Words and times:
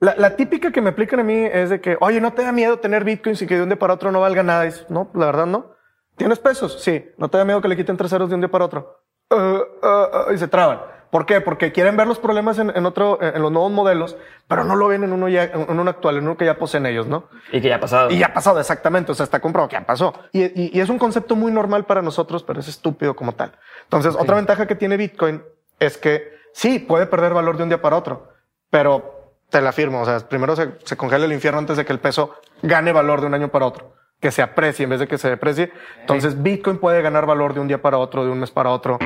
La, 0.00 0.14
la, 0.16 0.34
típica 0.34 0.72
que 0.72 0.80
me 0.80 0.90
aplican 0.90 1.20
a 1.20 1.22
mí 1.22 1.44
es 1.44 1.68
de 1.68 1.80
que, 1.80 1.98
oye, 2.00 2.20
¿no 2.22 2.32
te 2.32 2.42
da 2.42 2.52
miedo 2.52 2.78
tener 2.78 3.04
bitcoins 3.04 3.42
y 3.42 3.46
que 3.46 3.56
de 3.56 3.62
un 3.62 3.68
día 3.68 3.78
para 3.78 3.94
otro 3.94 4.10
no 4.10 4.20
valga 4.20 4.42
nada? 4.42 4.66
Y 4.66 4.72
no, 4.88 5.10
la 5.14 5.26
verdad 5.26 5.46
no. 5.46 5.74
¿Tienes 6.16 6.38
pesos? 6.38 6.82
Sí. 6.82 7.04
¿No 7.18 7.28
te 7.28 7.36
da 7.36 7.44
miedo 7.44 7.60
que 7.60 7.68
le 7.68 7.76
quiten 7.76 7.98
tres 7.98 8.10
ceros 8.10 8.30
de 8.30 8.34
un 8.34 8.40
día 8.40 8.50
para 8.50 8.64
otro? 8.64 9.04
Uh, 9.30 9.36
uh, 9.36 10.28
uh, 10.30 10.32
y 10.34 10.38
se 10.38 10.48
traban. 10.48 10.80
¿Por 11.10 11.26
qué? 11.26 11.40
Porque 11.40 11.72
quieren 11.72 11.96
ver 11.96 12.06
los 12.06 12.18
problemas 12.18 12.58
en, 12.58 12.74
en, 12.74 12.86
otro, 12.86 13.20
en 13.20 13.42
los 13.42 13.50
nuevos 13.50 13.72
modelos, 13.72 14.16
pero 14.48 14.64
no 14.64 14.76
lo 14.76 14.88
ven 14.88 15.02
en 15.02 15.12
uno 15.12 15.28
ya, 15.28 15.44
en 15.44 15.78
uno 15.78 15.90
actual, 15.90 16.16
en 16.16 16.24
uno 16.24 16.36
que 16.36 16.44
ya 16.44 16.56
poseen 16.56 16.86
ellos, 16.86 17.06
¿no? 17.06 17.28
Y 17.52 17.60
que 17.60 17.68
ya 17.68 17.76
ha 17.76 17.80
pasado. 17.80 18.10
Y 18.10 18.18
ya 18.18 18.26
ha 18.26 18.34
pasado, 18.34 18.60
exactamente. 18.60 19.12
O 19.12 19.14
sea, 19.14 19.24
está 19.24 19.40
comprobado 19.40 19.68
que 19.68 19.76
ya 19.76 19.84
pasó. 19.84 20.14
Y, 20.32 20.44
y, 20.44 20.70
y, 20.72 20.80
es 20.80 20.88
un 20.88 20.98
concepto 20.98 21.36
muy 21.36 21.50
normal 21.52 21.84
para 21.84 22.00
nosotros, 22.00 22.44
pero 22.44 22.60
es 22.60 22.68
estúpido 22.68 23.14
como 23.16 23.32
tal. 23.32 23.52
Entonces, 23.82 24.14
otra 24.18 24.36
ventaja 24.36 24.66
que 24.66 24.76
tiene 24.76 24.96
Bitcoin 24.96 25.42
es 25.80 25.98
que 25.98 26.32
sí, 26.52 26.78
puede 26.78 27.06
perder 27.06 27.34
valor 27.34 27.56
de 27.56 27.64
un 27.64 27.68
día 27.70 27.82
para 27.82 27.96
otro, 27.96 28.28
pero 28.70 29.19
te 29.50 29.60
la 29.60 29.72
firmo. 29.72 30.00
O 30.00 30.04
sea, 30.04 30.20
primero 30.20 30.56
se, 30.56 30.70
se 30.84 30.96
congela 30.96 31.26
el 31.26 31.32
infierno 31.32 31.58
antes 31.58 31.76
de 31.76 31.84
que 31.84 31.92
el 31.92 31.98
peso 31.98 32.36
gane 32.62 32.92
valor 32.92 33.20
de 33.20 33.26
un 33.26 33.34
año 33.34 33.48
para 33.48 33.66
otro, 33.66 33.94
que 34.20 34.30
se 34.30 34.42
aprecie 34.42 34.84
en 34.84 34.90
vez 34.90 35.00
de 35.00 35.08
que 35.08 35.18
se 35.18 35.28
deprecie. 35.28 35.72
Entonces, 36.00 36.42
Bitcoin 36.42 36.78
puede 36.78 37.02
ganar 37.02 37.26
valor 37.26 37.54
de 37.54 37.60
un 37.60 37.68
día 37.68 37.82
para 37.82 37.98
otro, 37.98 38.24
de 38.24 38.30
un 38.30 38.40
mes 38.40 38.50
para 38.50 38.70
otro. 38.70 38.98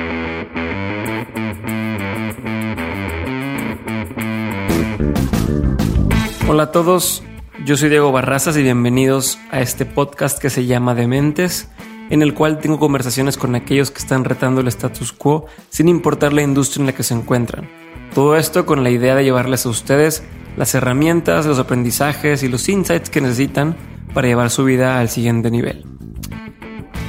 Hola 6.47 6.63
a 6.63 6.71
todos, 6.71 7.23
yo 7.65 7.75
soy 7.75 7.89
Diego 7.89 8.11
Barrazas 8.11 8.55
y 8.55 8.61
bienvenidos 8.61 9.39
a 9.49 9.61
este 9.61 9.83
podcast 9.83 10.37
que 10.37 10.51
se 10.51 10.67
llama 10.67 10.93
Dementes, 10.93 11.71
en 12.09 12.21
el 12.21 12.33
cual 12.33 12.59
tengo 12.59 12.79
conversaciones 12.79 13.37
con 13.37 13.55
aquellos 13.55 13.91
que 13.91 13.99
están 13.99 14.23
retando 14.23 14.61
el 14.61 14.67
status 14.67 15.11
quo 15.11 15.45
sin 15.69 15.87
importar 15.87 16.33
la 16.33 16.41
industria 16.41 16.81
en 16.81 16.87
la 16.87 16.93
que 16.93 17.03
se 17.03 17.13
encuentran. 17.13 17.67
Todo 18.13 18.35
esto 18.35 18.65
con 18.65 18.83
la 18.83 18.89
idea 18.89 19.15
de 19.15 19.23
llevarles 19.23 19.65
a 19.65 19.69
ustedes 19.69 20.23
las 20.57 20.73
herramientas, 20.75 21.45
los 21.45 21.59
aprendizajes 21.59 22.43
y 22.43 22.47
los 22.47 22.69
insights 22.69 23.09
que 23.09 23.21
necesitan 23.21 23.75
para 24.13 24.27
llevar 24.27 24.49
su 24.49 24.63
vida 24.63 24.99
al 24.99 25.09
siguiente 25.09 25.51
nivel. 25.51 25.83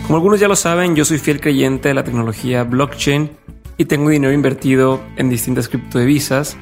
Como 0.05 0.17
algunos 0.17 0.41
ya 0.41 0.49
lo 0.49 0.57
saben, 0.57 0.97
yo 0.97 1.05
soy 1.05 1.19
fiel 1.19 1.41
creyente 1.41 1.89
de 1.89 1.95
la 1.95 2.05
tecnología 2.05 2.65
blockchain 2.65 3.31
y 3.77 3.85
tengo 3.85 4.11
dinero 4.11 4.33
invertido 4.33 5.01
en 5.17 5.29
distintas 5.29 5.69
criptodivisas 5.69 6.57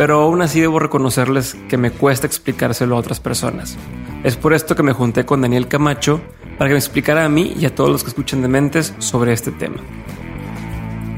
pero 0.00 0.22
aún 0.22 0.40
así 0.40 0.62
debo 0.62 0.78
reconocerles 0.78 1.58
que 1.68 1.76
me 1.76 1.90
cuesta 1.90 2.26
explicárselo 2.26 2.96
a 2.96 2.98
otras 2.98 3.20
personas. 3.20 3.76
Es 4.24 4.34
por 4.34 4.54
esto 4.54 4.74
que 4.74 4.82
me 4.82 4.94
junté 4.94 5.26
con 5.26 5.42
Daniel 5.42 5.68
Camacho 5.68 6.22
para 6.60 6.68
que 6.68 6.74
me 6.74 6.78
explicara 6.78 7.24
a 7.24 7.30
mí 7.30 7.54
y 7.58 7.64
a 7.64 7.74
todos 7.74 7.88
los 7.88 8.02
que 8.04 8.10
escuchan 8.10 8.42
de 8.42 8.48
mentes 8.48 8.94
sobre 8.98 9.32
este 9.32 9.50
tema. 9.50 9.78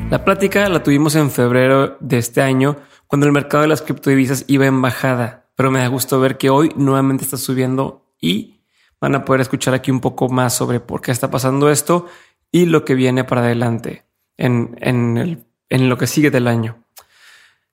La 0.09 0.25
plática 0.25 0.69
la 0.69 0.85
tuvimos 0.85 1.17
en 1.17 1.33
febrero 1.33 1.97
de 1.99 2.19
este 2.19 2.43
año, 2.43 2.77
cuando 3.09 3.27
el 3.27 3.33
mercado 3.33 3.63
de 3.63 3.69
las 3.69 3.83
criptodivisas 3.83 4.45
iba 4.47 4.67
en 4.67 4.81
bajada, 4.81 5.49
pero 5.57 5.73
me 5.73 5.81
da 5.81 5.89
gusto 5.89 6.21
ver 6.21 6.39
que 6.39 6.49
hoy 6.49 6.71
nuevamente 6.77 7.25
está 7.25 7.37
subiendo 7.39 8.15
y 8.21 8.61
van 9.01 9.17
a 9.17 9.25
poder 9.25 9.41
escuchar 9.41 9.75
aquí 9.75 9.91
un 9.91 9.99
poco 9.99 10.29
más 10.29 10.55
sobre 10.55 10.79
por 10.79 11.01
qué 11.01 11.11
está 11.11 11.29
pasando 11.29 11.71
esto 11.71 12.07
y 12.53 12.67
lo 12.67 12.85
que 12.85 12.95
viene 12.95 13.25
para 13.25 13.41
adelante 13.41 14.05
en, 14.37 14.79
en, 14.81 15.89
lo 15.89 15.99
que 15.99 16.07
sigue 16.07 16.31
del 16.31 16.47
año. 16.47 16.85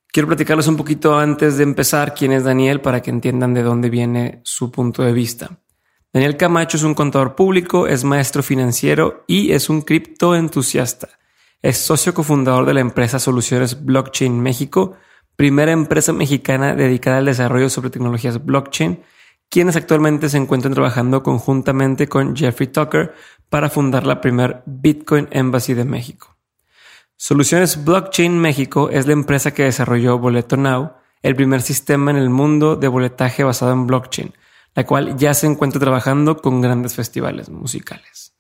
Quiero 0.08 0.28
platicarles 0.28 0.66
un 0.66 0.75
poquito 0.75 1.20
antes 1.20 1.58
de 1.58 1.66
empezar 1.66 2.16
quién 2.16 2.31
es 2.31 2.44
Daniel 2.44 2.81
para 2.81 3.03
que 3.03 3.12
entiendan 3.12 3.53
de 3.53 3.62
dónde 3.62 3.92
viene 3.92 4.42
su 4.44 4.72
punto 4.72 5.03
de 5.03 5.14
vista. 5.14 5.59
Daniel 6.11 6.38
Camacho 6.38 6.77
es 6.77 6.83
un 6.83 6.95
contador 6.95 7.35
público, 7.35 7.85
es 7.85 8.03
maestro 8.03 8.41
financiero 8.41 9.23
y 9.27 9.52
es 9.52 9.69
un 9.69 9.81
criptoentusiasta. 9.81 11.09
Es 11.61 11.77
socio 11.77 12.16
cofundador 12.16 12.66
de 12.66 12.73
la 12.73 12.79
empresa 12.79 13.19
Soluciones 13.19 13.85
Blockchain 13.85 14.41
México, 14.41 14.95
primera 15.35 15.71
empresa 15.71 16.11
mexicana 16.11 16.73
dedicada 16.73 17.19
al 17.19 17.25
desarrollo 17.25 17.69
sobre 17.69 17.91
tecnologías 17.91 18.43
blockchain, 18.43 19.03
quienes 19.49 19.75
actualmente 19.75 20.29
se 20.29 20.38
encuentran 20.38 20.73
trabajando 20.73 21.21
conjuntamente 21.21 22.07
con 22.07 22.35
Jeffrey 22.35 22.67
Tucker 22.67 23.13
para 23.47 23.69
fundar 23.69 24.07
la 24.07 24.19
primer 24.19 24.63
Bitcoin 24.66 25.27
Embassy 25.29 25.75
de 25.75 25.85
México. 25.85 26.35
Soluciones 27.17 27.85
Blockchain 27.85 28.35
México 28.39 28.89
es 28.89 29.05
la 29.05 29.13
empresa 29.13 29.53
que 29.53 29.63
desarrolló 29.63 30.17
Boleto 30.17 30.57
Now, 30.57 30.94
el 31.22 31.35
primer 31.35 31.61
sistema 31.61 32.09
en 32.09 32.17
el 32.17 32.31
mundo 32.31 32.78
de 32.78 32.88
boletaje 32.88 33.44
basado 33.44 33.73
en 33.73 33.85
blockchain, 33.85 34.34
la 34.75 34.85
cual 34.85 35.18
ya 35.18 35.34
se 35.34 35.47
encuentra 35.47 35.80
trabajando 35.80 36.38
con 36.38 36.62
grandes 36.62 36.96
festivales 36.96 37.50
musicales. 37.50 38.35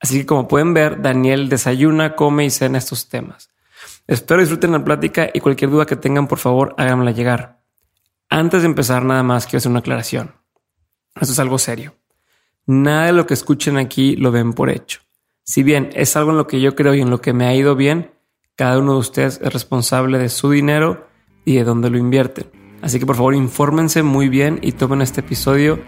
Así 0.00 0.18
que 0.18 0.26
como 0.26 0.48
pueden 0.48 0.74
ver, 0.74 1.00
Daniel 1.00 1.48
desayuna, 1.48 2.14
come 2.14 2.44
y 2.44 2.50
cena 2.50 2.78
estos 2.78 3.08
temas. 3.08 3.50
Espero 4.06 4.40
disfruten 4.40 4.72
la 4.72 4.84
plática 4.84 5.30
y 5.32 5.40
cualquier 5.40 5.70
duda 5.70 5.86
que 5.86 5.96
tengan, 5.96 6.26
por 6.26 6.38
favor, 6.38 6.74
háganmela 6.76 7.12
llegar. 7.12 7.62
Antes 8.28 8.62
de 8.62 8.66
empezar, 8.68 9.04
nada 9.04 9.22
más 9.22 9.46
quiero 9.46 9.58
hacer 9.58 9.70
una 9.70 9.80
aclaración. 9.80 10.34
Esto 11.14 11.32
es 11.32 11.38
algo 11.38 11.58
serio. 11.58 11.94
Nada 12.66 13.06
de 13.06 13.12
lo 13.12 13.26
que 13.26 13.34
escuchen 13.34 13.78
aquí 13.78 14.16
lo 14.16 14.32
ven 14.32 14.52
por 14.52 14.70
hecho. 14.70 15.00
Si 15.42 15.62
bien 15.62 15.90
es 15.94 16.16
algo 16.16 16.30
en 16.30 16.38
lo 16.38 16.46
que 16.46 16.60
yo 16.60 16.74
creo 16.74 16.94
y 16.94 17.00
en 17.00 17.10
lo 17.10 17.20
que 17.20 17.32
me 17.32 17.46
ha 17.46 17.54
ido 17.54 17.76
bien, 17.76 18.12
cada 18.56 18.78
uno 18.78 18.94
de 18.94 18.98
ustedes 18.98 19.40
es 19.42 19.52
responsable 19.52 20.18
de 20.18 20.28
su 20.28 20.50
dinero 20.50 21.08
y 21.44 21.56
de 21.56 21.64
dónde 21.64 21.90
lo 21.90 21.98
invierten. 21.98 22.63
Así 22.84 22.98
que 23.00 23.06
por 23.06 23.16
favor 23.16 23.34
infórmense 23.34 24.02
muy 24.02 24.28
bien 24.28 24.58
y 24.60 24.72
tomen 24.72 25.00
este 25.00 25.20
episodio 25.20 25.78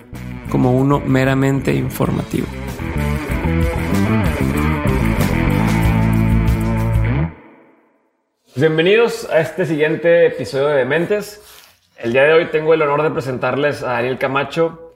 como 0.50 0.72
uno 0.72 0.98
meramente 0.98 1.74
informativo. 1.74 2.46
Bienvenidos 8.54 9.28
a 9.30 9.40
este 9.40 9.66
siguiente 9.66 10.24
episodio 10.24 10.68
de 10.68 10.76
Dementes. 10.76 11.42
El 11.98 12.14
día 12.14 12.22
de 12.22 12.32
hoy 12.32 12.46
tengo 12.46 12.72
el 12.72 12.80
honor 12.80 13.02
de 13.02 13.10
presentarles 13.10 13.82
a 13.82 13.92
Daniel 13.92 14.16
Camacho. 14.16 14.94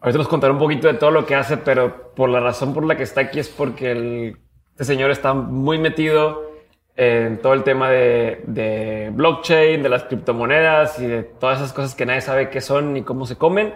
Ahorita 0.00 0.16
nos 0.16 0.28
contaré 0.28 0.54
un 0.54 0.58
poquito 0.58 0.88
de 0.88 0.94
todo 0.94 1.10
lo 1.10 1.26
que 1.26 1.34
hace, 1.34 1.58
pero 1.58 2.14
por 2.14 2.30
la 2.30 2.40
razón 2.40 2.72
por 2.72 2.86
la 2.86 2.96
que 2.96 3.02
está 3.02 3.20
aquí 3.20 3.40
es 3.40 3.50
porque 3.50 3.92
el, 3.92 4.38
este 4.70 4.86
señor 4.86 5.10
está 5.10 5.34
muy 5.34 5.76
metido 5.76 6.51
en 6.96 7.40
todo 7.40 7.54
el 7.54 7.62
tema 7.62 7.90
de, 7.90 8.42
de, 8.46 9.10
blockchain, 9.12 9.82
de 9.82 9.88
las 9.88 10.04
criptomonedas 10.04 10.98
y 10.98 11.06
de 11.06 11.22
todas 11.22 11.58
esas 11.58 11.72
cosas 11.72 11.94
que 11.94 12.06
nadie 12.06 12.20
sabe 12.20 12.50
qué 12.50 12.60
son 12.60 12.92
ni 12.92 13.02
cómo 13.02 13.26
se 13.26 13.36
comen. 13.36 13.74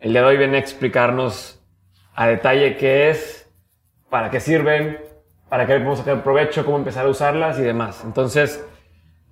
El 0.00 0.12
día 0.12 0.20
de 0.20 0.28
hoy 0.28 0.36
viene 0.36 0.56
a 0.56 0.60
explicarnos 0.60 1.60
a 2.14 2.28
detalle 2.28 2.76
qué 2.76 3.10
es, 3.10 3.50
para 4.08 4.30
qué 4.30 4.40
sirven, 4.40 5.00
para 5.48 5.66
qué 5.66 5.74
podemos 5.74 5.98
sacar 5.98 6.22
provecho, 6.22 6.64
cómo 6.64 6.76
empezar 6.76 7.06
a 7.06 7.08
usarlas 7.08 7.58
y 7.58 7.62
demás. 7.62 8.02
Entonces, 8.04 8.64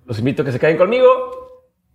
los 0.05 0.19
invito 0.19 0.41
a 0.41 0.45
que 0.45 0.51
se 0.51 0.59
queden 0.59 0.77
conmigo 0.77 1.09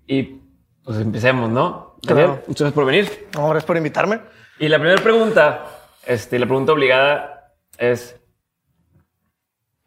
y 0.07 0.41
pues 0.85 0.99
empecemos, 0.99 1.51
¿no? 1.51 1.97
Daniel, 2.03 2.29
muchas 2.47 2.61
gracias 2.61 2.73
por 2.73 2.87
venir. 2.87 3.29
No, 3.35 3.49
gracias 3.49 3.65
por 3.67 3.77
invitarme. 3.77 4.21
Y 4.59 4.69
la 4.69 4.79
primera 4.79 5.03
pregunta, 5.03 5.67
este, 6.07 6.39
la 6.39 6.47
pregunta 6.47 6.73
obligada 6.73 7.53
es, 7.77 8.18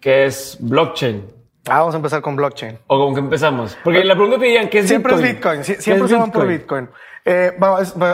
¿Qué 0.01 0.25
es 0.25 0.57
blockchain? 0.59 1.31
Ah, 1.69 1.79
vamos 1.79 1.93
a 1.93 1.97
empezar 1.97 2.23
con 2.23 2.35
blockchain. 2.35 2.79
¿O 2.87 2.97
con 2.97 3.13
qué 3.13 3.19
empezamos? 3.19 3.77
Porque 3.83 4.03
la 4.03 4.15
pregunta 4.15 4.39
te 4.39 4.45
dirían, 4.45 4.67
¿qué 4.67 4.79
es 4.79 4.87
siempre 4.87 5.13
Bitcoin? 5.13 5.59
es 5.59 5.67
Bitcoin. 5.67 5.81
siempre 5.81 6.07
se 6.07 6.15
van 6.15 6.31
por 6.31 6.47
Bitcoin. 6.47 6.89
Eh, 7.23 7.51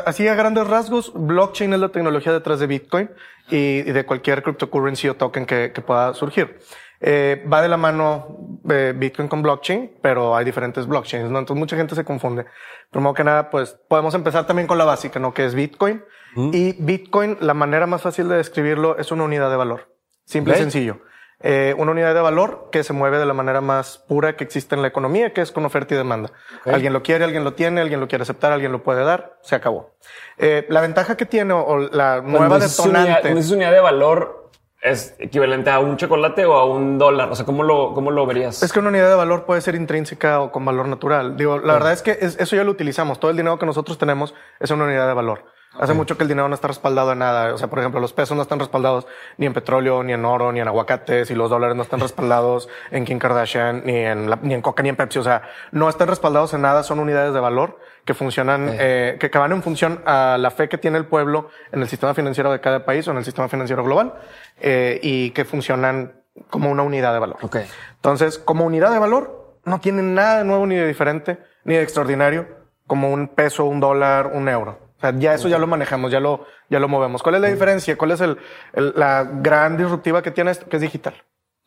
así 0.06 0.28
a 0.28 0.36
grandes 0.36 0.68
rasgos, 0.68 1.14
blockchain 1.16 1.72
es 1.72 1.80
la 1.80 1.88
tecnología 1.88 2.34
detrás 2.34 2.60
de 2.60 2.68
Bitcoin 2.68 3.10
y, 3.50 3.84
de 3.84 4.06
cualquier 4.06 4.44
cryptocurrency 4.44 5.08
o 5.08 5.16
token 5.16 5.46
que, 5.46 5.72
que 5.72 5.82
pueda 5.82 6.14
surgir. 6.14 6.60
Eh, 7.00 7.46
va 7.52 7.62
de 7.62 7.70
la 7.70 7.78
mano 7.78 8.60
eh, 8.70 8.94
Bitcoin 8.94 9.30
con 9.30 9.42
blockchain, 9.42 9.94
pero 10.02 10.36
hay 10.36 10.44
diferentes 10.44 10.86
blockchains, 10.86 11.30
¿no? 11.30 11.40
Entonces 11.40 11.58
mucha 11.58 11.78
gente 11.78 11.96
se 11.96 12.04
confunde. 12.04 12.46
Primero 12.92 13.14
que 13.14 13.24
nada, 13.24 13.50
pues 13.50 13.80
podemos 13.88 14.14
empezar 14.14 14.46
también 14.46 14.68
con 14.68 14.78
la 14.78 14.84
básica, 14.84 15.22
¿no? 15.22 15.34
Que 15.34 15.46
es 15.46 15.56
Bitcoin. 15.56 16.04
Y 16.52 16.74
Bitcoin, 16.74 17.38
la 17.40 17.56
manera 17.56 17.88
más 17.88 18.04
fácil 18.04 18.28
de 18.28 18.36
describirlo 18.36 18.98
es 19.00 19.12
una 19.12 19.24
unidad 19.24 19.50
de 19.50 19.56
valor. 19.56 19.96
Simple 20.26 20.54
y 20.54 20.58
sencillo 20.58 21.00
eh, 21.42 21.76
una 21.78 21.92
unidad 21.92 22.16
de 22.16 22.22
valor 22.22 22.70
que 22.72 22.84
se 22.84 22.94
mueve 22.94 23.20
de 23.20 23.26
la 23.26 23.34
manera 23.34 23.62
más 23.62 24.00
pura 24.00 24.36
que 24.36 24.44
existe 24.44 24.76
en 24.76 24.82
la 24.82 24.88
economía, 24.88 25.34
que 25.34 25.42
es 25.42 25.52
con 25.52 25.66
oferta 25.66 25.94
y 25.94 25.98
demanda. 25.98 26.32
Okay. 26.62 26.74
Alguien 26.74 26.94
lo 26.94 27.04
quiere, 27.04 27.24
alguien 27.26 27.44
lo 27.44 27.54
tiene, 27.54 27.82
alguien 27.82 28.00
lo 28.00 28.08
quiere 28.08 28.24
aceptar, 28.24 28.52
alguien 28.52 28.72
lo 28.72 28.84
puede 28.84 29.04
dar, 29.04 29.38
se 29.42 29.56
acabó. 29.56 29.92
Eh, 30.38 30.66
la 30.70 30.82
ventaja 30.82 31.16
que 31.16 31.26
tiene 31.26 31.54
o 31.54 31.78
la 31.78 32.22
nueva 32.22 32.60
detonante. 32.60 33.32
Unidad, 33.32 33.52
unidad 33.52 33.72
de 33.72 33.80
valor 33.82 34.48
es 34.82 35.16
equivalente 35.20 35.70
a 35.70 35.80
un 35.80 35.98
chocolate 35.98 36.46
o 36.46 36.54
a 36.54 36.66
un 36.66 36.98
dólar? 36.98 37.30
O 37.32 37.36
sea, 37.36 37.46
¿cómo 37.46 37.64
lo, 37.64 37.94
cómo 37.94 38.12
lo 38.12 38.26
verías? 38.26 38.62
Es 38.64 38.72
que 38.72 38.80
una 38.80 38.90
unidad 38.90 39.10
de 39.10 39.16
valor 39.16 39.46
puede 39.46 39.62
ser 39.62 39.76
intrínseca 39.76 40.40
o 40.42 40.52
con 40.52 40.66
valor 40.66 40.88
natural. 40.88 41.36
Digo, 41.38 41.60
la 41.60 41.74
verdad 41.74 41.94
es 41.94 42.02
que 42.02 42.18
es, 42.20 42.40
eso 42.40 42.56
ya 42.56 42.64
lo 42.64 42.72
utilizamos. 42.72 43.20
Todo 43.20 43.32
el 43.32 43.38
dinero 43.38 43.58
que 43.60 43.66
nosotros 43.66 43.98
tenemos 43.98 44.34
es 44.60 44.72
una 44.72 44.86
unidad 44.86 45.08
de 45.08 45.14
valor. 45.14 45.46
Hace 45.80 45.94
mucho 45.94 46.18
que 46.18 46.24
el 46.24 46.30
dinero 46.30 46.48
no 46.48 46.56
está 46.56 46.68
respaldado 46.68 47.12
en 47.12 47.20
nada. 47.20 47.54
O 47.54 47.58
sea, 47.58 47.68
por 47.70 47.80
ejemplo, 47.80 48.00
los 48.00 48.14
pesos 48.14 48.36
no 48.36 48.42
están 48.42 48.60
respaldados 48.60 49.08
ni 49.38 49.46
en 49.46 49.54
petróleo, 49.54 50.04
ni 50.04 50.14
en 50.14 50.26
oro, 50.26 50.52
ni 50.52 50.60
en 50.60 50.68
aguacates, 50.68 51.30
y 51.32 51.36
los 51.36 51.50
dólares 51.50 51.76
no 51.76 51.84
están 51.84 52.00
respaldados 52.00 52.70
en 52.92 53.06
Kim 53.06 53.20
Kardashian, 53.20 53.84
ni 53.86 53.96
en, 53.96 54.30
la, 54.30 54.40
ni 54.42 54.54
en 54.54 54.62
Coca, 54.62 54.84
ni 54.84 54.90
en 54.90 54.96
Pepsi. 54.96 55.20
O 55.20 55.24
sea, 55.24 55.44
no 55.72 55.90
están 55.90 56.08
respaldados 56.08 56.54
en 56.54 56.62
nada. 56.62 56.84
Son 56.84 57.00
unidades 57.00 57.34
de 57.34 57.40
valor 57.40 57.80
que 58.06 58.14
funcionan, 58.14 58.70
eh, 58.80 59.18
que, 59.20 59.30
que, 59.30 59.38
van 59.38 59.52
en 59.52 59.62
función 59.62 60.02
a 60.06 60.38
la 60.40 60.52
fe 60.52 60.70
que 60.70 60.78
tiene 60.78 60.98
el 60.98 61.06
pueblo 61.06 61.50
en 61.72 61.82
el 61.82 61.88
sistema 61.88 62.14
financiero 62.14 62.52
de 62.52 62.62
cada 62.62 62.86
país 62.86 63.08
o 63.08 63.12
en 63.12 63.18
el 63.18 63.26
sistema 63.26 63.50
financiero 63.50 63.84
global, 63.84 64.14
eh, 64.62 65.00
y 65.04 65.32
que 65.32 65.46
funcionan 65.46 66.24
como 66.50 66.72
una 66.72 66.84
unidad 66.84 67.14
de 67.14 67.20
valor. 67.20 67.38
Okay. 67.42 67.66
Entonces, 67.96 68.40
como 68.40 68.66
unidad 68.66 68.92
de 68.92 69.00
valor, 69.00 69.60
no 69.66 69.80
tienen 69.80 70.16
nada 70.16 70.40
de 70.40 70.46
nuevo 70.46 70.66
ni 70.66 70.76
de 70.76 70.88
diferente, 70.88 71.40
ni 71.66 71.76
de 71.76 71.82
extraordinario 71.82 72.48
como 72.88 73.12
un 73.12 73.28
peso, 73.28 73.66
un 73.66 73.80
dólar, 73.80 74.32
un 74.34 74.48
euro. 74.48 74.87
O 74.98 75.00
sea, 75.02 75.14
ya 75.18 75.34
eso 75.34 75.48
ya 75.48 75.58
lo 75.60 75.68
manejamos, 75.68 76.12
ya 76.12 76.20
lo, 76.20 76.46
ya 76.70 76.80
lo 76.80 76.88
movemos. 76.88 77.22
¿Cuál 77.24 77.36
es 77.36 77.42
la 77.42 77.48
diferencia? 77.50 77.98
¿Cuál 77.98 78.12
es 78.12 78.22
el, 78.22 78.38
el- 78.74 78.94
la 78.96 79.24
gran 79.24 79.78
disruptiva 79.78 80.22
que 80.22 80.32
tiene 80.32 80.52
esto? 80.52 80.68
Que 80.68 80.78
es 80.78 80.82
digital. 80.82 81.14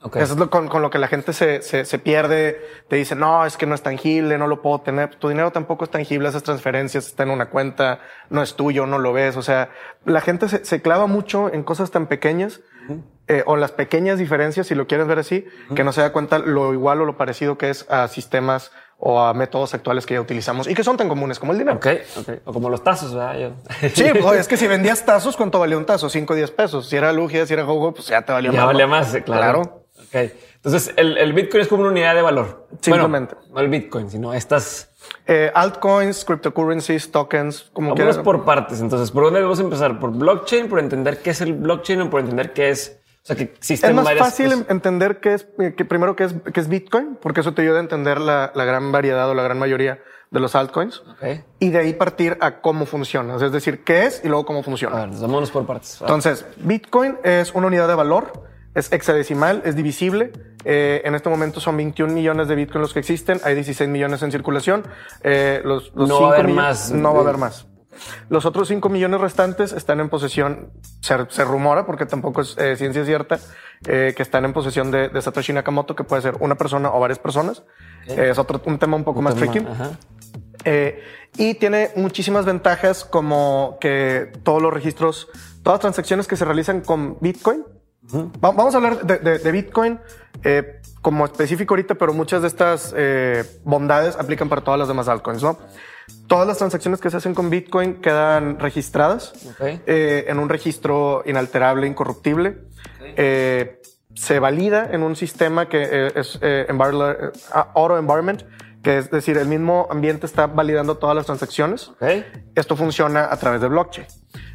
Ok. 0.02 0.16
Eso 0.16 0.32
es 0.32 0.38
lo, 0.38 0.48
con, 0.48 0.66
con 0.68 0.80
lo 0.80 0.88
que 0.90 0.98
la 0.98 1.08
gente 1.08 1.32
se, 1.34 1.60
se, 1.62 1.84
se 1.84 1.98
pierde. 1.98 2.58
Te 2.88 2.96
dice, 2.96 3.14
no, 3.14 3.44
es 3.44 3.56
que 3.58 3.66
no 3.66 3.74
es 3.74 3.82
tangible, 3.82 4.38
no 4.38 4.46
lo 4.46 4.62
puedo 4.62 4.80
tener. 4.80 5.14
Tu 5.16 5.28
dinero 5.28 5.50
tampoco 5.52 5.84
es 5.84 5.90
tangible, 5.90 6.28
esas 6.28 6.42
transferencias 6.42 7.06
están 7.06 7.28
en 7.28 7.34
una 7.34 7.50
cuenta, 7.50 8.00
no 8.30 8.42
es 8.42 8.54
tuyo, 8.54 8.86
no 8.86 8.98
lo 8.98 9.12
ves. 9.12 9.36
O 9.36 9.42
sea, 9.42 9.68
la 10.06 10.22
gente 10.22 10.48
se, 10.48 10.64
se 10.64 10.80
clava 10.80 11.06
mucho 11.06 11.52
en 11.52 11.62
cosas 11.62 11.90
tan 11.90 12.06
pequeñas 12.06 12.62
eh, 13.28 13.44
o 13.46 13.56
las 13.56 13.72
pequeñas 13.72 14.18
diferencias, 14.18 14.66
si 14.66 14.74
lo 14.74 14.86
quieres 14.88 15.06
ver 15.06 15.18
así, 15.20 15.44
que 15.76 15.84
no 15.84 15.92
se 15.92 16.00
da 16.00 16.12
cuenta 16.12 16.38
lo 16.38 16.72
igual 16.72 17.00
o 17.02 17.04
lo 17.04 17.16
parecido 17.18 17.58
que 17.58 17.68
es 17.70 17.88
a 17.90 18.08
sistemas 18.08 18.72
o 19.02 19.18
a 19.18 19.32
métodos 19.32 19.72
actuales 19.72 20.04
que 20.04 20.14
ya 20.14 20.20
utilizamos 20.20 20.68
y 20.68 20.74
que 20.74 20.84
son 20.84 20.96
tan 20.98 21.08
comunes 21.08 21.38
como 21.38 21.52
el 21.52 21.58
dinero. 21.58 21.78
Ok, 21.78 21.86
ok. 22.18 22.28
O 22.44 22.52
como 22.52 22.68
los 22.68 22.84
tazos, 22.84 23.14
¿verdad? 23.14 23.38
Yo- 23.38 23.88
Sí, 23.94 24.04
pues, 24.22 24.40
es 24.40 24.46
que 24.48 24.56
si 24.58 24.66
vendías 24.66 25.04
tazos, 25.06 25.36
¿cuánto 25.36 25.58
valía 25.58 25.78
un 25.78 25.86
tazo? 25.86 26.08
5 26.10 26.32
o 26.32 26.36
10 26.36 26.50
pesos. 26.50 26.88
Si 26.88 26.96
era 26.96 27.12
Lugia, 27.12 27.46
si 27.46 27.54
era 27.54 27.62
Gogo, 27.62 27.92
pues 27.94 28.08
ya 28.08 28.22
te 28.22 28.32
valía 28.32 28.50
Ya 28.52 28.58
más. 28.58 28.66
valía 28.66 28.84
¿no? 28.86 28.90
más, 28.90 29.14
eh, 29.14 29.22
claro. 29.22 29.62
Ok. 29.96 30.30
Entonces, 30.56 30.92
el, 30.96 31.16
el 31.16 31.32
Bitcoin 31.32 31.62
es 31.62 31.68
como 31.68 31.80
una 31.82 31.90
unidad 31.92 32.14
de 32.14 32.20
valor. 32.20 32.66
Simplemente. 32.82 33.34
Bueno, 33.34 33.54
no 33.54 33.60
el 33.60 33.68
Bitcoin, 33.68 34.10
sino 34.10 34.34
estas. 34.34 34.90
Eh, 35.26 35.50
altcoins, 35.54 36.26
cryptocurrencies, 36.26 37.10
tokens, 37.10 37.70
como 37.72 37.88
Vámonos 37.90 38.16
quieras. 38.16 38.24
por 38.24 38.44
partes. 38.44 38.80
Entonces, 38.82 39.10
¿por 39.10 39.24
dónde 39.24 39.38
debemos 39.38 39.58
empezar? 39.60 39.98
¿Por 39.98 40.10
blockchain? 40.10 40.68
¿Por 40.68 40.78
entender 40.78 41.22
qué 41.22 41.30
es 41.30 41.40
el 41.40 41.54
blockchain 41.54 42.02
o 42.02 42.10
por 42.10 42.20
entender 42.20 42.52
qué 42.52 42.68
es? 42.68 42.99
O 43.22 43.26
sea, 43.26 43.36
que 43.36 43.42
existen 43.44 43.90
Es 43.90 43.96
más 43.96 44.04
varias 44.06 44.26
fácil 44.26 44.50
cosas. 44.50 44.70
entender 44.70 45.20
qué 45.20 45.34
es, 45.34 45.46
eh, 45.58 45.74
que 45.76 45.84
primero 45.84 46.16
qué 46.16 46.24
es, 46.24 46.34
qué 46.54 46.58
es 46.60 46.68
Bitcoin, 46.68 47.18
porque 47.20 47.40
eso 47.40 47.52
te 47.52 47.62
ayuda 47.62 47.76
a 47.76 47.80
entender 47.80 48.18
la, 48.20 48.50
la 48.54 48.64
gran 48.64 48.92
variedad 48.92 49.28
o 49.28 49.34
la 49.34 49.42
gran 49.42 49.58
mayoría 49.58 50.00
de 50.30 50.40
los 50.40 50.54
altcoins. 50.54 51.00
Ok. 51.00 51.44
Y 51.58 51.68
de 51.70 51.78
ahí 51.78 51.92
partir 51.92 52.38
a 52.40 52.60
cómo 52.62 52.86
funciona. 52.86 53.36
Es 53.36 53.52
decir, 53.52 53.84
qué 53.84 54.04
es 54.06 54.22
y 54.24 54.28
luego 54.28 54.46
cómo 54.46 54.60
A 54.60 54.62
funciona. 54.62 55.04
ver, 55.06 55.10
vámonos 55.20 55.50
por 55.50 55.66
partes. 55.66 55.98
Entonces, 56.00 56.46
Bitcoin 56.58 57.18
es 57.22 57.52
una 57.52 57.66
unidad 57.66 57.88
de 57.88 57.94
valor, 57.94 58.44
es 58.74 58.90
hexadecimal, 58.92 59.60
es 59.64 59.76
divisible. 59.76 60.32
Eh, 60.64 61.02
en 61.04 61.14
este 61.14 61.28
momento 61.28 61.58
son 61.60 61.76
21 61.76 62.12
millones 62.14 62.48
de 62.48 62.54
Bitcoin 62.54 62.80
los 62.80 62.92
que 62.94 63.00
existen, 63.00 63.40
hay 63.44 63.54
16 63.54 63.90
millones 63.90 64.22
en 64.22 64.30
circulación. 64.30 64.86
Eh, 65.24 65.60
los, 65.64 65.92
los 65.94 66.08
No 66.08 66.22
va 66.22 66.30
a 66.30 66.34
haber 66.34 66.48
más. 66.48 66.90
No 66.90 67.12
va 67.12 67.18
a 67.20 67.22
haber 67.22 67.36
más. 67.38 67.66
Los 68.28 68.46
otros 68.46 68.68
5 68.68 68.88
millones 68.88 69.20
restantes 69.20 69.72
están 69.72 70.00
en 70.00 70.08
posesión, 70.08 70.70
se, 71.00 71.16
se 71.28 71.44
rumora, 71.44 71.86
porque 71.86 72.06
tampoco 72.06 72.40
es 72.42 72.56
eh, 72.58 72.76
ciencia 72.76 73.04
cierta, 73.04 73.38
eh, 73.86 74.14
que 74.16 74.22
están 74.22 74.44
en 74.44 74.52
posesión 74.52 74.90
de, 74.90 75.08
de 75.08 75.22
Satoshi 75.22 75.52
Nakamoto, 75.52 75.94
que 75.96 76.04
puede 76.04 76.22
ser 76.22 76.36
una 76.40 76.54
persona 76.56 76.90
o 76.92 77.00
varias 77.00 77.18
personas. 77.18 77.64
Eh, 78.06 78.28
es 78.30 78.38
otro, 78.38 78.60
un 78.64 78.78
tema 78.78 78.96
un 78.96 79.04
poco 79.04 79.22
más 79.22 79.34
tricky. 79.34 79.58
Ajá. 79.58 79.90
Eh, 80.64 81.02
y 81.36 81.54
tiene 81.54 81.90
muchísimas 81.96 82.44
ventajas 82.44 83.04
como 83.04 83.78
que 83.80 84.32
todos 84.42 84.60
los 84.60 84.72
registros, 84.72 85.28
todas 85.62 85.76
las 85.76 85.80
transacciones 85.80 86.26
que 86.26 86.36
se 86.36 86.44
realizan 86.44 86.80
con 86.80 87.18
Bitcoin. 87.20 87.64
Va- 88.14 88.50
Vamos 88.52 88.74
a 88.74 88.78
hablar 88.78 89.02
de, 89.04 89.18
de- 89.18 89.38
de 89.38 89.52
Bitcoin 89.52 89.98
eh, 90.42 90.80
como 91.02 91.24
específico 91.24 91.74
ahorita, 91.74 91.94
pero 91.94 92.12
muchas 92.12 92.42
de 92.42 92.48
estas 92.48 92.94
eh, 92.96 93.44
bondades 93.64 94.16
aplican 94.16 94.48
para 94.48 94.62
todas 94.62 94.78
las 94.78 94.88
demás 94.88 95.08
altcoins, 95.08 95.42
¿no? 95.42 95.58
Todas 96.26 96.46
las 96.46 96.58
transacciones 96.58 97.00
que 97.00 97.08
se 97.10 97.16
hacen 97.18 97.34
con 97.34 97.50
Bitcoin 97.50 98.00
quedan 98.00 98.58
registradas 98.58 99.32
eh, 99.86 100.24
en 100.28 100.38
un 100.38 100.48
registro 100.48 101.22
inalterable, 101.26 101.86
incorruptible. 101.86 102.58
Eh, 103.16 103.80
se 104.14 104.38
valida 104.40 104.88
en 104.92 105.02
un 105.04 105.14
sistema 105.14 105.68
que 105.68 106.12
es 106.14 106.38
eh, 106.42 106.66
envir- 106.68 107.16
eh, 107.32 107.38
auto 107.74 107.96
environment, 107.98 108.42
que 108.82 108.98
es 108.98 109.10
decir, 109.10 109.36
el 109.36 109.46
mismo 109.46 109.86
ambiente 109.90 110.26
está 110.26 110.46
validando 110.46 110.96
todas 110.96 111.14
las 111.14 111.26
transacciones. 111.26 111.92
Esto 112.54 112.76
funciona 112.76 113.28
a 113.30 113.36
través 113.36 113.60
de 113.60 113.68
blockchain. 113.68 114.06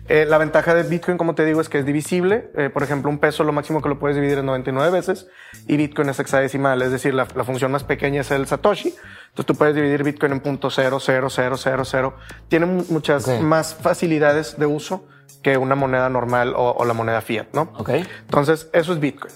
Eh, 0.08 0.26
la 0.26 0.38
ventaja 0.38 0.76
de 0.76 0.84
Bitcoin, 0.84 1.18
como 1.18 1.34
te 1.34 1.44
digo, 1.46 1.62
es 1.62 1.68
que 1.70 1.80
es 1.80 1.86
divisible. 1.86 2.52
Eh, 2.56 2.70
por 2.70 2.84
ejemplo, 2.84 3.10
un 3.10 3.18
peso 3.18 3.44
lo 3.44 3.52
máximo 3.52 3.82
que 3.82 3.90
lo 3.90 3.98
puedes 3.98 4.16
dividir 4.16 4.38
es 4.38 4.44
99 4.44 4.92
veces 4.92 5.28
y 5.68 5.78
Bitcoin 5.78 6.10
es 6.10 6.20
hexadecimal, 6.20 6.82
es 6.84 6.92
decir, 6.92 7.14
la, 7.16 7.28
la 7.36 7.44
función 7.44 7.72
más 7.72 7.84
pequeña 7.84 8.22
es 8.22 8.30
el 8.30 8.46
Satoshi. 8.46 8.90
Entonces 8.90 9.46
tú 9.48 9.56
puedes 9.56 9.74
dividir 9.74 10.04
Bitcoin 10.04 10.32
en 10.34 10.42
punto 10.42 10.70
cero, 10.70 11.00
cero, 11.00 11.30
cero, 11.32 11.58
cero, 11.58 11.84
cero. 11.86 12.16
Tiene 12.48 12.68
mu- 12.68 12.86
muchas 12.90 13.28
más 13.42 13.74
facilidades 13.74 14.60
de 14.60 14.68
uso 14.68 15.08
que 15.42 15.58
una 15.58 15.74
moneda 15.76 16.08
normal 16.10 16.54
o, 16.56 16.72
o 16.78 16.86
la 16.86 16.94
moneda 16.94 17.22
fiat, 17.22 17.48
¿no? 17.54 17.74
Ok. 17.78 17.90
Entonces, 18.22 18.70
eso 18.74 18.94
es 18.94 19.00
Bitcoin. 19.00 19.34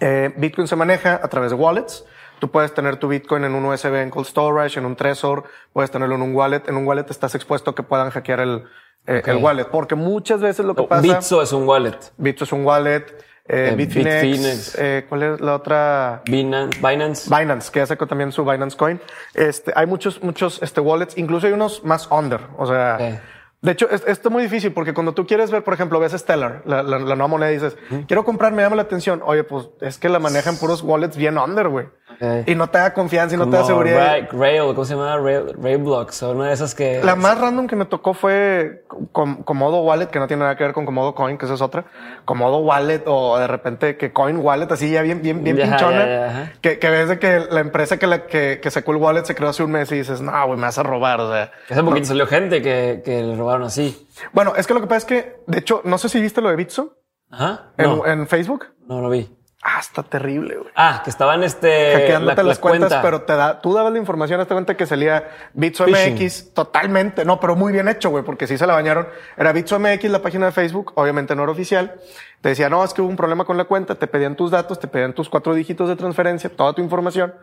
Eh, 0.00 0.32
Bitcoin 0.36 0.66
se 0.68 0.76
maneja 0.76 1.20
a 1.22 1.28
través 1.28 1.50
de 1.50 1.56
wallets. 1.56 2.04
Tú 2.38 2.50
puedes 2.50 2.74
tener 2.74 2.96
tu 2.96 3.08
Bitcoin 3.08 3.44
en 3.44 3.54
un 3.54 3.64
USB 3.64 3.94
en 3.94 4.10
cold 4.10 4.26
storage, 4.26 4.78
en 4.78 4.84
un 4.84 4.94
Trezor, 4.94 5.44
puedes 5.72 5.90
tenerlo 5.90 6.16
en 6.16 6.22
un 6.22 6.34
wallet. 6.34 6.62
En 6.68 6.76
un 6.76 6.86
wallet 6.86 7.06
estás 7.08 7.34
expuesto 7.34 7.70
a 7.70 7.74
que 7.74 7.82
puedan 7.82 8.10
hackear 8.10 8.40
el, 8.40 8.64
eh, 9.06 9.22
el 9.26 9.36
wallet, 9.36 9.64
porque 9.66 9.94
muchas 9.94 10.40
veces 10.40 10.64
lo 10.66 10.74
que 10.74 10.82
No, 10.82 10.88
pasa. 10.88 11.02
Bitso 11.02 11.42
es 11.42 11.52
un 11.52 11.66
wallet. 11.68 11.96
Bitso 12.16 12.44
es 12.44 12.52
un 12.52 12.64
wallet. 12.64 13.04
Eh, 13.48 13.70
Eh, 13.70 13.74
Bitfinex. 13.76 14.22
Bitfinex. 14.22 14.74
eh, 14.78 15.06
¿Cuál 15.08 15.22
es 15.22 15.40
la 15.40 15.54
otra? 15.54 16.22
Binance. 16.26 16.80
Binance. 16.80 17.30
Binance, 17.30 17.70
que 17.70 17.78
ya 17.78 17.86
sacó 17.86 18.06
también 18.08 18.32
su 18.32 18.44
Binance 18.44 18.76
Coin. 18.76 19.00
Este, 19.34 19.72
hay 19.76 19.86
muchos, 19.86 20.20
muchos, 20.22 20.60
este, 20.62 20.80
wallets, 20.80 21.16
incluso 21.16 21.46
hay 21.46 21.52
unos 21.52 21.84
más 21.84 22.08
under. 22.10 22.40
O 22.58 22.66
sea, 22.66 23.20
de 23.62 23.72
hecho, 23.72 23.88
es, 23.88 24.02
esto 24.06 24.28
es 24.28 24.32
muy 24.32 24.42
difícil 24.42 24.72
porque 24.72 24.92
cuando 24.92 25.12
tú 25.14 25.26
quieres 25.28 25.52
ver, 25.52 25.62
por 25.62 25.74
ejemplo, 25.74 26.00
ves 26.00 26.12
Stellar, 26.12 26.62
la, 26.66 26.82
la, 26.82 26.98
la 26.98 27.14
nueva 27.14 27.28
moneda 27.28 27.50
y 27.52 27.54
dices, 27.54 27.76
quiero 28.08 28.24
comprar, 28.24 28.52
me 28.52 28.62
llama 28.62 28.74
la 28.76 28.82
atención. 28.82 29.22
Oye, 29.24 29.44
pues 29.44 29.68
es 29.80 29.96
que 29.98 30.08
la 30.08 30.18
manejan 30.18 30.56
puros 30.56 30.82
wallets 30.82 31.16
bien 31.16 31.38
under, 31.38 31.68
güey. 31.68 31.86
Ok. 32.20 32.48
Y 32.48 32.54
no 32.54 32.68
te 32.70 32.78
da 32.78 32.94
confianza 32.94 33.34
y 33.34 33.38
no 33.38 33.44
te 33.44 33.52
da 33.52 33.56
Como 33.62 33.66
seguridad. 33.68 34.18
Ra- 34.20 34.28
Rail, 34.32 34.60
¿cómo 34.74 34.84
se 34.84 34.94
llama? 34.94 35.16
Rail, 35.18 35.52
Railblocks, 35.60 36.22
o 36.22 36.30
una 36.32 36.48
de 36.48 36.54
esas 36.54 36.74
que. 36.74 37.00
La 37.04 37.14
más 37.16 37.38
random 37.40 37.66
que 37.66 37.76
me 37.76 37.84
tocó 37.84 38.14
fue 38.14 38.84
Com- 39.12 39.42
Comodo 39.42 39.82
Wallet, 39.82 40.06
que 40.06 40.18
no 40.18 40.26
tiene 40.26 40.42
nada 40.44 40.56
que 40.56 40.64
ver 40.64 40.72
con 40.72 40.86
Comodo 40.86 41.14
Coin, 41.14 41.36
que 41.38 41.44
esa 41.44 41.54
es 41.54 41.60
otra. 41.60 41.84
Comodo 42.24 42.58
Wallet 42.58 43.02
o 43.06 43.38
de 43.38 43.46
repente 43.46 43.96
que 43.96 44.12
Coin 44.12 44.38
Wallet, 44.38 44.70
así 44.72 44.90
ya 44.90 45.02
bien, 45.02 45.20
bien, 45.22 45.44
bien 45.44 45.56
pinchona. 45.56 46.54
que, 46.60 46.78
que 46.78 46.90
ves 46.90 47.08
de 47.08 47.18
que 47.18 47.40
la 47.50 47.60
empresa 47.60 47.98
que, 47.98 48.06
la, 48.06 48.26
que, 48.26 48.60
que 48.62 48.70
sacó 48.70 48.92
el 48.92 48.98
wallet 48.98 49.24
se 49.24 49.34
creó 49.34 49.50
hace 49.50 49.62
un 49.62 49.72
mes 49.72 49.90
y 49.92 49.96
dices, 49.96 50.20
no, 50.20 50.32
güey, 50.46 50.56
me 50.58 50.64
vas 50.66 50.78
a 50.78 50.82
robar. 50.82 51.20
O 51.20 51.30
sea, 51.32 51.52
Hace 51.70 51.82
poquito 51.82 52.06
salió 52.06 52.26
gente 52.26 52.62
que, 52.62 53.02
que 53.04 53.22
le 53.22 53.36
robaron 53.36 53.64
así. 53.66 54.08
bueno, 54.32 54.54
es 54.56 54.66
que 54.66 54.74
lo 54.74 54.80
que 54.80 54.86
pasa 54.86 54.98
es 54.98 55.04
que, 55.04 55.36
de 55.46 55.58
hecho, 55.58 55.82
no 55.84 55.98
sé 55.98 56.08
si 56.08 56.20
viste 56.20 56.40
lo 56.40 56.48
de 56.48 56.56
Bitso 56.56 56.96
Ajá. 57.30 57.72
en, 57.76 57.84
No, 57.98 58.06
en 58.06 58.26
Facebook. 58.26 58.66
no 58.86 59.00
lo 59.02 59.10
vi. 59.10 59.35
Ah, 59.68 59.80
está 59.80 60.04
terrible, 60.04 60.54
güey. 60.58 60.70
Ah, 60.76 61.00
que 61.02 61.10
estaban 61.10 61.42
este. 61.42 61.92
hackeándote 61.92 62.36
la- 62.36 62.42
la 62.44 62.48
las 62.50 62.58
cuentas, 62.60 62.88
cuenta. 62.90 63.02
pero 63.02 63.22
te 63.22 63.34
da, 63.34 63.60
tú 63.60 63.74
dabas 63.74 63.92
la 63.92 63.98
información 63.98 64.40
hasta 64.40 64.54
cuenta 64.54 64.76
que 64.76 64.86
salía 64.86 65.28
Bitso. 65.54 65.86
MX 65.88 66.54
totalmente, 66.54 67.24
no, 67.24 67.40
pero 67.40 67.56
muy 67.56 67.72
bien 67.72 67.88
hecho, 67.88 68.10
güey, 68.10 68.22
porque 68.22 68.46
sí 68.46 68.56
se 68.58 68.64
la 68.66 68.74
bañaron. 68.74 69.08
Era 69.36 69.50
Bitso 69.52 69.80
MX, 69.80 70.04
la 70.10 70.22
página 70.22 70.46
de 70.46 70.52
Facebook, 70.52 70.92
obviamente 70.94 71.34
no 71.34 71.42
era 71.42 71.50
oficial. 71.50 71.96
Te 72.40 72.50
decía, 72.50 72.68
no, 72.70 72.84
es 72.84 72.94
que 72.94 73.02
hubo 73.02 73.08
un 73.08 73.16
problema 73.16 73.44
con 73.44 73.56
la 73.56 73.64
cuenta, 73.64 73.96
te 73.96 74.06
pedían 74.06 74.36
tus 74.36 74.52
datos, 74.52 74.78
te 74.78 74.86
pedían 74.86 75.14
tus 75.14 75.28
cuatro 75.28 75.52
dígitos 75.52 75.88
de 75.88 75.96
transferencia, 75.96 76.48
toda 76.48 76.72
tu 76.72 76.80
información 76.82 77.34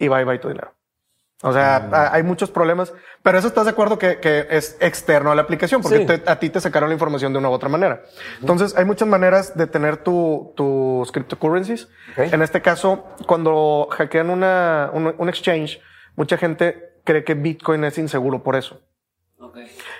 y 0.00 0.08
bye 0.08 0.24
bye 0.24 0.40
tu 0.40 0.48
dinero. 0.48 0.72
O 1.44 1.52
sea, 1.52 1.88
Mm. 1.90 1.94
a- 1.94 2.14
hay 2.14 2.22
muchos 2.22 2.50
problemas, 2.50 2.92
pero 3.22 3.36
eso 3.36 3.48
estás 3.48 3.64
de 3.64 3.72
acuerdo 3.72 3.98
que, 3.98 4.18
que 4.20 4.46
es 4.50 4.76
externo 4.80 5.32
a 5.32 5.34
la 5.34 5.42
aplicación, 5.42 5.82
porque 5.82 5.98
Sí. 5.98 6.06
te- 6.06 6.22
a 6.30 6.38
ti 6.38 6.48
te 6.50 6.60
sacaron 6.60 6.88
la 6.88 6.94
información 6.94 7.32
de 7.32 7.38
una 7.40 7.48
u 7.50 7.52
otra 7.52 7.68
manera. 7.68 8.02
Entonces, 8.40 8.76
hay 8.76 8.84
muchas 8.84 9.08
maneras 9.08 9.56
de 9.56 9.66
tener 9.66 9.96
tu, 9.98 10.52
tus 10.56 11.10
cryptocurrencies. 11.12 11.88
En 12.16 12.42
este 12.42 12.62
caso, 12.62 13.04
cuando 13.26 13.88
hackean 13.90 14.30
una, 14.30 14.90
un, 14.92 15.14
un 15.18 15.28
exchange, 15.28 15.80
mucha 16.14 16.36
gente 16.36 16.92
cree 17.04 17.24
que 17.24 17.34
Bitcoin 17.34 17.82
es 17.84 17.98
inseguro 17.98 18.42
por 18.44 18.54
eso. 18.56 18.80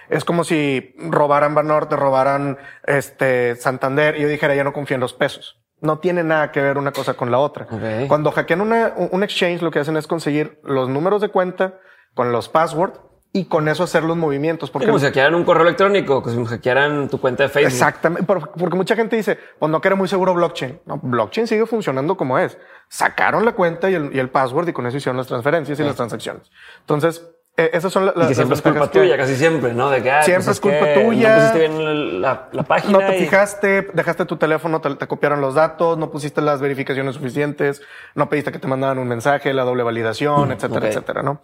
Es 0.08 0.24
como 0.24 0.44
si 0.44 0.94
robaran 0.98 1.54
Banorte, 1.54 1.96
robaran 1.96 2.56
este 2.86 3.56
Santander 3.56 4.16
y 4.16 4.22
yo 4.22 4.28
dijera, 4.28 4.54
ya 4.54 4.62
no 4.64 4.72
confío 4.72 4.94
en 4.94 5.00
los 5.00 5.12
pesos. 5.12 5.58
No 5.82 5.98
tiene 5.98 6.24
nada 6.24 6.50
que 6.52 6.62
ver 6.62 6.78
una 6.78 6.92
cosa 6.92 7.14
con 7.14 7.30
la 7.30 7.38
otra. 7.38 7.66
Ok. 7.70 8.08
Cuando 8.08 8.30
hackean 8.32 8.60
una, 8.62 8.94
un 8.96 9.22
exchange, 9.22 9.60
lo 9.62 9.70
que 9.70 9.80
hacen 9.80 9.96
es 9.98 10.06
conseguir 10.06 10.58
los 10.64 10.88
números 10.88 11.20
de 11.20 11.28
cuenta 11.28 11.74
con 12.14 12.32
los 12.32 12.48
passwords 12.48 12.98
y 13.34 13.46
con 13.46 13.66
eso 13.66 13.82
hacer 13.84 14.04
los 14.04 14.16
movimientos. 14.16 14.70
Porque 14.70 14.86
como 14.86 14.98
si 14.98 15.06
hackearan 15.06 15.34
un 15.34 15.44
correo 15.44 15.62
electrónico, 15.64 16.22
como 16.22 16.44
si 16.46 16.50
hackearan 16.54 17.08
tu 17.08 17.20
cuenta 17.20 17.42
de 17.44 17.48
Facebook. 17.48 17.72
Exactamente, 17.72 18.24
por- 18.26 18.50
porque 18.52 18.76
mucha 18.76 18.94
gente 18.94 19.16
dice, 19.16 19.38
pues 19.58 19.70
no 19.72 19.80
que 19.80 19.88
era 19.88 19.96
muy 19.96 20.06
seguro 20.06 20.34
blockchain. 20.34 20.80
No, 20.86 20.98
blockchain 21.02 21.46
sigue 21.46 21.66
funcionando 21.66 22.16
como 22.16 22.38
es. 22.38 22.56
Sacaron 22.88 23.44
la 23.44 23.52
cuenta 23.52 23.90
y 23.90 23.94
el, 23.94 24.14
y 24.14 24.18
el 24.18 24.28
password 24.28 24.68
y 24.68 24.72
con 24.74 24.86
eso 24.86 24.98
hicieron 24.98 25.16
las 25.16 25.26
transferencias 25.26 25.80
y 25.80 25.82
las 25.82 25.96
transacciones. 25.96 26.50
Entonces, 26.80 27.26
eh, 27.56 27.70
esas 27.74 27.92
son 27.92 28.06
la- 28.06 28.12
las 28.16 28.28
que 28.28 28.34
siempre 28.34 28.50
las 28.56 28.58
es 28.58 28.62
culpa 28.72 28.90
que 28.90 28.98
tuya, 29.00 29.16
casi 29.16 29.36
siempre, 29.36 29.74
¿no? 29.74 29.90
De 29.90 30.02
que, 30.02 30.10
ah, 30.10 30.22
Siempre 30.22 30.44
pues 30.46 30.56
es 30.56 30.60
culpa 30.60 30.94
tuya. 30.94 31.28
No 31.28 31.34
pusiste 31.36 31.58
bien 31.58 32.22
la, 32.22 32.48
la 32.52 32.62
página. 32.62 32.92
No 32.92 32.98
te 33.00 33.16
y- 33.16 33.20
fijaste, 33.20 33.88
dejaste 33.92 34.24
tu 34.24 34.36
teléfono, 34.36 34.80
te, 34.80 34.94
te 34.94 35.06
copiaron 35.06 35.40
los 35.40 35.54
datos, 35.54 35.98
no 35.98 36.10
pusiste 36.10 36.40
las 36.40 36.60
verificaciones 36.60 37.14
suficientes, 37.16 37.82
no 38.14 38.28
pediste 38.28 38.52
que 38.52 38.58
te 38.58 38.66
mandaran 38.68 38.98
un 38.98 39.08
mensaje, 39.08 39.52
la 39.52 39.64
doble 39.64 39.82
validación, 39.82 40.50
etcétera, 40.52 40.80
ok. 40.80 40.84
etcétera, 40.86 41.22
¿no? 41.22 41.42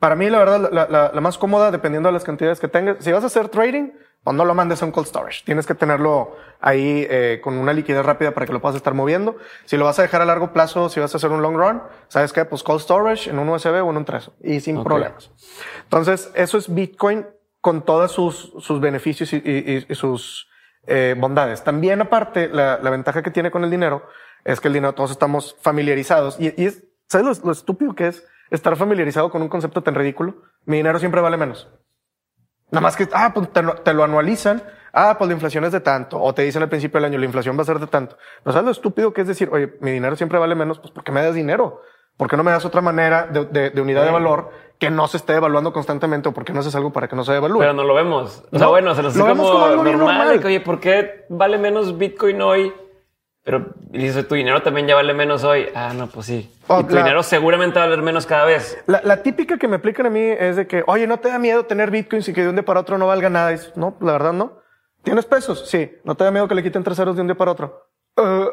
Para 0.00 0.16
mí, 0.16 0.28
la 0.28 0.38
verdad, 0.38 0.68
la, 0.72 0.86
la- 0.90 1.10
la 1.14 1.20
más 1.20 1.38
cómoda, 1.38 1.70
dependiendo 1.70 2.08
de 2.08 2.12
las 2.14 2.24
cantidades 2.24 2.58
que 2.60 2.68
tengas. 2.68 2.96
Si 3.00 3.12
vas 3.12 3.22
a 3.22 3.28
hacer 3.28 3.48
trading, 3.48 3.90
pues 4.24 4.34
no 4.36 4.44
lo 4.46 4.54
mandes 4.54 4.82
a 4.82 4.86
un 4.86 4.90
cold 4.90 5.06
storage. 5.06 5.44
Tienes 5.44 5.66
que 5.66 5.74
tenerlo 5.74 6.34
ahí 6.60 7.06
eh, 7.10 7.40
con 7.44 7.54
una 7.58 7.72
liquidez 7.74 8.04
rápida 8.04 8.32
para 8.32 8.46
que 8.46 8.52
lo 8.54 8.60
puedas 8.60 8.74
estar 8.76 8.94
moviendo. 8.94 9.36
Si 9.66 9.76
lo 9.76 9.84
vas 9.84 9.98
a 9.98 10.02
dejar 10.02 10.22
a 10.22 10.24
largo 10.24 10.52
plazo, 10.52 10.88
si 10.88 10.98
vas 10.98 11.14
a 11.14 11.18
hacer 11.18 11.30
un 11.30 11.42
long 11.42 11.56
run, 11.56 11.82
¿sabes 12.08 12.32
qué? 12.32 12.44
Pues 12.46 12.62
cold 12.62 12.80
storage 12.80 13.28
en 13.30 13.38
un 13.38 13.48
USB 13.50 13.84
o 13.84 13.90
en 13.90 13.96
un 13.98 14.04
Trezor 14.06 14.32
y 14.42 14.60
sin 14.60 14.82
problemas. 14.82 15.30
Entonces, 15.84 16.30
eso 16.34 16.56
es 16.58 16.74
Bitcoin 16.74 17.26
con 17.60 17.82
todos 17.84 18.12
sus, 18.12 18.52
sus 18.58 18.80
beneficios 18.80 19.32
y, 19.32 19.36
y- 19.36 19.86
y 19.88 19.94
sus 19.94 20.48
eh, 20.86 21.14
bondades. 21.18 21.62
También, 21.62 22.00
aparte, 22.00 22.48
la, 22.48 22.78
la 22.82 22.90
ventaja 22.90 23.22
que 23.22 23.30
tiene 23.30 23.50
con 23.50 23.62
el 23.64 23.70
dinero 23.70 24.06
es 24.44 24.60
que 24.60 24.68
el 24.68 24.74
dinero 24.74 24.94
todos 24.94 25.10
estamos 25.10 25.56
familiarizados 25.62 26.38
y, 26.40 26.52
y 26.60 26.66
es, 26.66 26.84
¿sabes 27.08 27.38
lo, 27.40 27.46
lo 27.46 27.52
estúpido 27.52 27.94
que 27.94 28.08
es 28.08 28.26
estar 28.50 28.76
familiarizado 28.76 29.30
con 29.30 29.40
un 29.42 29.48
concepto 29.48 29.82
tan 29.82 29.94
ridículo? 29.94 30.42
Mi 30.66 30.76
dinero 30.78 30.98
siempre 30.98 31.20
vale 31.20 31.36
menos. 31.36 31.68
Nada 32.70 32.80
más 32.82 32.96
que, 32.96 33.08
ah, 33.12 33.30
pues 33.34 33.52
te, 33.52 33.62
lo- 33.62 33.74
te 33.76 33.92
lo 33.94 34.04
anualizan. 34.04 34.62
Ah, 34.92 35.16
pues 35.18 35.28
la 35.28 35.34
inflación 35.34 35.64
es 35.64 35.72
de 35.72 35.80
tanto. 35.80 36.20
O 36.20 36.32
te 36.34 36.42
dicen 36.42 36.62
al 36.62 36.68
principio 36.68 36.98
del 37.00 37.06
año, 37.06 37.18
la 37.18 37.24
inflación 37.26 37.56
va 37.58 37.62
a 37.62 37.64
ser 37.64 37.78
de 37.78 37.86
tanto. 37.86 38.16
Pero 38.42 38.52
¿sabes 38.52 38.64
lo 38.66 38.70
estúpido 38.72 39.12
que 39.12 39.22
es 39.22 39.26
decir, 39.28 39.48
oye, 39.52 39.74
mi 39.80 39.90
dinero 39.90 40.14
siempre 40.16 40.38
vale 40.38 40.54
menos? 40.54 40.78
Pues 40.78 40.92
¿por 40.92 41.02
qué 41.04 41.12
me 41.12 41.22
das 41.22 41.34
dinero? 41.34 41.82
¿Por 42.16 42.28
qué 42.30 42.36
no 42.36 42.44
me 42.44 42.52
das 42.52 42.64
otra 42.64 42.80
manera 42.80 43.26
de, 43.26 43.44
de- 43.46 43.70
de 43.70 43.80
unidad 43.80 44.04
de 44.04 44.12
valor 44.12 44.50
que 44.78 44.90
no 44.90 45.08
se 45.08 45.16
esté 45.16 45.34
evaluando 45.34 45.72
constantemente 45.72 46.28
o 46.28 46.32
por 46.32 46.44
qué 46.44 46.52
no 46.52 46.60
haces 46.60 46.74
algo 46.76 46.92
para 46.92 47.08
que 47.08 47.16
no 47.16 47.24
se 47.24 47.34
evalúe? 47.34 47.58
Pero 47.58 47.72
no 47.72 47.82
lo 47.82 47.94
vemos. 47.94 48.44
O 48.52 48.56
sea, 48.56 48.66
No, 48.66 48.70
bueno, 48.70 48.94
se 48.94 49.02
nos 49.02 49.16
lo 49.16 49.24
hace 49.24 49.32
vemos 49.34 49.50
como, 49.50 49.64
como 49.64 49.82
normal. 49.84 49.98
normal. 50.18 50.40
que, 50.40 50.46
oye, 50.46 50.60
¿por 50.60 50.78
qué 50.78 51.26
vale 51.28 51.58
menos 51.58 51.98
Bitcoin 51.98 52.40
hoy? 52.42 52.72
Pero 53.44 53.74
y 53.92 53.98
dices, 53.98 54.26
tu 54.26 54.34
dinero 54.36 54.62
también 54.62 54.86
ya 54.86 54.94
vale 54.94 55.12
menos 55.12 55.44
hoy. 55.44 55.68
Ah, 55.74 55.92
no, 55.94 56.06
pues 56.06 56.26
sí. 56.26 56.50
Oh, 56.66 56.80
y 56.80 56.84
tu 56.84 56.94
la- 56.94 57.02
dinero 57.02 57.22
seguramente 57.22 57.78
va 57.78 57.84
a 57.84 57.88
valer 57.88 58.02
menos 58.02 58.24
cada 58.24 58.46
vez. 58.46 58.78
La, 58.86 59.02
la 59.04 59.22
típica 59.22 59.58
que 59.58 59.68
me 59.68 59.76
aplican 59.76 60.06
a 60.06 60.10
mí 60.10 60.20
es 60.20 60.56
de 60.56 60.66
que, 60.66 60.82
oye, 60.86 61.06
¿no 61.06 61.18
te 61.18 61.28
da 61.28 61.38
miedo 61.38 61.66
tener 61.66 61.90
bitcoins 61.90 62.26
y 62.28 62.32
que 62.32 62.42
de 62.42 62.48
un 62.48 62.54
día 62.56 62.64
para 62.64 62.80
otro 62.80 62.96
no 62.96 63.06
valga 63.06 63.28
nada? 63.28 63.50
Dices, 63.50 63.76
no, 63.76 63.96
la 64.00 64.12
verdad 64.12 64.32
no. 64.32 64.58
¿Tienes 65.02 65.26
pesos? 65.26 65.68
Sí. 65.68 65.92
¿No 66.04 66.14
te 66.14 66.24
da 66.24 66.30
miedo 66.30 66.48
que 66.48 66.54
le 66.54 66.62
quiten 66.62 66.82
tres 66.82 66.96
ceros 66.96 67.14
de 67.16 67.20
un 67.20 67.28
día 67.28 67.36
para 67.36 67.50
otro? 67.52 67.86
Uh, 68.16 68.22
uh, 68.22 68.46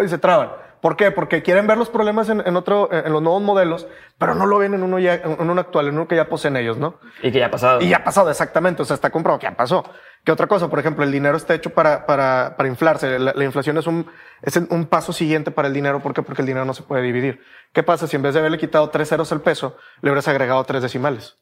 uh, 0.00 0.04
y 0.04 0.08
se 0.08 0.18
traban. 0.18 0.50
¿Por 0.80 0.96
qué? 0.96 1.10
Porque 1.10 1.42
quieren 1.42 1.66
ver 1.66 1.78
los 1.78 1.88
problemas 1.88 2.28
en, 2.28 2.42
en 2.46 2.56
otro, 2.56 2.88
en 2.92 3.12
los 3.12 3.22
nuevos 3.22 3.42
modelos, 3.42 3.86
pero 4.18 4.34
no 4.34 4.46
lo 4.46 4.58
ven 4.58 4.74
en 4.74 4.82
uno 4.82 4.98
ya, 4.98 5.14
en 5.14 5.50
uno 5.50 5.60
actual, 5.60 5.88
en 5.88 5.94
uno 5.94 6.06
que 6.06 6.16
ya 6.16 6.28
poseen 6.28 6.56
ellos, 6.56 6.78
¿no? 6.78 7.00
Y 7.22 7.32
que 7.32 7.38
ya 7.38 7.46
ha 7.46 7.50
pasado. 7.50 7.80
Y 7.80 7.88
ya 7.88 7.98
ha 7.98 8.04
pasado, 8.04 8.30
exactamente. 8.30 8.82
O 8.82 8.84
sea, 8.84 8.94
está 8.94 9.10
comprobado 9.10 9.40
que 9.40 9.46
ya 9.46 9.56
pasó. 9.56 9.84
¿Qué 10.24 10.32
otra 10.32 10.46
cosa? 10.46 10.68
Por 10.68 10.78
ejemplo, 10.78 11.04
el 11.04 11.12
dinero 11.12 11.36
está 11.36 11.54
hecho 11.54 11.70
para, 11.70 12.06
para, 12.06 12.54
para 12.56 12.68
inflarse. 12.68 13.18
La, 13.18 13.32
la 13.34 13.44
inflación 13.44 13.78
es 13.78 13.86
un, 13.86 14.06
es 14.42 14.56
un 14.56 14.86
paso 14.86 15.12
siguiente 15.12 15.50
para 15.50 15.68
el 15.68 15.74
dinero. 15.74 16.00
¿Por 16.00 16.14
qué? 16.14 16.22
Porque 16.22 16.42
el 16.42 16.46
dinero 16.46 16.64
no 16.64 16.74
se 16.74 16.82
puede 16.82 17.02
dividir. 17.02 17.40
¿Qué 17.72 17.82
pasa 17.82 18.06
si 18.06 18.16
en 18.16 18.22
vez 18.22 18.34
de 18.34 18.40
haberle 18.40 18.58
quitado 18.58 18.90
tres 18.90 19.08
ceros 19.08 19.32
al 19.32 19.40
peso, 19.40 19.76
le 20.00 20.10
hubieras 20.10 20.28
agregado 20.28 20.62
tres 20.64 20.82
decimales? 20.82 21.38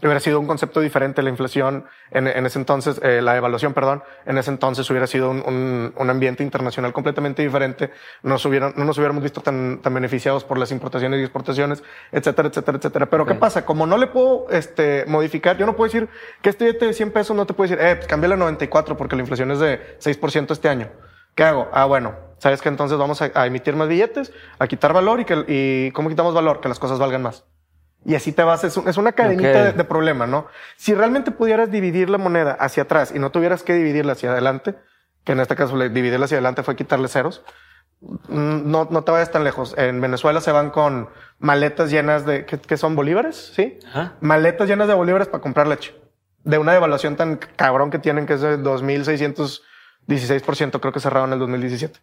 Hubiera 0.00 0.18
sido 0.18 0.40
un 0.40 0.48
concepto 0.48 0.80
diferente 0.80 1.22
la 1.22 1.30
inflación 1.30 1.84
en, 2.10 2.26
en 2.26 2.44
ese 2.44 2.58
entonces, 2.58 3.00
eh, 3.04 3.22
la 3.22 3.36
evaluación, 3.36 3.72
perdón, 3.72 4.02
en 4.26 4.36
ese 4.36 4.50
entonces 4.50 4.90
hubiera 4.90 5.06
sido 5.06 5.30
un, 5.30 5.44
un, 5.46 5.94
un 5.96 6.10
ambiente 6.10 6.42
internacional 6.42 6.92
completamente 6.92 7.42
diferente. 7.42 7.92
Nos 8.24 8.44
hubieran, 8.44 8.72
no 8.76 8.84
nos 8.84 8.98
hubiéramos 8.98 9.22
visto 9.22 9.42
tan, 9.42 9.80
tan 9.80 9.94
beneficiados 9.94 10.42
por 10.42 10.58
las 10.58 10.72
importaciones 10.72 11.20
y 11.20 11.22
exportaciones, 11.22 11.84
etcétera, 12.10 12.48
etcétera, 12.48 12.78
etcétera. 12.78 13.06
Pero 13.06 13.26
¿qué 13.26 13.34
pasa? 13.36 13.64
Como 13.64 13.86
no 13.86 13.96
le 13.96 14.08
puedo 14.08 14.50
este, 14.50 15.04
modificar, 15.06 15.56
yo 15.56 15.66
no 15.66 15.76
puedo 15.76 15.86
decir 15.92 16.08
que 16.40 16.50
este 16.50 16.64
billete 16.64 16.86
de 16.86 16.94
100 16.94 17.12
pesos 17.12 17.36
no 17.36 17.46
te 17.46 17.54
puedo 17.54 17.70
decir, 17.70 17.86
eh, 17.86 18.00
cámbiale 18.08 18.34
a 18.34 18.38
94 18.38 18.96
porque 18.96 19.14
la 19.14 19.22
inflación 19.22 19.52
es 19.52 19.60
de 19.60 19.98
6% 20.00 20.50
este 20.50 20.68
año. 20.68 20.90
¿Qué 21.36 21.44
hago? 21.44 21.68
Ah, 21.72 21.84
bueno, 21.84 22.16
sabes 22.38 22.60
que 22.60 22.68
entonces 22.68 22.98
vamos 22.98 23.22
a, 23.22 23.30
a 23.34 23.46
emitir 23.46 23.76
más 23.76 23.86
billetes, 23.86 24.32
a 24.58 24.66
quitar 24.66 24.92
valor 24.92 25.20
y 25.20 25.24
que, 25.24 25.44
y 25.46 25.92
¿cómo 25.92 26.08
quitamos 26.08 26.34
valor? 26.34 26.60
Que 26.60 26.68
las 26.68 26.80
cosas 26.80 26.98
valgan 26.98 27.22
más. 27.22 27.44
Y 28.04 28.14
así 28.16 28.32
te 28.32 28.42
vas, 28.42 28.64
es, 28.64 28.76
un- 28.76 28.88
es 28.88 28.96
una 28.96 29.12
cadenita 29.12 29.48
Ok. 29.50 29.54
de, 29.66 29.72
de 29.74 29.84
problema, 29.84 30.26
¿no? 30.26 30.46
Si 30.76 30.92
realmente 30.94 31.30
pudieras 31.30 31.70
dividir 31.70 32.10
la 32.10 32.18
moneda 32.18 32.56
hacia 32.58 32.82
atrás 32.84 33.12
y 33.14 33.18
no 33.18 33.30
tuvieras 33.30 33.62
que 33.62 33.74
dividirla 33.74 34.12
hacia 34.12 34.32
adelante, 34.32 34.74
que 35.24 35.32
en 35.32 35.40
este 35.40 35.54
caso 35.54 35.78
dividirla 35.78 36.24
hacia 36.24 36.36
adelante 36.38 36.62
fue 36.64 36.74
quitarle 36.74 37.06
ceros, 37.06 37.44
mm, 38.00 38.68
no, 38.70 38.88
no 38.90 39.04
te 39.04 39.12
vayas 39.12 39.30
tan 39.30 39.44
lejos. 39.44 39.74
En 39.78 40.00
Venezuela 40.00 40.40
se 40.40 40.50
van 40.50 40.70
con 40.70 41.10
maletas 41.38 41.90
llenas 41.92 42.26
de, 42.26 42.44
¿qué, 42.44 42.58
qué 42.58 42.76
son? 42.76 42.96
¿Bolívares? 42.96 43.52
Sí. 43.54 43.78
Ajá. 43.88 44.14
Maletas 44.20 44.68
llenas 44.68 44.88
de 44.88 44.94
bolívares 44.94 45.28
para 45.28 45.40
comprar 45.40 45.68
leche. 45.68 45.94
De 46.42 46.58
una 46.58 46.72
devaluación 46.72 47.14
tan 47.14 47.36
cabrón 47.36 47.92
que 47.92 48.00
tienen, 48.00 48.26
que 48.26 48.32
es 48.34 48.40
de 48.40 48.58
2.616%, 48.58 50.80
creo 50.80 50.92
que 50.92 50.98
cerraron 51.00 51.30
en 51.30 51.34
el 51.34 51.38
2017. 51.38 52.00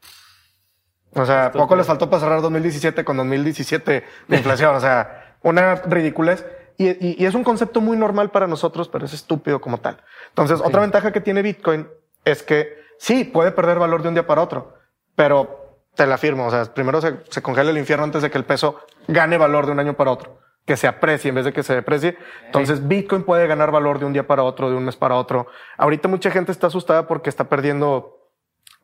O 1.15 1.25
sea, 1.25 1.47
Esto 1.47 1.57
poco 1.57 1.73
es- 1.73 1.79
les 1.79 1.87
faltó 1.87 2.09
para 2.09 2.19
cerrar 2.21 2.41
2017 2.41 3.03
con 3.03 3.17
2017 3.17 4.03
de 4.27 4.37
inflación. 4.63 4.75
o 4.75 4.79
sea, 4.79 5.18
una 5.41 5.75
ridiculez. 5.75 6.45
Y, 6.77 6.87
y- 6.89 7.15
y 7.19 7.25
es 7.25 7.35
un 7.35 7.43
concepto 7.43 7.81
muy 7.81 7.97
normal 7.97 8.31
para 8.31 8.47
nosotros, 8.47 8.87
pero 8.87 9.05
es 9.05 9.13
estúpido 9.13 9.59
como 9.59 9.79
tal. 9.79 9.97
Entonces, 10.29 10.61
otra 10.63 10.79
ventaja 10.81 11.11
que 11.11 11.19
tiene 11.19 11.41
Bitcoin 11.41 11.87
es 12.23 12.41
que 12.41 12.73
sí, 12.97 13.25
puede 13.25 13.51
perder 13.51 13.79
valor 13.79 14.01
de 14.01 14.07
un 14.07 14.13
día 14.13 14.25
para 14.25 14.41
otro, 14.41 14.73
pero 15.15 15.77
te 15.95 16.05
la 16.07 16.15
afirmo. 16.15 16.45
O 16.47 16.51
sea, 16.51 16.65
primero 16.73 17.01
se, 17.01 17.17
se 17.29 17.41
congela 17.41 17.71
el 17.71 17.77
infierno 17.77 18.05
antes 18.05 18.21
de 18.21 18.31
que 18.31 18.37
el 18.37 18.45
peso 18.45 18.79
gane 19.09 19.37
valor 19.37 19.65
de 19.65 19.73
un 19.73 19.79
año 19.81 19.95
para 19.95 20.11
otro, 20.11 20.39
que 20.65 20.77
se 20.77 20.87
aprecie 20.87 21.29
en 21.29 21.35
vez 21.35 21.43
de 21.45 21.51
que 21.51 21.63
se 21.63 21.75
deprecie. 21.75 22.17
Entonces, 22.45 22.87
Bitcoin 22.87 23.23
puede 23.23 23.45
ganar 23.47 23.71
valor 23.71 23.99
de 23.99 24.05
un 24.05 24.13
día 24.13 24.25
para 24.25 24.43
otro, 24.43 24.69
de 24.69 24.77
un 24.77 24.85
mes 24.85 24.95
para 24.95 25.15
otro. 25.15 25.47
Ahorita 25.77 26.07
mucha 26.07 26.31
gente 26.31 26.53
está 26.53 26.67
asustada 26.67 27.07
porque 27.07 27.29
está 27.29 27.49
perdiendo 27.49 28.18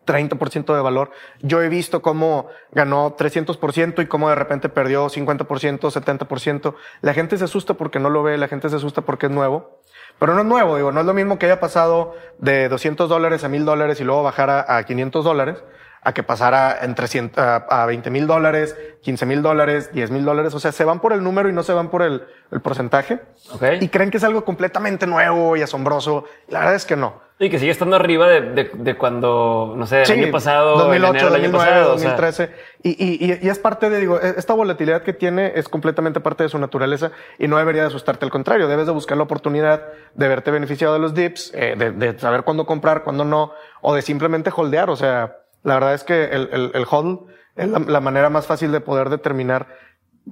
30% 0.05 0.75
de 0.75 0.81
valor. 0.81 1.11
Yo 1.41 1.61
he 1.61 1.69
visto 1.69 2.01
cómo 2.01 2.47
ganó 2.71 3.15
300% 3.15 4.03
y 4.03 4.05
cómo 4.07 4.29
de 4.29 4.35
repente 4.35 4.69
perdió 4.69 5.07
50%, 5.07 5.79
70%. 5.79 6.75
La 7.01 7.13
gente 7.13 7.37
se 7.37 7.43
asusta 7.43 7.73
porque 7.73 7.99
no 7.99 8.09
lo 8.09 8.23
ve, 8.23 8.37
la 8.37 8.47
gente 8.47 8.69
se 8.69 8.75
asusta 8.75 9.01
porque 9.01 9.27
es 9.27 9.31
nuevo. 9.31 9.81
Pero 10.19 10.33
no 10.33 10.41
es 10.41 10.45
nuevo, 10.45 10.77
digo, 10.77 10.91
no 10.91 11.01
es 11.01 11.05
lo 11.05 11.13
mismo 11.13 11.37
que 11.37 11.45
haya 11.45 11.59
pasado 11.59 12.15
de 12.37 12.69
200 12.69 13.09
dólares 13.09 13.43
a 13.43 13.49
1000 13.49 13.65
dólares 13.65 13.99
y 13.99 14.05
luego 14.05 14.23
bajara 14.23 14.65
a 14.67 14.83
500 14.83 15.25
dólares, 15.25 15.63
a 16.05 16.13
que 16.13 16.23
pasara 16.23 16.77
en 16.83 16.93
300, 16.95 17.37
a, 17.43 17.55
a 17.55 17.85
20 17.87 18.09
mil 18.11 18.27
dólares, 18.27 18.77
15 19.01 19.25
mil 19.25 19.41
dólares, 19.41 19.91
10 19.91 20.11
mil 20.11 20.23
dólares. 20.23 20.53
O 20.53 20.59
sea, 20.59 20.71
se 20.71 20.85
van 20.85 20.99
por 20.99 21.11
el 21.13 21.23
número 21.23 21.49
y 21.49 21.53
no 21.53 21.63
se 21.63 21.73
van 21.73 21.89
por 21.89 22.03
el, 22.03 22.23
el 22.51 22.61
porcentaje. 22.61 23.19
Ok. 23.51 23.63
Y 23.81 23.89
creen 23.89 24.11
que 24.11 24.17
es 24.17 24.23
algo 24.23 24.45
completamente 24.45 25.07
nuevo 25.07 25.57
y 25.57 25.63
asombroso. 25.63 26.25
La 26.47 26.59
verdad 26.59 26.75
es 26.75 26.85
que 26.85 26.95
no. 26.95 27.25
Y 27.37 27.49
que 27.49 27.59
sigue 27.59 27.71
estando 27.71 27.97
arriba 27.97 28.27
de, 28.29 28.41
de, 28.41 28.71
de 28.73 28.95
cuando, 28.97 29.73
no 29.75 29.85
sé, 29.87 30.01
el 30.01 30.05
Sí, 30.05 30.13
año 30.13 30.31
pasado, 30.31 30.77
2008, 30.77 31.09
en 31.09 31.15
enero 31.15 31.27
año 31.35 31.51
2009, 31.51 31.69
pasado. 31.69 31.93
o 31.95 31.97
sea, 31.97 32.09
2013. 32.11 32.49
y, 32.83 32.89
y, 32.91 33.25
y, 33.33 33.39
y 33.45 33.49
es 33.49 33.59
parte 33.59 33.89
de, 33.89 33.99
digo, 33.99 34.21
e- 34.21 34.35
esta 34.37 34.53
volatilidad 34.53 35.01
que 35.01 35.11
tiene 35.11 35.51
es 35.55 35.67
completamente 35.67 36.21
parte 36.21 36.43
de 36.43 36.49
su 36.49 36.57
naturaleza 36.59 37.11
y 37.37 37.49
no 37.49 37.57
debería 37.57 37.81
de 37.81 37.87
asustarte. 37.89 38.23
Al 38.23 38.31
contrario, 38.31 38.69
debes 38.69 38.85
de 38.85 38.93
buscar 38.93 39.17
la 39.17 39.23
oportunidad 39.23 39.83
de 40.13 40.27
verte 40.29 40.49
beneficiado 40.51 40.93
de 40.93 40.99
los 40.99 41.13
dips, 41.13 41.51
eh, 41.55 41.75
de, 41.77 41.91
de 41.91 42.17
saber 42.19 42.43
cuándo 42.43 42.65
comprar, 42.65 43.03
cuándo 43.03 43.25
no, 43.25 43.51
o 43.81 43.93
de 43.95 44.01
simplemente 44.01 44.49
holdear. 44.55 44.89
O 44.89 44.95
sea, 44.95 45.35
la 45.65 45.73
verdad 45.73 45.93
es 45.93 46.03
que 46.03 46.25
el, 46.25 46.49
el, 46.53 46.71
el 46.73 46.85
hodl 46.89 47.25
es 47.55 47.67
la, 47.67 47.79
la 47.79 47.99
manera 47.99 48.29
más 48.29 48.45
fácil 48.45 48.71
de 48.71 48.79
poder 48.79 49.09
determinar 49.09 49.67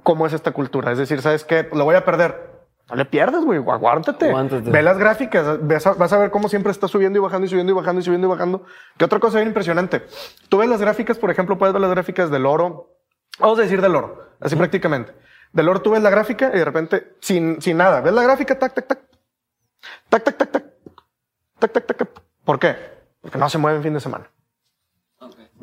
cómo 0.02 0.26
es 0.26 0.32
esta 0.32 0.52
cultura. 0.52 0.92
Es 0.92 0.98
decir, 0.98 1.20
¿sabes 1.20 1.44
qué? 1.44 1.68
Lo 1.72 1.84
voy 1.84 1.96
a 1.96 2.04
perder. 2.04 2.54
No 2.88 2.96
le 2.96 3.04
pierdas, 3.04 3.44
güey. 3.44 3.58
Aguántate. 3.58 4.28
Aguántate. 4.28 4.70
Ve 4.70 4.82
las 4.82 4.98
gráficas. 4.98 5.58
Vas 5.66 5.86
a, 5.86 5.94
vas 5.94 6.12
a 6.12 6.18
ver 6.18 6.30
cómo 6.30 6.48
siempre 6.48 6.70
está 6.70 6.86
subiendo 6.86 7.18
y 7.18 7.22
bajando 7.22 7.46
y 7.46 7.48
subiendo 7.48 7.72
y 7.72 7.74
bajando 7.74 8.00
y 8.00 8.04
subiendo 8.04 8.26
y 8.26 8.30
bajando. 8.30 8.64
Que 8.98 9.04
otra 9.04 9.20
cosa 9.20 9.38
bien 9.38 9.48
impresionante. 9.48 10.06
Tú 10.48 10.58
ves 10.58 10.68
las 10.68 10.80
gráficas, 10.80 11.18
por 11.18 11.30
ejemplo, 11.30 11.56
puedes 11.56 11.72
ver 11.72 11.80
las 11.80 11.90
gráficas 11.90 12.30
del 12.30 12.44
oro. 12.44 12.98
Vamos 13.38 13.58
a 13.58 13.62
decir 13.62 13.80
del 13.80 13.96
oro. 13.96 14.28
Así 14.40 14.54
prácticamente. 14.56 15.14
Del 15.52 15.68
oro 15.68 15.80
tú 15.80 15.92
ves 15.92 16.02
la 16.02 16.10
gráfica 16.10 16.50
y 16.52 16.58
de 16.58 16.64
repente, 16.64 17.16
sin, 17.20 17.62
sin 17.62 17.76
nada, 17.76 18.00
ves 18.00 18.12
la 18.12 18.22
gráfica, 18.22 18.58
tac, 18.58 18.74
tac, 18.74 18.86
tac. 18.86 18.98
Tac, 20.08 20.24
tac, 20.24 20.36
tac, 20.36 20.50
tac. 20.50 20.64
Tac, 21.58 21.72
tac, 21.72 21.86
tac, 21.86 21.96
tac. 21.96 22.08
¿Por 22.44 22.58
qué? 22.58 22.76
Porque 23.20 23.38
no 23.38 23.48
se 23.48 23.58
mueve 23.58 23.78
en 23.78 23.82
fin 23.82 23.94
de 23.94 24.00
semana. 24.00 24.28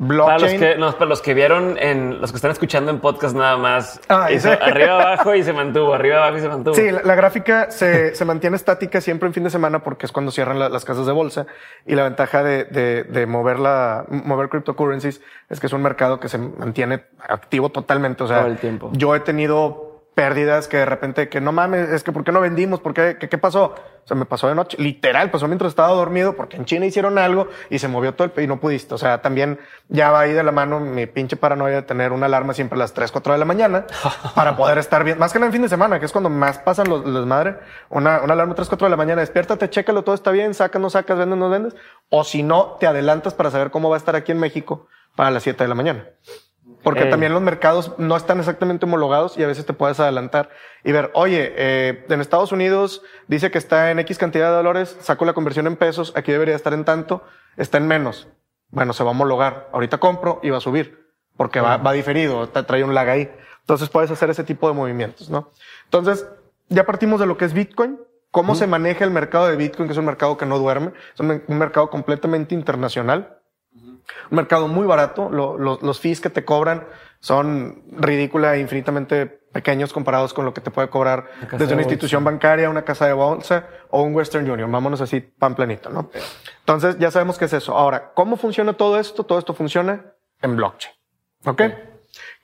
Para 0.06 0.32
los 0.38 0.40
Blockchain. 0.40 0.60
que, 0.60 0.76
no, 0.76 0.92
para 0.92 1.06
los 1.06 1.22
que 1.22 1.32
vieron 1.34 1.78
en 1.78 2.20
los 2.20 2.32
que 2.32 2.36
están 2.36 2.50
escuchando 2.50 2.90
en 2.90 2.98
podcast 2.98 3.36
nada 3.36 3.56
más, 3.56 4.00
Ah, 4.08 4.32
hizo 4.32 4.50
sí. 4.52 4.58
arriba 4.62 5.00
abajo 5.00 5.34
y 5.34 5.42
se 5.44 5.52
mantuvo, 5.52 5.94
arriba 5.94 6.16
abajo 6.18 6.38
y 6.38 6.40
se 6.40 6.48
mantuvo. 6.48 6.74
Sí, 6.74 6.90
la, 6.90 7.02
la 7.02 7.14
gráfica 7.14 7.70
se, 7.70 8.14
se 8.14 8.24
mantiene 8.24 8.56
estática 8.56 9.00
siempre 9.00 9.28
en 9.28 9.34
fin 9.34 9.44
de 9.44 9.50
semana 9.50 9.78
porque 9.84 10.06
es 10.06 10.12
cuando 10.12 10.32
cierran 10.32 10.58
la- 10.58 10.68
las 10.68 10.84
casas 10.84 11.06
de 11.06 11.12
bolsa 11.12 11.46
y 11.86 11.94
la 11.94 12.02
ventaja 12.04 12.42
de, 12.42 12.64
de, 12.64 13.04
de 13.04 13.26
mover 13.26 13.58
la, 13.60 14.04
mover 14.08 14.48
cryptocurrencies 14.48 15.20
es 15.48 15.60
que 15.60 15.66
es 15.66 15.72
un 15.72 15.82
mercado 15.82 16.18
que 16.18 16.28
se 16.28 16.38
mantiene 16.38 17.04
activo 17.28 17.68
totalmente. 17.68 18.24
O 18.24 18.26
sea, 18.26 18.38
Todo 18.40 18.48
el 18.48 18.58
tiempo. 18.58 18.90
yo 18.94 19.14
he 19.14 19.20
tenido 19.20 19.91
pérdidas 20.14 20.68
que 20.68 20.76
de 20.76 20.84
repente 20.84 21.28
que 21.28 21.40
no 21.40 21.52
mames, 21.52 21.88
es 21.88 22.02
que 22.02 22.12
¿por 22.12 22.24
qué 22.24 22.32
no 22.32 22.40
vendimos? 22.40 22.80
¿Por 22.80 22.92
qué? 22.92 23.16
¿Qué, 23.18 23.28
qué 23.28 23.38
pasó? 23.38 23.74
O 24.04 24.06
sea, 24.06 24.16
me 24.16 24.24
pasó 24.24 24.48
de 24.48 24.54
noche, 24.54 24.76
literal, 24.78 25.30
pasó 25.30 25.46
mientras 25.46 25.70
estaba 25.70 25.88
dormido 25.90 26.34
porque 26.34 26.56
en 26.56 26.64
China 26.64 26.86
hicieron 26.86 27.18
algo 27.18 27.48
y 27.70 27.78
se 27.78 27.86
movió 27.86 28.14
todo 28.14 28.30
el 28.34 28.42
y 28.42 28.46
no 28.46 28.58
pudiste. 28.58 28.94
O 28.94 28.98
sea, 28.98 29.22
también 29.22 29.60
ya 29.88 30.10
va 30.10 30.20
ahí 30.20 30.32
de 30.32 30.42
la 30.42 30.50
mano 30.50 30.80
mi 30.80 31.06
pinche 31.06 31.36
paranoia 31.36 31.76
de 31.76 31.82
tener 31.82 32.12
una 32.12 32.26
alarma 32.26 32.52
siempre 32.52 32.76
a 32.76 32.80
las 32.80 32.94
3, 32.94 33.12
4 33.12 33.34
de 33.34 33.38
la 33.38 33.44
mañana 33.44 33.86
para 34.34 34.56
poder 34.56 34.78
estar 34.78 35.04
bien. 35.04 35.18
Más 35.18 35.32
que 35.32 35.38
nada 35.38 35.46
en 35.46 35.52
fin 35.52 35.62
de 35.62 35.68
semana, 35.68 36.00
que 36.00 36.06
es 36.06 36.12
cuando 36.12 36.30
más 36.30 36.58
pasan 36.58 36.88
los, 36.88 37.06
los 37.06 37.26
madre. 37.26 37.58
Una, 37.90 38.20
una 38.22 38.34
alarma 38.34 38.52
a 38.52 38.56
3, 38.56 38.68
4 38.68 38.86
de 38.86 38.90
la 38.90 38.96
mañana, 38.96 39.20
despiértate, 39.20 39.70
chécalo, 39.70 40.02
todo 40.02 40.14
está 40.14 40.32
bien, 40.32 40.52
sacas, 40.52 40.82
no 40.82 40.90
sacas, 40.90 41.16
vendes, 41.16 41.38
no 41.38 41.48
vendes. 41.48 41.76
O 42.10 42.24
si 42.24 42.42
no, 42.42 42.76
te 42.80 42.86
adelantas 42.86 43.34
para 43.34 43.50
saber 43.50 43.70
cómo 43.70 43.88
va 43.88 43.96
a 43.96 43.98
estar 43.98 44.16
aquí 44.16 44.32
en 44.32 44.38
México 44.38 44.88
para 45.14 45.30
las 45.30 45.44
7 45.44 45.62
de 45.62 45.68
la 45.68 45.74
mañana. 45.74 46.08
Porque 46.82 47.04
también 47.06 47.32
los 47.32 47.42
mercados 47.42 47.92
no 47.98 48.16
están 48.16 48.40
exactamente 48.40 48.86
homologados 48.86 49.38
y 49.38 49.44
a 49.44 49.46
veces 49.46 49.64
te 49.64 49.72
puedes 49.72 50.00
adelantar 50.00 50.50
y 50.82 50.90
ver, 50.90 51.10
oye, 51.14 51.52
eh, 51.56 52.04
en 52.08 52.20
Estados 52.20 52.50
Unidos 52.50 53.02
dice 53.28 53.50
que 53.50 53.58
está 53.58 53.92
en 53.92 54.00
X 54.00 54.18
cantidad 54.18 54.50
de 54.50 54.56
dólares, 54.56 54.96
saco 55.00 55.24
la 55.24 55.32
conversión 55.32 55.66
en 55.68 55.76
pesos, 55.76 56.12
aquí 56.16 56.32
debería 56.32 56.56
estar 56.56 56.72
en 56.72 56.84
tanto, 56.84 57.22
está 57.56 57.78
en 57.78 57.86
menos. 57.86 58.26
Bueno, 58.70 58.92
se 58.94 59.04
va 59.04 59.10
a 59.10 59.12
homologar. 59.12 59.68
Ahorita 59.72 59.98
compro 59.98 60.40
y 60.42 60.50
va 60.50 60.58
a 60.58 60.60
subir 60.60 61.02
porque 61.36 61.60
va, 61.60 61.76
va 61.76 61.92
diferido, 61.92 62.48
trae 62.48 62.84
un 62.84 62.94
lag 62.94 63.08
ahí. 63.08 63.30
Entonces 63.60 63.88
puedes 63.88 64.10
hacer 64.10 64.30
ese 64.30 64.44
tipo 64.44 64.68
de 64.68 64.74
movimientos, 64.74 65.30
¿no? 65.30 65.50
Entonces, 65.84 66.26
ya 66.68 66.84
partimos 66.84 67.20
de 67.20 67.26
lo 67.26 67.36
que 67.36 67.44
es 67.44 67.52
Bitcoin, 67.52 67.98
cómo 68.30 68.54
se 68.54 68.66
maneja 68.66 69.04
el 69.04 69.10
mercado 69.10 69.46
de 69.46 69.56
Bitcoin, 69.56 69.86
que 69.86 69.92
es 69.92 69.98
un 69.98 70.06
mercado 70.06 70.36
que 70.36 70.46
no 70.46 70.58
duerme, 70.58 70.92
es 71.14 71.20
un, 71.20 71.42
mercado 71.48 71.90
completamente 71.90 72.54
internacional, 72.54 73.38
un 74.30 74.36
mercado 74.36 74.68
muy 74.68 74.86
barato, 74.86 75.30
los 75.30 76.00
fees 76.00 76.20
que 76.20 76.30
te 76.30 76.44
cobran 76.44 76.86
son 77.20 77.84
ridícula 77.92 78.56
e 78.56 78.60
infinitamente 78.60 79.26
pequeños 79.26 79.92
comparados 79.92 80.34
con 80.34 80.44
lo 80.44 80.52
que 80.52 80.60
te 80.60 80.70
puede 80.70 80.88
cobrar 80.88 81.30
desde 81.52 81.74
una 81.74 81.82
institución 81.82 82.24
bancaria, 82.24 82.68
una 82.68 82.82
casa 82.82 83.06
de 83.06 83.12
bolsa 83.12 83.68
o 83.90 84.02
un 84.02 84.14
Western 84.14 84.50
Union. 84.50 84.72
Vámonos 84.72 85.00
así 85.00 85.20
pan 85.20 85.54
planito, 85.54 85.90
¿no? 85.90 86.10
Entonces 86.60 86.98
ya 86.98 87.10
sabemos 87.10 87.38
qué 87.38 87.44
es 87.44 87.52
eso. 87.52 87.76
Ahora, 87.76 88.12
¿cómo 88.14 88.36
funciona 88.36 88.72
todo 88.72 88.98
esto? 88.98 89.24
Todo 89.24 89.38
esto 89.38 89.54
funciona 89.54 90.04
en 90.40 90.56
blockchain. 90.56 90.94
¿Ok? 91.44 91.62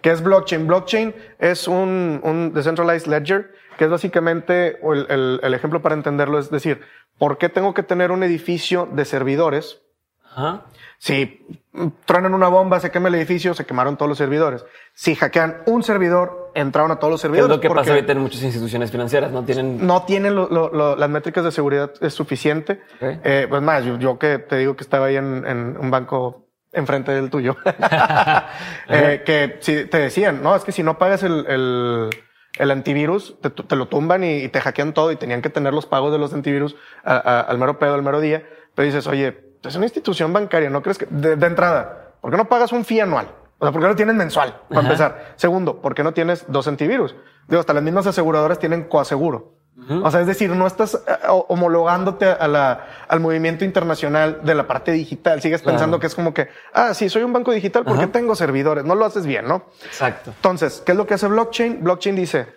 ¿Qué 0.01 0.11
es 0.11 0.23
blockchain? 0.23 0.67
Blockchain 0.67 1.15
es 1.39 1.67
un, 1.67 2.21
un 2.23 2.53
decentralized 2.53 3.09
ledger 3.09 3.53
que 3.79 3.85
es 3.85 3.91
básicamente 3.91 4.79
el, 4.83 5.41
el, 5.43 5.55
ejemplo 5.55 5.81
para 5.81 5.95
entenderlo, 5.95 6.39
es 6.39 6.51
decir, 6.51 6.81
¿por 7.17 7.39
qué 7.39 7.49
tengo 7.49 7.75
que 7.75 7.85
tener 7.85 8.11
un 8.11 8.25
edificio 8.25 8.89
de 8.93 9.05
servidores? 9.05 9.83
Ajá. 10.39 10.67
Si 10.99 11.45
truenan 12.07 12.33
una 12.33 12.49
bomba, 12.49 12.79
se 12.79 12.91
quema 12.91 13.09
el 13.09 13.17
edificio, 13.17 13.55
se 13.55 13.67
quemaron 13.67 13.97
todos 13.97 14.09
los 14.09 14.19
servidores. 14.19 14.65
Si 14.95 15.17
hackean 15.17 15.63
un 15.67 15.83
servidor, 15.83 16.53
entraron 16.55 16.93
a 16.93 16.97
todos 16.97 17.11
los 17.11 17.21
servidores. 17.21 17.51
Es 17.51 17.57
lo 17.57 17.61
que 17.61 17.69
pasa 17.69 17.91
ahorita 17.91 18.13
en 18.13 18.21
muchas 18.21 18.43
instituciones 18.43 18.91
financieras, 18.91 19.33
no 19.33 19.45
tienen... 19.45 19.85
No 19.85 20.05
tienen 20.05 20.37
las 20.37 21.11
métricas 21.11 21.45
de 21.45 21.51
seguridad 21.51 21.93
es 22.01 22.15
suficiente. 22.15 22.81
Eh, 23.01 23.47
pues 23.49 23.63
más, 23.63 23.85
yo, 23.85 24.19
que 24.19 24.39
te 24.39 24.57
digo 24.59 24.77
que 24.77 24.85
estaba 24.85 25.07
ahí 25.07 25.17
en, 25.17 25.45
en 25.45 25.77
un 25.77 25.91
banco 25.91 26.47
enfrente 26.73 27.13
del 27.13 27.31
tuyo, 27.31 27.57
eh, 28.89 29.23
que 29.25 29.57
si 29.61 29.87
te 29.87 29.99
decían, 29.99 30.43
no, 30.43 30.55
es 30.55 30.65
que 30.65 30.73
si 30.73 30.83
no 30.83 30.99
pagas 30.99 31.23
el, 31.23 31.47
el 31.49 32.11
el 32.59 32.71
antivirus, 32.73 33.37
te, 33.41 33.77
lo 33.77 33.87
tumban 33.87 34.25
y, 34.25 34.49
te 34.49 34.61
hackean 34.61 34.93
todo 34.93 35.13
y 35.13 35.17
tenían 35.17 35.43
que 35.43 35.51
tener 35.51 35.73
los 35.73 35.87
pagos 35.87 36.13
de 36.13 36.19
los 36.19 36.33
antivirus 36.35 36.77
al 37.05 37.57
mero 37.59 37.79
pedo, 37.79 37.95
al 37.95 38.03
mero 38.03 38.21
día. 38.21 38.45
Pero 38.75 38.87
dices, 38.87 39.07
oye, 39.07 39.48
es 39.63 39.75
una 39.77 39.87
institución 39.87 40.33
bancaria, 40.33 40.71
¿no 40.71 40.83
crees 40.83 40.99
que 40.99 41.07
de, 41.07 41.33
entrada, 41.47 42.13
¿por 42.21 42.31
qué 42.31 42.37
no 42.37 42.49
pagas 42.49 42.73
un 42.73 42.85
fee 42.85 43.01
anual? 43.01 43.29
O 43.59 43.65
sea, 43.65 43.73
¿por 43.73 43.81
qué 43.83 43.89
no 43.89 43.97
tienes 43.97 44.15
mensual? 44.15 44.61
Para 44.69 44.83
empezar. 44.83 45.35
Segundo, 45.37 45.81
¿por 45.81 45.95
qué 45.95 46.05
no 46.05 46.13
tienes 46.13 46.45
dos 46.47 46.69
antivirus? 46.69 47.17
Digo, 47.49 47.59
hasta 47.59 47.73
las 47.73 47.83
mismas 47.83 48.07
aseguradoras 48.07 48.59
tienen 48.59 48.85
coaseguro. 48.85 49.59
O 50.03 50.11
sea, 50.11 50.21
es 50.21 50.27
decir, 50.27 50.51
no 50.51 50.67
estás 50.67 50.95
eh, 50.95 51.13
homologándote 51.29 52.27
a 52.27 52.49
la, 52.49 52.87
al 53.09 53.21
movimiento 53.21 53.65
internacional 53.65 54.41
de 54.43 54.55
la 54.55 54.67
parte 54.67 54.91
digital. 54.93 55.41
Sigues 55.41 55.63
pensando 55.63 56.01
que 56.01 56.09
es 56.09 56.15
como 56.15 56.35
que, 56.35 56.49
ah, 56.75 56.93
sí, 56.95 57.09
soy 57.09 57.23
un 57.23 57.33
banco 57.33 57.53
digital 57.53 57.85
porque 57.85 58.09
tengo 58.09 58.35
servidores. 58.35 58.85
No 58.85 58.97
lo 58.97 59.05
haces 59.05 59.25
bien, 59.25 59.47
¿no? 59.47 59.67
Exacto. 59.85 60.33
Entonces, 60.35 60.83
¿qué 60.85 60.93
es 60.93 60.99
lo 60.99 61.07
que 61.07 61.15
hace 61.15 61.29
blockchain? 61.29 61.83
Blockchain 61.83 62.17
dice, 62.17 62.49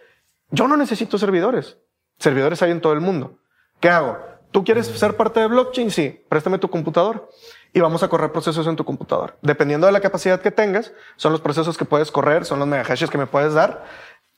yo 0.49 0.67
no 0.67 0.75
necesito 0.75 1.17
servidores. 1.17 1.77
Servidores 2.17 2.61
hay 2.63 2.71
en 2.71 2.81
todo 2.81 2.93
el 2.93 3.01
mundo. 3.01 3.37
¿Qué 3.79 3.89
hago? 3.89 4.17
¿Tú 4.51 4.63
quieres 4.63 4.87
ser 4.87 5.15
parte 5.15 5.39
de 5.39 5.47
blockchain? 5.47 5.91
Sí, 5.91 6.23
préstame 6.27 6.57
tu 6.57 6.69
computador 6.69 7.29
y 7.73 7.79
vamos 7.79 8.03
a 8.03 8.09
correr 8.09 8.31
procesos 8.31 8.67
en 8.67 8.75
tu 8.75 8.83
computador. 8.83 9.37
Dependiendo 9.41 9.87
de 9.87 9.93
la 9.93 10.01
capacidad 10.01 10.41
que 10.41 10.51
tengas, 10.51 10.93
son 11.15 11.31
los 11.31 11.41
procesos 11.41 11.77
que 11.77 11.85
puedes 11.85 12.11
correr, 12.11 12.45
son 12.45 12.59
los 12.59 12.67
megahashes 12.67 13.09
que 13.09 13.17
me 13.17 13.27
puedes 13.27 13.53
dar 13.53 13.85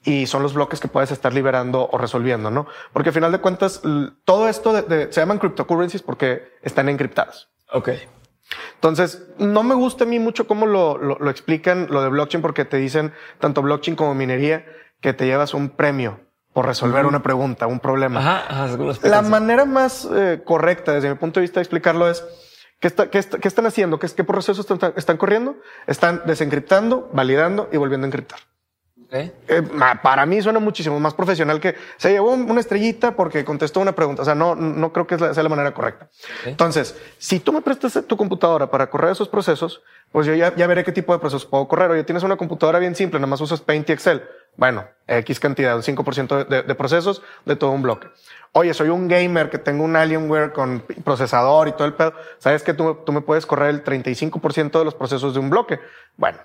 y 0.04 0.28
son 0.28 0.44
los 0.44 0.54
bloques 0.54 0.80
que 0.80 0.88
puedes 0.88 1.12
estar 1.12 1.34
liberando 1.34 1.90
o 1.92 1.98
resolviendo, 1.98 2.52
¿no? 2.52 2.68
Porque 2.92 3.10
al 3.10 3.16
final 3.16 3.32
de 3.32 3.40
cuentas, 3.40 3.82
todo 4.26 4.48
esto 4.48 4.74
de, 4.74 5.12
se 5.12 5.20
llaman 5.20 5.40
cryptocurrencies 5.40 6.04
porque 6.04 6.44
están 6.62 6.90
encriptadas. 6.90 7.50
Ok. 7.72 7.90
Entonces, 8.76 9.26
no 9.40 9.64
me 9.64 9.74
gusta 9.74 10.04
a 10.04 10.08
mí 10.08 10.20
mucho 10.20 10.46
cómo 10.46 10.68
lo, 10.68 10.98
lo, 10.98 11.30
explican 11.30 11.88
lo 11.90 12.04
de 12.04 12.10
blockchain 12.10 12.42
porque 12.42 12.66
te 12.66 12.78
dicen 12.78 13.14
tanto 13.40 13.62
blockchain 13.62 13.96
como 13.96 14.14
minería 14.14 14.66
que 15.02 15.14
te 15.14 15.26
llevas 15.26 15.54
un 15.54 15.70
premio 15.70 16.20
por 16.54 16.66
resolver 16.66 17.06
una 17.06 17.22
pregunta, 17.24 17.68
un 17.68 17.80
problema. 17.80 18.20
Ajá, 18.20 18.68
La 19.04 19.22
manera 19.22 19.66
más 19.66 20.08
eh, 20.14 20.42
correcta 20.46 20.94
desde 20.94 21.10
mi 21.10 21.16
punto 21.16 21.40
de 21.40 21.42
vista 21.42 21.60
de 21.60 21.64
explicarlo 21.64 22.10
es 22.10 22.24
¿Qué, 22.80 22.88
está, 22.88 23.10
qué, 23.10 23.24
qué 23.24 23.48
están 23.48 23.66
haciendo? 23.66 23.98
¿Qué, 23.98 24.10
qué 24.10 24.26
procesos 24.26 24.70
están, 24.70 24.94
están 24.98 25.16
corriendo? 25.16 25.56
Están 25.88 26.22
desencriptando, 26.26 27.10
validando 27.14 27.70
y 27.72 27.78
volviendo 27.78 28.04
a 28.04 28.10
encriptar. 28.10 28.40
Eh, 29.16 29.62
para 30.02 30.26
mí 30.26 30.42
suena 30.42 30.60
muchísimo 30.60 31.00
más 31.00 31.14
profesional 31.14 31.60
que 31.60 31.76
se 31.98 32.12
llevó 32.12 32.32
una 32.32 32.60
estrellita 32.60 33.16
porque 33.16 33.46
contestó 33.46 33.80
una 33.80 33.94
pregunta. 33.94 34.24
O 34.24 34.26
sea, 34.26 34.36
no, 34.36 34.56
no 34.56 34.92
creo 34.92 35.08
que 35.08 35.18
sea 35.18 35.44
la 35.44 35.50
manera 35.50 35.74
correcta. 35.74 36.10
Entonces, 36.46 36.98
si 37.20 37.40
tú 37.40 37.54
me 37.54 37.62
prestas 37.62 38.04
tu 38.08 38.18
computadora 38.18 38.70
para 38.70 38.90
correr 38.90 39.12
esos 39.12 39.30
procesos, 39.30 39.82
pues 40.12 40.28
yo 40.28 40.34
ya, 40.34 40.54
ya 40.56 40.68
veré 40.68 40.84
qué 40.84 40.92
tipo 40.92 41.14
de 41.14 41.20
procesos 41.20 41.46
puedo 41.46 41.68
correr. 41.68 41.92
Oye, 41.92 42.04
tienes 42.04 42.24
una 42.24 42.36
computadora 42.36 42.80
bien 42.80 42.96
simple, 42.96 43.20
nada 43.20 43.28
más 43.28 43.40
usas 43.40 43.62
Paint 43.62 43.88
y 43.90 43.94
Excel. 43.94 44.24
Bueno, 44.56 44.86
X 45.08 45.40
cantidad, 45.40 45.76
un 45.76 45.82
5% 45.82 46.46
de, 46.46 46.64
de, 46.64 46.76
procesos 46.76 47.22
de 47.46 47.56
todo 47.56 47.72
un 47.72 47.82
bloque. 47.82 48.08
Oye, 48.52 48.74
soy 48.74 48.90
un 48.90 49.08
gamer 49.08 49.50
que 49.50 49.58
tengo 49.58 49.84
un 49.84 49.96
Alienware 49.96 50.54
con 50.54 50.84
procesador 51.04 51.68
y 51.68 51.72
todo 51.74 51.86
el 51.86 51.94
pedo. 51.94 52.14
Sabes 52.38 52.64
que 52.64 52.74
tú, 52.74 53.00
tú 53.06 53.12
me 53.12 53.22
puedes 53.22 53.46
correr 53.46 53.70
el 53.72 53.84
35% 53.84 54.78
de 54.78 54.86
los 54.86 54.94
procesos 54.94 55.34
de 55.34 55.40
un 55.40 55.50
bloque. 55.50 55.80
Bueno, 56.18 56.40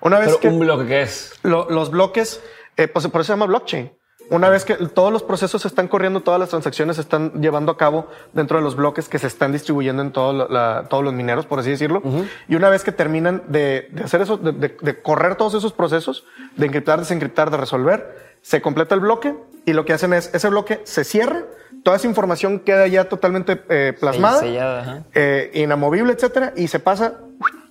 una 0.00 0.18
vez 0.18 0.36
que... 0.36 0.48
¿Un 0.48 0.60
bloque 0.60 0.86
qué 0.86 1.02
es? 1.02 1.38
los 1.42 1.90
bloques, 1.90 2.42
eh, 2.76 2.88
pues 2.88 3.06
por 3.08 3.20
eso 3.20 3.28
se 3.28 3.32
llama 3.32 3.46
blockchain. 3.46 3.92
Una 4.30 4.48
vez 4.48 4.64
que 4.64 4.74
todos 4.74 5.12
los 5.12 5.22
procesos 5.22 5.64
están 5.66 5.88
corriendo, 5.88 6.22
todas 6.22 6.40
las 6.40 6.48
transacciones 6.48 6.96
se 6.96 7.02
están 7.02 7.32
llevando 7.40 7.72
a 7.72 7.76
cabo 7.76 8.08
dentro 8.32 8.58
de 8.58 8.64
los 8.64 8.74
bloques 8.74 9.08
que 9.08 9.18
se 9.18 9.26
están 9.26 9.52
distribuyendo 9.52 10.02
en 10.02 10.12
todo 10.12 10.48
todos 10.88 11.04
los 11.04 11.12
mineros, 11.12 11.46
por 11.46 11.58
así 11.58 11.70
decirlo. 11.70 12.02
Y 12.48 12.54
una 12.54 12.70
vez 12.70 12.84
que 12.84 12.92
terminan 12.92 13.42
de, 13.48 13.90
hacer 14.02 14.22
eso, 14.22 14.36
de, 14.38 15.02
correr 15.02 15.36
todos 15.36 15.54
esos 15.54 15.72
procesos, 15.72 16.24
de 16.56 16.66
encriptar, 16.66 16.98
desencriptar, 16.98 17.50
de 17.50 17.58
resolver, 17.58 18.34
se 18.42 18.60
completa 18.60 18.94
el 18.94 19.00
bloque 19.00 19.34
y 19.66 19.72
lo 19.72 19.84
que 19.84 19.92
hacen 19.92 20.12
es 20.12 20.30
ese 20.34 20.48
bloque 20.48 20.80
se 20.84 21.04
cierra, 21.04 21.44
toda 21.82 21.96
esa 21.96 22.06
información 22.06 22.60
queda 22.60 22.86
ya 22.86 23.08
totalmente 23.08 23.62
eh, 23.68 23.94
plasmada, 23.98 25.04
eh, 25.14 25.50
inamovible, 25.54 26.12
etcétera, 26.12 26.52
y 26.56 26.68
se 26.68 26.78
pasa 26.78 27.20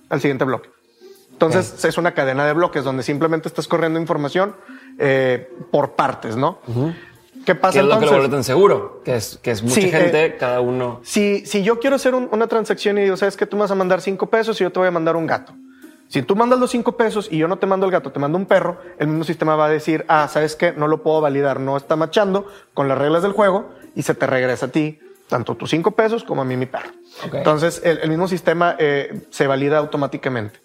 al 0.08 0.20
siguiente 0.20 0.44
bloque. 0.44 0.70
Entonces 1.32 1.84
es 1.84 1.98
una 1.98 2.14
cadena 2.14 2.46
de 2.46 2.52
bloques 2.52 2.84
donde 2.84 3.02
simplemente 3.02 3.48
estás 3.48 3.66
corriendo 3.66 3.98
información 3.98 4.54
eh, 4.98 5.50
por 5.70 5.92
partes, 5.92 6.36
¿no? 6.36 6.58
¿Qué 7.44 7.54
pasa 7.54 7.78
es 7.78 7.84
entonces? 7.84 8.10
lo 8.10 8.16
que 8.16 8.22
lo 8.22 8.30
tan 8.30 8.44
seguro? 8.44 9.02
Que 9.04 9.16
es, 9.16 9.38
que 9.42 9.50
es 9.50 9.62
mucha 9.62 9.80
gente, 9.80 10.24
eh, 10.24 10.36
cada 10.36 10.60
uno. 10.60 11.00
Si, 11.02 11.44
si 11.46 11.62
yo 11.62 11.78
quiero 11.78 11.96
hacer 11.96 12.14
una 12.14 12.46
transacción 12.46 12.98
y 12.98 13.02
digo, 13.02 13.16
sabes 13.16 13.36
que 13.36 13.46
tú 13.46 13.56
me 13.56 13.62
vas 13.62 13.70
a 13.70 13.74
mandar 13.74 14.00
cinco 14.00 14.28
pesos 14.28 14.60
y 14.60 14.64
yo 14.64 14.72
te 14.72 14.78
voy 14.78 14.88
a 14.88 14.90
mandar 14.90 15.16
un 15.16 15.26
gato. 15.26 15.52
Si 16.08 16.22
tú 16.22 16.36
mandas 16.36 16.58
los 16.58 16.70
cinco 16.70 16.96
pesos 16.96 17.28
y 17.30 17.38
yo 17.38 17.48
no 17.48 17.58
te 17.58 17.66
mando 17.66 17.86
el 17.86 17.92
gato, 17.92 18.12
te 18.12 18.20
mando 18.20 18.38
un 18.38 18.46
perro, 18.46 18.78
el 18.98 19.08
mismo 19.08 19.24
sistema 19.24 19.56
va 19.56 19.66
a 19.66 19.70
decir, 19.70 20.04
ah, 20.08 20.28
sabes 20.28 20.54
que 20.54 20.72
no 20.72 20.86
lo 20.86 21.02
puedo 21.02 21.20
validar, 21.20 21.60
no 21.60 21.76
está 21.76 21.96
machando 21.96 22.46
con 22.72 22.88
las 22.88 22.98
reglas 22.98 23.22
del 23.22 23.32
juego 23.32 23.70
y 23.94 24.02
se 24.02 24.14
te 24.14 24.26
regresa 24.26 24.66
a 24.66 24.68
ti 24.70 25.00
tanto 25.28 25.54
tus 25.56 25.70
cinco 25.70 25.92
pesos 25.92 26.22
como 26.22 26.42
a 26.42 26.44
mí 26.44 26.56
mi 26.56 26.66
perro. 26.66 26.90
Entonces 27.32 27.80
el, 27.84 28.08
mismo 28.08 28.28
sistema 28.28 28.76
eh, 28.78 29.26
se 29.30 29.46
valida 29.46 29.78
automáticamente 29.78 30.60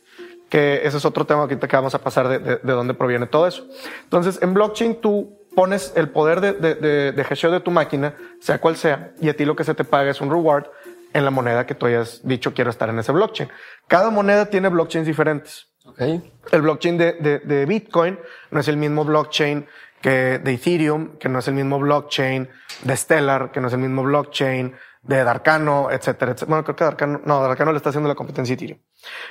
que 0.49 0.81
ese 0.83 0.97
es 0.97 1.05
otro 1.05 1.25
tema 1.25 1.47
que 1.47 1.55
vamos 1.55 1.95
a 1.95 1.99
pasar 1.99 2.27
de, 2.27 2.39
de, 2.39 2.59
dónde 2.63 2.93
proviene 2.93 3.27
todo 3.27 3.47
eso. 3.47 3.67
Entonces, 4.03 4.41
en 4.41 4.53
blockchain 4.53 4.99
tú 4.99 5.37
pones 5.55 5.93
el 5.95 6.09
poder 6.09 6.41
de, 6.41 6.53
de, 6.53 7.11
de 7.11 7.23
gestión 7.23 7.51
de 7.51 7.59
tu 7.59 7.71
máquina, 7.71 8.15
sea 8.39 8.59
cual 8.59 8.75
sea, 8.75 9.11
y 9.21 9.29
a 9.29 9.35
ti 9.35 9.45
lo 9.45 9.55
que 9.55 9.63
se 9.63 9.75
te 9.75 9.83
paga 9.83 10.11
es 10.11 10.21
un 10.21 10.29
reward 10.29 10.65
en 11.13 11.25
la 11.25 11.31
moneda 11.31 11.65
que 11.65 11.75
tú 11.75 11.85
hayas 11.85 12.21
dicho 12.23 12.53
quiero 12.53 12.69
estar 12.69 12.89
en 12.89 12.99
ese 12.99 13.11
blockchain. 13.11 13.49
Cada 13.87 14.09
moneda 14.09 14.45
tiene 14.47 14.69
blockchains 14.69 15.07
diferentes. 15.07 15.67
Okay. 15.85 16.31
El 16.51 16.61
blockchain 16.61 16.97
de, 16.97 17.13
de, 17.13 17.39
de 17.39 17.65
Bitcoin 17.65 18.19
no 18.51 18.59
es 18.59 18.67
el 18.67 18.77
mismo 18.77 19.05
blockchain 19.05 19.67
que 20.01 20.39
de 20.39 20.53
Ethereum, 20.53 21.17
que 21.17 21.29
no 21.29 21.39
es 21.39 21.47
el 21.47 21.55
mismo 21.55 21.79
blockchain 21.79 22.47
de 22.83 22.95
Stellar, 22.95 23.51
que 23.51 23.59
no 23.59 23.67
es 23.67 23.73
el 23.73 23.79
mismo 23.79 24.03
blockchain 24.03 24.75
de 25.01 25.23
Darkano, 25.23 25.89
etcétera, 25.91 26.31
etcétera. 26.31 26.49
Bueno, 26.49 26.63
creo 26.63 26.75
que 26.75 26.83
Darkano, 26.83 27.21
no, 27.25 27.41
Darkano 27.41 27.71
le 27.71 27.77
está 27.77 27.89
haciendo 27.89 28.09
la 28.09 28.15
competencia 28.15 28.53
a 28.53 28.55
Ethereum. 28.55 28.79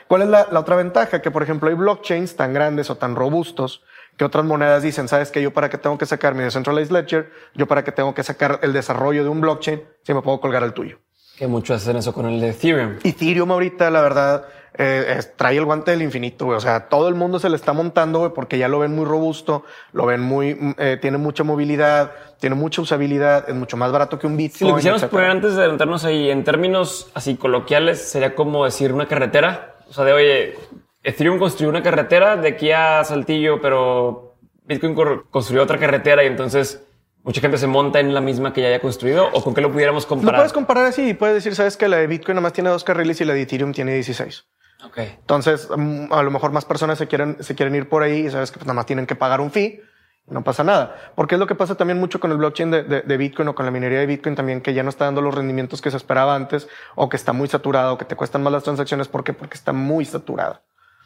¿Cuál 0.07 0.23
es 0.23 0.29
la, 0.29 0.49
la, 0.51 0.61
otra 0.61 0.77
ventaja? 0.77 1.21
Que, 1.21 1.31
por 1.31 1.43
ejemplo, 1.43 1.69
hay 1.69 1.75
blockchains 1.75 2.37
tan 2.37 2.53
grandes 2.53 2.91
o 2.91 2.97
tan 2.97 3.15
robustos 3.15 3.83
que 4.17 4.25
otras 4.25 4.45
monedas 4.45 4.83
dicen, 4.83 5.09
¿sabes 5.09 5.31
que 5.31 5.41
Yo 5.41 5.53
para 5.53 5.71
qué 5.71 5.79
tengo 5.79 5.97
que 5.97 6.07
sacar 6.07 6.35
mi 6.35 6.43
decentralized 6.43 6.91
ledger, 6.91 7.31
yo 7.55 7.67
para 7.67 7.85
qué 7.85 7.93
tengo 7.93 8.15
que 8.15 8.25
sacar 8.25 8.59
el 8.63 8.73
desarrollo 8.73 9.23
de 9.23 9.29
un 9.29 9.41
blockchain, 9.41 9.83
si 10.03 10.13
me 10.13 10.23
puedo 10.23 10.41
colgar 10.41 10.65
el 10.65 10.73
tuyo. 10.73 10.99
Que 11.39 11.47
muchos 11.47 11.81
hacen 11.81 11.97
eso 11.97 12.13
con 12.13 12.27
el 12.27 12.41
de 12.41 12.51
Ethereum. 12.51 12.97
Ethereum 13.05 13.53
ahorita, 13.53 13.91
la 13.91 14.03
verdad, 14.03 14.45
eh, 14.75 15.21
trae 15.37 15.57
el 15.57 15.65
guante 15.65 15.91
del 15.91 16.03
infinito, 16.03 16.47
güey. 16.47 16.57
O 16.57 16.61
sea, 16.61 16.89
todo 16.89 17.09
el 17.09 17.15
mundo 17.15 17.39
se 17.39 17.49
le 17.49 17.57
está 17.57 17.73
montando, 17.73 18.21
güey, 18.21 18.33
porque 18.33 18.59
ya 18.59 18.69
lo 18.69 18.79
ven 18.79 18.95
muy 18.95 19.05
robusto, 19.05 19.65
lo 19.93 20.07
ven 20.07 20.21
muy, 20.21 20.55
mm, 20.55 20.75
eh, 20.79 20.99
tiene 21.01 21.19
mucha 21.19 21.45
movilidad, 21.45 22.13
tiene 22.39 22.57
mucha 22.57 22.83
usabilidad, 22.83 23.49
es 23.49 23.55
mucho 23.55 23.77
más 23.77 23.91
barato 23.91 24.19
que 24.19 24.27
un 24.27 24.37
Bitcoin. 24.37 24.59
Si 24.59 24.65
lo 24.65 24.77
quisiéramos 24.77 25.05
poner 25.07 25.31
antes 25.31 25.55
de 25.55 25.61
adelantarnos 25.61 26.05
ahí, 26.05 26.31
en 26.31 26.45
términos 26.45 27.11
así 27.15 27.37
coloquiales, 27.37 28.01
sería 28.01 28.35
como 28.35 28.65
decir 28.65 28.93
una 28.93 29.07
carretera. 29.07 29.77
O 29.89 29.93
sea, 29.93 30.05
de 30.05 30.13
oye, 30.13 30.59
Ethereum 31.03 31.39
construyó 31.39 31.71
una 31.71 31.83
carretera 31.83 32.37
de 32.37 32.49
aquí 32.49 32.71
a 32.71 33.03
Saltillo, 33.05 33.61
pero 33.61 34.37
Bitcoin 34.65 34.95
construyó 35.31 35.63
otra 35.63 35.79
carretera 35.79 36.23
y 36.23 36.27
entonces 36.27 36.85
mucha 37.23 37.41
gente 37.41 37.59
se 37.59 37.67
monta 37.67 38.01
en 38.01 38.15
la 38.15 38.21
misma 38.21 38.53
que 38.53 38.63
ya 38.63 38.69
haya 38.69 38.81
construido 38.81 39.29
o 39.33 39.43
con 39.43 39.55
qué 39.55 39.61
lo 39.61 39.73
pudiéramos 39.73 40.07
comparar. 40.07 40.35
Lo 40.35 40.39
puedes 40.39 40.53
comparar 40.53 40.87
así 40.87 41.11
y 41.11 41.15
puedes 41.15 41.35
decir, 41.35 41.55
sabes 41.55 41.77
que 41.77 41.89
la 41.89 41.97
de 41.97 42.07
Bitcoin 42.07 42.37
nada 42.37 42.43
más 42.43 42.53
tiene 42.53 42.71
dos 42.71 42.85
carriles 42.85 43.21
y 43.21 43.25
la 43.25 43.35
de 43.35 43.43
Ethereum 43.43 43.73
tiene 43.73 43.95
16. 43.95 44.45
Okay. 44.85 45.17
Entonces, 45.21 45.69
mm, 45.75 46.13
a 46.13 46.23
lo 46.23 46.31
mejor 46.31 46.53
más 46.53 46.65
personas 46.65 46.99
se 46.99 47.09
quieren, 47.09 47.37
se 47.41 47.55
quieren 47.55 47.75
ir 47.75 47.89
por 47.89 48.03
ahí 48.03 48.27
y 48.27 48.31
sabes 48.31 48.51
que 48.51 48.59
pues, 48.59 48.67
nada 48.67 48.75
más 48.75 48.87
tienen 48.87 49.07
que 49.07 49.17
pagar 49.17 49.41
un 49.41 49.51
fee 49.51 49.83
no 50.31 50.45
pasa 50.45 50.65
nada. 50.65 51.13
Porque 51.15 51.35
es 51.35 51.39
lo 51.39 51.47
que 51.47 51.55
pasa 51.55 51.75
también 51.75 51.99
mucho 51.99 52.21
con 52.21 52.31
el 52.31 52.39
blockchain 52.39 52.71
de, 52.71 52.83
de, 52.83 53.17
Bitcoin 53.17 53.49
o 53.49 53.55
con 53.55 53.65
la 53.65 53.73
minería 53.73 54.01
de 54.01 54.07
Bitcoin 54.07 54.35
también, 54.35 54.61
que 54.61 54.75
ya 54.75 54.83
no 54.83 54.91
está 54.91 55.07
dando 55.07 55.23
los 55.23 55.35
rendimientos 55.35 55.81
que 55.81 55.91
se 55.91 55.97
esperaba 55.97 56.35
antes 56.35 56.69
o 56.95 57.09
que 57.09 57.17
está 57.17 57.33
muy 57.33 57.49
saturado 57.49 57.95
o 57.95 57.99
que 57.99 58.05
te 58.05 58.17
cuestan 58.17 58.43
más 58.43 58.53
las 58.53 58.65
transacciones. 58.65 59.09
¿Por 59.09 59.25
qué? 59.25 59.33
Porque 59.33 59.55
está 59.55 59.73
muy 59.73 60.05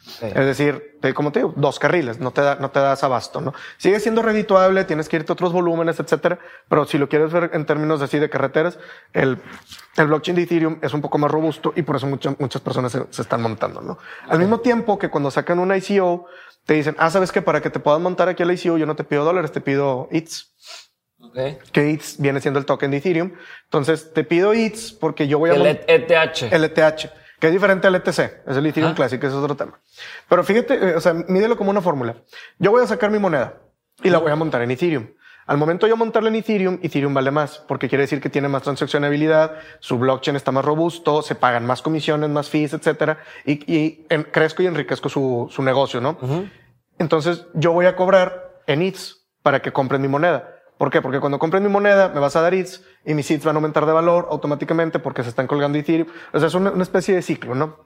saturada. 0.03 0.41
Es 0.41 0.45
decir, 0.45 0.99
como 1.13 1.31
te 1.31 1.39
digo, 1.39 1.53
dos 1.55 1.79
carriles, 1.79 2.19
no 2.19 2.31
te, 2.31 2.41
da, 2.41 2.55
no 2.55 2.71
te 2.71 2.79
das 2.79 3.03
abasto, 3.03 3.41
¿no? 3.41 3.53
Sigue 3.77 3.99
siendo 3.99 4.21
redituable, 4.21 4.83
tienes 4.85 5.09
que 5.09 5.17
irte 5.17 5.31
a 5.31 5.33
otros 5.33 5.53
volúmenes, 5.53 5.99
etcétera, 5.99 6.39
pero 6.69 6.85
si 6.85 6.97
lo 6.97 7.09
quieres 7.09 7.31
ver 7.31 7.51
en 7.53 7.65
términos 7.65 8.01
así 8.01 8.19
de 8.19 8.29
carreteras, 8.29 8.79
el, 9.13 9.37
el 9.97 10.07
blockchain 10.07 10.35
de 10.35 10.43
Ethereum 10.43 10.79
es 10.81 10.93
un 10.93 11.01
poco 11.01 11.17
más 11.17 11.31
robusto 11.31 11.73
y 11.75 11.81
por 11.81 11.95
eso 11.95 12.07
muchas 12.07 12.39
muchas 12.39 12.61
personas 12.61 12.91
se, 12.91 13.05
se 13.09 13.21
están 13.21 13.41
montando, 13.41 13.81
¿no? 13.81 13.97
Al 14.27 14.39
mismo 14.39 14.59
tiempo 14.59 14.97
que 14.97 15.09
cuando 15.09 15.31
sacan 15.31 15.59
una 15.59 15.77
ICO, 15.77 16.25
te 16.65 16.75
dicen, 16.75 16.95
ah, 16.97 17.09
sabes 17.09 17.31
que 17.31 17.41
para 17.41 17.61
que 17.61 17.69
te 17.69 17.79
puedas 17.79 17.99
montar 17.99 18.29
aquí 18.29 18.43
al 18.43 18.51
ICO, 18.51 18.77
yo 18.77 18.85
no 18.85 18.95
te 18.95 19.03
pido 19.03 19.25
dólares, 19.25 19.51
te 19.51 19.61
pido 19.61 20.07
ETH. 20.11 20.31
Okay. 21.19 21.57
Que 21.71 21.91
ETH 21.91 22.03
viene 22.19 22.41
siendo 22.41 22.59
el 22.59 22.65
token 22.65 22.91
de 22.91 22.97
Ethereum. 22.97 23.33
Entonces 23.65 24.13
te 24.13 24.23
pido 24.23 24.53
ETH 24.53 24.97
porque 24.99 25.27
yo 25.27 25.39
voy 25.39 25.51
a. 25.51 25.53
El 25.55 25.65
ETH. 25.65 26.43
El 26.51 26.63
ETH, 26.65 27.09
que 27.43 27.47
es 27.47 27.53
diferente 27.53 27.87
al 27.87 27.95
ETC. 27.95 28.47
Es 28.47 28.55
el 28.55 28.65
Ethereum 28.65 28.93
Classic, 28.93 29.21
ese 29.21 29.27
es 29.27 29.33
otro 29.33 29.57
tema. 29.57 29.77
Pero 30.29 30.45
fíjate, 30.45 30.75
eh, 30.75 30.95
o 30.95 31.01
sea, 31.01 31.13
mídelo 31.13 31.57
como 31.57 31.71
una 31.71 31.81
fórmula. 31.81 32.15
Yo 32.57 32.71
voy 32.71 32.81
a 32.81 32.87
sacar 32.87 33.11
mi 33.11 33.19
moneda 33.19 33.55
y 34.01 34.09
la 34.09 34.19
voy 34.19 34.31
a 34.31 34.35
montar 34.37 34.61
en 34.61 34.71
Ethereum. 34.71 35.09
Al 35.45 35.57
momento 35.57 35.85
de 35.85 35.89
yo 35.89 35.97
montarla 35.97 36.29
en 36.29 36.35
Ethereum, 36.35 36.79
Ethereum 36.81 37.13
vale 37.13 37.31
más, 37.31 37.57
porque 37.67 37.89
quiere 37.89 38.03
decir 38.03 38.21
que 38.21 38.29
tiene 38.29 38.47
más 38.47 38.63
transaccionabilidad, 38.63 39.57
su 39.81 39.99
blockchain 39.99 40.37
está 40.37 40.53
más 40.53 40.63
robusto, 40.63 41.21
se 41.21 41.35
pagan 41.35 41.65
más 41.65 41.81
comisiones, 41.81 42.29
más 42.29 42.47
fees, 42.49 42.71
etcétera, 42.71 43.17
y, 43.45 43.69
y 43.69 44.05
en, 44.07 44.23
crezco 44.23 44.63
y 44.63 44.67
enriquezco 44.67 45.09
su, 45.09 45.49
su 45.51 45.63
negocio, 45.63 45.99
¿no? 45.99 46.17
Entonces 46.97 47.45
yo 47.55 47.73
voy 47.73 47.87
a 47.87 47.97
cobrar 47.97 48.53
en 48.67 48.83
ETH 48.83 49.17
para 49.41 49.61
que 49.61 49.73
compren 49.73 50.01
mi 50.01 50.07
moneda. 50.07 50.52
¿Por 50.83 50.91
qué? 50.91 51.01
Porque 51.01 51.21
cuando 51.21 51.39
compren 51.39 51.63
mi 51.63 51.69
moneda 51.69 52.09
me 52.09 52.19
vas 52.19 52.35
a 52.35 52.41
dar 52.41 52.53
ETH 52.53 52.81
y 53.05 53.13
mis 53.13 53.31
ETH 53.31 53.41
van 53.45 53.55
a 53.55 53.59
aumentar 53.59 53.85
de 53.85 53.93
valor 53.93 54.27
automáticamente 54.29 54.99
porque 54.99 55.23
se 55.23 55.29
están 55.29 55.47
colgando 55.47 55.77
Ethereum. 55.77 56.09
O 56.33 56.39
sea, 56.39 56.49
es 56.49 56.53
una, 56.55 56.83
especie 56.83 57.15
de 57.15 57.21
ciclo, 57.21 57.55
¿no? 57.55 57.85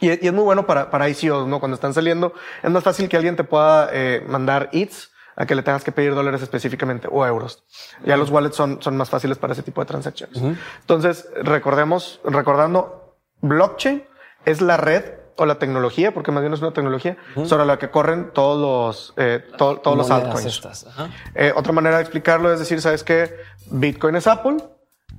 y, 0.00 0.06
y, 0.08 0.28
es 0.28 0.32
muy 0.32 0.42
bueno 0.42 0.66
para, 0.66 0.90
para 0.90 1.10
ICOs, 1.10 1.46
¿no? 1.46 1.60
Cuando 1.60 1.74
están 1.74 1.92
saliendo, 1.92 2.32
es 2.62 2.70
más 2.70 2.82
fácil 2.82 3.10
que 3.10 3.18
alguien 3.18 3.36
te 3.36 3.44
pueda 3.44 3.90
eh, 3.92 4.24
mandar 4.26 4.70
ETH 4.72 4.94
a 5.36 5.44
que 5.44 5.54
le 5.54 5.62
tengas 5.62 5.84
que 5.84 5.92
pedir 5.92 6.14
dólares 6.14 6.40
específicamente 6.40 7.06
o 7.12 7.26
euros. 7.26 7.64
Ya 8.02 8.16
los 8.16 8.30
wallets 8.30 8.56
son, 8.56 8.80
son 8.80 8.96
más 8.96 9.10
fáciles 9.10 9.36
para 9.36 9.52
ese 9.52 9.62
tipo 9.62 9.82
de 9.82 9.88
transacciones. 9.88 10.40
Entonces, 10.80 11.28
recordemos, 11.42 12.18
recordando, 12.24 13.18
blockchain 13.42 14.04
es 14.46 14.62
la 14.62 14.78
red 14.78 15.04
o 15.36 15.46
la 15.46 15.58
tecnología, 15.58 16.12
porque 16.12 16.30
más 16.30 16.42
bien 16.42 16.52
es 16.52 16.60
una 16.60 16.72
tecnología 16.72 17.16
sobre 17.44 17.64
la 17.64 17.78
que 17.78 17.90
corren 17.90 18.30
todos 18.32 18.60
los, 18.60 19.14
eh, 19.16 19.44
todos 19.56 19.96
los 19.96 20.10
altcoins. 20.10 20.86
Eh, 21.34 21.52
otra 21.54 21.72
manera 21.72 21.96
de 21.96 22.02
explicarlo 22.02 22.52
es 22.52 22.58
decir, 22.58 22.80
sabes 22.80 23.02
que 23.02 23.34
Bitcoin 23.70 24.16
es 24.16 24.26
Apple 24.26 24.58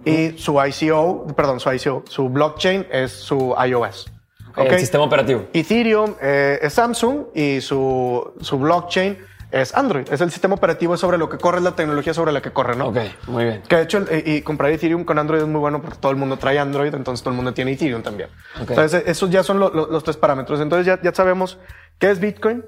y 0.05 0.37
su 0.37 0.59
ICO, 0.63 1.27
perdón, 1.35 1.59
su 1.59 1.71
ICO, 1.71 2.03
su 2.07 2.29
blockchain 2.29 2.87
es 2.91 3.11
su 3.11 3.55
iOS. 3.65 4.11
El 4.55 4.79
sistema 4.79 5.03
operativo. 5.03 5.47
Ethereum 5.53 6.13
eh, 6.21 6.59
es 6.61 6.73
Samsung 6.73 7.25
y 7.33 7.59
su, 7.61 8.33
su 8.39 8.59
blockchain 8.59 9.17
es 9.53 9.75
Android. 9.75 10.11
Es 10.11 10.19
el 10.19 10.31
sistema 10.31 10.55
operativo 10.55 10.97
sobre 10.97 11.19
lo 11.19 11.29
que 11.29 11.37
corre, 11.37 11.61
la 11.61 11.75
tecnología 11.75 12.13
sobre 12.13 12.31
la 12.31 12.41
que 12.41 12.51
corre, 12.51 12.75
¿no? 12.75 12.87
Ok, 12.87 12.97
muy 13.27 13.45
bien. 13.45 13.61
Que 13.61 13.75
de 13.77 13.83
hecho, 13.83 14.03
y 14.25 14.41
comprar 14.41 14.71
Ethereum 14.71 15.03
con 15.03 15.19
Android 15.19 15.41
es 15.41 15.47
muy 15.47 15.59
bueno 15.59 15.79
porque 15.79 15.97
todo 15.99 16.11
el 16.11 16.17
mundo 16.17 16.37
trae 16.37 16.57
Android, 16.57 16.93
entonces 16.93 17.23
todo 17.23 17.29
el 17.29 17.35
mundo 17.35 17.53
tiene 17.53 17.71
Ethereum 17.73 18.01
también. 18.01 18.29
Entonces, 18.59 19.03
esos 19.05 19.29
ya 19.29 19.43
son 19.43 19.59
los 19.59 20.03
tres 20.03 20.17
parámetros. 20.17 20.59
Entonces, 20.59 20.87
ya, 20.87 20.99
ya 21.01 21.13
sabemos 21.13 21.59
qué 21.99 22.09
es 22.09 22.19
Bitcoin, 22.19 22.65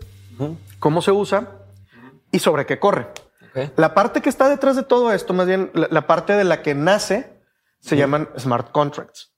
cómo 0.77 1.01
se 1.01 1.11
usa 1.11 1.47
y 2.31 2.37
sobre 2.37 2.67
qué 2.67 2.77
corre. 2.77 3.07
La 3.77 3.95
parte 3.95 4.21
que 4.21 4.29
está 4.29 4.47
detrás 4.47 4.75
de 4.75 4.83
todo 4.83 5.11
esto, 5.11 5.33
más 5.33 5.47
bien 5.47 5.71
la, 5.73 6.05
parte 6.05 6.33
de 6.33 6.43
la 6.43 6.61
que 6.61 6.75
nace, 6.75 7.41
se 7.79 7.97
llaman 7.97 8.29
smart 8.37 8.71
contracts. 8.71 9.33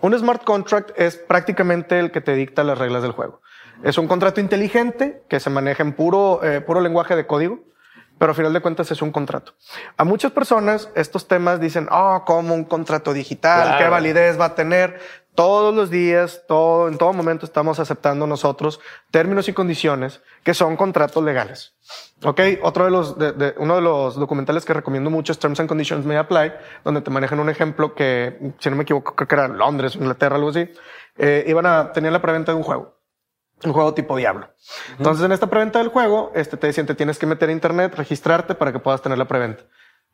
Un 0.00 0.18
smart 0.18 0.44
contract 0.44 0.90
es 0.96 1.16
prácticamente 1.16 1.98
el 1.98 2.12
que 2.12 2.20
te 2.20 2.34
dicta 2.34 2.62
las 2.62 2.78
reglas 2.78 3.02
del 3.02 3.12
juego. 3.12 3.41
Es 3.82 3.98
un 3.98 4.06
contrato 4.06 4.40
inteligente 4.40 5.24
que 5.28 5.40
se 5.40 5.50
maneja 5.50 5.82
en 5.82 5.92
puro, 5.92 6.42
eh, 6.44 6.60
puro 6.60 6.80
lenguaje 6.80 7.16
de 7.16 7.26
código, 7.26 7.60
pero 8.16 8.30
a 8.30 8.34
final 8.36 8.52
de 8.52 8.60
cuentas 8.60 8.88
es 8.92 9.02
un 9.02 9.10
contrato. 9.10 9.54
A 9.96 10.04
muchas 10.04 10.30
personas 10.30 10.88
estos 10.94 11.26
temas 11.26 11.60
dicen, 11.60 11.88
oh, 11.90 12.22
como 12.24 12.54
un 12.54 12.62
contrato 12.64 13.12
digital, 13.12 13.78
qué 13.78 13.88
validez 13.88 14.38
va 14.40 14.46
a 14.46 14.54
tener. 14.54 15.00
Todos 15.34 15.74
los 15.74 15.90
días, 15.90 16.44
todo, 16.46 16.88
en 16.88 16.98
todo 16.98 17.12
momento 17.12 17.46
estamos 17.46 17.80
aceptando 17.80 18.26
nosotros 18.26 18.80
términos 19.10 19.48
y 19.48 19.54
condiciones 19.54 20.20
que 20.44 20.54
son 20.54 20.76
contratos 20.76 21.24
legales. 21.24 21.74
Ok, 22.22 22.40
otro 22.62 22.84
de 22.84 22.90
los, 22.90 23.18
de, 23.18 23.54
uno 23.56 23.74
de 23.74 23.80
los 23.80 24.14
documentales 24.14 24.64
que 24.64 24.74
recomiendo 24.74 25.10
mucho 25.10 25.32
es 25.32 25.38
Terms 25.40 25.58
and 25.58 25.68
Conditions 25.68 26.04
May 26.04 26.18
Apply, 26.18 26.52
donde 26.84 27.00
te 27.00 27.10
manejan 27.10 27.40
un 27.40 27.48
ejemplo 27.48 27.94
que, 27.94 28.52
si 28.58 28.70
no 28.70 28.76
me 28.76 28.82
equivoco, 28.82 29.16
creo 29.16 29.26
que 29.26 29.34
era 29.34 29.48
Londres, 29.48 29.96
Inglaterra, 29.96 30.36
algo 30.36 30.50
así. 30.50 30.70
Eh, 31.16 31.44
iban 31.48 31.66
a 31.66 31.90
tener 31.92 32.12
la 32.12 32.22
preventa 32.22 32.52
de 32.52 32.58
un 32.58 32.62
juego 32.62 33.01
un 33.64 33.72
juego 33.72 33.94
tipo 33.94 34.16
Diablo. 34.16 34.48
Entonces, 34.98 35.24
en 35.24 35.32
esta 35.32 35.48
preventa 35.48 35.78
del 35.78 35.88
juego, 35.88 36.32
este 36.34 36.56
te 36.56 36.66
decían, 36.66 36.86
te 36.86 36.94
tienes 36.94 37.18
que 37.18 37.26
meter 37.26 37.48
a 37.48 37.52
internet, 37.52 37.94
registrarte 37.94 38.54
para 38.54 38.72
que 38.72 38.78
puedas 38.78 39.02
tener 39.02 39.18
la 39.18 39.26
preventa. 39.26 39.64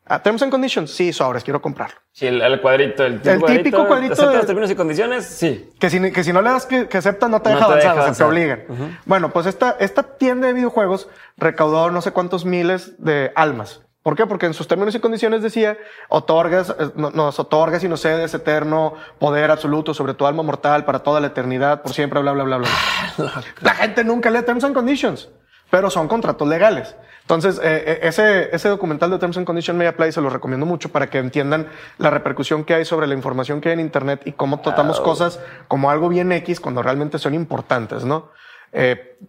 A 0.05 0.23
terms 0.23 0.41
and 0.41 0.51
conditions, 0.51 0.89
sí, 0.89 1.13
sobres, 1.13 1.43
quiero 1.43 1.61
comprarlo. 1.61 1.99
Sí, 2.11 2.25
el, 2.25 2.61
cuadrito, 2.61 3.05
el, 3.05 3.21
típico 3.21 3.85
cuadrito. 3.85 4.13
¿Acepta 4.13 4.37
los 4.37 4.45
términos 4.47 4.71
y 4.71 4.75
condiciones? 4.75 5.25
Sí. 5.25 5.69
Que 5.79 5.91
si, 5.91 6.11
que 6.11 6.23
si 6.23 6.33
no 6.33 6.41
le 6.41 6.49
das 6.49 6.65
que, 6.65 6.87
que 6.87 6.97
aceptas, 6.97 7.29
no 7.29 7.43
te 7.43 7.49
deja 7.49 7.65
avanzar, 7.65 8.15
te 8.15 8.23
obligan. 8.23 8.63
Bueno, 9.05 9.29
pues 9.29 9.45
esta, 9.45 9.77
esta 9.79 10.17
tienda 10.17 10.47
de 10.47 10.53
videojuegos 10.53 11.09
recaudó 11.37 11.91
no 11.91 12.01
sé 12.01 12.11
cuántos 12.11 12.43
miles 12.43 12.95
de 12.97 13.31
almas. 13.35 13.81
¿Por 14.01 14.15
qué? 14.15 14.25
Porque 14.25 14.45
en 14.45 14.53
sus 14.53 14.67
términos 14.67 14.95
y 14.95 14.99
condiciones 14.99 15.41
decía, 15.41 15.77
otorgas, 16.07 16.69
eh, 16.69 16.91
nos 16.95 17.37
otorgas 17.37 17.83
y 17.83 17.89
nos 17.89 18.01
cedes 18.01 18.33
eterno 18.33 18.93
poder 19.19 19.51
absoluto 19.51 19.93
sobre 19.93 20.13
tu 20.13 20.25
alma 20.25 20.41
mortal 20.41 20.85
para 20.85 20.99
toda 20.99 21.19
la 21.19 21.27
eternidad, 21.27 21.81
por 21.81 21.93
siempre, 21.93 22.21
bla, 22.21 22.31
bla, 22.31 22.43
bla, 22.45 22.57
bla. 22.57 22.69
la 23.61 23.75
gente 23.75 24.05
nunca 24.05 24.29
lee 24.29 24.41
terms 24.43 24.63
and 24.63 24.73
conditions, 24.73 25.29
pero 25.69 25.89
son 25.89 26.07
contratos 26.07 26.47
legales. 26.47 26.95
Entonces, 27.21 27.59
eh, 27.61 27.83
eh, 27.85 27.99
ese, 28.03 28.55
ese 28.55 28.69
documental 28.69 29.11
de 29.11 29.19
Terms 29.19 29.37
and 29.37 29.45
Conditions 29.45 29.77
May 29.77 29.85
Apply 29.85 30.11
se 30.11 30.19
lo 30.19 30.31
recomiendo 30.31 30.65
mucho 30.65 30.89
para 30.89 31.11
que 31.11 31.19
entiendan 31.19 31.67
la 31.99 32.09
repercusión 32.09 32.63
que 32.63 32.73
hay 32.73 32.85
sobre 32.85 33.05
la 33.05 33.13
información 33.13 33.61
que 33.61 33.69
hay 33.69 33.73
en 33.73 33.81
Internet 33.81 34.21
y 34.25 34.31
cómo 34.31 34.61
tratamos 34.61 34.99
cosas 34.99 35.39
como 35.67 35.91
algo 35.91 36.09
bien 36.09 36.31
X 36.31 36.59
cuando 36.59 36.81
realmente 36.81 37.19
son 37.19 37.35
importantes, 37.35 38.03
¿no? 38.05 38.31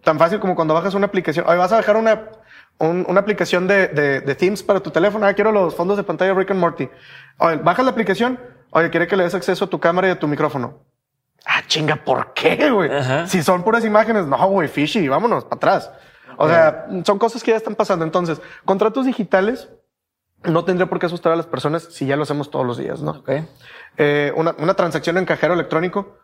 tan 0.03 0.19
fácil 0.19 0.39
como 0.39 0.55
cuando 0.55 0.75
bajas 0.75 0.93
una 0.93 1.07
aplicación, 1.07 1.45
hoy 1.47 1.57
vas 1.57 1.71
a 1.71 1.77
dejar 1.77 1.97
una, 1.97 2.29
una 2.81 3.19
aplicación 3.19 3.67
de, 3.67 3.87
de, 3.87 4.21
de, 4.21 4.35
Teams 4.35 4.63
para 4.63 4.79
tu 4.79 4.89
teléfono. 4.91 5.25
Ah, 5.25 5.33
quiero 5.33 5.51
los 5.51 5.75
fondos 5.75 5.97
de 5.97 6.03
pantalla 6.03 6.33
Rick 6.33 6.51
and 6.51 6.59
Morty. 6.59 6.89
Oye, 7.37 7.57
baja 7.57 7.83
la 7.83 7.91
aplicación. 7.91 8.39
Oye, 8.71 8.89
quiere 8.89 9.07
que 9.07 9.15
le 9.15 9.23
des 9.23 9.35
acceso 9.35 9.65
a 9.65 9.69
tu 9.69 9.79
cámara 9.79 10.07
y 10.07 10.11
a 10.11 10.19
tu 10.19 10.27
micrófono. 10.27 10.79
Ah, 11.45 11.61
chinga, 11.67 11.95
¿por 11.95 12.33
qué, 12.33 12.69
güey? 12.71 12.89
Si 13.27 13.43
son 13.43 13.63
puras 13.63 13.83
imágenes, 13.83 14.25
no, 14.25 14.47
güey, 14.47 14.67
fishy, 14.67 15.07
vámonos 15.07 15.43
para 15.43 15.55
atrás. 15.57 15.91
O 16.37 16.47
sea, 16.47 16.87
son 17.03 17.19
cosas 17.19 17.43
que 17.43 17.51
ya 17.51 17.57
están 17.57 17.75
pasando. 17.75 18.05
Entonces, 18.05 18.41
contratos 18.65 19.05
digitales 19.05 19.69
no 20.43 20.63
tendría 20.65 20.87
por 20.87 20.99
qué 20.99 21.05
asustar 21.05 21.33
a 21.33 21.35
las 21.35 21.45
personas 21.45 21.83
si 21.91 22.05
ya 22.05 22.15
lo 22.15 22.23
hacemos 22.23 22.49
todos 22.49 22.65
los 22.65 22.77
días, 22.77 23.01
¿no? 23.01 23.11
Okay. 23.11 23.47
Eh, 23.97 24.33
una, 24.35 24.55
una 24.57 24.73
transacción 24.73 25.17
en 25.17 25.25
cajero 25.25 25.53
electrónico 25.53 26.17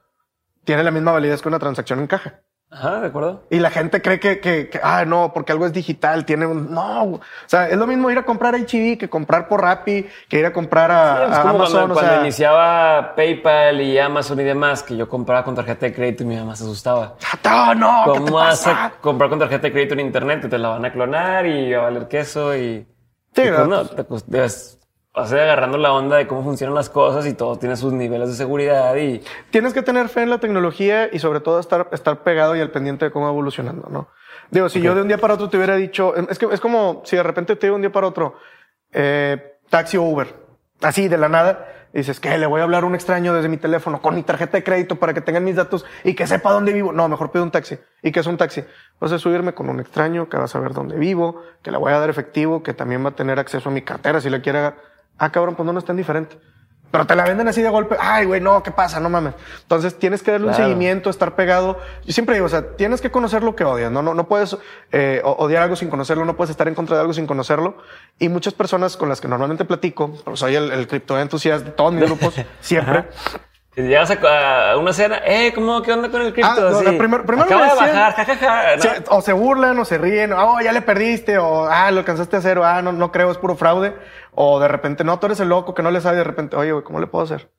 tiene 0.63 0.83
la 0.83 0.91
misma 0.91 1.11
validez 1.11 1.41
que 1.41 1.49
una 1.49 1.59
transacción 1.59 1.99
en 1.99 2.07
caja. 2.07 2.41
Ajá, 2.69 2.99
de 2.99 3.07
acuerdo. 3.07 3.43
Y 3.49 3.59
la 3.59 3.69
gente 3.69 4.01
cree 4.01 4.19
que, 4.19 4.41
que, 4.41 4.69
ah, 4.83 5.05
no, 5.05 5.31
porque 5.33 5.53
algo 5.53 5.65
es 5.65 5.71
digital, 5.71 6.25
tiene 6.25 6.45
un, 6.45 6.73
no, 6.73 7.03
o 7.03 7.21
sea, 7.45 7.69
es 7.69 7.77
lo 7.77 7.87
mismo 7.87 8.11
ir 8.11 8.17
a 8.17 8.23
comprar 8.23 8.55
HB 8.55 8.97
que 8.97 9.07
comprar 9.09 9.47
por 9.47 9.61
Rappi, 9.61 10.05
que 10.27 10.39
ir 10.39 10.45
a 10.45 10.51
comprar 10.51 10.91
a, 10.91 11.41
Amazon. 11.41 11.93
Cuando, 11.93 12.21
iniciaba 12.21 13.15
PayPal 13.15 13.79
y 13.79 13.97
Amazon 13.97 14.41
y 14.41 14.43
demás, 14.43 14.83
que 14.83 14.97
yo 14.97 15.07
compraba 15.07 15.45
con 15.45 15.55
tarjeta 15.55 15.85
de 15.85 15.93
crédito 15.93 16.23
y 16.23 16.25
mi 16.25 16.35
mamá 16.35 16.57
se 16.57 16.65
asustaba. 16.65 17.15
No, 17.45 17.73
no, 17.73 18.03
¿cómo 18.05 18.33
vas 18.33 18.67
a 18.67 18.91
comprar 18.99 19.29
con 19.29 19.39
tarjeta 19.39 19.67
de 19.67 19.71
crédito 19.71 19.93
en 19.93 20.01
internet? 20.01 20.41
Que 20.41 20.49
te 20.49 20.57
la 20.57 20.67
van 20.69 20.83
a 20.83 20.91
clonar 20.91 21.45
y 21.45 21.73
a 21.73 21.79
valer 21.79 22.09
queso 22.09 22.53
y. 22.53 22.85
Sí, 23.33 23.43
pues, 23.43 23.67
no, 23.67 23.85
te, 23.85 24.03
vas 25.17 25.33
agarrando 25.33 25.79
la 25.79 25.91
onda 25.91 26.17
de 26.17 26.27
cómo 26.27 26.43
funcionan 26.43 26.75
las 26.75 26.91
cosas 26.91 27.25
y 27.25 27.33
todo 27.33 27.57
tiene 27.57 27.75
sus 27.75 27.91
niveles 27.91 28.29
de 28.29 28.35
seguridad 28.35 28.95
y... 28.97 29.23
Tienes 29.49 29.73
que 29.73 29.81
tener 29.81 30.09
fe 30.09 30.21
en 30.21 30.29
la 30.29 30.37
tecnología 30.37 31.09
y 31.11 31.17
sobre 31.17 31.39
todo 31.39 31.59
estar, 31.59 31.89
estar 31.91 32.21
pegado 32.21 32.55
y 32.55 32.61
al 32.61 32.69
pendiente 32.69 33.05
de 33.05 33.11
cómo 33.11 33.25
va 33.25 33.31
evolucionando, 33.31 33.89
¿no? 33.89 34.09
Digo, 34.51 34.69
si 34.69 34.79
yo 34.79 34.93
de 34.93 35.01
un 35.01 35.07
día 35.07 35.17
para 35.17 35.33
otro 35.33 35.49
te 35.49 35.57
hubiera 35.57 35.75
dicho, 35.75 36.15
es 36.15 36.37
que 36.37 36.45
es 36.51 36.59
como 36.59 37.01
si 37.03 37.15
de 37.15 37.23
repente 37.23 37.55
te 37.55 37.65
digo 37.65 37.75
un 37.75 37.81
día 37.81 37.91
para 37.91 38.05
otro, 38.05 38.35
eh, 38.93 39.57
taxi 39.71 39.97
o 39.97 40.03
Uber, 40.03 40.35
así 40.83 41.07
de 41.07 41.17
la 41.17 41.29
nada, 41.29 41.67
Y 41.93 41.99
dices, 41.99 42.19
¿qué? 42.19 42.37
Le 42.37 42.45
voy 42.45 42.61
a 42.61 42.63
hablar 42.63 42.83
a 42.83 42.85
un 42.85 42.93
extraño 42.93 43.33
desde 43.33 43.49
mi 43.49 43.57
teléfono 43.57 44.01
con 44.01 44.13
mi 44.13 44.21
tarjeta 44.21 44.57
de 44.57 44.63
crédito 44.63 44.97
para 44.97 45.15
que 45.15 45.21
tengan 45.21 45.43
mis 45.43 45.55
datos 45.55 45.83
y 46.03 46.13
que 46.13 46.27
sepa 46.27 46.51
dónde 46.51 46.71
vivo. 46.73 46.91
No, 46.93 47.07
mejor 47.07 47.31
pido 47.31 47.43
un 47.43 47.49
taxi. 47.49 47.79
¿Y 48.03 48.11
qué 48.11 48.19
es 48.19 48.27
un 48.27 48.37
taxi? 48.37 48.63
Pues 48.99 49.11
es 49.11 49.21
subirme 49.21 49.53
con 49.53 49.67
un 49.67 49.79
extraño 49.79 50.29
que 50.29 50.37
va 50.37 50.43
a 50.43 50.47
saber 50.47 50.73
dónde 50.73 50.95
vivo, 50.95 51.41
que 51.63 51.71
le 51.71 51.77
voy 51.77 51.91
a 51.93 51.99
dar 51.99 52.11
efectivo, 52.11 52.61
que 52.61 52.75
también 52.75 53.03
va 53.03 53.09
a 53.09 53.15
tener 53.15 53.39
acceso 53.39 53.69
a 53.69 53.71
mi 53.71 53.81
cartera 53.81 54.21
si 54.21 54.29
le 54.29 54.41
quiere. 54.41 54.73
Ah, 55.17 55.31
cabrón, 55.31 55.55
pues 55.55 55.65
no, 55.65 55.73
no 55.73 55.79
es 55.79 55.85
tan 55.85 55.97
diferente. 55.97 56.37
Pero 56.89 57.05
te 57.05 57.15
la 57.15 57.25
venden 57.25 57.47
así 57.47 57.61
de 57.61 57.69
golpe. 57.69 57.97
Ay, 57.99 58.25
güey, 58.25 58.39
no, 58.39 58.63
¿qué 58.63 58.71
pasa? 58.71 58.99
No 58.99 59.09
mames. 59.09 59.33
Entonces 59.61 59.99
tienes 59.99 60.23
que 60.23 60.31
darle 60.31 60.47
un 60.47 60.53
seguimiento, 60.53 61.09
estar 61.09 61.35
pegado. 61.35 61.77
Yo 62.05 62.13
siempre 62.13 62.35
digo, 62.35 62.45
o 62.45 62.49
sea, 62.49 62.75
tienes 62.77 63.01
que 63.01 63.11
conocer 63.11 63.43
lo 63.43 63.55
que 63.55 63.65
odias. 63.65 63.91
No, 63.91 64.01
no, 64.01 64.13
no 64.13 64.27
puedes 64.27 64.57
eh, 64.93 65.21
odiar 65.23 65.63
algo 65.63 65.75
sin 65.75 65.89
conocerlo, 65.89 66.23
no 66.23 66.37
puedes 66.37 66.51
estar 66.51 66.67
en 66.67 66.75
contra 66.75 66.95
de 66.95 67.01
algo 67.01 67.13
sin 67.13 67.27
conocerlo. 67.27 67.77
Y 68.19 68.29
muchas 68.29 68.53
personas 68.53 68.95
con 68.95 69.09
las 69.09 69.19
que 69.19 69.27
normalmente 69.27 69.65
platico, 69.65 70.13
pues 70.23 70.39
soy 70.39 70.55
el, 70.55 70.71
el 70.71 70.87
criptoentusiasta 70.87 71.65
de 71.65 71.71
todos 71.71 71.93
mis 71.93 72.03
grupos, 72.05 72.35
siempre. 72.61 73.07
Si 73.11 73.37
llegas 73.83 74.11
a, 74.11 74.77
una 74.77 74.91
cena, 74.93 75.21
eh, 75.25 75.51
¿cómo, 75.53 75.81
qué 75.81 75.91
onda 75.91 76.09
con 76.09 76.21
el 76.21 76.33
cripto? 76.33 76.51
Ah, 76.51 76.81
no, 76.83 76.97
primero 76.97 77.43
Acaba 77.43 77.67
de 77.67 77.75
bajar, 77.75 78.13
jajaja. 78.13 79.03
o 79.09 79.21
se 79.21 79.33
burlan, 79.33 79.77
o 79.79 79.85
se 79.85 79.97
ríen, 79.97 80.33
oh, 80.33 80.59
ya 80.61 80.71
le 80.71 80.81
perdiste, 80.81 81.37
o 81.37 81.65
ah, 81.65 81.91
lo 81.91 81.99
alcanzaste 81.99 82.35
a 82.35 82.39
hacer, 82.39 82.57
o 82.57 82.65
ah, 82.65 82.81
no, 82.81 82.91
no 82.91 83.11
creo, 83.11 83.31
es 83.31 83.37
puro 83.37 83.55
fraude. 83.55 83.95
O 84.33 84.59
de 84.59 84.67
repente, 84.67 85.03
no, 85.03 85.19
tú 85.19 85.27
eres 85.27 85.39
el 85.39 85.49
loco 85.49 85.73
que 85.73 85.83
no 85.83 85.91
le 85.91 86.01
sabe, 86.01 86.17
de 86.17 86.23
repente, 86.23 86.55
oye, 86.55 86.71
güey, 86.71 86.83
¿cómo 86.83 86.99
le 86.99 87.07
puedo 87.07 87.23
hacer? 87.23 87.49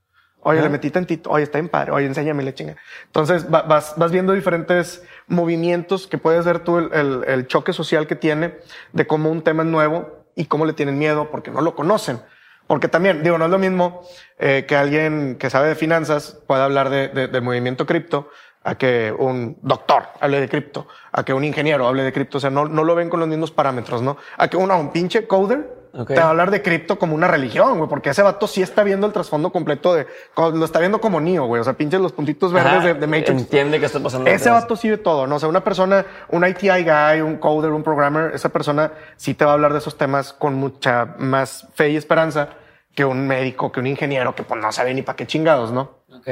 Oye, 0.40 0.62
le 0.62 0.68
metí 0.68 0.90
tantito, 0.90 1.30
oye, 1.30 1.42
está 1.44 1.58
en 1.58 1.68
padre, 1.68 1.90
oye, 1.92 2.06
enséñame 2.06 2.42
la 2.44 2.54
chinga. 2.54 2.76
Entonces 3.06 3.50
vas, 3.50 3.94
vas 3.96 4.12
viendo 4.12 4.32
diferentes 4.32 5.04
movimientos 5.26 6.06
que 6.06 6.16
puedes 6.16 6.44
ver 6.44 6.60
tú 6.60 6.78
el, 6.78 6.92
el, 6.92 7.24
el 7.26 7.46
choque 7.48 7.72
social 7.72 8.06
que 8.06 8.14
tiene 8.14 8.56
de 8.92 9.06
cómo 9.06 9.30
un 9.30 9.42
tema 9.42 9.64
es 9.64 9.68
nuevo 9.68 10.24
y 10.36 10.46
cómo 10.46 10.64
le 10.64 10.72
tienen 10.72 10.96
miedo 10.96 11.30
porque 11.30 11.50
no 11.50 11.60
lo 11.60 11.74
conocen. 11.74 12.20
Porque 12.68 12.86
también, 12.86 13.24
digo, 13.24 13.38
no 13.38 13.46
es 13.46 13.50
lo 13.50 13.58
mismo 13.58 14.02
eh, 14.38 14.64
que 14.68 14.76
alguien 14.76 15.36
que 15.40 15.50
sabe 15.50 15.68
de 15.68 15.74
finanzas 15.74 16.38
pueda 16.46 16.66
hablar 16.66 16.90
de, 16.90 17.08
de, 17.08 17.26
del 17.26 17.42
movimiento 17.42 17.86
cripto 17.86 18.30
a 18.62 18.76
que 18.76 19.12
un 19.16 19.56
doctor 19.62 20.04
hable 20.20 20.40
de 20.40 20.48
cripto, 20.48 20.86
a 21.10 21.24
que 21.24 21.32
un 21.32 21.44
ingeniero 21.44 21.88
hable 21.88 22.02
de 22.02 22.12
cripto. 22.12 22.36
O 22.36 22.40
sea, 22.40 22.50
no, 22.50 22.66
no 22.66 22.84
lo 22.84 22.94
ven 22.94 23.08
con 23.08 23.20
los 23.20 23.28
mismos 23.28 23.50
parámetros, 23.50 24.02
¿no? 24.02 24.18
A 24.36 24.48
que 24.48 24.58
uno, 24.58 24.78
un 24.78 24.92
pinche 24.92 25.26
coder 25.26 25.77
Okay. 25.98 26.14
te 26.14 26.20
va 26.20 26.28
a 26.28 26.30
hablar 26.30 26.52
de 26.52 26.62
cripto 26.62 26.96
como 26.96 27.16
una 27.16 27.26
religión, 27.26 27.76
güey, 27.76 27.88
porque 27.88 28.10
ese 28.10 28.22
vato 28.22 28.46
sí 28.46 28.62
está 28.62 28.84
viendo 28.84 29.06
el 29.06 29.12
trasfondo 29.12 29.50
completo 29.50 29.94
de, 29.94 30.06
lo 30.36 30.64
está 30.64 30.78
viendo 30.78 31.00
como 31.00 31.20
Neo, 31.20 31.46
güey, 31.46 31.60
o 31.60 31.64
sea, 31.64 31.72
pinches 31.72 32.00
los 32.00 32.12
puntitos 32.12 32.52
verdes 32.52 33.00
de, 33.00 33.06
Matrix. 33.06 33.30
Entiende 33.30 33.80
que 33.80 33.86
está 33.86 33.98
pasando. 34.00 34.30
Ese 34.30 34.48
vato 34.48 34.76
sí 34.76 34.88
ve 34.88 34.98
todo, 34.98 35.26
¿no? 35.26 35.36
O 35.36 35.38
sea, 35.40 35.48
una 35.48 35.64
persona, 35.64 36.06
un 36.28 36.46
ITI 36.46 36.84
guy, 36.84 37.20
un 37.20 37.38
coder, 37.38 37.72
un 37.72 37.82
programmer, 37.82 38.30
esa 38.32 38.48
persona 38.50 38.92
sí 39.16 39.34
te 39.34 39.44
va 39.44 39.50
a 39.50 39.54
hablar 39.54 39.72
de 39.72 39.78
esos 39.78 39.98
temas 39.98 40.32
con 40.32 40.54
mucha 40.54 41.16
más 41.18 41.66
fe 41.74 41.90
y 41.90 41.96
esperanza 41.96 42.50
que 42.94 43.04
un 43.04 43.26
médico, 43.26 43.72
que 43.72 43.80
un 43.80 43.88
ingeniero, 43.88 44.34
que 44.34 44.44
pues 44.44 44.60
no 44.60 44.70
sabe 44.70 44.94
ni 44.94 45.02
para 45.02 45.16
qué 45.16 45.26
chingados, 45.26 45.72
¿no? 45.72 45.98
Ok. 46.12 46.28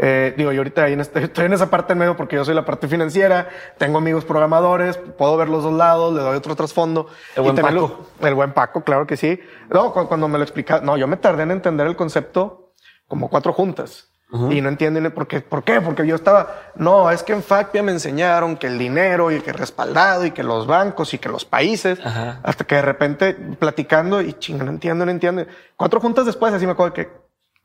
Eh, 0.00 0.32
digo, 0.36 0.52
yo 0.52 0.60
ahorita 0.60 0.88
en 0.88 1.00
este, 1.00 1.18
estoy 1.24 1.46
en 1.46 1.52
esa 1.52 1.68
parte 1.70 1.92
en 1.92 1.98
medio 1.98 2.16
porque 2.16 2.36
yo 2.36 2.44
soy 2.44 2.54
la 2.54 2.64
parte 2.64 2.86
financiera, 2.86 3.48
tengo 3.78 3.98
amigos 3.98 4.24
programadores, 4.24 4.96
puedo 4.96 5.36
ver 5.36 5.48
los 5.48 5.64
dos 5.64 5.74
lados, 5.74 6.14
le 6.14 6.20
doy 6.20 6.36
otro 6.36 6.54
trasfondo. 6.54 7.08
El 7.34 7.42
buen 7.42 7.56
Paco. 7.56 8.06
El 8.20 8.34
buen 8.34 8.52
Paco, 8.52 8.82
claro 8.82 9.06
que 9.06 9.16
sí. 9.16 9.40
No, 9.70 9.92
cuando 9.92 10.28
me 10.28 10.38
lo 10.38 10.44
explica, 10.44 10.80
no, 10.80 10.96
yo 10.96 11.06
me 11.08 11.16
tardé 11.16 11.42
en 11.42 11.50
entender 11.50 11.86
el 11.86 11.96
concepto 11.96 12.72
como 13.08 13.28
cuatro 13.28 13.52
juntas. 13.52 14.08
Uh 14.30 14.36
-huh. 14.48 14.56
Y 14.56 14.60
no 14.60 14.68
entienden 14.68 15.10
por 15.10 15.26
qué. 15.26 15.40
¿Por 15.40 15.64
qué? 15.64 15.80
Porque 15.80 16.06
yo 16.06 16.14
estaba, 16.14 16.54
no, 16.74 17.10
es 17.10 17.22
que 17.22 17.32
en 17.32 17.42
Factia 17.42 17.82
me 17.82 17.92
enseñaron 17.92 18.58
que 18.58 18.66
el 18.66 18.78
dinero 18.78 19.30
y 19.30 19.40
que 19.40 19.54
respaldado 19.54 20.26
y 20.26 20.32
que 20.32 20.42
los 20.42 20.66
bancos 20.66 21.14
y 21.14 21.18
que 21.18 21.30
los 21.30 21.46
países, 21.46 21.98
Ajá. 22.04 22.40
hasta 22.42 22.64
que 22.64 22.74
de 22.74 22.82
repente 22.82 23.32
platicando 23.58 24.20
y 24.20 24.34
chinga, 24.34 24.64
no 24.64 24.70
entiendo, 24.70 25.06
no 25.06 25.10
entiendo. 25.10 25.46
Cuatro 25.76 25.98
juntas 25.98 26.26
después, 26.26 26.52
así 26.52 26.66
me 26.66 26.72
acuerdo 26.72 26.92
que 26.92 27.08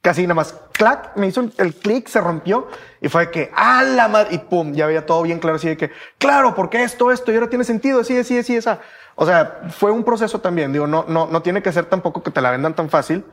casi 0.03 0.23
nada 0.23 0.33
más, 0.33 0.53
clac, 0.73 1.15
me 1.15 1.27
hizo 1.27 1.49
el 1.57 1.73
clic, 1.73 2.09
se 2.09 2.19
rompió 2.19 2.67
y 3.01 3.07
fue 3.07 3.31
que, 3.31 3.49
¡ah, 3.55 3.83
la 3.83 4.09
madre! 4.09 4.35
Y 4.35 4.37
pum, 4.37 4.73
ya 4.73 4.85
veía 4.85 5.05
todo 5.05 5.23
bien 5.23 5.39
claro, 5.39 5.55
así 5.55 5.69
de 5.69 5.77
que, 5.77 5.91
claro, 6.17 6.53
porque 6.53 6.83
esto, 6.83 7.09
esto, 7.09 7.31
y 7.31 7.35
ahora 7.35 7.49
tiene 7.49 7.63
sentido, 7.63 8.01
así, 8.01 8.17
así, 8.17 8.37
así, 8.37 8.53
esa. 8.53 8.81
O 9.15 9.25
sea, 9.25 9.61
fue 9.69 9.91
un 9.91 10.03
proceso 10.03 10.41
también, 10.41 10.73
digo, 10.73 10.87
no, 10.87 11.05
no, 11.07 11.27
no 11.27 11.41
tiene 11.41 11.61
que 11.61 11.71
ser 11.71 11.85
tampoco 11.85 12.21
que 12.21 12.31
te 12.31 12.41
la 12.41 12.51
vendan 12.51 12.75
tan 12.75 12.89
fácil. 12.89 13.23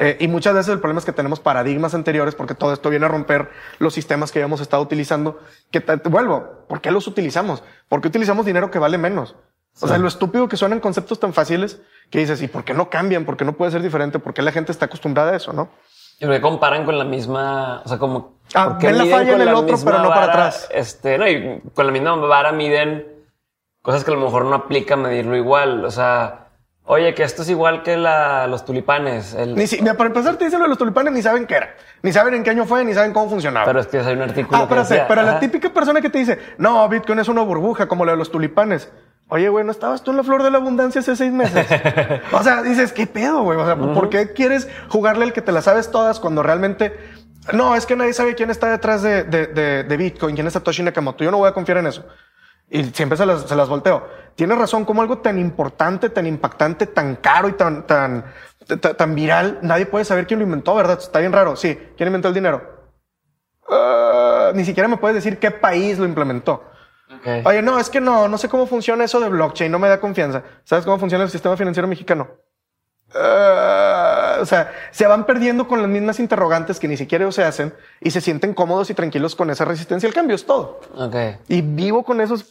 Eh, 0.00 0.16
y 0.18 0.26
muchas 0.26 0.52
veces 0.52 0.72
el 0.72 0.80
problema 0.80 0.98
es 0.98 1.04
que 1.04 1.12
tenemos 1.12 1.38
paradigmas 1.38 1.94
anteriores 1.94 2.34
porque 2.34 2.54
todo 2.54 2.72
esto 2.72 2.90
viene 2.90 3.06
a 3.06 3.08
romper 3.08 3.50
los 3.78 3.94
sistemas 3.94 4.32
que 4.32 4.40
habíamos 4.40 4.60
estado 4.60 4.82
utilizando. 4.82 5.38
Que 5.70 5.80
te, 5.80 5.96
vuelvo, 6.08 6.64
¿por 6.68 6.80
qué 6.80 6.90
los 6.90 7.06
utilizamos? 7.06 7.62
¿Por 7.88 8.00
qué 8.00 8.08
utilizamos 8.08 8.46
dinero 8.46 8.72
que 8.72 8.80
vale 8.80 8.98
menos? 8.98 9.36
O 9.78 9.86
sí. 9.86 9.88
sea, 9.88 9.98
lo 9.98 10.08
estúpido 10.08 10.48
que 10.48 10.56
suenan 10.56 10.80
conceptos 10.80 11.20
tan 11.20 11.32
fáciles 11.32 11.80
que 12.10 12.18
dices, 12.18 12.42
¿y 12.42 12.48
por 12.48 12.64
qué 12.64 12.74
no 12.74 12.90
cambian? 12.90 13.24
¿Por 13.24 13.36
qué 13.36 13.44
no 13.44 13.52
puede 13.52 13.70
ser 13.70 13.82
diferente? 13.82 14.18
¿Por 14.18 14.34
qué 14.34 14.42
la 14.42 14.50
gente 14.50 14.72
está 14.72 14.86
acostumbrada 14.86 15.32
a 15.32 15.36
eso, 15.36 15.52
no? 15.52 15.68
Y 16.18 16.26
me 16.26 16.40
comparan 16.40 16.84
con 16.84 16.96
la 16.98 17.04
misma, 17.04 17.82
o 17.84 17.88
sea, 17.88 17.98
como... 17.98 18.36
Ah, 18.54 18.78
ven 18.80 18.96
la 18.96 19.04
falla 19.06 19.34
en 19.34 19.40
el 19.42 19.54
otro, 19.54 19.76
pero 19.84 19.98
no 19.98 20.08
vara, 20.08 20.20
para 20.20 20.32
atrás. 20.32 20.68
Este, 20.72 21.18
no, 21.18 21.28
y 21.28 21.60
con 21.74 21.86
la 21.86 21.92
misma 21.92 22.14
vara 22.16 22.52
miden 22.52 23.04
cosas 23.82 24.02
que 24.02 24.10
a 24.10 24.14
lo 24.14 24.20
mejor 24.20 24.44
no 24.44 24.54
aplica 24.54 24.96
medirlo 24.96 25.36
igual. 25.36 25.84
O 25.84 25.90
sea, 25.90 26.48
oye, 26.84 27.14
que 27.14 27.22
esto 27.22 27.42
es 27.42 27.50
igual 27.50 27.82
que 27.82 27.96
la, 27.96 28.46
los 28.46 28.64
tulipanes. 28.64 29.34
El... 29.34 29.54
Ni 29.54 29.66
si, 29.66 29.80
mira, 29.82 29.94
para 29.94 30.08
empezar, 30.08 30.36
te 30.36 30.46
dicen 30.46 30.58
lo 30.58 30.64
de 30.64 30.70
los 30.70 30.78
tulipanes, 30.78 31.12
ni 31.12 31.22
saben 31.22 31.46
qué 31.46 31.56
era. 31.56 31.74
Ni 32.02 32.12
saben 32.12 32.34
en 32.34 32.42
qué 32.44 32.50
año 32.50 32.64
fue, 32.64 32.84
ni 32.84 32.94
saben 32.94 33.12
cómo 33.12 33.28
funcionaba. 33.28 33.66
Pero 33.66 33.80
es 33.80 33.86
que 33.88 33.98
hay 33.98 34.14
un 34.14 34.22
artículo 34.22 34.56
ah, 34.56 34.62
que 34.62 34.68
pero, 34.68 34.80
decía, 34.82 35.06
pero 35.06 35.22
la 35.22 35.38
típica 35.38 35.70
persona 35.70 36.00
que 36.00 36.08
te 36.08 36.18
dice, 36.18 36.38
no, 36.58 36.88
Bitcoin 36.88 37.18
es 37.18 37.28
una 37.28 37.42
burbuja, 37.42 37.86
como 37.86 38.04
la 38.04 38.12
de 38.12 38.18
los 38.18 38.30
tulipanes. 38.30 38.90
Oye, 39.28 39.48
güey, 39.48 39.64
¿no 39.64 39.72
estabas 39.72 40.02
tú 40.02 40.12
en 40.12 40.18
la 40.18 40.22
flor 40.22 40.42
de 40.44 40.50
la 40.50 40.58
abundancia 40.58 41.00
hace 41.00 41.16
seis 41.16 41.32
meses? 41.32 41.66
o 42.32 42.42
sea, 42.42 42.62
dices, 42.62 42.92
¿qué 42.92 43.06
pedo, 43.06 43.42
güey? 43.42 43.58
O 43.58 43.64
sea, 43.64 43.74
uh 43.74 43.78
-huh. 43.78 43.94
¿por 43.94 44.08
qué 44.08 44.32
quieres 44.32 44.68
jugarle 44.88 45.24
el 45.24 45.32
que 45.32 45.42
te 45.42 45.52
la 45.52 45.62
sabes 45.62 45.90
todas 45.90 46.20
cuando 46.20 46.42
realmente... 46.42 46.96
No, 47.52 47.74
es 47.76 47.86
que 47.86 47.94
nadie 47.96 48.12
sabe 48.12 48.34
quién 48.34 48.50
está 48.50 48.70
detrás 48.70 49.02
de, 49.02 49.24
de, 49.24 49.46
de, 49.46 49.84
de 49.84 49.96
Bitcoin, 49.96 50.34
quién 50.34 50.46
es 50.46 50.52
Satoshi 50.52 50.82
Nakamoto. 50.82 51.22
Yo 51.22 51.30
no 51.30 51.38
voy 51.38 51.48
a 51.48 51.52
confiar 51.52 51.78
en 51.78 51.86
eso. 51.86 52.04
Y 52.68 52.82
siempre 52.84 53.16
se 53.16 53.24
las, 53.24 53.42
se 53.42 53.54
las 53.54 53.68
volteo. 53.68 54.08
Tienes 54.34 54.58
razón, 54.58 54.84
como 54.84 55.00
algo 55.00 55.18
tan 55.18 55.38
importante, 55.38 56.08
tan 56.10 56.26
impactante, 56.26 56.86
tan 56.86 57.16
caro 57.16 57.48
y 57.48 57.52
tan, 57.52 57.86
tan, 57.86 58.24
tan 58.96 59.14
viral, 59.14 59.58
nadie 59.62 59.86
puede 59.86 60.04
saber 60.04 60.26
quién 60.26 60.40
lo 60.40 60.44
inventó, 60.44 60.74
¿verdad? 60.74 60.98
Está 61.00 61.20
bien 61.20 61.32
raro. 61.32 61.54
Sí, 61.54 61.78
¿quién 61.96 62.08
inventó 62.08 62.28
el 62.28 62.34
dinero? 62.34 62.62
Uh, 63.68 64.54
ni 64.54 64.64
siquiera 64.64 64.88
me 64.88 64.96
puedes 64.96 65.14
decir 65.14 65.38
qué 65.38 65.50
país 65.50 65.98
lo 65.98 66.04
implementó. 66.04 66.64
Okay. 67.20 67.42
Oye, 67.44 67.62
no, 67.62 67.78
es 67.78 67.88
que 67.88 68.00
no, 68.00 68.28
no 68.28 68.36
sé 68.38 68.48
cómo 68.48 68.66
funciona 68.66 69.04
eso 69.04 69.20
de 69.20 69.28
blockchain, 69.28 69.70
no 69.70 69.78
me 69.78 69.88
da 69.88 70.00
confianza. 70.00 70.42
¿Sabes 70.64 70.84
cómo 70.84 70.98
funciona 70.98 71.24
el 71.24 71.30
sistema 71.30 71.56
financiero 71.56 71.86
mexicano? 71.86 72.28
Uh, 73.14 74.42
o 74.42 74.44
sea, 74.44 74.72
se 74.90 75.06
van 75.06 75.24
perdiendo 75.24 75.68
con 75.68 75.80
las 75.80 75.88
mismas 75.88 76.18
interrogantes 76.18 76.80
que 76.80 76.88
ni 76.88 76.96
siquiera 76.96 77.30
se 77.30 77.44
hacen 77.44 77.72
y 78.00 78.10
se 78.10 78.20
sienten 78.20 78.52
cómodos 78.52 78.90
y 78.90 78.94
tranquilos 78.94 79.36
con 79.36 79.48
esa 79.48 79.64
resistencia 79.64 80.08
al 80.08 80.14
cambio, 80.14 80.34
es 80.34 80.44
todo. 80.44 80.80
Okay. 80.94 81.36
Y 81.48 81.62
vivo 81.62 82.02
con 82.02 82.20
esos 82.20 82.44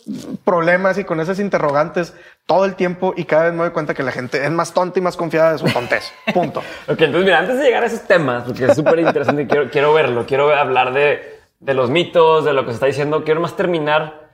problemas 0.44 0.98
y 0.98 1.04
con 1.04 1.20
esas 1.20 1.40
interrogantes 1.40 2.14
todo 2.48 2.66
el 2.66 2.76
tiempo 2.76 3.14
y 3.18 3.26
cada 3.26 3.46
vez 3.46 3.54
me 3.54 3.60
doy 3.60 3.72
cuenta 3.72 3.94
que 3.94 4.02
la 4.02 4.12
gente 4.12 4.44
es 4.44 4.52
más 4.52 4.74
tonta 4.74 4.98
y 4.98 5.02
más 5.02 5.18
confiada 5.18 5.52
de 5.52 5.58
su 5.60 5.66
tontez. 5.66 6.12
Punto. 6.34 6.62
ok, 6.88 7.02
entonces 7.02 7.26
mira, 7.26 7.40
antes 7.40 7.58
de 7.58 7.66
llegar 7.66 7.84
a 7.84 7.88
esos 7.88 8.02
temas, 8.02 8.46
porque 8.46 8.66
es 8.66 8.76
súper 8.76 9.00
interesante 9.00 9.46
quiero, 9.48 9.70
quiero 9.70 9.94
verlo, 9.94 10.26
quiero 10.26 10.56
hablar 10.56 10.94
de, 10.94 11.42
de 11.60 11.74
los 11.74 11.90
mitos, 11.90 12.46
de 12.46 12.54
lo 12.54 12.64
que 12.64 12.72
se 12.72 12.76
está 12.76 12.86
diciendo, 12.86 13.24
quiero 13.26 13.42
más 13.42 13.56
terminar 13.58 14.25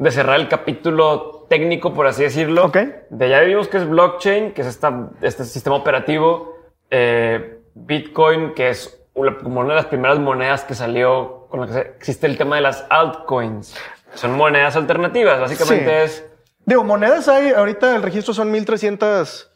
de 0.00 0.10
cerrar 0.10 0.40
el 0.40 0.48
capítulo 0.48 1.46
técnico, 1.50 1.92
por 1.92 2.06
así 2.06 2.22
decirlo. 2.22 2.64
Ok. 2.64 2.78
De 3.10 3.28
ya 3.28 3.40
vimos 3.40 3.68
que 3.68 3.76
es 3.76 3.86
blockchain, 3.86 4.52
que 4.52 4.62
es 4.62 4.66
esta, 4.66 5.10
este 5.20 5.44
sistema 5.44 5.76
operativo, 5.76 6.56
eh, 6.90 7.58
Bitcoin, 7.74 8.54
que 8.54 8.70
es 8.70 8.98
una, 9.12 9.36
como 9.36 9.60
una 9.60 9.70
de 9.70 9.74
las 9.74 9.86
primeras 9.86 10.18
monedas 10.18 10.64
que 10.64 10.74
salió 10.74 11.46
con 11.50 11.60
la 11.60 11.66
que 11.66 11.80
existe 11.98 12.26
el 12.26 12.38
tema 12.38 12.56
de 12.56 12.62
las 12.62 12.86
altcoins. 12.88 13.76
Son 14.14 14.34
monedas 14.38 14.74
alternativas, 14.74 15.38
básicamente 15.38 15.84
sí. 15.84 16.04
es... 16.04 16.24
Digo, 16.64 16.82
monedas 16.82 17.28
hay, 17.28 17.50
ahorita 17.50 17.94
el 17.94 18.02
registro 18.02 18.32
son 18.32 18.50
1300... 18.50 19.48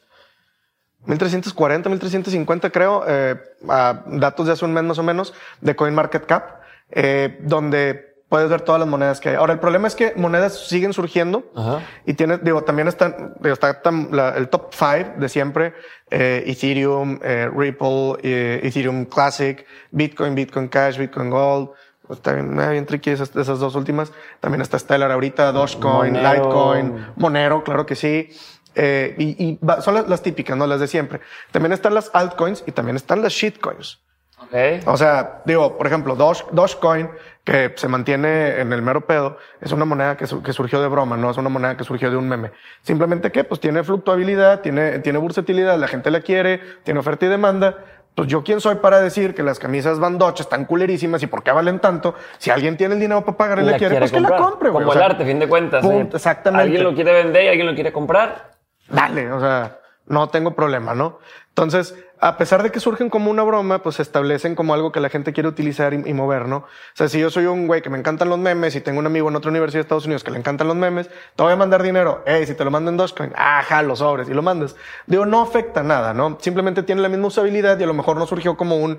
1340, 1.07 1.89
1350 1.89 2.71
creo, 2.71 3.05
eh, 3.07 3.37
a 3.69 4.05
datos 4.07 4.47
de 4.47 4.53
hace 4.53 4.65
un 4.65 4.73
mes 4.73 4.85
más 4.85 4.99
o 4.99 5.03
menos, 5.03 5.35
de 5.61 5.77
CoinMarketCap, 5.77 6.63
eh, 6.91 7.39
donde 7.43 8.14
puedes 8.35 8.51
ver 8.51 8.63
todas 8.63 8.81
las 8.81 8.89
monedas 8.89 9.21
que 9.21 9.29
hay. 9.29 9.37
Ahora, 9.37 9.53
el 9.53 9.61
problema 9.61 9.87
es 9.87 9.95
que 9.95 10.13
monedas 10.17 10.67
siguen 10.67 10.93
surgiendo 10.93 11.45
Ajá. 11.55 11.83
y 12.05 12.15
tienes, 12.15 12.43
digo, 12.43 12.65
también 12.65 12.89
están, 12.89 13.33
digo, 13.39 13.53
está 13.53 13.81
la, 14.11 14.31
el 14.31 14.49
top 14.49 14.75
five 14.75 15.15
de 15.19 15.29
siempre, 15.29 15.73
eh, 16.11 16.43
Ethereum, 16.45 17.21
eh, 17.23 17.49
Ripple, 17.57 18.17
eh, 18.25 18.59
Ethereum 18.65 19.05
Classic, 19.05 19.65
Bitcoin, 19.93 20.35
Bitcoin 20.35 20.67
Cash, 20.67 20.99
Bitcoin 20.99 21.31
Gold. 21.31 21.71
Pues, 22.09 22.19
está 22.19 22.33
bien, 22.33 22.57
bien 22.57 22.85
tricky 22.87 23.11
esas, 23.11 23.37
esas 23.37 23.61
dos 23.61 23.77
últimas. 23.77 24.11
También 24.41 24.63
está 24.63 24.81
Stellar 24.81 25.13
ahorita, 25.13 25.53
Dogecoin, 25.53 26.15
Monero. 26.15 26.35
Litecoin, 26.35 27.07
Monero, 27.15 27.63
claro 27.63 27.87
que 27.87 27.95
sí. 27.95 28.31
Eh, 28.75 29.15
y, 29.17 29.45
y 29.45 29.59
son 29.81 29.95
las, 29.95 30.09
las, 30.09 30.23
típicas, 30.23 30.57
¿no? 30.57 30.67
Las 30.67 30.81
de 30.81 30.89
siempre. 30.89 31.21
También 31.53 31.73
están 31.73 31.95
las 31.95 32.11
altcoins 32.13 32.65
y 32.67 32.73
también 32.73 32.97
están 32.97 33.23
las 33.23 33.33
shitcoins. 33.33 34.04
Okay. 34.47 34.81
O 34.87 34.97
sea, 34.97 35.43
digo, 35.45 35.77
por 35.77 35.87
ejemplo, 35.87 36.15
Doge, 36.17 36.45
Dogecoin, 36.53 37.11
que 37.45 37.73
se 37.77 37.89
mantiene 37.89 38.61
en 38.61 38.73
el 38.73 38.83
mero 38.83 39.07
pedo, 39.07 39.37
es 39.61 39.73
una 39.73 39.85
moneda 39.85 40.17
que, 40.17 40.27
que, 40.43 40.53
surgió 40.53 40.81
de 40.81 40.89
broma, 40.89 41.17
no 41.17 41.31
es 41.31 41.37
una 41.37 41.51
moneda 41.51 41.77
que 41.77 41.85
surgió 41.85 42.11
de 42.11 42.17
un 42.17 42.29
meme. 42.29 42.53
Simplemente 42.83 43.31
que, 43.31 43.45
pues 43.45 43.61
tiene 43.61 43.85
fluctuabilidad, 43.85 44.61
tiene, 44.61 44.99
tiene 45.01 45.19
versatilidad, 45.19 45.79
la 45.79 45.89
gente 45.89 46.11
la 46.11 46.21
quiere, 46.21 46.61
tiene 46.85 47.01
oferta 47.01 47.27
y 47.27 47.29
demanda, 47.29 47.77
Pues 48.15 48.29
yo 48.29 48.43
quién 48.45 48.61
soy 48.61 48.77
para 48.77 49.01
decir 49.01 49.35
que 49.35 49.43
las 49.43 49.59
camisas 49.59 49.99
Van 49.99 50.19
Dutch 50.19 50.41
están 50.41 50.65
culerísimas 50.65 51.23
y 51.23 51.27
por 51.27 51.43
qué 51.43 51.53
valen 51.53 51.81
tanto. 51.81 52.15
Si 52.39 52.51
alguien 52.51 52.77
tiene 52.77 52.95
el 52.95 53.01
dinero 53.01 53.25
para 53.25 53.37
pagar 53.37 53.59
y 53.59 53.63
la, 53.63 53.77
quiere, 53.77 53.99
pues 53.99 54.13
que 54.13 54.21
la 54.21 54.37
compre, 54.37 54.71
güey. 54.71 54.85
Como 54.85 54.97
el 54.97 55.03
arte, 55.03 55.25
fin 55.25 55.39
de 55.39 55.49
cuentas. 55.49 55.85
¿eh? 55.85 56.09
exactamente. 56.13 56.63
Alguien 56.63 56.85
lo 56.85 56.95
quiere 56.95 57.13
vender 57.13 57.45
y 57.45 57.49
alguien 57.49 57.67
lo 57.67 57.75
quiere 57.75 57.93
comprar. 57.93 58.53
Dale, 58.89 59.33
o 59.33 59.41
sea, 59.41 59.79
no 60.07 60.29
tengo 60.29 60.55
problema, 60.55 60.95
¿no? 60.95 61.19
Entonces, 61.49 61.95
a 62.25 62.39
pesar 62.39 62.63
de 62.63 62.73
que 62.73 62.81
surgen 62.81 63.11
como 63.11 63.31
una 63.31 63.43
broma, 63.43 63.83
pues 63.83 63.97
se 63.97 64.03
establecen 64.03 64.55
como 64.55 64.73
algo 64.73 64.93
que 64.93 64.99
la 64.99 65.11
gente 65.11 65.35
quiere 65.35 65.47
utilizar 65.47 65.93
y, 65.93 66.15
mover, 66.15 66.49
¿no? 66.49 66.57
O 66.57 66.67
sea, 66.95 67.07
si 67.07 67.21
yo 67.21 67.29
soy 67.29 67.45
un 67.45 67.67
güey 67.67 67.83
que 67.83 67.91
me 67.91 67.99
encantan 67.99 68.31
los 68.31 68.39
memes 68.39 68.75
y 68.77 68.81
tengo 68.81 68.99
un 68.99 69.05
amigo 69.05 69.29
en 69.29 69.37
otra 69.37 69.51
universidad 69.51 69.81
de 69.81 69.83
Estados 69.83 70.07
Unidos 70.07 70.25
que 70.25 70.31
le 70.31 70.39
encantan 70.39 70.67
los 70.67 70.75
memes, 70.75 71.11
te 71.37 71.43
voy 71.43 71.53
a 71.53 71.57
mandar 71.57 71.83
dinero. 71.83 72.23
Hey, 72.25 72.47
si 72.47 72.55
te 72.55 72.65
lo 72.65 72.71
mando 72.71 72.91
en 72.91 72.97
Dogecoin, 72.97 73.35
ajá, 73.37 73.83
los 73.83 73.99
sobres 73.99 74.27
y 74.31 74.33
lo 74.33 74.41
mandas. 74.41 74.75
Digo, 75.07 75.27
no 75.27 75.43
afecta 75.43 75.83
nada, 75.83 76.15
¿no? 76.15 76.39
Simplemente 76.41 76.83
tiene 76.83 77.03
la 77.03 77.11
misma 77.11 77.27
usabilidad 77.27 77.79
y 77.79 77.83
a 77.83 77.87
lo 77.87 77.93
mejor 77.93 78.17
no 78.17 78.27
surgió 78.27 78.57
como 78.57 78.79
un, 78.79 78.99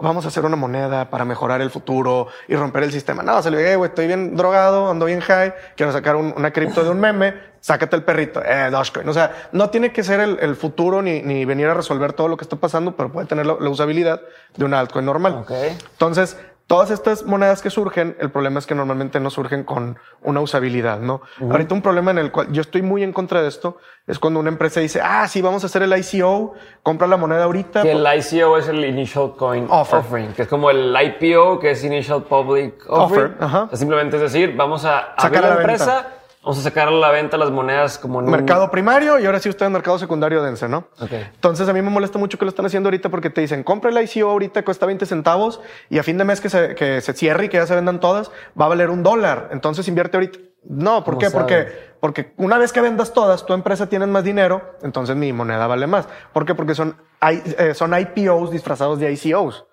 vamos 0.00 0.24
a 0.24 0.28
hacer 0.28 0.44
una 0.44 0.56
moneda 0.56 1.08
para 1.10 1.24
mejorar 1.24 1.60
el 1.60 1.70
futuro 1.70 2.28
y 2.48 2.56
romper 2.56 2.82
el 2.82 2.92
sistema. 2.92 3.22
No, 3.22 3.42
se 3.42 3.50
le 3.50 3.58
digo, 3.58 3.78
güey, 3.78 3.88
estoy 3.90 4.06
bien 4.06 4.36
drogado, 4.36 4.90
ando 4.90 5.06
bien 5.06 5.20
high, 5.20 5.54
quiero 5.76 5.92
sacar 5.92 6.16
una 6.16 6.52
cripto 6.52 6.82
de 6.82 6.90
un 6.90 7.00
meme, 7.00 7.34
sácate 7.60 7.96
el 7.96 8.02
perrito, 8.02 8.42
eh, 8.44 8.70
Dogecoin. 8.70 9.08
O 9.08 9.12
sea, 9.12 9.48
no 9.52 9.70
tiene 9.70 9.92
que 9.92 10.02
ser 10.02 10.20
el, 10.20 10.56
futuro 10.56 11.00
ni, 11.00 11.22
ni, 11.22 11.44
venir 11.44 11.66
a 11.68 11.74
resolver 11.74 12.12
todo 12.12 12.28
lo 12.28 12.36
que 12.36 12.44
está 12.44 12.56
pasando, 12.56 12.96
pero 12.96 13.12
puede 13.12 13.26
tener 13.26 13.46
la, 13.46 13.54
usabilidad 13.54 14.20
de 14.56 14.64
una 14.64 14.80
altcoin 14.80 15.06
normal. 15.06 15.38
Okay. 15.44 15.76
Entonces, 15.92 16.36
todas 16.66 16.90
estas 16.90 17.24
monedas 17.24 17.60
que 17.60 17.70
surgen, 17.70 18.16
el 18.20 18.30
problema 18.30 18.58
es 18.58 18.66
que 18.66 18.74
normalmente 18.74 19.20
no 19.20 19.30
surgen 19.30 19.64
con 19.64 19.98
una 20.22 20.40
usabilidad, 20.40 20.98
¿no? 20.98 21.20
Ahorita 21.40 21.74
un 21.74 21.82
problema 21.82 22.10
en 22.10 22.18
el 22.18 22.32
cual 22.32 22.52
yo 22.52 22.62
estoy 22.62 22.82
muy 22.82 23.02
en 23.02 23.12
contra 23.12 23.42
de 23.42 23.48
esto 23.48 23.76
es 24.06 24.18
cuando 24.18 24.40
una 24.40 24.48
empresa 24.48 24.80
dice, 24.80 25.00
ah, 25.02 25.26
sí, 25.28 25.40
vamos 25.42 25.62
a 25.62 25.66
hacer 25.66 25.82
el 25.82 25.94
ICO, 25.96 26.54
compra 26.82 27.06
la 27.06 27.16
moneda 27.16 27.44
ahorita. 27.44 27.82
Que 27.82 27.92
el 27.92 28.06
ICO 28.06 28.58
es 28.58 28.68
el 28.68 28.84
Initial 28.84 29.34
Coin 29.36 29.66
Offering, 29.68 30.32
que 30.32 30.42
es 30.42 30.48
como 30.48 30.70
el 30.70 30.94
IPO, 30.94 31.58
que 31.58 31.72
es 31.72 31.84
Initial 31.84 32.24
Public 32.24 32.84
Offering. 32.88 33.36
simplemente 33.72 34.16
es 34.16 34.22
decir, 34.22 34.54
vamos 34.56 34.84
a 34.84 35.14
sacar 35.18 35.42
la, 35.42 35.54
empresa. 35.56 36.06
Vamos 36.44 36.58
a 36.58 36.62
sacar 36.62 36.88
a 36.88 36.90
la 36.90 37.10
venta 37.10 37.38
las 37.38 37.50
monedas 37.50 37.98
como 37.98 38.20
en 38.20 38.26
mercado 38.26 38.70
primario 38.70 39.18
y 39.18 39.24
ahora 39.24 39.40
sí 39.40 39.48
usted 39.48 39.64
en 39.64 39.72
mercado 39.72 39.98
secundario 39.98 40.42
dense, 40.42 40.68
¿no? 40.68 40.88
Okay. 41.00 41.30
Entonces 41.34 41.66
a 41.70 41.72
mí 41.72 41.80
me 41.80 41.88
molesta 41.88 42.18
mucho 42.18 42.38
que 42.38 42.44
lo 42.44 42.50
están 42.50 42.66
haciendo 42.66 42.88
ahorita 42.88 43.08
porque 43.08 43.30
te 43.30 43.40
dicen, 43.40 43.62
compra 43.64 43.90
el 43.90 43.96
ICO 44.04 44.28
ahorita, 44.28 44.62
cuesta 44.62 44.84
20 44.84 45.06
centavos 45.06 45.62
y 45.88 45.98
a 45.98 46.02
fin 46.02 46.18
de 46.18 46.24
mes 46.24 46.42
que 46.42 46.50
se, 46.50 46.74
que 46.74 47.00
se 47.00 47.14
cierre 47.14 47.46
y 47.46 47.48
que 47.48 47.56
ya 47.56 47.66
se 47.66 47.74
vendan 47.74 47.98
todas, 47.98 48.30
va 48.60 48.66
a 48.66 48.68
valer 48.68 48.90
un 48.90 49.02
dólar. 49.02 49.48
Entonces 49.52 49.88
invierte 49.88 50.18
ahorita. 50.18 50.38
No, 50.64 51.02
¿por 51.02 51.16
qué? 51.16 51.30
Porque, 51.30 51.66
porque 52.00 52.34
una 52.36 52.58
vez 52.58 52.74
que 52.74 52.82
vendas 52.82 53.14
todas, 53.14 53.46
tu 53.46 53.54
empresa 53.54 53.88
tiene 53.88 54.06
más 54.06 54.24
dinero, 54.24 54.76
entonces 54.82 55.16
mi 55.16 55.32
moneda 55.32 55.66
vale 55.66 55.86
más. 55.86 56.08
¿Por 56.34 56.44
qué? 56.44 56.54
Porque 56.54 56.74
son, 56.74 56.96
eh, 57.22 57.72
son 57.72 57.98
IPOs 57.98 58.50
disfrazados 58.50 58.98
de 58.98 59.10
ICOs. 59.12 59.66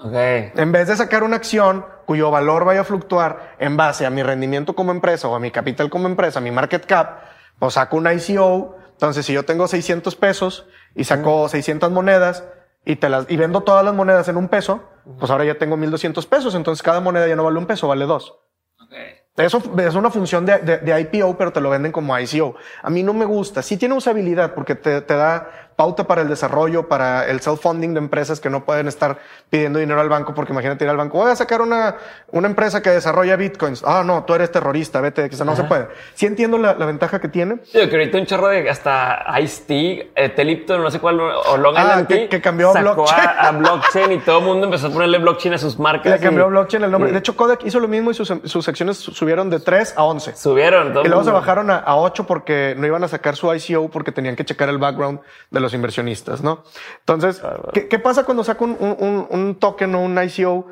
Okay. 0.00 0.52
En 0.54 0.70
vez 0.70 0.86
de 0.86 0.96
sacar 0.96 1.24
una 1.24 1.36
acción 1.36 1.84
cuyo 2.06 2.30
valor 2.30 2.64
vaya 2.64 2.82
a 2.82 2.84
fluctuar 2.84 3.56
en 3.58 3.76
base 3.76 4.06
a 4.06 4.10
mi 4.10 4.22
rendimiento 4.22 4.74
como 4.74 4.92
empresa 4.92 5.26
o 5.26 5.34
a 5.34 5.40
mi 5.40 5.50
capital 5.50 5.90
como 5.90 6.06
empresa, 6.06 6.40
mi 6.40 6.52
market 6.52 6.86
cap, 6.86 7.22
pues 7.58 7.74
saco 7.74 7.96
una 7.96 8.14
ICO. 8.14 8.76
Entonces, 8.92 9.26
si 9.26 9.32
yo 9.32 9.44
tengo 9.44 9.66
600 9.66 10.14
pesos 10.14 10.66
y 10.94 11.04
saco 11.04 11.48
600 11.48 11.90
monedas 11.90 12.44
y 12.84 12.96
te 12.96 13.08
las, 13.08 13.28
y 13.28 13.36
vendo 13.36 13.62
todas 13.62 13.84
las 13.84 13.92
monedas 13.92 14.28
en 14.28 14.36
un 14.36 14.48
peso, 14.48 14.84
pues 15.18 15.30
ahora 15.32 15.44
ya 15.44 15.58
tengo 15.58 15.76
1200 15.76 16.24
pesos. 16.26 16.54
Entonces, 16.54 16.82
cada 16.82 17.00
moneda 17.00 17.26
ya 17.26 17.34
no 17.34 17.44
vale 17.44 17.58
un 17.58 17.66
peso, 17.66 17.88
vale 17.88 18.06
dos. 18.06 18.38
Okay. 18.86 19.16
Eso 19.36 19.60
es 19.78 19.94
una 19.94 20.10
función 20.10 20.46
de, 20.46 20.58
de, 20.58 21.00
IPO, 21.00 21.36
pero 21.36 21.52
te 21.52 21.60
lo 21.60 21.70
venden 21.70 21.92
como 21.92 22.18
ICO. 22.18 22.54
A 22.82 22.90
mí 22.90 23.02
no 23.02 23.14
me 23.14 23.24
gusta. 23.24 23.62
Sí 23.62 23.76
tiene 23.76 23.94
usabilidad 23.94 24.54
porque 24.54 24.74
te, 24.74 25.00
te 25.00 25.14
da 25.14 25.67
pauta 25.78 26.08
para 26.08 26.22
el 26.22 26.28
desarrollo, 26.28 26.88
para 26.88 27.28
el 27.28 27.38
self-funding 27.38 27.92
de 27.92 27.98
empresas 27.98 28.40
que 28.40 28.50
no 28.50 28.64
pueden 28.64 28.88
estar 28.88 29.18
pidiendo 29.48 29.78
dinero 29.78 30.00
al 30.00 30.08
banco, 30.08 30.34
porque 30.34 30.52
imagínate 30.52 30.84
ir 30.84 30.90
al 30.90 30.96
banco, 30.96 31.18
voy 31.18 31.30
a 31.30 31.36
sacar 31.36 31.62
una, 31.62 31.94
una 32.32 32.48
empresa 32.48 32.82
que 32.82 32.90
desarrolla 32.90 33.36
bitcoins. 33.36 33.84
Ah, 33.86 34.02
no, 34.04 34.24
tú 34.24 34.34
eres 34.34 34.50
terrorista, 34.50 35.00
vete, 35.00 35.30
que 35.30 35.36
no 35.44 35.54
se 35.54 35.62
puede. 35.62 35.86
Sí 36.14 36.26
entiendo 36.26 36.58
la, 36.58 36.74
la 36.74 36.84
ventaja 36.84 37.20
que 37.20 37.28
tiene. 37.28 37.60
Sí, 37.62 37.78
que 37.88 37.96
ahorita 37.96 38.18
un 38.18 38.26
chorro 38.26 38.48
de 38.48 38.68
hasta 38.68 39.24
Ice-T, 39.40 40.10
eh, 40.16 40.28
Telipto, 40.30 40.78
no 40.78 40.90
sé 40.90 40.98
cuál, 40.98 41.20
o 41.20 41.56
Long 41.56 41.76
ah, 41.78 42.04
que, 42.08 42.28
que, 42.28 42.40
cambió 42.40 42.76
a 42.76 42.80
blockchain. 42.80 43.28
A, 43.38 43.52
blockchain 43.52 44.12
y 44.12 44.18
todo 44.18 44.40
el 44.40 44.46
mundo 44.46 44.64
empezó 44.64 44.88
a 44.88 44.90
ponerle 44.90 45.18
blockchain 45.18 45.54
a 45.54 45.58
sus 45.58 45.78
marcas. 45.78 46.12
Le 46.12 46.18
cambió 46.18 46.46
a 46.46 46.48
blockchain 46.48 46.82
el 46.82 46.90
nombre. 46.90 47.12
De 47.12 47.18
hecho, 47.18 47.36
Kodak 47.36 47.64
hizo 47.64 47.78
lo 47.78 47.86
mismo 47.86 48.10
y 48.10 48.14
sus, 48.14 48.32
sus 48.42 48.68
acciones 48.68 48.96
subieron 48.96 49.48
de 49.48 49.60
3 49.60 49.94
a 49.96 50.02
11. 50.02 50.34
Subieron. 50.34 50.92
Todo 50.92 51.04
y 51.04 51.08
luego 51.08 51.22
se 51.22 51.30
bajaron 51.30 51.70
a, 51.70 51.76
a 51.76 51.94
8 51.94 52.24
porque 52.24 52.74
no 52.76 52.84
iban 52.84 53.04
a 53.04 53.08
sacar 53.08 53.36
su 53.36 53.54
ICO 53.54 53.88
porque 53.88 54.10
tenían 54.10 54.34
que 54.34 54.44
checar 54.44 54.68
el 54.70 54.78
background 54.78 55.20
de 55.50 55.60
los 55.60 55.67
inversionistas, 55.74 56.42
¿no? 56.42 56.64
Entonces, 57.00 57.42
¿qué, 57.72 57.98
pasa 57.98 58.24
cuando 58.24 58.44
saco 58.44 58.64
un, 58.64 59.56
token 59.58 59.94
o 59.94 60.00
un 60.00 60.22
ICO, 60.22 60.66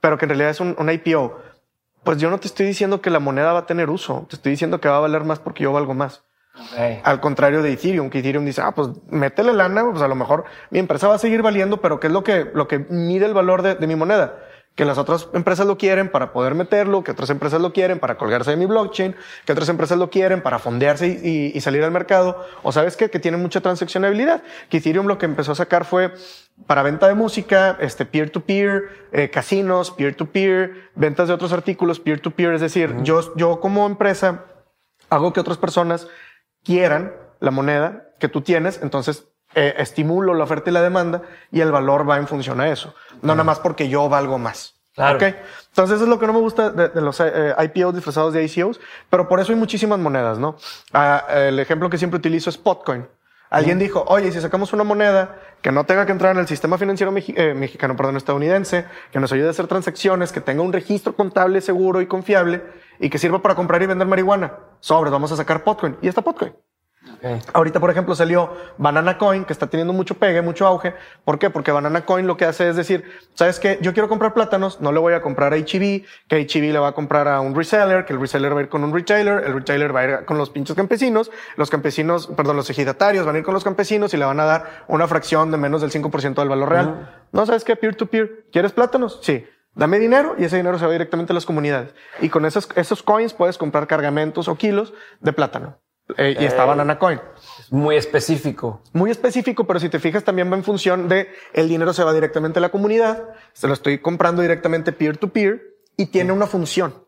pero 0.00 0.18
que 0.18 0.24
en 0.24 0.30
realidad 0.30 0.50
es 0.50 0.60
un, 0.60 0.90
IPO? 0.90 1.38
Pues 2.04 2.18
yo 2.18 2.30
no 2.30 2.38
te 2.38 2.46
estoy 2.46 2.66
diciendo 2.66 3.00
que 3.00 3.10
la 3.10 3.18
moneda 3.18 3.52
va 3.52 3.60
a 3.60 3.66
tener 3.66 3.90
uso, 3.90 4.26
te 4.28 4.36
estoy 4.36 4.50
diciendo 4.50 4.80
que 4.80 4.88
va 4.88 4.98
a 4.98 5.00
valer 5.00 5.24
más 5.24 5.38
porque 5.38 5.64
yo 5.64 5.72
valgo 5.72 5.94
más. 5.94 6.24
Al 7.04 7.20
contrario 7.20 7.60
de 7.62 7.72
Ethereum, 7.72 8.08
que 8.08 8.20
Ethereum 8.20 8.44
dice, 8.44 8.62
ah, 8.62 8.72
pues 8.72 8.88
métele 9.08 9.52
lana, 9.52 9.84
pues 9.90 10.02
a 10.02 10.08
lo 10.08 10.14
mejor 10.14 10.44
mi 10.70 10.78
empresa 10.78 11.06
va 11.06 11.16
a 11.16 11.18
seguir 11.18 11.42
valiendo, 11.42 11.82
pero 11.82 12.00
¿qué 12.00 12.06
es 12.06 12.12
lo 12.12 12.24
que, 12.24 12.50
lo 12.54 12.66
que 12.66 12.78
mide 12.78 13.26
el 13.26 13.34
valor 13.34 13.62
de 13.62 13.86
mi 13.86 13.94
moneda? 13.94 14.38
Que 14.76 14.84
las 14.84 14.98
otras 14.98 15.28
empresas 15.32 15.66
lo 15.66 15.78
quieren 15.78 16.10
para 16.10 16.32
poder 16.32 16.54
meterlo, 16.54 17.02
que 17.02 17.10
otras 17.10 17.30
empresas 17.30 17.62
lo 17.62 17.72
quieren 17.72 17.98
para 17.98 18.18
colgarse 18.18 18.50
de 18.50 18.58
mi 18.58 18.66
blockchain, 18.66 19.16
que 19.46 19.52
otras 19.52 19.70
empresas 19.70 19.96
lo 19.96 20.10
quieren 20.10 20.42
para 20.42 20.58
fondearse 20.58 21.08
y, 21.08 21.58
salir 21.62 21.82
al 21.82 21.90
mercado, 21.90 22.46
o 22.62 22.72
sabes 22.72 22.96
qué, 22.96 23.08
que 23.08 23.18
tiene 23.18 23.38
mucha 23.38 23.62
transaccionabilidad. 23.62 24.42
Que 24.68 24.76
Ethereum 24.76 25.06
lo 25.06 25.16
que 25.16 25.24
empezó 25.24 25.52
a 25.52 25.54
sacar 25.54 25.86
fue 25.86 26.12
para 26.66 26.82
venta 26.82 27.08
de 27.08 27.14
música, 27.14 27.78
este 27.80 28.04
peer-to-peer, 28.04 29.08
eh, 29.12 29.30
casinos, 29.30 29.90
peer-to-peer, 29.92 30.90
ventas 30.94 31.28
de 31.28 31.34
otros 31.34 31.54
artículos, 31.54 31.98
peer-to-peer, 31.98 32.52
es 32.52 32.60
decir, 32.60 32.94
yo, 33.02 33.34
yo 33.34 33.60
como 33.60 33.86
empresa 33.86 34.44
hago 35.08 35.32
que 35.32 35.40
otras 35.40 35.56
personas 35.56 36.06
quieran 36.62 37.14
la 37.40 37.50
moneda 37.50 38.10
que 38.18 38.28
tú 38.28 38.42
tienes, 38.42 38.80
entonces 38.82 39.26
eh, 39.54 39.74
estimulo 39.78 40.34
la 40.34 40.44
oferta 40.44 40.68
y 40.68 40.72
la 40.72 40.82
demanda 40.82 41.22
y 41.50 41.60
el 41.62 41.72
valor 41.72 42.08
va 42.08 42.18
en 42.18 42.26
función 42.26 42.60
a 42.60 42.68
eso. 42.68 42.94
No 43.22 43.34
nada 43.34 43.44
más 43.44 43.58
porque 43.58 43.88
yo 43.88 44.08
valgo 44.08 44.38
más. 44.38 44.74
Claro. 44.94 45.16
Okay. 45.16 45.36
Entonces, 45.68 45.96
eso 45.96 46.04
es 46.04 46.08
lo 46.08 46.18
que 46.18 46.26
no 46.26 46.32
me 46.32 46.40
gusta 46.40 46.70
de, 46.70 47.00
los 47.02 47.20
eh, 47.20 47.54
IPOs 47.58 47.94
disfrazados 47.94 48.32
de 48.32 48.42
ICOs, 48.44 48.80
pero 49.10 49.28
por 49.28 49.40
eso 49.40 49.52
hay 49.52 49.58
muchísimas 49.58 49.98
monedas, 49.98 50.38
¿no? 50.38 50.56
Ah, 50.92 51.24
el 51.30 51.58
ejemplo 51.58 51.90
que 51.90 51.98
siempre 51.98 52.18
utilizo 52.18 52.48
es 52.48 52.56
Potcoin. 52.56 53.06
Alguien 53.50 53.78
dijo, 53.78 54.04
oye, 54.08 54.32
si 54.32 54.40
sacamos 54.40 54.72
una 54.72 54.84
moneda 54.84 55.36
que 55.62 55.70
no 55.70 55.84
tenga 55.84 56.04
que 56.04 56.12
entrar 56.12 56.32
en 56.32 56.40
el 56.40 56.48
sistema 56.48 56.78
financiero 56.78 57.12
eh, 57.16 57.54
mexicano, 57.54 57.96
perdón, 57.96 58.16
estadounidense, 58.16 58.86
que 59.12 59.20
nos 59.20 59.32
ayude 59.32 59.48
a 59.48 59.50
hacer 59.50 59.66
transacciones, 59.66 60.32
que 60.32 60.40
tenga 60.40 60.62
un 60.62 60.72
registro 60.72 61.14
contable 61.14 61.60
seguro 61.60 62.00
y 62.00 62.06
confiable 62.06 62.62
y 62.98 63.08
que 63.08 63.18
sirva 63.18 63.42
para 63.42 63.54
comprar 63.54 63.82
y 63.82 63.86
vender 63.86 64.06
marihuana. 64.06 64.54
Sobre, 64.80 65.10
vamos 65.10 65.30
a 65.32 65.36
sacar 65.36 65.62
Potcoin. 65.62 65.96
Y 66.02 66.08
está 66.08 66.22
Potcoin. 66.22 66.54
Ahorita, 67.52 67.80
por 67.80 67.90
ejemplo, 67.90 68.14
salió 68.14 68.50
Banana 68.78 69.18
Coin, 69.18 69.44
que 69.44 69.52
está 69.52 69.66
teniendo 69.66 69.92
mucho 69.92 70.14
pegue, 70.14 70.42
mucho 70.42 70.66
auge. 70.66 70.94
¿Por 71.24 71.38
qué? 71.38 71.50
Porque 71.50 71.72
Banana 71.72 72.04
Coin 72.04 72.26
lo 72.26 72.36
que 72.36 72.44
hace 72.44 72.68
es 72.68 72.76
decir, 72.76 73.04
¿sabes 73.34 73.58
qué? 73.58 73.78
Yo 73.80 73.92
quiero 73.92 74.08
comprar 74.08 74.34
plátanos, 74.34 74.80
no 74.80 74.92
le 74.92 74.98
voy 74.98 75.14
a 75.14 75.22
comprar 75.22 75.52
a 75.52 75.56
HEB, 75.56 76.04
que 76.28 76.46
HEB 76.48 76.72
le 76.72 76.78
va 76.78 76.88
a 76.88 76.92
comprar 76.92 77.28
a 77.28 77.40
un 77.40 77.54
reseller, 77.54 78.04
que 78.04 78.12
el 78.12 78.20
reseller 78.20 78.54
va 78.54 78.60
a 78.60 78.62
ir 78.62 78.68
con 78.68 78.84
un 78.84 78.92
retailer, 78.92 79.44
el 79.44 79.54
retailer 79.54 79.94
va 79.94 80.00
a 80.00 80.04
ir 80.04 80.24
con 80.24 80.38
los 80.38 80.50
pinches 80.50 80.76
campesinos, 80.76 81.30
los 81.56 81.70
campesinos, 81.70 82.26
perdón, 82.28 82.56
los 82.56 82.70
ejidatarios 82.70 83.26
van 83.26 83.36
a 83.36 83.38
ir 83.38 83.44
con 83.44 83.54
los 83.54 83.64
campesinos 83.64 84.12
y 84.14 84.16
le 84.16 84.24
van 84.24 84.40
a 84.40 84.44
dar 84.44 84.84
una 84.88 85.06
fracción 85.08 85.50
de 85.50 85.56
menos 85.56 85.80
del 85.80 85.90
5% 85.90 86.34
del 86.34 86.48
valor 86.48 86.68
real. 86.68 87.26
No, 87.32 87.46
¿sabes 87.46 87.64
qué? 87.64 87.76
Peer 87.76 87.96
to 87.96 88.06
peer. 88.06 88.46
¿Quieres 88.52 88.72
plátanos? 88.72 89.20
Sí. 89.22 89.46
Dame 89.74 89.98
dinero 89.98 90.36
y 90.38 90.44
ese 90.44 90.56
dinero 90.56 90.78
se 90.78 90.86
va 90.86 90.92
directamente 90.92 91.32
a 91.32 91.34
las 91.34 91.44
comunidades. 91.44 91.94
Y 92.20 92.30
con 92.30 92.46
esos, 92.46 92.68
esos 92.76 93.02
coins 93.02 93.34
puedes 93.34 93.58
comprar 93.58 93.86
cargamentos 93.86 94.48
o 94.48 94.54
kilos 94.56 94.94
de 95.20 95.34
plátano. 95.34 95.78
Eh, 96.16 96.36
y 96.38 96.44
está 96.44 96.64
eh, 96.64 96.66
Banana 96.66 96.98
Coin. 96.98 97.20
Muy 97.70 97.96
específico. 97.96 98.80
Muy 98.92 99.10
específico, 99.10 99.66
pero 99.66 99.80
si 99.80 99.88
te 99.88 99.98
fijas 99.98 100.22
también 100.22 100.50
va 100.50 100.56
en 100.56 100.64
función 100.64 101.08
de 101.08 101.28
el 101.52 101.68
dinero 101.68 101.92
se 101.92 102.04
va 102.04 102.12
directamente 102.12 102.58
a 102.58 102.62
la 102.62 102.68
comunidad, 102.68 103.24
se 103.52 103.66
lo 103.66 103.74
estoy 103.74 103.98
comprando 103.98 104.42
directamente 104.42 104.92
peer 104.92 105.16
to 105.16 105.28
peer 105.28 105.62
y 105.96 106.06
tiene 106.06 106.32
una 106.32 106.46
función. 106.46 107.06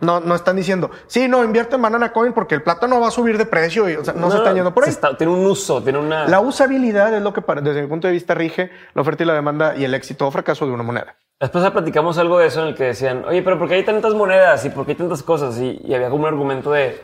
No, 0.00 0.18
no 0.18 0.34
están 0.34 0.56
diciendo, 0.56 0.90
sí, 1.06 1.28
no, 1.28 1.44
invierte 1.44 1.76
en 1.76 1.82
Banana 1.82 2.12
Coin 2.12 2.32
porque 2.32 2.54
el 2.54 2.62
plátano 2.62 3.00
va 3.00 3.08
a 3.08 3.10
subir 3.10 3.38
de 3.38 3.46
precio 3.46 3.88
y 3.88 3.96
o 3.96 4.04
sea, 4.04 4.14
no, 4.14 4.30
se 4.30 4.38
está 4.38 4.52
yendo 4.52 4.74
por 4.74 4.84
ahí. 4.84 4.94
tiene 5.16 5.32
un 5.32 5.46
uso, 5.46 5.82
tiene 5.82 5.98
una. 5.98 6.26
La 6.26 6.40
usabilidad 6.40 7.14
es 7.14 7.22
lo 7.22 7.32
que 7.32 7.42
desde 7.62 7.82
mi 7.82 7.88
punto 7.88 8.06
de 8.06 8.14
vista 8.14 8.34
rige 8.34 8.70
la 8.94 9.02
oferta 9.02 9.22
y 9.22 9.26
la 9.26 9.34
demanda 9.34 9.76
y 9.76 9.84
el 9.84 9.94
éxito 9.94 10.26
o 10.26 10.30
fracaso 10.30 10.66
de 10.66 10.72
una 10.72 10.82
moneda. 10.82 11.16
Después 11.38 11.70
platicamos 11.70 12.18
algo 12.18 12.38
de 12.38 12.46
eso 12.46 12.62
en 12.62 12.68
el 12.68 12.74
que 12.74 12.84
decían, 12.84 13.24
oye, 13.26 13.42
pero 13.42 13.58
¿por 13.58 13.68
qué 13.68 13.74
hay 13.74 13.84
tantas 13.84 14.14
monedas 14.14 14.64
y 14.64 14.70
por 14.70 14.84
qué 14.84 14.92
hay 14.92 14.98
tantas 14.98 15.22
cosas? 15.22 15.58
y 15.58 15.94
había 15.94 16.10
como 16.10 16.22
un 16.22 16.28
argumento 16.28 16.72
de, 16.72 17.00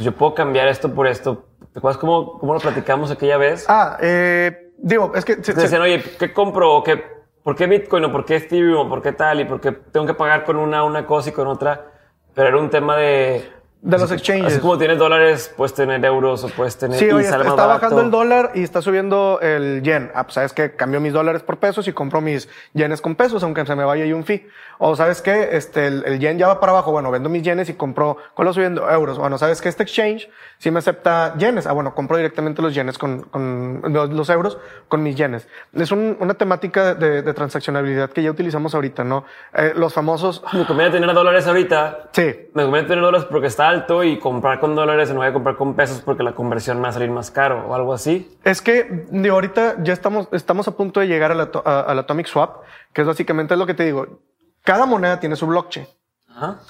pues 0.00 0.06
yo 0.06 0.16
puedo 0.16 0.34
cambiar 0.34 0.66
esto 0.68 0.94
por 0.94 1.06
esto. 1.06 1.44
¿Te 1.74 1.78
acuerdas 1.78 1.98
cómo, 1.98 2.38
cómo 2.38 2.54
lo 2.54 2.60
platicamos 2.60 3.10
aquella 3.10 3.36
vez? 3.36 3.66
Ah, 3.68 3.98
eh, 4.00 4.72
digo, 4.78 5.12
es 5.14 5.26
que... 5.26 5.44
Se, 5.44 5.52
decían, 5.52 5.82
oye, 5.82 6.02
¿qué 6.18 6.32
compro? 6.32 6.82
¿Qué, 6.82 7.04
¿Por 7.42 7.54
qué 7.54 7.66
Bitcoin 7.66 8.06
o 8.06 8.10
por 8.10 8.24
qué 8.24 8.36
Ethereum 8.36 8.86
o 8.86 8.88
por 8.88 9.02
qué 9.02 9.12
tal? 9.12 9.40
Y 9.40 9.44
por 9.44 9.60
qué 9.60 9.72
tengo 9.72 10.06
que 10.06 10.14
pagar 10.14 10.44
con 10.44 10.56
una 10.56 10.84
una 10.84 11.04
cosa 11.04 11.28
y 11.28 11.32
con 11.34 11.46
otra. 11.48 11.92
Pero 12.32 12.48
era 12.48 12.56
un 12.56 12.70
tema 12.70 12.96
de 12.96 13.46
de 13.82 13.98
los 13.98 14.12
exchanges. 14.12 14.52
Así 14.52 14.60
como 14.60 14.76
tienes 14.76 14.98
dólares, 14.98 15.52
puedes 15.56 15.72
tener 15.74 16.04
euros 16.04 16.44
o 16.44 16.48
puedes 16.48 16.76
tener. 16.76 16.98
Sí, 16.98 17.10
oye, 17.10 17.24
está 17.24 17.38
barato. 17.38 17.56
bajando 17.56 18.00
el 18.02 18.10
dólar 18.10 18.50
y 18.54 18.62
está 18.62 18.82
subiendo 18.82 19.38
el 19.40 19.82
yen. 19.82 20.10
Ah, 20.14 20.24
pues 20.24 20.34
sabes 20.34 20.52
que 20.52 20.76
cambio 20.76 21.00
mis 21.00 21.12
dólares 21.14 21.42
por 21.42 21.58
pesos 21.58 21.88
y 21.88 21.92
compro 21.92 22.20
mis 22.20 22.48
yenes 22.74 23.00
con 23.00 23.14
pesos, 23.14 23.42
aunque 23.42 23.64
se 23.64 23.74
me 23.74 23.84
vaya 23.84 24.04
ahí 24.04 24.12
un 24.12 24.24
fee. 24.24 24.46
O 24.82 24.96
sabes 24.96 25.20
que 25.22 25.56
este, 25.56 25.86
el, 25.86 26.04
el 26.06 26.18
yen 26.20 26.38
ya 26.38 26.48
va 26.48 26.60
para 26.60 26.72
abajo. 26.72 26.90
Bueno, 26.92 27.10
vendo 27.10 27.28
mis 27.28 27.42
yenes 27.42 27.68
y 27.68 27.74
compro, 27.74 28.16
¿cuál 28.34 28.46
lo 28.46 28.52
subiendo? 28.52 28.88
Euros. 28.90 29.18
Bueno, 29.18 29.36
sabes 29.38 29.60
que 29.60 29.68
este 29.68 29.82
exchange 29.82 30.28
sí 30.58 30.70
me 30.70 30.78
acepta 30.78 31.34
yenes. 31.38 31.66
Ah, 31.66 31.72
bueno, 31.72 31.94
compro 31.94 32.16
directamente 32.16 32.60
los 32.62 32.74
yenes 32.74 32.98
con, 32.98 33.22
con 33.22 33.82
los, 33.84 34.10
los 34.10 34.28
euros 34.30 34.58
con 34.88 35.02
mis 35.02 35.16
yenes. 35.16 35.48
Es 35.74 35.90
un- 35.92 36.16
una 36.20 36.34
temática 36.34 36.94
de, 36.94 37.22
de 37.22 37.34
transaccionabilidad 37.34 38.10
que 38.10 38.22
ya 38.22 38.30
utilizamos 38.30 38.74
ahorita, 38.74 39.04
¿no? 39.04 39.24
Eh, 39.54 39.72
los 39.76 39.92
famosos, 39.94 40.42
Me 40.52 40.64
conviene 40.66 40.90
tener 40.92 41.12
dólares 41.14 41.46
ahorita. 41.46 42.08
sí, 42.12 42.48
Me 42.54 42.62
conviene 42.64 42.88
tener 42.88 43.04
dólares 43.04 43.26
porque 43.30 43.46
está 43.48 43.69
alto 43.70 44.04
y 44.04 44.18
comprar 44.18 44.60
con 44.60 44.74
dólares 44.76 45.08
en 45.08 45.14
lugar 45.14 45.30
de 45.30 45.34
comprar 45.34 45.56
con 45.56 45.74
pesos 45.74 46.00
porque 46.02 46.22
la 46.22 46.32
conversión 46.34 46.76
me 46.78 46.84
va 46.84 46.88
a 46.90 46.92
salir 46.92 47.10
más 47.10 47.30
caro 47.30 47.66
o 47.66 47.74
algo 47.74 47.92
así. 47.94 48.36
Es 48.44 48.60
que 48.60 49.06
digo, 49.10 49.34
ahorita 49.34 49.76
ya 49.82 49.92
estamos, 49.92 50.28
estamos 50.32 50.68
a 50.68 50.76
punto 50.76 51.00
de 51.00 51.06
llegar 51.08 51.30
a 51.32 51.34
la 51.34 51.50
to- 51.50 51.62
a- 51.64 51.80
al 51.80 51.98
Atomic 52.00 52.26
Swap, 52.26 52.62
que 52.92 53.00
es 53.00 53.06
básicamente 53.06 53.56
lo 53.56 53.66
que 53.66 53.74
te 53.74 53.84
digo. 53.84 54.20
Cada 54.62 54.84
moneda 54.86 55.18
tiene 55.20 55.36
su 55.36 55.46
blockchain. 55.46 55.86
Ajá. 56.28 56.60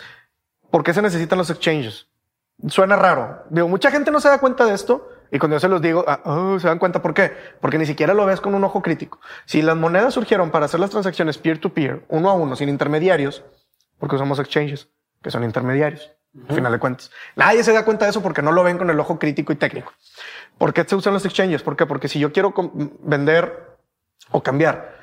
¿Por 0.70 0.84
qué 0.84 0.94
se 0.94 1.02
necesitan 1.02 1.38
los 1.38 1.50
exchanges? 1.50 2.06
Suena 2.68 2.94
raro. 2.96 3.42
Digo, 3.50 3.66
mucha 3.68 3.90
gente 3.90 4.10
no 4.10 4.20
se 4.20 4.28
da 4.28 4.38
cuenta 4.38 4.64
de 4.66 4.74
esto 4.74 5.08
y 5.32 5.38
cuando 5.38 5.56
yo 5.56 5.60
se 5.60 5.68
los 5.68 5.80
digo, 5.80 6.04
ah, 6.06 6.20
oh, 6.24 6.58
se 6.58 6.68
dan 6.68 6.78
cuenta 6.78 7.00
por 7.02 7.14
qué. 7.14 7.32
Porque 7.60 7.78
ni 7.78 7.86
siquiera 7.86 8.14
lo 8.14 8.26
ves 8.26 8.40
con 8.40 8.54
un 8.54 8.62
ojo 8.64 8.82
crítico. 8.82 9.18
Si 9.46 9.62
las 9.62 9.76
monedas 9.76 10.14
surgieron 10.14 10.50
para 10.50 10.66
hacer 10.66 10.78
las 10.78 10.90
transacciones 10.90 11.38
peer-to-peer, 11.38 12.04
uno 12.08 12.30
a 12.30 12.34
uno, 12.34 12.54
sin 12.56 12.68
intermediarios, 12.68 13.42
porque 13.98 14.16
usamos 14.16 14.38
exchanges, 14.38 14.88
que 15.22 15.30
son 15.30 15.42
intermediarios, 15.44 16.12
al 16.48 16.54
final 16.54 16.72
de 16.72 16.78
cuentas. 16.78 17.10
Nadie 17.36 17.64
se 17.64 17.72
da 17.72 17.84
cuenta 17.84 18.04
de 18.04 18.10
eso 18.12 18.22
porque 18.22 18.42
no 18.42 18.52
lo 18.52 18.62
ven 18.62 18.78
con 18.78 18.88
el 18.90 18.98
ojo 19.00 19.18
crítico 19.18 19.52
y 19.52 19.56
técnico. 19.56 19.92
¿Por 20.58 20.72
qué 20.72 20.84
se 20.84 20.94
usan 20.96 21.12
los 21.14 21.24
exchanges? 21.24 21.62
¿Por 21.62 21.76
qué? 21.76 21.86
Porque 21.86 22.08
si 22.08 22.18
yo 22.18 22.32
quiero 22.32 22.54
vender 23.00 23.76
o 24.30 24.42
cambiar 24.42 24.96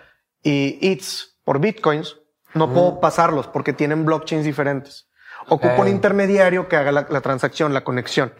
y 0.44 0.78
ETH 0.82 1.04
por 1.44 1.60
bitcoins, 1.60 2.18
no 2.54 2.72
puedo 2.74 3.00
pasarlos 3.00 3.48
porque 3.48 3.74
tienen 3.74 4.06
blockchains 4.06 4.46
diferentes. 4.46 5.10
Ocupo 5.50 5.82
un 5.82 5.88
intermediario 5.88 6.68
que 6.68 6.76
haga 6.76 6.92
la, 6.92 7.08
la 7.10 7.22
transacción, 7.22 7.74
la 7.74 7.84
conexión. 7.84 8.34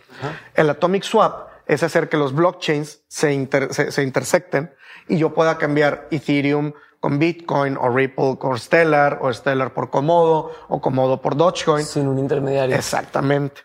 El 0.56 0.70
Atomic 0.70 1.04
Swap 1.04 1.50
es 1.68 1.84
hacer 1.84 2.10
que 2.10 2.18
los 2.18 2.34
blockchains 2.34 3.04
se, 3.08 3.34
inter- 3.34 3.74
se, 3.74 3.92
se 3.92 4.04
intersecten 4.04 4.74
y 5.08 5.18
yo 5.18 5.34
pueda 5.34 5.58
cambiar 5.58 6.08
Ethereum 6.12 6.74
con 7.00 7.20
Bitcoin 7.20 7.78
o 7.78 7.90
Ripple 7.90 8.38
con 8.40 8.58
Stellar 8.58 9.20
o 9.22 9.32
Stellar 9.32 9.74
por 9.74 9.90
Komodo 9.90 10.52
o 10.68 10.82
Komodo 10.82 11.22
por 11.22 11.36
Dogecoin. 11.36 11.86
Sin 11.86 12.08
un 12.08 12.20
intermediario. 12.20 12.76
Exactamente. 12.76 13.62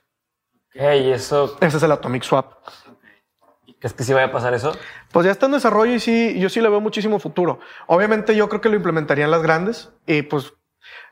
Ok, 0.74 0.83
y 1.03 1.11
eso, 1.11 1.57
Ese 1.61 1.76
es 1.76 1.83
el 1.83 1.93
Atomic 1.93 2.22
Swap. 2.22 2.53
¿crees 3.83 3.95
que 3.95 4.05
sí 4.05 4.12
vaya 4.12 4.26
a 4.26 4.33
pasar 4.33 4.55
eso? 4.55 4.72
Pues 5.11 5.26
ya 5.26 5.33
está 5.33 5.47
en 5.47 5.53
desarrollo 5.53 5.93
y 5.93 5.99
sí, 5.99 6.39
yo 6.39 6.49
sí 6.49 6.61
le 6.61 6.68
veo 6.68 6.80
muchísimo 6.80 7.18
futuro. 7.18 7.59
Obviamente 7.89 8.37
yo 8.37 8.49
creo 8.49 8.61
que 8.61 8.68
lo 8.68 8.76
implementarían 8.76 9.28
las 9.28 9.43
grandes 9.43 9.91
y 10.07 10.22
pues 10.22 10.53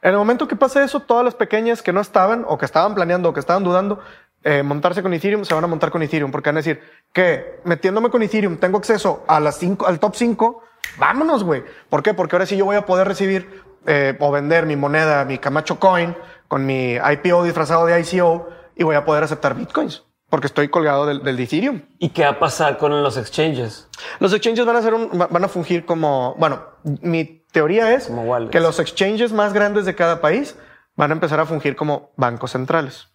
en 0.02 0.12
el 0.12 0.16
momento 0.16 0.46
que 0.46 0.54
pase 0.54 0.84
eso, 0.84 1.00
todas 1.00 1.24
las 1.24 1.34
pequeñas 1.34 1.82
que 1.82 1.92
no 1.92 2.00
estaban 2.00 2.44
o 2.46 2.58
que 2.58 2.64
estaban 2.64 2.94
planeando 2.94 3.28
o 3.28 3.32
que 3.32 3.40
estaban 3.40 3.64
dudando 3.64 3.98
eh, 4.44 4.62
montarse 4.62 5.02
con 5.02 5.12
Ethereum, 5.12 5.44
se 5.44 5.54
van 5.54 5.64
a 5.64 5.66
montar 5.66 5.90
con 5.90 6.02
Ethereum 6.02 6.30
porque 6.30 6.48
van 6.50 6.56
a 6.56 6.60
decir 6.60 6.80
que 7.12 7.60
metiéndome 7.64 8.10
con 8.10 8.22
Ethereum 8.22 8.56
tengo 8.58 8.78
acceso 8.78 9.24
a 9.28 9.38
las 9.40 9.58
cinco, 9.58 9.86
al 9.86 9.98
top 10.00 10.14
5. 10.16 10.62
Vámonos, 10.98 11.44
güey. 11.44 11.62
¿Por 11.88 12.02
qué? 12.02 12.14
Porque 12.14 12.36
ahora 12.36 12.46
sí 12.46 12.56
yo 12.56 12.64
voy 12.64 12.76
a 12.76 12.86
poder 12.86 13.06
recibir 13.06 13.62
eh, 13.86 14.16
o 14.18 14.30
vender 14.30 14.66
mi 14.66 14.76
moneda, 14.76 15.24
mi 15.24 15.38
Camacho 15.38 15.78
Coin 15.78 16.14
con 16.48 16.66
mi 16.66 16.94
IPO 16.94 17.44
disfrazado 17.44 17.86
de 17.86 18.00
ICO 18.00 18.48
y 18.76 18.82
voy 18.84 18.96
a 18.96 19.04
poder 19.04 19.22
aceptar 19.24 19.54
bitcoins 19.54 20.04
porque 20.30 20.46
estoy 20.46 20.68
colgado 20.68 21.06
del, 21.06 21.22
del 21.24 21.38
Ethereum. 21.40 21.82
¿Y 21.98 22.10
qué 22.10 22.22
va 22.22 22.30
a 22.30 22.38
pasar 22.38 22.78
con 22.78 23.02
los 23.02 23.16
exchanges? 23.16 23.88
Los 24.20 24.32
exchanges 24.32 24.64
van 24.64 24.76
a 24.76 24.82
ser 24.82 24.94
un, 24.94 25.10
va- 25.20 25.26
van 25.26 25.44
a 25.44 25.48
fungir 25.48 25.84
como, 25.84 26.34
bueno, 26.38 26.62
mi 27.02 27.44
teoría 27.52 27.92
es 27.94 28.08
que 28.50 28.60
los 28.60 28.78
exchanges 28.78 29.32
más 29.32 29.52
grandes 29.52 29.84
de 29.86 29.94
cada 29.96 30.20
país 30.20 30.56
van 30.94 31.10
a 31.10 31.14
empezar 31.14 31.40
a 31.40 31.46
fungir 31.46 31.74
como 31.76 32.12
bancos 32.16 32.52
centrales. 32.52 33.08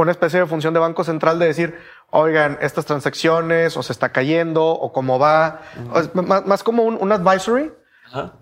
Una 0.00 0.12
especie 0.12 0.40
de 0.40 0.46
función 0.46 0.72
de 0.74 0.80
banco 0.80 1.02
central 1.04 1.38
de 1.38 1.46
decir, 1.46 1.78
oigan, 2.10 2.56
estas 2.60 2.86
transacciones 2.86 3.76
o 3.76 3.82
se 3.82 3.92
está 3.92 4.10
cayendo 4.10 4.64
o 4.64 4.92
cómo 4.92 5.18
va, 5.18 5.60
O 5.92 5.98
es 6.00 6.14
más, 6.14 6.46
más 6.46 6.62
como 6.62 6.84
un, 6.84 6.96
un 7.00 7.12
advisory. 7.12 7.72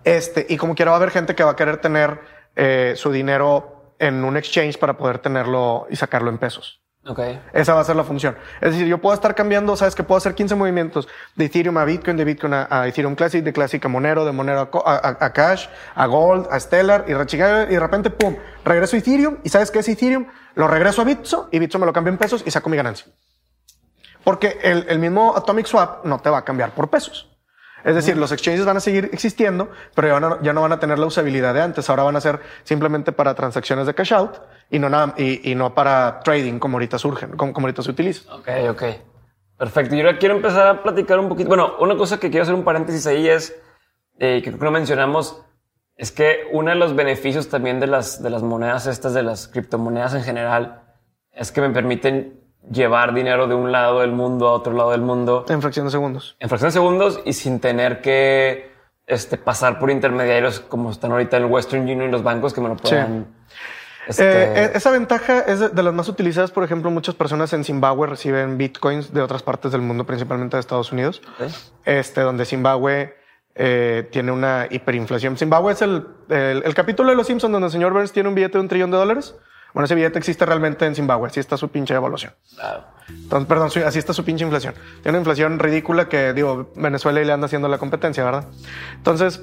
Este, 0.03 0.45
y 0.49 0.57
como 0.57 0.75
quiera 0.75 0.91
va 0.91 0.97
a 0.97 0.99
haber 0.99 1.11
gente 1.11 1.35
que 1.35 1.43
va 1.43 1.51
a 1.51 1.55
querer 1.55 1.77
tener 1.77 2.19
eh, 2.55 2.93
su 2.95 3.11
dinero 3.11 3.93
en 3.99 4.23
un 4.23 4.37
exchange 4.37 4.77
para 4.77 4.97
poder 4.97 5.19
tenerlo 5.19 5.87
y 5.89 5.95
sacarlo 5.95 6.29
en 6.29 6.37
pesos. 6.37 6.81
Ok. 7.05 7.19
Esa 7.53 7.73
va 7.73 7.79
a 7.81 7.83
ser 7.85 7.95
la 7.95 8.03
función. 8.03 8.35
Es 8.59 8.71
decir, 8.73 8.85
yo 8.85 8.97
puedo 8.97 9.13
estar 9.15 9.33
cambiando, 9.33 9.75
sabes 9.77 9.95
que 9.95 10.03
puedo 10.03 10.17
hacer 10.17 10.35
15 10.35 10.55
movimientos 10.55 11.07
de 11.35 11.45
Ethereum 11.45 11.77
a 11.77 11.85
Bitcoin, 11.85 12.17
de 12.17 12.25
Bitcoin 12.25 12.53
a, 12.53 12.67
a 12.69 12.85
Ethereum 12.87 13.15
Classic, 13.15 13.41
de 13.43 13.53
Classic 13.53 13.83
a 13.83 13.87
Monero, 13.87 14.25
de 14.25 14.33
Monero 14.33 14.69
a, 14.85 14.95
a- 14.95 15.17
a- 15.25 15.31
Cash, 15.33 15.67
a 15.95 16.05
Gold, 16.05 16.47
a 16.51 16.59
Stellar 16.59 17.05
y 17.07 17.11
y 17.13 17.73
de 17.73 17.79
repente, 17.79 18.09
pum, 18.09 18.35
regreso 18.65 18.97
a 18.97 18.99
Ethereum 18.99 19.37
y 19.43 19.49
sabes 19.49 19.71
qué 19.71 19.79
es 19.79 19.87
Ethereum, 19.87 20.27
lo 20.57 20.67
regreso 20.67 21.01
a 21.01 21.05
Bitso 21.05 21.47
y 21.51 21.59
Bitso 21.59 21.79
me 21.79 21.85
lo 21.85 21.93
cambio 21.93 22.11
en 22.11 22.17
pesos 22.17 22.43
y 22.45 22.51
saco 22.51 22.69
mi 22.69 22.75
ganancia. 22.75 23.07
Porque 24.23 24.59
el, 24.61 24.85
el 24.89 24.99
mismo 24.99 25.33
Atomic 25.37 25.67
Swap 25.67 26.03
no 26.03 26.19
te 26.19 26.29
va 26.29 26.39
a 26.39 26.43
cambiar 26.43 26.71
por 26.71 26.89
pesos. 26.89 27.31
Es 27.83 27.95
decir, 27.95 28.17
los 28.17 28.31
exchanges 28.31 28.65
van 28.65 28.75
a 28.75 28.79
seguir 28.81 29.09
existiendo, 29.13 29.69
pero 29.95 30.09
ya 30.09 30.19
no, 30.19 30.41
ya 30.41 30.51
no 30.51 30.61
van 30.61 30.73
a 30.73 30.79
tener 30.79 30.99
la 30.99 31.05
usabilidad 31.05 31.53
de 31.53 31.61
antes. 31.61 31.89
Ahora 31.89 32.03
van 32.03 32.17
a 32.17 32.21
ser 32.21 32.41
simplemente 32.63 33.13
para 33.13 33.33
transacciones 33.35 33.87
de 33.87 33.93
cash 33.93 34.13
out 34.13 34.39
y 34.69 34.79
no, 34.79 34.89
nada, 34.89 35.13
y, 35.15 35.51
y 35.51 35.55
no 35.55 35.73
para 35.73 36.19
trading 36.21 36.59
como 36.59 36.75
ahorita 36.75 36.97
surgen, 36.97 37.37
como, 37.37 37.53
como 37.53 37.67
ahorita 37.67 37.83
se 37.83 37.91
utiliza. 37.91 38.33
Ok, 38.35 38.49
ok. 38.71 38.83
Perfecto. 39.57 39.95
Yo 39.95 40.05
ahora 40.05 40.17
quiero 40.17 40.35
empezar 40.35 40.67
a 40.67 40.83
platicar 40.83 41.19
un 41.19 41.29
poquito. 41.29 41.47
Bueno, 41.47 41.75
una 41.79 41.95
cosa 41.95 42.19
que 42.19 42.29
quiero 42.29 42.43
hacer 42.43 42.55
un 42.55 42.63
paréntesis 42.63 43.07
ahí 43.07 43.29
es, 43.29 43.55
eh, 44.19 44.41
que 44.43 44.49
creo 44.49 44.59
que 44.59 44.65
no 44.65 44.71
mencionamos, 44.71 45.41
es 45.97 46.11
que 46.11 46.47
uno 46.51 46.69
de 46.69 46.75
los 46.75 46.95
beneficios 46.95 47.49
también 47.49 47.79
de 47.79 47.87
las, 47.87 48.21
de 48.21 48.29
las 48.29 48.43
monedas 48.43 48.85
estas, 48.87 49.13
de 49.13 49.23
las 49.23 49.47
criptomonedas 49.47 50.13
en 50.13 50.23
general, 50.23 50.81
es 51.33 51.51
que 51.51 51.61
me 51.61 51.69
permiten 51.71 52.39
llevar 52.71 53.13
dinero 53.13 53.47
de 53.47 53.55
un 53.55 53.71
lado 53.71 54.01
del 54.01 54.11
mundo 54.11 54.47
a 54.47 54.53
otro 54.53 54.73
lado 54.73 54.91
del 54.91 55.01
mundo 55.01 55.45
En 55.47 55.61
fracción 55.61 55.85
de 55.85 55.91
segundos. 55.91 56.35
en 56.39 56.49
fracción 56.49 56.67
de 56.69 56.73
segundos 56.73 57.21
y 57.25 57.33
sin 57.33 57.59
tener 57.59 58.01
que 58.01 58.71
este, 59.05 59.37
pasar 59.37 59.79
por 59.79 59.89
intermediarios 59.89 60.59
como 60.59 60.91
están 60.91 61.11
ahorita 61.13 61.37
el 61.37 61.45
Western 61.45 61.83
Union 61.83 62.01
y 62.03 62.11
los 62.11 62.23
bancos 62.23 62.53
que 62.53 62.61
me 62.61 62.67
lo 62.67 62.75
puedan. 62.75 63.25
este, 64.07 64.23
Eh, 64.23 64.65
eh, 64.65 64.71
esa 64.75 64.91
ventaja 64.91 65.39
es 65.41 65.59
de, 65.59 65.69
de 65.69 65.83
las 65.83 65.93
más 65.93 66.09
utilizadas. 66.09 66.51
Por 66.51 66.63
ejemplo, 66.65 66.91
muchas 66.91 67.15
personas 67.15 67.53
en 67.53 67.63
Zimbabue 67.63 68.05
reciben 68.07 68.57
bitcoins 68.57 69.13
de 69.13 69.21
otras 69.21 69.43
partes 69.43 69.71
del 69.71 69.81
mundo, 69.81 70.05
principalmente 70.05 70.57
de 70.57 70.61
Estados 70.61 70.91
Unidos, 70.91 71.21
este, 71.85 72.21
donde 72.21 72.43
Zimbabue 72.45 73.15
eh, 73.57 74.07
tiene 74.11 74.31
una 74.31 74.67
hiperinflación. 74.69 75.37
Zimbabue 75.37 75.73
es 75.73 75.81
el, 75.81 76.07
el, 76.29 76.63
el 76.63 76.73
capítulo 76.73 77.09
de 77.09 77.15
Los 77.15 77.27
Simpsons 77.27 77.51
donde 77.51 77.67
el 77.67 77.71
señor 77.71 77.93
Burns 77.93 78.11
tiene 78.11 78.29
un 78.29 78.35
billete 78.35 78.57
de 78.57 78.61
un 78.61 78.67
trillón 78.67 78.91
de 78.91 78.97
dólares. 78.97 79.35
Bueno, 79.73 79.85
ese 79.85 79.95
billete 79.95 80.17
existe 80.17 80.45
realmente 80.45 80.85
en 80.85 80.95
Zimbabue. 80.95 81.27
Así 81.27 81.39
está 81.39 81.57
su 81.57 81.69
pinche 81.69 81.93
evaluación. 81.93 82.33
Entonces, 83.09 83.47
perdón, 83.47 83.69
así 83.85 83.99
está 83.99 84.13
su 84.13 84.23
pinche 84.23 84.43
inflación. 84.43 84.73
Tiene 85.03 85.09
una 85.09 85.19
inflación 85.19 85.59
ridícula 85.59 86.09
que, 86.09 86.33
digo, 86.33 86.71
Venezuela 86.75 87.21
y 87.21 87.25
le 87.25 87.33
anda 87.33 87.45
haciendo 87.45 87.67
la 87.67 87.77
competencia, 87.77 88.23
¿verdad? 88.23 88.45
Entonces, 88.95 89.41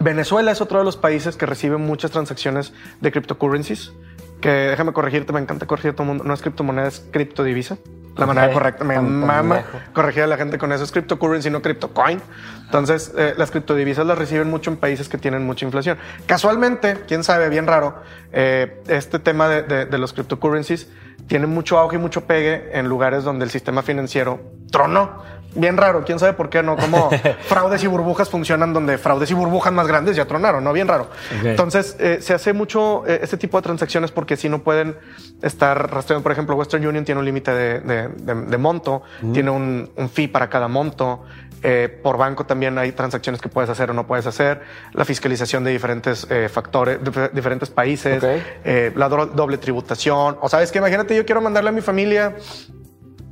Venezuela 0.00 0.50
es 0.50 0.60
otro 0.60 0.78
de 0.78 0.84
los 0.84 0.96
países 0.96 1.36
que 1.36 1.46
recibe 1.46 1.76
muchas 1.76 2.10
transacciones 2.10 2.72
de 3.00 3.12
cryptocurrencies. 3.12 3.92
Que 4.40 4.50
déjame 4.50 4.92
corregirte, 4.92 5.32
me 5.32 5.40
encanta 5.40 5.66
corregir 5.66 5.92
todo 5.92 6.02
el 6.02 6.08
mundo. 6.08 6.24
No 6.24 6.34
es 6.34 6.42
criptomoneda, 6.42 6.88
es 6.88 7.06
criptodivisa. 7.12 7.78
La 8.16 8.26
manera 8.26 8.52
correcta. 8.52 8.84
Me 8.84 8.94
tan 8.94 9.20
mama 9.20 9.56
pendejo. 9.62 9.78
corregir 9.92 10.22
a 10.22 10.26
la 10.26 10.36
gente 10.36 10.58
con 10.58 10.72
eso. 10.72 10.84
Es 10.84 10.92
cryptocurrency, 10.92 11.50
no 11.50 11.60
cryptocoin. 11.62 12.20
Entonces, 12.64 13.12
eh, 13.16 13.34
las 13.36 13.50
criptodivisas 13.50 14.06
las 14.06 14.16
reciben 14.18 14.48
mucho 14.50 14.70
en 14.70 14.76
países 14.76 15.08
que 15.08 15.18
tienen 15.18 15.44
mucha 15.44 15.64
inflación. 15.64 15.98
Casualmente, 16.26 16.98
quién 17.06 17.24
sabe, 17.24 17.48
bien 17.48 17.66
raro, 17.66 17.96
eh, 18.32 18.82
este 18.88 19.18
tema 19.18 19.48
de, 19.48 19.62
de- 19.62 19.86
de 19.86 19.98
los 19.98 20.12
cryptocurrencies 20.12 20.88
tiene 21.26 21.46
mucho 21.46 21.78
auge 21.78 21.96
y 21.96 21.98
mucho 21.98 22.24
pegue 22.24 22.70
en 22.78 22.88
lugares 22.88 23.24
donde 23.24 23.44
el 23.44 23.50
sistema 23.50 23.82
financiero 23.82 24.40
tronó. 24.70 25.22
Bien 25.54 25.76
raro, 25.76 26.04
quién 26.04 26.18
sabe 26.18 26.32
por 26.32 26.48
qué 26.50 26.62
no, 26.62 26.76
como 26.76 27.10
fraudes 27.46 27.82
y 27.84 27.86
burbujas 27.86 28.28
funcionan 28.28 28.72
donde 28.72 28.98
fraudes 28.98 29.30
y 29.30 29.34
burbujas 29.34 29.72
más 29.72 29.86
grandes 29.86 30.16
ya 30.16 30.24
tronaron, 30.26 30.64
¿no? 30.64 30.72
Bien 30.72 30.88
raro. 30.88 31.08
Entonces, 31.50 31.96
eh, 31.98 32.18
se 32.20 32.34
hace 32.34 32.52
mucho 32.52 33.06
eh, 33.06 33.20
este 33.22 33.36
tipo 33.36 33.58
de 33.58 33.62
transacciones 33.62 34.10
porque 34.10 34.36
si 34.36 34.48
no 34.48 34.62
pueden 34.62 34.96
estar 35.42 35.90
rastreando. 35.92 36.22
Por 36.22 36.32
ejemplo, 36.32 36.56
Western 36.56 36.86
Union 36.86 37.04
tiene 37.04 37.18
un 37.20 37.24
límite 37.24 37.52
de, 37.52 37.80
de- 37.80 38.08
de- 38.08 38.34
de 38.46 38.58
monto, 38.58 39.02
tiene 39.32 39.50
un, 39.50 39.90
un 39.96 40.08
fee 40.10 40.28
para 40.28 40.48
cada 40.50 40.68
monto. 40.68 41.22
Eh, 41.66 41.88
por 42.02 42.18
banco 42.18 42.44
también 42.44 42.76
hay 42.76 42.92
transacciones 42.92 43.40
que 43.40 43.48
puedes 43.48 43.70
hacer 43.70 43.90
o 43.90 43.94
no 43.94 44.06
puedes 44.06 44.26
hacer. 44.26 44.60
La 44.92 45.06
fiscalización 45.06 45.64
de 45.64 45.70
diferentes 45.70 46.26
eh, 46.28 46.50
factores, 46.52 46.98
de 47.02 47.28
diferentes 47.30 47.70
países, 47.70 48.20
eh, 48.64 48.92
la 48.96 49.08
do- 49.08 49.26
doble 49.26 49.56
tributación. 49.56 50.36
O 50.42 50.48
sabes 50.50 50.70
que 50.70 50.76
imagínate, 50.78 51.16
yo 51.16 51.24
quiero 51.24 51.40
mandarle 51.40 51.70
a 51.70 51.72
mi 51.72 51.80
familia 51.80 52.36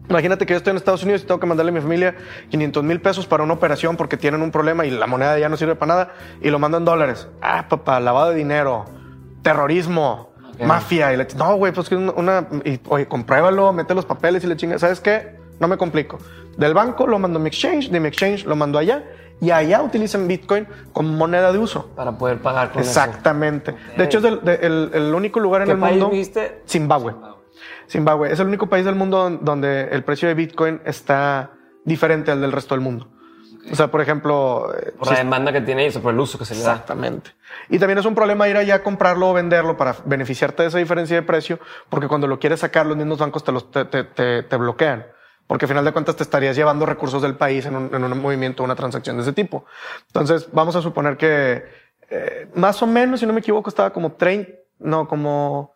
Imagínate 0.08 0.44
que 0.46 0.52
yo 0.52 0.56
estoy 0.58 0.72
en 0.72 0.76
Estados 0.76 1.02
Unidos 1.04 1.22
y 1.22 1.26
tengo 1.26 1.40
que 1.40 1.46
mandarle 1.46 1.70
a 1.70 1.74
mi 1.74 1.80
familia 1.80 2.14
500 2.50 2.84
mil 2.84 3.00
pesos 3.00 3.26
para 3.26 3.42
una 3.44 3.54
operación 3.54 3.96
porque 3.96 4.16
tienen 4.16 4.42
un 4.42 4.50
problema 4.50 4.84
y 4.84 4.90
la 4.90 5.06
moneda 5.06 5.38
ya 5.38 5.48
no 5.48 5.56
sirve 5.56 5.74
para 5.76 5.94
nada 5.94 6.12
y 6.40 6.50
lo 6.50 6.58
mandan 6.58 6.84
dólares. 6.84 7.28
Ah, 7.40 7.66
papá, 7.68 7.98
lavado 8.00 8.30
de 8.30 8.36
dinero, 8.36 8.84
terrorismo. 9.42 10.30
Mafia. 10.64 11.12
Y 11.12 11.16
le 11.16 11.26
no, 11.36 11.56
güey, 11.56 11.72
pues 11.72 11.88
que 11.88 11.96
una, 11.96 12.12
una- 12.12 12.46
y, 12.64 12.78
oye, 12.88 13.08
compruébalo, 13.08 13.72
mete 13.72 13.94
los 13.94 14.04
papeles 14.04 14.44
y 14.44 14.46
le 14.46 14.56
chinga. 14.56 14.78
¿Sabes 14.78 15.00
qué? 15.00 15.36
No 15.58 15.66
me 15.66 15.76
complico. 15.76 16.18
Del 16.56 16.74
banco 16.74 17.06
lo 17.06 17.18
mando 17.18 17.38
a 17.38 17.42
mi 17.42 17.48
exchange, 17.48 17.88
de 17.90 17.98
mi 17.98 18.08
exchange 18.08 18.44
lo 18.44 18.54
mando 18.54 18.78
allá 18.78 19.02
y 19.40 19.50
allá 19.50 19.82
utilizan 19.82 20.28
Bitcoin 20.28 20.68
como 20.92 21.08
moneda 21.10 21.50
de 21.52 21.58
uso. 21.58 21.90
Para 21.96 22.12
poder 22.12 22.38
pagar 22.38 22.70
con 22.70 22.82
eso. 22.82 22.90
Exactamente. 22.90 23.74
De 23.96 24.04
hecho, 24.04 24.18
es 24.18 24.24
el, 24.24 24.90
el 24.92 25.14
único 25.14 25.40
lugar 25.40 25.62
en 25.62 25.66
¿Qué 25.68 25.72
el 25.72 25.78
país 25.78 25.98
mundo. 26.00 26.10
viste? 26.10 26.60
Zimbabue. 26.68 27.12
Zimbabue. 27.12 27.41
Es 27.86 28.40
el 28.40 28.46
único 28.46 28.68
país 28.68 28.84
del 28.84 28.94
mundo 28.94 29.30
donde 29.40 29.88
el 29.92 30.02
precio 30.04 30.28
de 30.28 30.34
Bitcoin 30.34 30.80
está 30.84 31.50
diferente 31.84 32.30
al 32.30 32.40
del 32.40 32.52
resto 32.52 32.74
del 32.74 32.82
mundo. 32.82 33.08
O 33.70 33.76
sea, 33.76 33.88
por 33.92 34.00
ejemplo, 34.00 34.74
eh, 34.76 34.92
Por 34.98 35.08
la 35.12 35.18
demanda 35.18 35.52
que 35.52 35.60
tiene 35.60 35.84
y 35.84 35.86
eso, 35.86 36.02
por 36.02 36.12
el 36.12 36.18
uso 36.18 36.36
que 36.38 36.44
se 36.44 36.54
le 36.54 36.62
da. 36.62 36.72
Exactamente. 36.72 37.30
Y 37.68 37.78
también 37.78 37.98
es 37.98 38.04
un 38.06 38.14
problema 38.14 38.48
ir 38.48 38.56
allá 38.56 38.76
a 38.76 38.82
comprarlo 38.82 39.30
o 39.30 39.34
venderlo 39.34 39.76
para 39.76 39.94
beneficiarte 40.04 40.62
de 40.62 40.68
esa 40.68 40.78
diferencia 40.78 41.14
de 41.14 41.22
precio, 41.22 41.60
porque 41.88 42.08
cuando 42.08 42.26
lo 42.26 42.38
quieres 42.40 42.60
sacar, 42.60 42.86
los 42.86 42.96
mismos 42.96 43.18
bancos 43.18 43.44
te, 43.44 43.52
los, 43.52 43.70
te, 43.70 43.84
te- 43.84 44.04
te- 44.04 44.42
te 44.42 44.56
bloquean. 44.56 45.06
Porque 45.46 45.66
al 45.66 45.68
final 45.68 45.84
de 45.84 45.92
cuentas 45.92 46.16
te 46.16 46.22
estarías 46.24 46.56
llevando 46.56 46.86
recursos 46.86 47.22
del 47.22 47.36
país 47.36 47.64
en 47.66 47.76
un, 47.76 47.94
en 47.94 48.02
un 48.02 48.20
movimiento, 48.20 48.64
una 48.64 48.74
transacción 48.74 49.16
de 49.16 49.22
ese 49.22 49.32
tipo. 49.32 49.64
Entonces, 50.08 50.48
vamos 50.52 50.74
a 50.76 50.82
suponer 50.82 51.16
que 51.16 51.62
eh, 52.10 52.48
más 52.54 52.82
o 52.82 52.86
menos, 52.86 53.20
si 53.20 53.26
no 53.26 53.32
me 53.32 53.40
equivoco, 53.40 53.68
estaba 53.68 53.92
como 53.92 54.12
30, 54.12 54.50
no, 54.80 55.06
como 55.06 55.74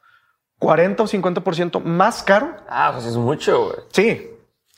40 0.58 1.02
o 1.02 1.06
50% 1.06 1.80
más 1.82 2.22
caro 2.22 2.56
Ah, 2.68 2.90
pues 2.94 3.06
es 3.06 3.16
mucho, 3.16 3.64
güey. 3.66 3.76
Sí, 3.92 4.30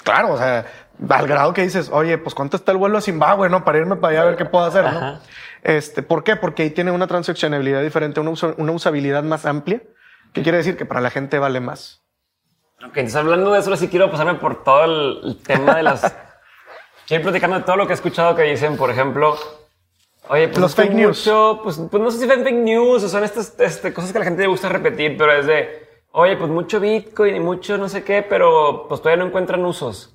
claro, 0.03 0.33
o 0.33 0.39
sea, 0.39 0.67
al 1.09 1.27
grado 1.29 1.53
que 1.53 1.63
dices, 1.63 1.91
oye, 1.93 2.19
pues 2.19 2.35
cuánto 2.35 2.57
está 2.57 2.73
el 2.73 2.79
vuelo 2.79 2.99
a 2.99 3.01
Zimbabue, 3.01 3.49
¿no? 3.49 3.65
Para 3.65 3.79
irme 3.79 3.97
para 3.97 4.13
allá 4.13 4.23
a 4.23 4.25
ver 4.27 4.37
qué 4.37 4.45
puedo 4.45 4.65
hacer, 4.65 4.83
¿no? 4.85 4.91
Ajá. 4.99 5.21
Este, 5.63 6.03
¿por 6.03 6.25
qué? 6.25 6.37
Porque 6.37 6.63
ahí 6.65 6.71
tiene 6.71 6.91
una 6.91 7.07
transaccionabilidad 7.07 7.83
diferente, 7.83 8.21
una, 8.21 8.31
usa- 8.31 8.55
una 8.59 8.73
usabilidad 8.73 9.23
más 9.23 9.45
amplia, 9.47 9.83
que 10.33 10.43
quiere 10.43 10.59
decir 10.59 10.77
que 10.77 10.85
para 10.87 11.01
la 11.01 11.11
gente 11.11 11.39
vale 11.39 11.61
más. 11.61 12.03
Ok, 12.79 12.97
entonces 12.99 13.17
hablando 13.17 13.53
de 13.53 13.61
eso, 13.61 13.77
sí 13.77 13.89
quiero 13.89 14.11
pasarme 14.11 14.35
por 14.35 14.63
todo 14.63 14.85
el, 14.85 15.21
el 15.25 15.43
tema 15.43 15.75
de 15.77 15.83
las... 15.83 16.01
quiero 17.09 17.21
ir 17.21 17.27
platicando 17.27 17.57
de 17.59 17.65
todo 17.65 17.77
lo 17.77 17.87
que 17.87 17.93
he 17.93 17.95
escuchado 17.95 18.37
que 18.37 18.43
dicen, 18.43 18.77
por 18.77 18.91
ejemplo, 18.91 19.37
oye, 20.29 20.49
pues 20.49 20.59
Los 20.59 20.75
fake 20.75 20.93
news. 20.93 21.27
mucho, 21.27 21.61
pues, 21.63 21.81
pues 21.91 22.03
no 22.03 22.11
sé 22.11 22.19
si 22.19 22.29
son 22.29 22.43
fake 22.43 22.55
news 22.57 23.05
o 23.05 23.09
son 23.09 23.25
estas 23.25 23.59
este, 23.61 23.93
cosas 23.93 24.13
que 24.13 24.19
a 24.19 24.21
la 24.21 24.25
gente 24.27 24.43
le 24.43 24.49
gusta 24.49 24.69
repetir, 24.69 25.17
pero 25.17 25.33
es 25.33 25.47
de, 25.47 25.89
oye, 26.13 26.37
pues 26.37 26.51
mucho 26.51 26.81
Bitcoin 26.81 27.37
y 27.37 27.41
mucho 27.41 27.79
no 27.79 27.89
sé 27.89 28.03
qué, 28.05 28.23
pero 28.23 28.87
pues 28.89 29.01
todavía 29.01 29.23
no 29.23 29.29
encuentran 29.29 29.65
usos. 29.65 30.15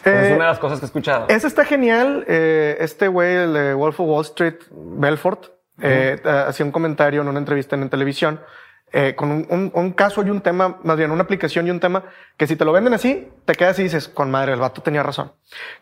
Esa 0.00 0.22
es 0.22 0.30
Eh, 0.30 0.34
una 0.34 0.44
de 0.44 0.50
las 0.50 0.58
cosas 0.58 0.78
que 0.78 0.84
he 0.84 0.88
escuchado. 0.88 1.26
Ese 1.28 1.46
está 1.46 1.64
genial. 1.64 2.24
Eh, 2.28 2.76
este 2.80 3.08
güey, 3.08 3.34
el 3.34 3.52
de 3.52 3.74
Wolf 3.74 3.98
of 4.00 4.08
Wall 4.08 4.24
Street, 4.24 4.56
Belfort, 4.70 5.46
eh, 5.82 6.20
eh, 6.24 6.28
hacía 6.46 6.64
un 6.66 6.72
comentario 6.72 7.20
en 7.22 7.28
una 7.28 7.38
entrevista 7.38 7.76
en 7.76 7.88
televisión 7.90 8.40
eh, 8.92 9.14
con 9.14 9.30
un, 9.30 9.46
un- 9.50 9.70
un 9.74 9.92
caso 9.92 10.22
y 10.24 10.30
un 10.30 10.40
tema, 10.40 10.78
más 10.82 10.96
bien 10.96 11.10
una 11.10 11.22
aplicación 11.24 11.66
y 11.66 11.70
un 11.70 11.80
tema 11.80 12.04
que 12.36 12.46
si 12.46 12.56
te 12.56 12.64
lo 12.64 12.72
venden 12.72 12.94
así, 12.94 13.28
te 13.44 13.54
quedas 13.54 13.78
y 13.78 13.82
dices, 13.82 14.08
con 14.08 14.30
madre, 14.30 14.52
el 14.54 14.60
vato 14.60 14.80
tenía 14.82 15.02
razón. 15.02 15.32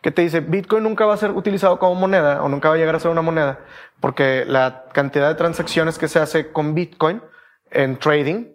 Que 0.01 0.11
te 0.11 0.23
dice, 0.23 0.41
Bitcoin 0.41 0.83
nunca 0.83 1.07
va 1.07 1.15
a 1.15 1.17
ser 1.17 1.31
utilizado 1.31 1.79
como 1.79 1.95
moneda 1.95 2.43
o 2.43 2.49
nunca 2.49 2.69
va 2.69 2.75
a 2.75 2.79
llegar 2.79 2.95
a 2.97 3.01
ser 3.01 3.11
una 3.11 3.23
moneda 3.23 3.61
porque 4.01 4.45
la 4.47 4.85
cantidad 4.93 5.29
de 5.29 5.35
transacciones 5.37 5.99
que 5.99 6.09
se 6.09 6.19
hace 6.19 6.51
con 6.53 6.75
Bitcoin 6.75 7.23
en 7.71 7.97
trading 7.99 8.47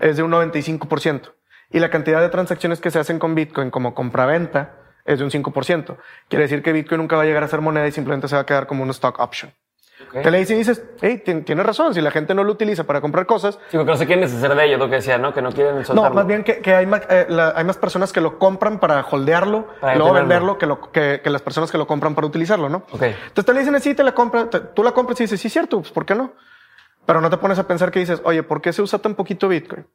es 0.00 0.16
de 0.16 0.22
un 0.22 0.30
95%. 0.32 1.32
Y 1.70 1.80
la 1.80 1.90
cantidad 1.90 2.20
de 2.20 2.28
transacciones 2.28 2.80
que 2.80 2.90
se 2.90 2.98
hacen 2.98 3.18
con 3.18 3.34
Bitcoin 3.34 3.70
como 3.70 3.94
compra-venta 3.94 4.76
es 5.04 5.18
de 5.18 5.24
un 5.24 5.30
5%. 5.30 5.96
Quiere 6.28 6.44
decir 6.44 6.62
que 6.62 6.72
Bitcoin 6.72 7.00
nunca 7.00 7.16
va 7.16 7.22
a 7.22 7.26
llegar 7.26 7.42
a 7.42 7.48
ser 7.48 7.60
moneda 7.60 7.86
y 7.86 7.92
simplemente 7.92 8.28
se 8.28 8.36
va 8.36 8.42
a 8.42 8.46
quedar 8.46 8.66
como 8.66 8.82
un 8.82 8.90
stock 8.90 9.18
option. 9.18 9.52
Te 10.12 10.30
le 10.30 10.38
dices 10.38 10.54
y 10.54 10.58
dices, 10.58 10.82
hey, 11.02 11.22
tien- 11.24 11.44
tienes 11.44 11.64
razón, 11.66 11.94
si 11.94 12.00
la 12.00 12.10
gente 12.10 12.34
no 12.34 12.44
lo 12.44 12.52
utiliza 12.52 12.84
para 12.84 13.00
comprar 13.00 13.26
cosas, 13.26 13.58
Sí, 13.70 13.76
porque 13.76 13.90
no 13.92 13.96
se 13.96 14.06
quieren 14.06 14.24
deshacer 14.24 14.54
de 14.54 14.64
ello, 14.64 14.78
lo 14.78 14.88
que 14.88 14.96
decía, 14.96 15.18
¿no? 15.18 15.32
Que 15.34 15.42
no 15.42 15.50
quieren 15.52 15.76
no, 15.78 15.84
soltarlo. 15.84 16.14
más 16.14 16.26
bien 16.26 16.44
que, 16.44 16.60
que 16.60 16.74
hay, 16.74 16.86
más, 16.86 17.02
eh, 17.10 17.26
la- 17.28 17.52
hay 17.56 17.64
más 17.64 17.76
personas 17.76 18.12
que 18.12 18.20
lo 18.20 18.38
compran 18.38 18.78
para 18.80 19.04
holdearlo, 19.10 19.66
Para 19.80 19.96
luego 19.96 20.12
venderlo, 20.14 20.58
que, 20.58 20.66
lo, 20.66 20.92
que, 20.92 21.20
que 21.22 21.30
las 21.30 21.42
personas 21.42 21.70
que 21.70 21.78
lo 21.78 21.86
compran 21.86 22.14
para 22.14 22.26
utilizarlo, 22.26 22.68
¿no? 22.68 22.78
Ok. 22.92 23.02
Entonces 23.02 23.44
te 23.44 23.52
le 23.52 23.60
dicen 23.60 23.74
así, 23.74 23.94
te 23.94 24.02
la 24.04 24.12
compras, 24.12 24.50
te- 24.50 24.60
tú 24.60 24.82
la 24.82 24.92
compras 24.92 25.20
y 25.20 25.24
dices, 25.24 25.40
sí, 25.40 25.48
cierto, 25.48 25.80
pues 25.80 25.92
¿por 25.92 26.04
qué 26.06 26.14
no? 26.14 26.32
Pero 27.06 27.20
no 27.20 27.28
te 27.30 27.36
pones 27.36 27.58
a 27.58 27.66
pensar 27.66 27.90
que 27.90 27.98
dices, 27.98 28.20
oye, 28.24 28.42
¿por 28.42 28.60
qué 28.62 28.72
se 28.72 28.80
usa 28.82 28.98
tan 28.98 29.14
poquito 29.14 29.48
Bitcoin? 29.48 29.86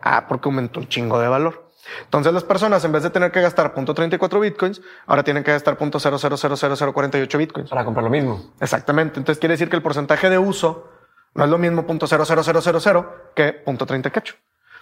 Ah, 0.00 0.26
porque 0.28 0.48
aumentó 0.48 0.80
un 0.80 0.88
chingo 0.88 1.18
de 1.18 1.28
valor. 1.28 1.63
Entonces 2.04 2.32
las 2.32 2.44
personas, 2.44 2.84
en 2.84 2.92
vez 2.92 3.02
de 3.02 3.10
tener 3.10 3.30
que 3.32 3.40
gastar 3.40 3.74
.34 3.74 4.40
Bitcoins, 4.40 4.80
ahora 5.06 5.22
tienen 5.22 5.42
que 5.44 5.52
gastar 5.52 5.76
.0000048 5.78 7.38
Bitcoins. 7.38 7.70
Para 7.70 7.84
comprar 7.84 8.04
lo 8.04 8.10
mismo. 8.10 8.52
Exactamente. 8.60 9.18
Entonces 9.18 9.38
quiere 9.40 9.52
decir 9.54 9.68
que 9.68 9.76
el 9.76 9.82
porcentaje 9.82 10.30
de 10.30 10.38
uso 10.38 10.88
no 11.34 11.44
es 11.44 11.50
lo 11.50 11.58
mismo 11.58 11.86
.00000 11.86 13.06
que 13.34 13.64
.30 13.64 14.10
cacho. 14.10 14.34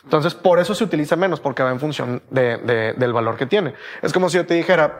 Entonces 0.04 0.34
por 0.34 0.58
eso 0.58 0.74
se 0.74 0.84
utiliza 0.84 1.16
menos, 1.16 1.40
porque 1.40 1.62
va 1.62 1.70
en 1.70 1.78
función 1.80 2.22
de- 2.30 2.56
de- 2.58 2.92
del 2.94 3.12
valor 3.12 3.36
que 3.36 3.46
tiene. 3.46 3.74
Es 4.02 4.12
como 4.12 4.28
si 4.28 4.36
yo 4.36 4.46
te 4.46 4.54
dijera, 4.54 4.98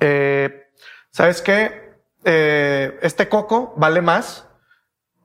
eh, 0.00 0.68
¿sabes 1.10 1.42
qué? 1.42 1.88
Eh, 2.24 2.98
este 3.02 3.28
coco 3.28 3.74
vale 3.76 4.00
más. 4.02 4.46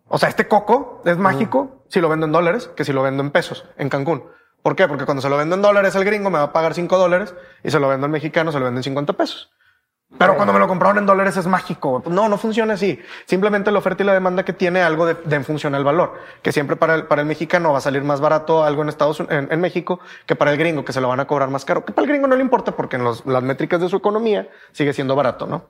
O 0.07 0.17
sea, 0.17 0.29
este 0.29 0.47
coco 0.47 1.01
es 1.05 1.17
mágico 1.17 1.85
si 1.89 1.99
lo 2.01 2.09
vendo 2.09 2.25
en 2.25 2.31
dólares 2.31 2.69
que 2.75 2.83
si 2.85 2.93
lo 2.93 3.01
vendo 3.03 3.23
en 3.23 3.31
pesos 3.31 3.65
en 3.77 3.89
Cancún. 3.89 4.23
¿Por 4.63 4.75
qué? 4.75 4.87
Porque 4.87 5.05
cuando 5.05 5.21
se 5.21 5.29
lo 5.29 5.37
vendo 5.37 5.55
en 5.55 5.61
dólares 5.61 5.95
al 5.95 6.05
gringo 6.05 6.29
me 6.31 6.39
va 6.39 6.45
a 6.45 6.53
pagar 6.53 6.73
5 6.73 6.97
dólares 6.97 7.35
y 7.63 7.69
se 7.69 7.79
lo 7.79 7.87
vendo 7.89 8.05
al 8.05 8.11
mexicano 8.11 8.51
se 8.51 8.57
lo 8.59 8.65
vendo 8.65 8.79
en 8.79 8.83
50 8.83 9.13
pesos. 9.13 9.51
Pero 10.19 10.35
cuando 10.35 10.53
me 10.53 10.59
lo 10.59 10.67
compraron 10.67 10.99
en 10.99 11.07
dólares 11.07 11.37
es 11.37 11.47
mágico. 11.47 12.03
No, 12.05 12.29
no 12.29 12.37
funciona 12.37 12.75
así. 12.75 12.99
Simplemente 13.25 13.71
la 13.71 13.79
oferta 13.79 14.03
y 14.03 14.05
la 14.05 14.13
demanda 14.13 14.45
que 14.45 14.53
tiene 14.53 14.83
algo 14.83 15.07
de, 15.07 15.15
de 15.15 15.35
en 15.37 15.43
función 15.43 15.73
al 15.73 15.83
valor. 15.83 16.13
Que 16.43 16.51
siempre 16.51 16.75
para 16.75 16.93
el, 16.93 17.07
para 17.07 17.23
el 17.23 17.27
mexicano 17.27 17.71
va 17.71 17.79
a 17.79 17.81
salir 17.81 18.03
más 18.03 18.21
barato 18.21 18.63
algo 18.63 18.83
en 18.83 18.89
Estados 18.89 19.19
Unidos, 19.19 19.35
en, 19.45 19.51
en 19.51 19.59
México, 19.59 19.99
que 20.27 20.35
para 20.35 20.51
el 20.51 20.57
gringo, 20.59 20.85
que 20.85 20.93
se 20.93 21.01
lo 21.01 21.07
van 21.07 21.19
a 21.19 21.25
cobrar 21.25 21.49
más 21.49 21.65
caro. 21.65 21.83
Que 21.83 21.93
para 21.93 22.03
el 22.05 22.09
gringo 22.11 22.27
no 22.27 22.35
le 22.35 22.43
importa 22.43 22.73
porque 22.73 22.95
en 22.97 23.03
los- 23.03 23.25
las 23.25 23.41
métricas 23.41 23.81
de 23.81 23.89
su 23.89 23.95
economía 23.97 24.47
sigue 24.71 24.93
siendo 24.93 25.15
barato, 25.15 25.47
¿no? 25.47 25.69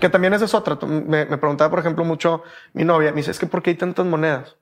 Que 0.00 0.08
también 0.08 0.34
esa 0.34 0.46
es 0.46 0.54
otra. 0.54 0.76
Me, 0.84 1.24
me 1.26 1.38
preguntaba, 1.38 1.70
por 1.70 1.78
ejemplo, 1.78 2.04
mucho 2.04 2.42
mi 2.72 2.82
novia. 2.84 3.10
Me 3.12 3.18
dice, 3.18 3.30
es 3.30 3.38
que 3.38 3.46
¿por 3.46 3.62
qué 3.62 3.70
hay 3.70 3.76
tantas 3.76 4.04
monedas? 4.06 4.56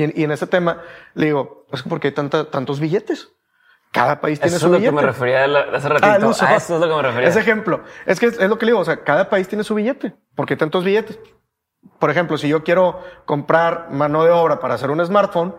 Y 0.00 0.04
en, 0.04 0.12
y 0.16 0.24
en 0.24 0.30
ese 0.32 0.46
tema 0.46 0.80
le 1.14 1.26
digo, 1.26 1.66
es 1.72 1.82
que 1.82 1.88
porque 1.90 2.08
hay 2.08 2.14
tanta, 2.14 2.50
tantos 2.50 2.80
billetes. 2.80 3.28
Cada 3.92 4.20
país 4.20 4.40
tiene 4.40 4.56
Eso 4.56 4.66
su 4.66 4.66
es 4.66 4.72
lo 4.72 4.78
billete. 4.78 4.96
que 4.96 5.02
me 5.02 5.06
refería 5.06 5.46
la- 5.46 5.76
hace 5.76 5.88
ratito. 5.88 6.26
Ah, 6.26 6.28
uso. 6.28 6.44
Ah, 6.48 6.54
eso 6.56 6.74
es 6.76 6.80
lo 6.80 6.88
que 6.88 6.94
me 6.94 7.02
refería. 7.02 7.28
Ese 7.28 7.40
ejemplo. 7.40 7.82
Es 8.06 8.18
que 8.18 8.26
es, 8.26 8.38
es 8.40 8.48
lo 8.48 8.56
que 8.56 8.64
le 8.66 8.70
digo. 8.72 8.80
O 8.80 8.84
sea, 8.84 9.02
cada 9.04 9.28
país 9.28 9.46
tiene 9.48 9.62
su 9.64 9.74
billete. 9.74 10.14
¿Por 10.34 10.46
qué 10.46 10.56
tantos 10.56 10.84
billetes? 10.84 11.18
Por 11.98 12.08
ejemplo, 12.10 12.38
si 12.38 12.48
yo 12.48 12.62
quiero 12.64 13.00
comprar 13.26 13.90
mano 13.90 14.24
de 14.24 14.30
obra 14.30 14.58
para 14.60 14.74
hacer 14.74 14.90
un 14.90 15.04
smartphone, 15.04 15.54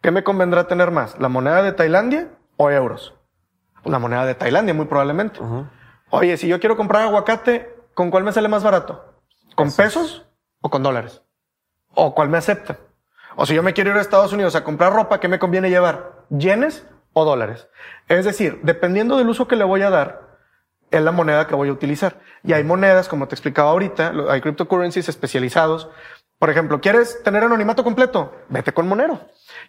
¿qué 0.00 0.10
me 0.10 0.22
convendrá 0.24 0.66
tener 0.68 0.90
más? 0.90 1.18
¿La 1.18 1.28
moneda 1.28 1.60
de 1.62 1.72
Tailandia 1.72 2.28
o 2.56 2.70
euros? 2.70 3.14
La 3.84 3.98
moneda 3.98 4.24
de 4.24 4.34
Tailandia, 4.36 4.72
muy 4.74 4.86
probablemente. 4.86 5.40
Oye, 6.10 6.36
si 6.36 6.46
yo 6.48 6.60
quiero 6.60 6.76
comprar 6.76 7.02
aguacate, 7.02 7.74
¿con 7.94 8.10
cuál 8.10 8.22
me 8.24 8.32
sale 8.32 8.48
más 8.48 8.62
barato? 8.62 9.04
¿Con 9.56 9.72
pesos 9.72 10.24
o 10.60 10.70
con 10.70 10.82
dólares? 10.82 11.20
¿O 11.94 12.14
cuál 12.14 12.28
me 12.28 12.38
acepta? 12.38 12.78
O 13.36 13.46
si 13.46 13.54
yo 13.54 13.62
me 13.62 13.72
quiero 13.72 13.90
ir 13.90 13.96
a 13.96 14.00
Estados 14.00 14.32
Unidos 14.32 14.54
a 14.54 14.64
comprar 14.64 14.92
ropa, 14.92 15.20
¿qué 15.20 15.28
me 15.28 15.38
conviene 15.38 15.70
llevar? 15.70 16.24
¿Yenes 16.30 16.86
o 17.12 17.24
dólares? 17.24 17.68
Es 18.08 18.24
decir, 18.24 18.60
dependiendo 18.62 19.16
del 19.16 19.28
uso 19.28 19.48
que 19.48 19.56
le 19.56 19.64
voy 19.64 19.82
a 19.82 19.90
dar, 19.90 20.38
es 20.90 21.02
la 21.02 21.12
moneda 21.12 21.46
que 21.46 21.54
voy 21.54 21.68
a 21.68 21.72
utilizar. 21.72 22.20
Y 22.44 22.52
hay 22.52 22.64
monedas, 22.64 23.08
como 23.08 23.26
te 23.28 23.34
explicaba 23.34 23.70
ahorita, 23.70 24.12
hay 24.28 24.40
cryptocurrencies 24.40 25.08
especializados. 25.08 25.88
Por 26.38 26.50
ejemplo, 26.50 26.80
¿quieres 26.80 27.22
tener 27.22 27.42
anonimato 27.44 27.82
completo? 27.84 28.34
Vete 28.48 28.72
con 28.72 28.88
Monero. 28.88 29.20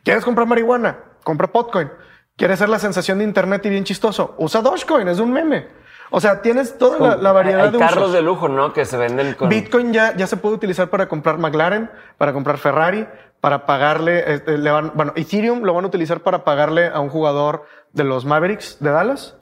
¿Quieres 0.04 0.26
comprar 0.26 0.48
marihuana? 0.48 1.00
Compra 1.24 1.52
Potcoin. 1.52 1.90
¿Quieres 2.36 2.60
ser 2.60 2.70
la 2.70 2.80
sensación 2.80 3.20
de 3.20 3.24
Internet 3.26 3.66
y 3.66 3.70
bien 3.70 3.84
chistoso? 3.84 4.36
Usa 4.40 4.62
Dogecoin, 4.62 5.08
es 5.08 5.20
un 5.20 5.32
meme. 5.32 5.68
O 6.16 6.22
sea, 6.22 6.44
tienes 6.44 6.78
toda 6.78 7.00
la, 7.00 7.16
la 7.16 7.32
variedad 7.32 7.66
Hay 7.66 7.72
de 7.72 7.80
carros 7.80 7.98
usos. 7.98 8.14
de 8.14 8.22
lujo, 8.22 8.48
¿no? 8.48 8.72
Que 8.72 8.86
se 8.86 8.98
venden 8.98 9.34
con... 9.34 9.50
Bitcoin 9.50 9.92
ya, 9.92 10.16
ya 10.16 10.28
se 10.28 10.38
puede 10.38 10.54
utilizar 10.54 10.92
para 10.92 11.10
comprar 11.10 11.40
McLaren, 11.40 11.90
para 12.20 12.34
comprar 12.34 12.60
Ferrari, 12.60 13.08
para 13.42 13.66
pagarle, 13.66 14.32
este, 14.32 14.60
le 14.60 14.70
van, 14.70 14.92
bueno, 14.94 15.14
Ethereum 15.16 15.64
lo 15.64 15.74
van 15.74 15.86
a 15.86 15.88
utilizar 15.88 16.20
para 16.20 16.44
pagarle 16.44 16.86
a 16.86 17.00
un 17.00 17.10
jugador 17.10 17.66
de 17.94 18.04
los 18.04 18.26
Mavericks 18.26 18.78
de 18.80 18.92
Dallas. 18.92 19.38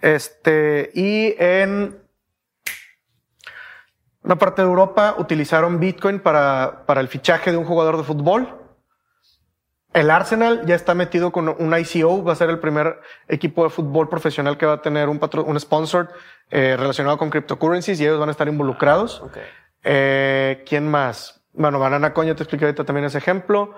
Este, 0.00 0.90
y 0.94 1.34
en 1.38 2.00
una 4.22 4.36
parte 4.36 4.62
de 4.62 4.68
Europa 4.68 5.16
utilizaron 5.18 5.78
Bitcoin 5.78 6.20
para, 6.20 6.84
para 6.86 7.02
el 7.02 7.08
fichaje 7.08 7.50
de 7.50 7.58
un 7.58 7.66
jugador 7.66 7.98
de 7.98 8.04
fútbol. 8.04 8.48
El 9.96 10.10
Arsenal 10.10 10.66
ya 10.66 10.74
está 10.74 10.94
metido 10.94 11.32
con 11.32 11.48
un 11.48 11.74
ICO, 11.74 12.22
va 12.22 12.34
a 12.34 12.36
ser 12.36 12.50
el 12.50 12.58
primer 12.58 13.00
equipo 13.28 13.64
de 13.64 13.70
fútbol 13.70 14.10
profesional 14.10 14.58
que 14.58 14.66
va 14.66 14.74
a 14.74 14.82
tener 14.82 15.08
un, 15.08 15.18
patro, 15.18 15.42
un 15.42 15.58
sponsor 15.58 16.10
eh, 16.50 16.76
relacionado 16.78 17.16
con 17.16 17.30
cryptocurrencies 17.30 17.98
y 17.98 18.04
ellos 18.04 18.20
van 18.20 18.28
a 18.28 18.32
estar 18.32 18.46
involucrados. 18.46 19.22
Ok. 19.22 19.38
Eh, 19.84 20.62
¿Quién 20.68 20.86
más? 20.86 21.42
Bueno, 21.54 21.78
Banana 21.78 22.12
Coin, 22.12 22.28
ya 22.28 22.34
te 22.34 22.42
expliqué 22.42 22.66
ahorita 22.66 22.84
también 22.84 23.06
ese 23.06 23.16
ejemplo. 23.16 23.72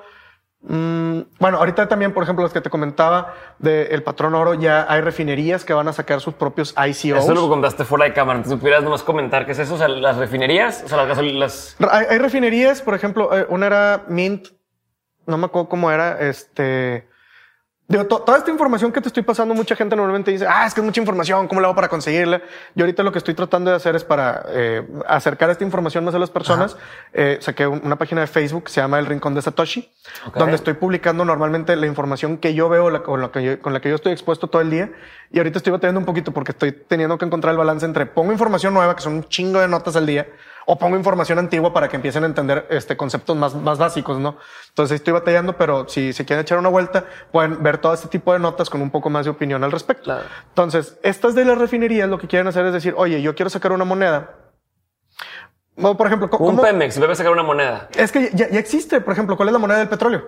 Mm, 0.63 1.21
bueno, 1.39 1.59
ahorita 1.59 1.87
también, 1.87 2.13
por 2.13 2.25
ejemplo, 2.25 2.43
los 2.43 2.53
que 2.53 2.63
te 2.63 2.69
comentaba 2.69 3.35
del 3.61 4.03
patrón 4.03 4.35
oro, 4.35 4.55
ya 4.55 4.87
hay 4.89 5.03
refinerías 5.03 5.65
que 5.65 5.73
van 5.73 5.87
a 5.87 5.93
sacar 5.93 6.21
sus 6.21 6.35
propios 6.35 6.75
ICOs. 6.77 7.23
Eso 7.23 7.33
lo 7.33 7.49
contaste 7.49 7.85
fuera 7.85 8.07
de 8.07 8.13
cámara. 8.13 8.39
Entonces, 8.39 8.59
¿pudieras 8.59 8.83
nomás 8.83 9.05
comentar 9.05 9.47
qué 9.47 9.53
es 9.53 9.61
eso? 9.61 9.75
O 9.75 9.79
sea, 9.79 9.87
las 9.87 10.17
refinerías, 10.17 10.83
o 10.85 10.89
sea, 10.89 10.97
las 10.97 11.07
gasolinas... 11.07 11.77
Hay, 11.89 12.07
hay 12.11 12.19
refinerías, 12.19 12.83
por 12.83 12.97
ejemplo, 12.97 13.39
eh, 13.39 13.47
una 13.51 13.67
era 13.67 14.05
Mint, 14.09 14.49
no 15.29 15.39
me 15.39 15.47
acuerdo 15.47 15.69
cómo 15.69 15.91
era, 15.93 16.19
este, 16.21 17.07
Digo, 17.91 18.05
to- 18.05 18.21
toda 18.21 18.37
esta 18.37 18.51
información 18.51 18.93
que 18.93 19.01
te 19.01 19.09
estoy 19.09 19.23
pasando, 19.23 19.55
mucha 19.55 19.75
gente 19.75 19.97
normalmente 19.97 20.31
dice, 20.31 20.47
ah, 20.47 20.67
es 20.67 20.75
que 20.75 20.83
es 20.83 20.85
mucha 20.85 21.01
información, 21.01 21.49
¿cómo 21.49 21.59
le 21.63 21.67
hago 21.67 21.75
para 21.75 21.89
conseguirla? 21.89 22.43
Yo 22.75 22.85
ahorita 22.85 23.03
lo 23.03 23.11
que 23.13 23.17
estoy 23.17 23.33
tratando 23.33 23.71
de 23.71 23.77
hacer 23.77 23.97
es 23.97 24.05
para 24.05 24.45
eh, 24.51 24.87
acercar 25.07 25.49
esta 25.49 25.65
información 25.65 26.05
más 26.05 26.15
a 26.15 26.19
las 26.19 26.29
personas. 26.29 26.77
Eh, 27.15 27.39
saqué 27.41 27.67
un- 27.67 27.81
una 27.83 27.97
página 27.97 28.21
de 28.21 28.27
Facebook 28.27 28.65
que 28.65 28.73
se 28.73 28.83
llama 28.83 28.99
El 28.99 29.07
Rincón 29.07 29.33
de 29.35 29.41
Satoshi, 29.41 29.91
Ok. 30.27 30.37
donde 30.37 30.57
estoy 30.57 30.75
publicando 30.75 31.25
normalmente 31.25 31.75
la 31.77 31.87
información 31.87 32.37
que 32.37 32.53
yo 32.53 32.69
veo, 32.69 32.91
la, 32.91 33.03
con, 33.03 33.23
la 33.23 33.31
que 33.33 33.43
yo, 33.43 33.59
con 33.63 33.73
la 33.73 33.81
que 33.81 33.89
yo 33.89 33.95
estoy 33.95 34.13
expuesto 34.13 34.49
todo 34.49 34.61
el 34.61 34.69
día. 34.69 34.93
Y 35.33 35.39
ahorita 35.39 35.57
estoy 35.57 35.71
batallando 35.73 35.99
un 36.01 36.05
poquito 36.05 36.31
porque 36.33 36.53
estoy 36.53 36.73
teniendo 36.73 37.17
que 37.17 37.25
encontrar 37.25 37.53
el 37.53 37.59
balance 37.59 37.87
entre 37.87 38.05
pongo 38.05 38.33
información 38.33 38.75
nueva, 38.75 38.95
que 38.97 39.01
son 39.03 39.15
un 39.15 39.25
chingo 39.31 39.61
de 39.61 39.69
notas 39.69 39.97
al 39.97 40.05
día, 40.05 40.27
o 40.71 40.79
pongo 40.79 40.99
información 40.99 41.39
antigua 41.39 41.73
para 41.73 41.89
que 41.89 41.97
empiecen 41.97 42.25
a 42.25 42.27
entender 42.27 42.67
este 42.69 42.95
conceptos 42.95 43.35
más, 43.35 43.55
más 43.55 43.79
básicos, 43.79 44.19
¿no? 44.19 44.37
Entonces 44.69 44.97
estoy 44.97 45.15
batallando, 45.15 45.57
pero 45.57 45.89
si 45.89 46.13
se 46.13 46.27
quieren 46.27 46.43
echar 46.43 46.59
una 46.59 46.69
vuelta, 46.69 47.05
pueden 47.33 47.63
ver 47.63 47.79
todo 47.79 47.95
este 47.95 48.09
tipo 48.09 48.35
de 48.35 48.39
notas 48.39 48.69
con 48.69 48.83
un 48.83 48.91
poco 48.91 49.09
más 49.09 49.25
de 49.25 49.31
opinión 49.31 49.65
al 49.65 49.73
respecto. 49.73 50.05
Claro. 50.05 50.25
Entonces, 50.49 50.99
estas 51.03 51.35
de 51.35 51.47
las 51.47 51.57
refinerías 51.57 52.07
lo 52.07 52.19
que 52.19 52.27
quieren 52.29 52.47
hacer 52.49 52.67
es 52.67 52.75
decir, 52.75 52.93
oye, 52.99 53.23
yo 53.23 53.35
quiero 53.35 53.49
sacar 53.49 53.73
una 53.73 53.87
moneda. 53.87 54.35
O, 55.81 55.97
por 55.97 56.07
ejemplo, 56.09 56.29
co- 56.29 56.37
Un 56.39 56.57
¿cómo? 56.57 56.63
Pemex, 56.63 57.01
debe 57.01 57.15
sacar 57.15 57.33
una 57.33 57.43
moneda. 57.45 57.89
Es 57.97 58.13
que 58.13 58.31
ya, 58.35 58.51
ya 58.51 58.59
existe, 58.61 59.01
por 59.01 59.15
ejemplo, 59.15 59.37
¿cuál 59.39 59.49
es 59.49 59.53
la 59.55 59.59
moneda 59.59 59.79
del 59.79 59.89
petróleo? 59.89 60.27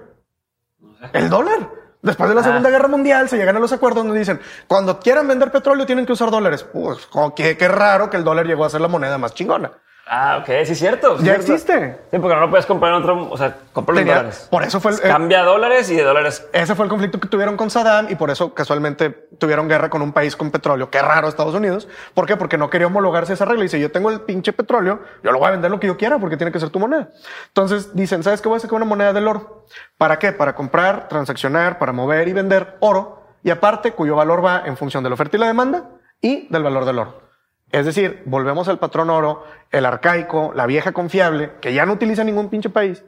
El 1.12 1.28
dólar. 1.28 1.68
Después 2.00 2.30
de 2.30 2.34
la 2.34 2.40
Ah. 2.40 2.44
Segunda 2.44 2.70
Guerra 2.70 2.88
Mundial 2.88 3.28
se 3.28 3.36
llegan 3.36 3.56
a 3.56 3.60
los 3.60 3.72
acuerdos 3.74 4.04
donde 4.04 4.18
dicen, 4.18 4.40
cuando 4.66 4.98
quieran 5.00 5.28
vender 5.28 5.52
petróleo 5.52 5.84
tienen 5.84 6.06
que 6.06 6.12
usar 6.12 6.30
dólares. 6.30 6.64
Pues 6.64 7.06
que 7.36 7.58
qué 7.58 7.68
raro 7.68 8.08
que 8.08 8.16
el 8.16 8.24
dólar 8.24 8.46
llegó 8.46 8.64
a 8.64 8.70
ser 8.70 8.80
la 8.80 8.88
moneda 8.88 9.18
más 9.18 9.34
chingona. 9.34 9.70
Ah, 10.12 10.38
ok, 10.40 10.46
sí 10.64 10.72
es 10.72 10.78
cierto. 10.80 11.18
Ya 11.18 11.22
cierto. 11.22 11.52
existe. 11.52 11.98
Sí, 12.10 12.18
porque 12.18 12.34
no 12.34 12.40
lo 12.40 12.50
puedes 12.50 12.66
comprar 12.66 12.92
en 12.92 13.00
otro, 13.00 13.30
o 13.30 13.36
sea, 13.38 13.58
comprarlo 13.72 14.00
en 14.00 14.08
dólares. 14.08 14.48
por 14.50 14.64
eso 14.64 14.80
fue 14.80 14.90
el, 14.90 14.98
eh, 14.98 15.02
Cambia 15.02 15.44
dólares 15.44 15.88
y 15.88 15.94
de 15.94 16.02
dólares. 16.02 16.44
ese 16.52 16.74
fue 16.74 16.84
el 16.84 16.88
conflicto 16.88 17.20
que 17.20 17.28
tuvieron 17.28 17.56
con 17.56 17.70
Saddam 17.70 18.08
y 18.10 18.16
por 18.16 18.28
eso 18.28 18.52
casualmente 18.52 19.10
tuvieron 19.38 19.68
guerra 19.68 19.88
con 19.88 20.02
un 20.02 20.12
país 20.12 20.34
con 20.34 20.50
petróleo. 20.50 20.90
Qué 20.90 21.00
raro 21.00 21.28
Estados 21.28 21.54
Unidos. 21.54 21.86
¿Por 22.12 22.26
qué? 22.26 22.36
Porque 22.36 22.58
no 22.58 22.70
quería 22.70 22.88
homologarse 22.88 23.34
esa 23.34 23.44
regla. 23.44 23.60
Y 23.60 23.66
dice, 23.66 23.78
yo 23.78 23.92
tengo 23.92 24.10
el 24.10 24.22
pinche 24.22 24.52
petróleo, 24.52 24.98
yo 25.22 25.30
lo 25.30 25.38
voy 25.38 25.46
a 25.46 25.52
vender 25.52 25.70
lo 25.70 25.78
que 25.78 25.86
yo 25.86 25.96
quiera 25.96 26.18
porque 26.18 26.36
tiene 26.36 26.50
que 26.50 26.58
ser 26.58 26.70
tu 26.70 26.80
moneda. 26.80 27.10
Entonces 27.46 27.94
dicen, 27.94 28.24
¿sabes 28.24 28.42
qué? 28.42 28.48
Voy 28.48 28.56
a 28.56 28.60
sacar 28.60 28.74
una 28.74 28.86
moneda 28.86 29.12
del 29.12 29.28
oro. 29.28 29.66
¿Para 29.96 30.18
qué? 30.18 30.32
Para 30.32 30.56
comprar, 30.56 31.06
transaccionar, 31.06 31.78
para 31.78 31.92
mover 31.92 32.26
y 32.26 32.32
vender 32.32 32.78
oro. 32.80 33.22
Y 33.44 33.50
aparte, 33.50 33.92
cuyo 33.92 34.16
valor 34.16 34.44
va 34.44 34.64
en 34.66 34.76
función 34.76 35.04
de 35.04 35.10
la 35.10 35.14
oferta 35.14 35.36
y 35.36 35.40
la 35.40 35.46
demanda 35.46 35.84
y 36.20 36.48
del 36.48 36.64
valor 36.64 36.84
del 36.84 36.98
oro. 36.98 37.29
Es 37.72 37.86
decir, 37.86 38.22
volvemos 38.26 38.68
al 38.68 38.78
patrón 38.78 39.10
oro, 39.10 39.44
el 39.70 39.86
arcaico, 39.86 40.52
la 40.54 40.66
vieja 40.66 40.92
confiable, 40.92 41.52
que 41.60 41.72
ya 41.72 41.86
no 41.86 41.92
utiliza 41.92 42.24
ningún 42.24 42.48
pinche 42.48 42.70
país. 42.70 43.04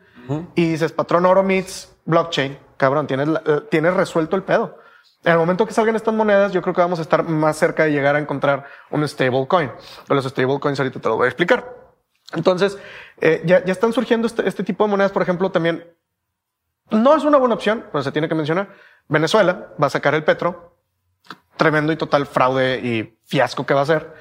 Y 0.55 0.71
dices, 0.71 0.93
patrón 0.93 1.27
oro 1.27 1.43
meets 1.43 1.93
blockchain. 2.05 2.57
Cabrón, 2.77 3.07
tienes, 3.07 3.29
eh, 3.29 3.61
tienes 3.71 3.95
resuelto 3.95 4.37
el 4.37 4.45
pedo. 4.45 4.79
En 5.25 5.33
el 5.33 5.39
momento 5.39 5.67
que 5.67 5.73
salgan 5.73 5.97
estas 5.97 6.15
monedas, 6.15 6.53
yo 6.53 6.63
creo 6.63 6.75
que 6.75 6.81
vamos 6.81 6.99
a 6.99 7.03
estar 7.03 7.25
más 7.25 7.57
cerca 7.57 7.85
de 7.85 7.93
llegar 7.93 8.17
a 8.17 8.19
encontrar 8.19 8.67
un 8.91 9.07
stablecoin. 9.07 9.71
Los 10.09 10.25
stablecoins 10.25 10.79
ahorita 10.79 11.01
te 11.01 11.09
lo 11.09 11.17
voy 11.17 11.27
a 11.27 11.29
explicar. 11.29 11.77
Entonces, 12.35 12.79
eh, 13.21 13.43
ya, 13.45 13.65
ya 13.65 13.73
están 13.73 13.93
surgiendo 13.93 14.27
este, 14.27 14.49
este 14.49 14.65
tipo 14.65 14.85
de 14.85 14.91
monedas, 14.91 15.13
por 15.13 15.23
ejemplo, 15.23 15.51
también. 15.51 15.85
No 16.91 17.17
es 17.17 17.25
una 17.25 17.39
buena 17.39 17.55
opción, 17.55 17.87
pero 17.93 18.03
se 18.03 18.13
tiene 18.13 18.29
que 18.29 18.35
mencionar. 18.35 18.71
Venezuela 19.09 19.73
va 19.81 19.87
a 19.87 19.91
sacar 19.91 20.15
el 20.15 20.25
petro. 20.25 20.72
Tremendo 21.63 21.93
y 21.93 21.97
total 21.97 22.27
fraude 22.27 22.81
y 22.83 23.17
fiasco 23.25 23.65
que 23.65 23.73
va 23.73 23.83
a 23.83 23.87
ser. 23.87 24.13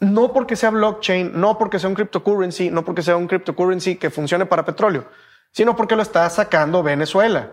No 0.00 0.32
porque 0.32 0.56
sea 0.56 0.70
blockchain, 0.70 1.30
no 1.40 1.58
porque 1.58 1.78
sea 1.78 1.88
un 1.88 1.94
cryptocurrency, 1.94 2.70
no 2.72 2.84
porque 2.84 3.02
sea 3.02 3.16
un 3.16 3.28
cryptocurrency 3.28 3.94
que 3.96 4.10
funcione 4.10 4.46
para 4.46 4.64
petróleo, 4.64 5.04
sino 5.52 5.76
porque 5.76 5.94
lo 5.94 6.02
está 6.02 6.28
sacando 6.28 6.82
Venezuela. 6.82 7.50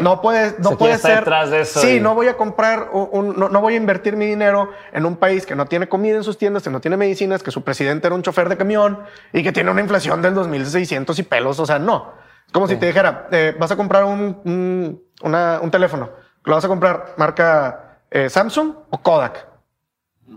No 0.00 0.20
puede, 0.20 0.56
no 0.58 0.68
sea, 0.70 0.76
puede 0.76 0.90
¿quién 0.92 0.96
está 0.96 1.08
ser. 1.08 1.18
detrás 1.20 1.50
de 1.50 1.60
eso? 1.62 1.80
Sí, 1.80 1.96
Y- 1.96 2.00
no 2.00 2.14
voy 2.14 2.28
a 2.28 2.36
comprar, 2.36 2.90
un, 2.92 3.34
no, 3.38 3.48
no 3.48 3.60
voy 3.62 3.72
a 3.72 3.76
invertir 3.78 4.16
mi 4.16 4.26
dinero 4.26 4.68
en 4.92 5.06
un 5.06 5.16
país 5.16 5.46
que 5.46 5.54
no 5.54 5.64
tiene 5.64 5.88
comida 5.88 6.16
en 6.16 6.24
sus 6.24 6.36
tiendas, 6.36 6.62
que 6.62 6.68
no 6.70 6.80
tiene 6.82 6.98
medicinas, 6.98 7.42
que 7.42 7.50
su 7.50 7.62
presidente 7.64 8.06
era 8.06 8.14
un 8.14 8.22
chofer 8.22 8.50
de 8.50 8.58
camión 8.58 8.98
y 9.32 9.42
que 9.42 9.50
tiene 9.50 9.70
una 9.70 9.80
inflación 9.80 10.20
del 10.20 10.34
2600 10.34 11.18
y 11.18 11.22
pelos. 11.22 11.58
O 11.58 11.64
sea, 11.64 11.78
no. 11.78 12.12
Es 12.46 12.52
como 12.52 12.68
si 12.68 12.76
te 12.76 12.84
dijera, 12.86 13.28
eh, 13.32 13.56
vas 13.58 13.70
a 13.70 13.76
comprar 13.76 14.04
un, 14.04 14.40
un, 14.44 15.02
una- 15.22 15.58
un 15.62 15.70
teléfono. 15.70 16.10
¿Lo 16.44 16.54
vas 16.54 16.64
a 16.64 16.68
comprar 16.68 17.14
marca 17.16 17.91
eh, 18.12 18.28
Samsung 18.30 18.74
o 18.90 18.98
Kodak? 18.98 19.46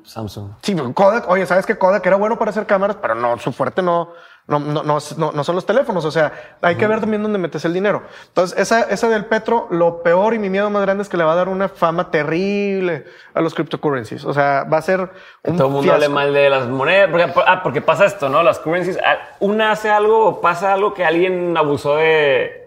Samsung. 0.03 0.51
Sí, 0.61 0.75
Kodak, 0.93 1.29
oye, 1.29 1.45
sabes 1.45 1.65
que 1.65 1.77
Kodak 1.77 2.05
era 2.05 2.15
bueno 2.17 2.37
para 2.37 2.51
hacer 2.51 2.65
cámaras, 2.65 2.97
pero 3.01 3.15
no, 3.15 3.37
su 3.39 3.51
fuerte 3.53 3.81
no, 3.81 4.11
no, 4.47 4.59
no, 4.59 4.83
no, 4.83 4.99
no- 5.31 5.43
son 5.43 5.55
los 5.55 5.65
teléfonos. 5.65 6.03
O 6.05 6.11
sea, 6.11 6.33
hay 6.61 6.75
que 6.75 6.85
ver 6.85 6.99
también 6.99 7.23
dónde 7.23 7.37
metes 7.39 7.63
el 7.65 7.73
dinero. 7.73 8.03
Entonces, 8.27 8.59
esa, 8.59 8.81
esa 8.81 9.07
del 9.09 9.25
Petro, 9.25 9.67
lo 9.71 10.03
peor 10.03 10.33
y 10.33 10.39
mi 10.39 10.49
miedo 10.49 10.69
más 10.69 10.81
grande 10.81 11.03
es 11.03 11.09
que 11.09 11.15
le 11.17 11.23
va 11.23 11.31
a 11.31 11.35
dar 11.35 11.47
una 11.49 11.69
fama 11.69 12.11
terrible 12.11 13.05
a 13.33 13.41
los 13.41 13.53
cryptocurrencies. 13.53 14.25
O 14.25 14.33
sea, 14.33 14.65
va 14.71 14.77
a 14.79 14.81
ser 14.81 14.99
un 15.43 15.55
Todo 15.57 15.67
el 15.67 15.73
mundo 15.73 15.93
habla 15.93 16.09
mal 16.09 16.33
de 16.33 16.49
las 16.49 16.67
monedas. 16.67 17.09
Porque, 17.09 17.31
ah, 17.47 17.61
porque 17.63 17.81
pasa 17.81 18.05
esto, 18.05 18.27
¿no? 18.27 18.43
Las 18.43 18.59
currencies. 18.59 18.99
ah, 19.05 19.17
Una 19.39 19.71
hace 19.71 19.89
algo 19.89 20.25
o 20.27 20.41
pasa 20.41 20.73
algo 20.73 20.93
que 20.93 21.05
alguien 21.05 21.55
abusó 21.55 21.95
de. 21.95 22.64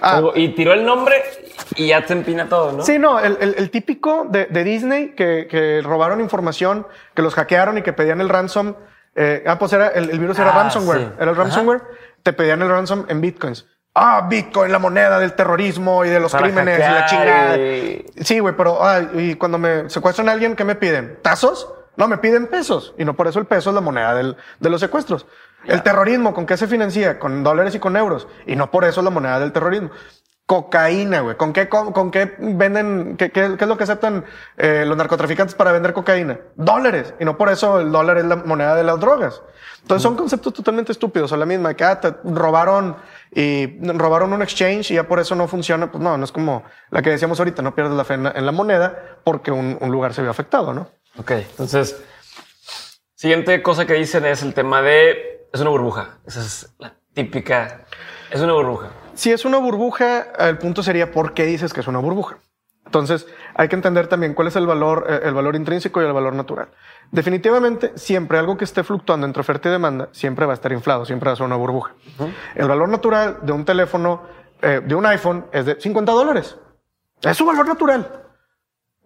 Ah, 0.00 0.16
algo 0.18 0.32
y 0.36 0.48
tiró 0.54 0.72
el 0.72 0.84
nombre 0.84 1.16
y 1.76 1.88
ya 1.88 2.04
te 2.06 2.12
empina 2.12 2.48
todo, 2.48 2.72
¿no? 2.72 2.82
Sí, 2.84 2.98
no, 2.98 3.18
el, 3.18 3.36
el- 3.40 3.54
el 3.58 3.70
típico 3.70 4.26
de, 4.30 4.46
de 4.46 4.64
Disney 4.64 5.14
que, 5.16 5.48
que 5.50 5.80
robaron 5.82 6.20
información, 6.20 6.86
que 7.14 7.22
los 7.22 7.34
hackearon 7.34 7.78
y 7.78 7.82
que 7.82 7.92
pedían 7.92 8.20
el 8.20 8.28
ransom. 8.28 8.74
eh, 9.16 9.42
ah, 9.46 9.58
pues 9.58 9.72
era 9.72 9.88
el, 9.88 10.10
el 10.10 10.18
virus 10.18 10.38
era 10.38 10.50
Ah, 10.52 10.62
ransomware. 10.62 10.98
sí. 11.00 11.06
Era 11.16 11.24
el 11.24 11.30
Ajá. 11.30 11.42
ransomware. 11.44 11.82
Te 12.22 12.32
pedían 12.32 12.62
el 12.62 12.68
ransom 12.68 13.04
en 13.08 13.20
bitcoins. 13.20 13.66
Ah, 13.96 14.26
Bitcoin, 14.28 14.72
la 14.72 14.80
moneda 14.80 15.20
del 15.20 15.34
terrorismo 15.34 16.04
y 16.04 16.08
de 16.08 16.18
los 16.18 16.32
Para 16.32 16.44
crímenes 16.46 16.78
y 16.78 16.82
la 16.82 17.06
chingada. 17.06 17.56
y- 17.56 18.04
Sí, 18.22 18.40
güey, 18.40 18.54
pero 18.56 18.78
ah, 18.84 19.00
y 19.14 19.34
cuando 19.36 19.56
me 19.58 19.88
secuestran 19.88 20.28
a 20.28 20.32
alguien, 20.32 20.56
¿qué 20.56 20.64
me 20.64 20.74
piden? 20.74 21.18
¿Tazos? 21.22 21.68
No, 21.96 22.08
me 22.08 22.18
piden 22.18 22.48
pesos. 22.48 22.92
Y 22.98 23.04
no 23.04 23.14
por 23.14 23.28
eso 23.28 23.38
el 23.38 23.46
peso 23.46 23.70
es 23.70 23.74
la 23.74 23.80
moneda 23.80 24.14
del- 24.14 24.36
de 24.58 24.70
los 24.70 24.80
secuestros. 24.80 25.26
El 25.66 25.82
terrorismo, 25.82 26.34
¿con 26.34 26.46
qué 26.46 26.56
se 26.56 26.66
financia? 26.66 27.18
Con 27.18 27.42
dólares 27.42 27.74
y 27.74 27.78
con 27.78 27.96
euros. 27.96 28.26
Y 28.46 28.56
no 28.56 28.70
por 28.70 28.84
eso 28.84 29.00
es 29.00 29.04
la 29.04 29.10
moneda 29.10 29.38
del 29.40 29.52
terrorismo. 29.52 29.90
Cocaína, 30.46 31.20
güey. 31.20 31.36
¿Con 31.38 31.54
qué, 31.54 31.70
con, 31.70 31.92
con 31.92 32.10
qué 32.10 32.34
venden? 32.38 33.16
Qué, 33.16 33.30
qué- 33.30 33.56
qué 33.56 33.64
es 33.64 33.68
lo 33.68 33.78
que 33.78 33.84
aceptan 33.84 34.26
eh, 34.58 34.84
los 34.86 34.94
narcotraficantes 34.94 35.54
para 35.54 35.72
vender 35.72 35.94
cocaína? 35.94 36.38
Dólares. 36.54 37.14
Y 37.18 37.24
no 37.24 37.38
por 37.38 37.48
eso 37.48 37.80
el 37.80 37.90
dólar 37.90 38.18
es 38.18 38.26
la 38.26 38.36
moneda 38.36 38.74
de 38.76 38.84
las 38.84 39.00
drogas. 39.00 39.40
Entonces 39.80 40.02
son 40.02 40.16
conceptos 40.16 40.52
totalmente 40.52 40.92
estúpidos. 40.92 41.32
O 41.32 41.36
la 41.38 41.46
misma 41.46 41.72
que 41.72 41.84
ah, 41.84 41.98
te 41.98 42.14
robaron 42.24 42.96
y 43.30 43.78
robaron 43.96 44.34
un 44.34 44.42
exchange 44.42 44.90
y 44.90 44.94
ya 44.96 45.08
por 45.08 45.18
eso 45.18 45.34
no 45.34 45.48
funciona. 45.48 45.90
Pues 45.90 46.04
no, 46.04 46.18
no 46.18 46.24
es 46.24 46.32
como 46.32 46.62
la 46.90 47.00
que 47.00 47.08
decíamos 47.08 47.38
ahorita. 47.38 47.62
No 47.62 47.74
pierdes 47.74 47.94
la 47.94 48.04
fe 48.04 48.12
en 48.14 48.24
la, 48.24 48.32
en 48.32 48.44
la 48.44 48.52
moneda 48.52 49.18
porque 49.24 49.50
un, 49.50 49.78
un 49.80 49.90
lugar 49.90 50.12
se 50.12 50.20
vio 50.20 50.30
afectado, 50.30 50.74
¿no? 50.74 50.90
Ok, 51.16 51.30
entonces, 51.30 52.02
siguiente 53.14 53.62
cosa 53.62 53.86
que 53.86 53.94
dicen 53.94 54.24
es 54.26 54.42
el 54.42 54.52
tema 54.52 54.82
de 54.82 55.43
es 55.54 55.60
una 55.60 55.70
burbuja. 55.70 56.18
Esa 56.26 56.40
es 56.40 56.74
la 56.78 56.94
típica. 57.14 57.86
Es 58.30 58.40
una 58.40 58.52
burbuja. 58.54 58.88
Si 59.14 59.30
es 59.30 59.44
una 59.44 59.58
burbuja, 59.58 60.32
el 60.38 60.58
punto 60.58 60.82
sería 60.82 61.12
por 61.12 61.32
qué 61.32 61.44
dices 61.44 61.72
que 61.72 61.80
es 61.80 61.86
una 61.86 62.00
burbuja. 62.00 62.38
Entonces, 62.84 63.26
hay 63.54 63.68
que 63.68 63.76
entender 63.76 64.08
también 64.08 64.34
cuál 64.34 64.48
es 64.48 64.56
el 64.56 64.66
valor, 64.66 65.06
eh, 65.08 65.20
el 65.22 65.32
valor 65.32 65.54
intrínseco 65.54 66.02
y 66.02 66.06
el 66.06 66.12
valor 66.12 66.34
natural. 66.34 66.68
Definitivamente, 67.12 67.92
siempre 67.94 68.38
algo 68.38 68.56
que 68.56 68.64
esté 68.64 68.82
fluctuando 68.82 69.26
entre 69.26 69.40
oferta 69.40 69.68
y 69.68 69.72
demanda, 69.72 70.08
siempre 70.10 70.44
va 70.44 70.52
a 70.52 70.54
estar 70.54 70.72
inflado, 70.72 71.04
siempre 71.04 71.28
va 71.28 71.34
a 71.34 71.36
ser 71.36 71.46
una 71.46 71.56
burbuja. 71.56 71.94
El 72.56 72.66
valor 72.66 72.88
natural 72.88 73.38
de 73.42 73.52
un 73.52 73.64
teléfono, 73.64 74.22
eh, 74.60 74.82
de 74.84 74.94
un 74.94 75.06
iPhone, 75.06 75.46
es 75.52 75.66
de 75.66 75.80
50 75.80 76.12
dólares. 76.12 76.56
Es 77.22 77.36
su 77.36 77.46
valor 77.46 77.68
natural. 77.68 78.24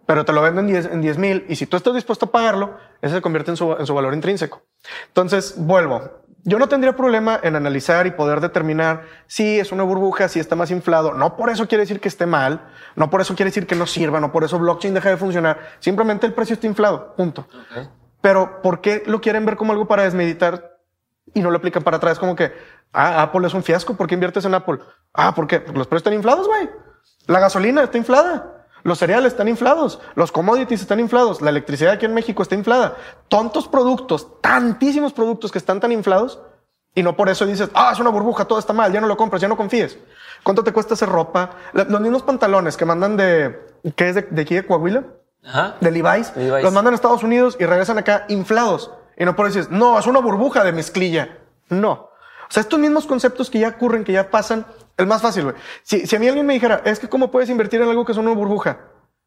Pero 0.07 0.25
te 0.25 0.33
lo 0.33 0.41
venden 0.41 0.65
10 0.65 0.85
en 0.87 1.01
10 1.01 1.17
mil 1.19 1.45
y 1.47 1.55
si 1.55 1.67
tú 1.67 1.77
estás 1.77 1.93
dispuesto 1.93 2.25
a 2.25 2.31
pagarlo, 2.31 2.75
ese 3.03 3.13
se 3.13 3.21
convierte 3.21 3.51
en 3.51 3.57
su, 3.57 3.73
en 3.73 3.85
su 3.85 3.93
valor 3.93 4.15
intrínseco. 4.15 4.63
Entonces, 5.09 5.53
vuelvo. 5.55 6.19
Yo 6.43 6.57
no 6.57 6.69
tendría 6.69 6.95
problema 6.95 7.39
en 7.43 7.55
analizar 7.55 8.07
y 8.07 8.11
poder 8.11 8.39
determinar 8.39 9.03
si 9.27 9.59
es 9.59 9.71
una 9.71 9.83
burbuja, 9.83 10.29
si 10.29 10.39
está 10.39 10.55
más 10.55 10.71
inflado. 10.71 11.13
No 11.13 11.35
por 11.35 11.49
eso 11.49 11.67
quiere 11.67 11.83
decir 11.83 11.99
que 11.99 12.07
esté 12.07 12.25
mal, 12.25 12.69
no 12.95 13.09
por 13.09 13.21
eso 13.21 13.35
quiere 13.35 13.49
decir 13.49 13.67
que 13.67 13.75
no 13.75 13.85
sirva, 13.85 14.19
no 14.19 14.31
por 14.31 14.43
eso 14.43 14.57
blockchain 14.57 14.93
deja 14.93 15.09
de 15.09 15.17
funcionar. 15.17 15.59
Simplemente 15.79 16.25
el 16.25 16.33
precio 16.33 16.53
está 16.53 16.67
inflado, 16.67 17.15
punto. 17.15 17.47
Pero 18.21 18.61
¿por 18.61 18.81
qué 18.81 19.03
lo 19.05 19.21
quieren 19.21 19.45
ver 19.45 19.57
como 19.57 19.73
algo 19.73 19.87
para 19.87 20.03
desmeditar 20.03 20.77
y 21.33 21.41
no 21.41 21.51
lo 21.51 21.57
aplican 21.57 21.83
para 21.83 21.97
atrás? 21.97 22.19
Como 22.19 22.35
que, 22.35 22.53
ah, 22.93 23.21
Apple 23.21 23.45
es 23.47 23.53
un 23.53 23.63
fiasco, 23.63 23.95
¿por 23.95 24.07
qué 24.07 24.15
inviertes 24.15 24.45
en 24.45 24.53
Apple? 24.53 24.79
Ah, 25.13 25.35
¿por 25.35 25.47
qué? 25.47 25.59
Porque 25.59 25.77
los 25.77 25.87
precios 25.87 26.01
están 26.01 26.13
inflados, 26.13 26.47
güey. 26.47 26.69
La 27.27 27.39
gasolina 27.39 27.83
está 27.83 27.97
inflada. 27.97 28.58
Los 28.89 28.97
cereales 28.97 29.33
están 29.33 29.47
inflados, 29.47 29.99
los 30.15 30.31
commodities 30.31 30.81
están 30.81 30.99
inflados, 30.99 31.43
la 31.43 31.51
electricidad 31.51 31.93
aquí 31.93 32.07
en 32.07 32.13
México 32.15 32.41
está 32.41 32.55
inflada. 32.55 32.97
Tontos 33.27 33.67
productos, 33.67 34.41
tantísimos 34.41 35.13
productos 35.13 35.51
que 35.51 35.59
están 35.59 35.79
tan 35.79 35.91
inflados 35.91 36.39
y 36.95 37.03
no 37.03 37.15
por 37.15 37.29
eso 37.29 37.45
dices, 37.45 37.69
ah, 37.75 37.91
es 37.93 37.99
una 37.99 38.09
burbuja, 38.09 38.45
todo 38.45 38.57
está 38.57 38.73
mal, 38.73 38.91
ya 38.91 38.99
no 38.99 39.05
lo 39.05 39.15
compras, 39.15 39.43
ya 39.43 39.47
no 39.47 39.55
confíes. 39.55 39.99
¿Cuánto 40.41 40.63
te 40.63 40.73
cuesta 40.73 40.95
hacer 40.95 41.07
ropa? 41.07 41.51
Los 41.71 42.01
mismos 42.01 42.23
pantalones 42.23 42.77
que 42.77 42.85
mandan 42.85 43.15
de, 43.15 43.63
¿qué 43.95 44.09
es 44.09 44.15
de, 44.15 44.23
de 44.23 44.41
aquí 44.41 44.55
de 44.55 44.65
Coahuila? 44.65 45.03
Ajá. 45.45 45.75
de 45.79 45.91
Levi's, 45.91 46.35
Levi's. 46.35 46.63
los 46.63 46.73
mandan 46.73 46.93
a 46.93 46.95
Estados 46.95 47.21
Unidos 47.21 47.57
y 47.59 47.65
regresan 47.67 47.99
acá 47.99 48.25
inflados. 48.27 48.89
Y 49.19 49.23
no 49.23 49.35
por 49.35 49.45
eso 49.45 49.59
dices, 49.59 49.71
no, 49.71 49.99
es 49.99 50.07
una 50.07 50.19
burbuja 50.19 50.63
de 50.63 50.71
mezclilla. 50.71 51.37
No. 51.69 51.91
O 51.91 52.51
sea, 52.51 52.61
estos 52.61 52.79
mismos 52.79 53.05
conceptos 53.05 53.51
que 53.51 53.59
ya 53.59 53.67
ocurren, 53.67 54.03
que 54.03 54.13
ya 54.13 54.31
pasan, 54.31 54.65
El 54.99 55.07
más 55.07 55.21
fácil, 55.21 55.45
güey. 55.45 55.55
Si, 55.81 56.05
si 56.05 56.15
a 56.17 56.19
mí 56.19 56.27
alguien 56.27 56.45
me 56.45 56.53
dijera, 56.53 56.81
es 56.83 56.99
que 56.99 57.07
cómo 57.07 57.31
puedes 57.31 57.49
invertir 57.49 57.81
en 57.81 57.87
algo 57.87 58.03
que 58.03 58.11
es 58.11 58.17
una 58.17 58.31
burbuja. 58.31 58.79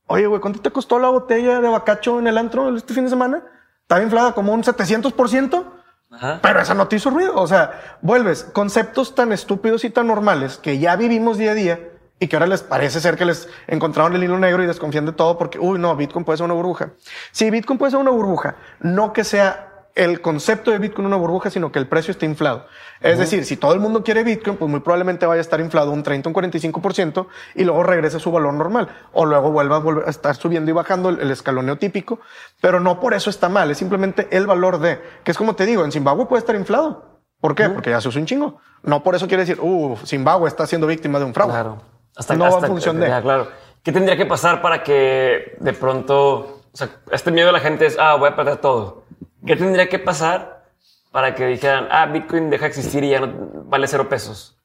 Oye, 0.06 0.26
güey, 0.26 0.38
¿cuánto 0.38 0.60
te 0.60 0.70
costó 0.70 0.98
la 0.98 1.08
botella 1.08 1.62
de 1.62 1.68
bacacho 1.68 2.18
en 2.18 2.26
el 2.26 2.36
antro 2.36 2.76
este 2.76 2.92
fin 2.92 3.04
de 3.04 3.10
semana? 3.10 3.42
Estaba 3.80 4.02
inflada 4.02 4.32
como 4.32 4.52
un 4.52 4.62
700%. 4.62 5.64
Ajá. 6.10 6.40
Pero 6.42 6.60
esa 6.60 6.74
no 6.74 6.88
te 6.88 6.96
hizo 6.96 7.08
ruido. 7.08 7.36
O 7.36 7.46
sea, 7.46 7.98
vuelves 8.02 8.44
conceptos 8.44 9.14
tan 9.14 9.32
estúpidos 9.32 9.82
y 9.84 9.90
tan 9.90 10.08
normales 10.08 10.58
que 10.58 10.78
ya 10.78 10.94
vivimos 10.96 11.38
día 11.38 11.52
a 11.52 11.54
día 11.54 11.80
y 12.20 12.28
que 12.28 12.36
ahora 12.36 12.46
les 12.46 12.62
parece 12.62 13.00
ser 13.00 13.16
que 13.16 13.24
les 13.24 13.48
encontraron 13.66 14.14
el 14.14 14.22
hilo 14.22 14.38
negro 14.38 14.62
y 14.62 14.66
desconfían 14.66 15.06
de 15.06 15.12
todo 15.12 15.38
porque, 15.38 15.58
uy, 15.58 15.78
no, 15.78 15.96
Bitcoin 15.96 16.26
puede 16.26 16.36
ser 16.36 16.44
una 16.44 16.54
burbuja. 16.54 16.90
Sí, 17.30 17.50
Bitcoin 17.50 17.78
puede 17.78 17.92
ser 17.92 18.00
una 18.00 18.10
burbuja. 18.10 18.56
No 18.80 19.14
que 19.14 19.24
sea 19.24 19.71
el 19.94 20.20
concepto 20.20 20.70
de 20.70 20.78
Bitcoin 20.78 21.06
una 21.06 21.16
burbuja, 21.16 21.50
sino 21.50 21.70
que 21.70 21.78
el 21.78 21.86
precio 21.86 22.12
esté 22.12 22.26
inflado. 22.26 22.66
Es 23.00 23.18
decir, 23.18 23.44
si 23.44 23.56
todo 23.56 23.74
el 23.74 23.80
mundo 23.80 24.02
quiere 24.04 24.22
Bitcoin, 24.24 24.56
pues 24.56 24.70
muy 24.70 24.80
probablemente 24.80 25.26
vaya 25.26 25.40
a 25.40 25.42
estar 25.42 25.60
inflado 25.60 25.90
un 25.90 26.02
30, 26.02 26.28
un 26.28 26.34
45% 26.34 27.26
y 27.56 27.64
luego 27.64 27.82
regrese 27.82 28.16
a 28.16 28.20
su 28.20 28.30
valor 28.30 28.54
normal. 28.54 28.88
O 29.12 29.26
luego 29.26 29.50
vuelva 29.50 29.76
a, 29.76 29.78
volver 29.80 30.06
a 30.06 30.10
estar 30.10 30.34
subiendo 30.36 30.70
y 30.70 30.74
bajando 30.74 31.10
el, 31.10 31.30
escaloneo 31.30 31.76
típico, 31.76 32.20
pero 32.60 32.80
no 32.80 33.00
por 33.00 33.14
eso 33.14 33.28
está 33.28 33.48
mal, 33.48 33.70
es 33.70 33.78
simplemente 33.78 34.28
el 34.30 34.46
valor 34.46 34.78
de, 34.78 35.00
que 35.24 35.32
es 35.32 35.38
como 35.38 35.54
te 35.54 35.66
digo, 35.66 35.84
en 35.84 35.92
Zimbabue 35.92 36.26
puede 36.26 36.40
estar 36.40 36.54
inflado. 36.54 37.20
¿Por 37.40 37.56
qué? 37.56 37.68
Porque 37.68 37.90
ya 37.90 38.00
se 38.00 38.08
usa 38.08 38.20
un 38.20 38.26
chingo. 38.26 38.60
No 38.84 39.02
por 39.02 39.16
eso 39.16 39.26
quiere 39.26 39.44
decir, 39.44 39.58
uh, 39.60 39.96
Zimbabue 40.06 40.48
está 40.48 40.64
siendo 40.66 40.86
víctima 40.86 41.18
de 41.18 41.24
un 41.24 41.34
fraude. 41.34 41.52
Claro. 41.52 41.82
Hasta, 42.16 42.36
no 42.36 42.44
va 42.50 42.58
en 42.58 42.66
función 42.66 43.00
de. 43.00 43.06
claro. 43.06 43.48
¿Qué 43.82 43.90
tendría 43.90 44.16
que 44.16 44.26
pasar 44.26 44.62
para 44.62 44.84
que 44.84 45.56
de 45.58 45.72
pronto, 45.72 46.60
o 46.72 46.76
sea, 46.76 46.88
este 47.10 47.32
miedo 47.32 47.48
de 47.48 47.52
la 47.52 47.58
gente 47.58 47.84
es, 47.84 47.96
ah, 47.98 48.14
voy 48.14 48.28
a 48.28 48.36
perder 48.36 48.58
todo? 48.58 49.01
¿Qué 49.46 49.56
tendría 49.56 49.88
que 49.88 49.98
pasar 49.98 50.64
para 51.10 51.34
que 51.34 51.46
dijeran, 51.46 51.88
ah, 51.90 52.06
Bitcoin 52.06 52.50
deja 52.50 52.64
de 52.64 52.68
existir 52.68 53.04
y 53.04 53.10
ya 53.10 53.20
no 53.20 53.64
vale 53.64 53.86
cero 53.86 54.08
pesos? 54.08 54.56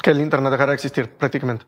Que 0.00 0.10
el 0.10 0.20
Internet 0.20 0.52
dejara 0.52 0.70
de 0.70 0.76
existir 0.76 1.10
prácticamente. 1.10 1.66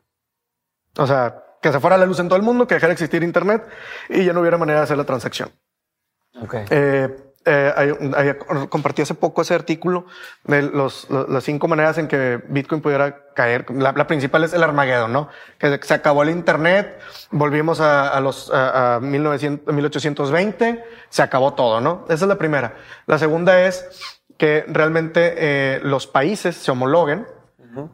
O 0.96 1.06
sea, 1.06 1.42
que 1.60 1.72
se 1.72 1.80
fuera 1.80 1.96
la 1.96 2.06
luz 2.06 2.20
en 2.20 2.28
todo 2.28 2.36
el 2.36 2.44
mundo, 2.44 2.66
que 2.66 2.74
dejara 2.74 2.90
de 2.90 2.94
existir 2.94 3.22
Internet 3.22 3.66
y 4.08 4.24
ya 4.24 4.32
no 4.32 4.40
hubiera 4.40 4.58
manera 4.58 4.80
de 4.80 4.84
hacer 4.84 4.96
la 4.96 5.04
transacción. 5.04 5.50
Okay. 6.42 6.64
Eh, 6.70 7.08
eh, 7.46 8.38
compartí 8.70 9.02
hace 9.02 9.14
poco 9.14 9.42
ese 9.42 9.54
artículo 9.54 10.06
de 10.44 10.62
los, 10.62 11.06
las 11.10 11.44
cinco 11.44 11.68
maneras 11.68 11.98
en 11.98 12.08
que 12.08 12.42
Bitcoin 12.48 12.80
pudiera 12.80 13.32
caer. 13.34 13.66
La, 13.70 14.06
principal 14.06 14.44
es 14.44 14.54
el 14.54 14.62
Armageddon, 14.62 15.12
¿no? 15.12 15.28
Que 15.58 15.78
se 15.82 15.94
acabó 15.94 16.22
el 16.22 16.30
Internet, 16.30 16.98
volvimos 17.30 17.80
a, 17.80 18.18
los 18.20 18.50
a, 18.52 18.98
1900, 19.02 19.74
1820, 19.74 20.84
se 21.14 21.22
acabó 21.22 21.54
todo, 21.54 21.80
¿no? 21.80 22.04
Esa 22.06 22.24
es 22.24 22.28
la 22.28 22.38
primera. 22.38 22.74
La 23.06 23.18
segunda 23.18 23.66
es 23.66 23.86
que 24.36 24.64
realmente 24.66 25.34
eh, 25.36 25.80
los 25.84 26.08
países 26.08 26.56
se 26.56 26.72
homologuen 26.72 27.24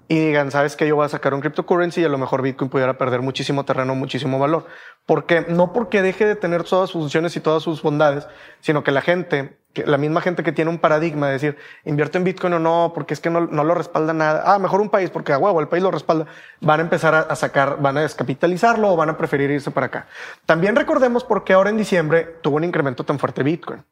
y 0.08 0.18
digan, 0.18 0.50
sabes 0.50 0.76
que 0.76 0.86
yo 0.86 0.96
voy 0.96 1.06
a 1.06 1.08
sacar 1.08 1.34
un 1.34 1.40
cryptocurrency 1.40 2.00
y 2.00 2.04
a 2.04 2.08
lo 2.08 2.18
mejor 2.18 2.42
Bitcoin 2.42 2.70
pudiera 2.70 2.98
perder 2.98 3.22
muchísimo 3.22 3.64
terreno, 3.64 3.94
muchísimo 3.94 4.38
valor. 4.38 4.66
Porque 5.06 5.44
no 5.48 5.72
porque 5.72 6.02
deje 6.02 6.26
de 6.26 6.36
tener 6.36 6.64
todas 6.64 6.90
sus 6.90 7.00
funciones 7.00 7.36
y 7.36 7.40
todas 7.40 7.62
sus 7.62 7.82
bondades, 7.82 8.26
sino 8.60 8.82
que 8.82 8.90
la 8.90 9.00
gente, 9.00 9.58
que 9.72 9.86
la 9.86 9.98
misma 9.98 10.20
gente 10.20 10.42
que 10.42 10.52
tiene 10.52 10.70
un 10.70 10.78
paradigma 10.78 11.26
de 11.26 11.32
decir, 11.32 11.56
invierto 11.84 12.18
en 12.18 12.24
Bitcoin 12.24 12.54
o 12.54 12.58
no, 12.58 12.92
porque 12.94 13.14
es 13.14 13.20
que 13.20 13.30
no, 13.30 13.46
no 13.46 13.64
lo 13.64 13.74
respalda 13.74 14.12
nada. 14.12 14.42
Ah, 14.46 14.58
mejor 14.58 14.80
un 14.80 14.90
país, 14.90 15.10
porque 15.10 15.32
a 15.32 15.38
huevo, 15.38 15.60
el 15.60 15.68
país 15.68 15.82
lo 15.82 15.90
respalda. 15.90 16.26
Van 16.60 16.80
a 16.80 16.82
empezar 16.82 17.14
a, 17.14 17.34
sacar, 17.36 17.80
van 17.80 17.96
a 17.96 18.02
descapitalizarlo 18.02 18.92
o 18.92 18.96
van 18.96 19.10
a 19.10 19.16
preferir 19.16 19.50
irse 19.50 19.70
para 19.70 19.86
acá. 19.86 20.06
También 20.46 20.76
recordemos 20.76 21.24
por 21.24 21.44
qué 21.44 21.54
ahora 21.54 21.70
en 21.70 21.76
diciembre 21.76 22.36
tuvo 22.42 22.56
un 22.56 22.64
incremento 22.64 23.04
tan 23.04 23.18
fuerte 23.18 23.42
Bitcoin. 23.42 23.82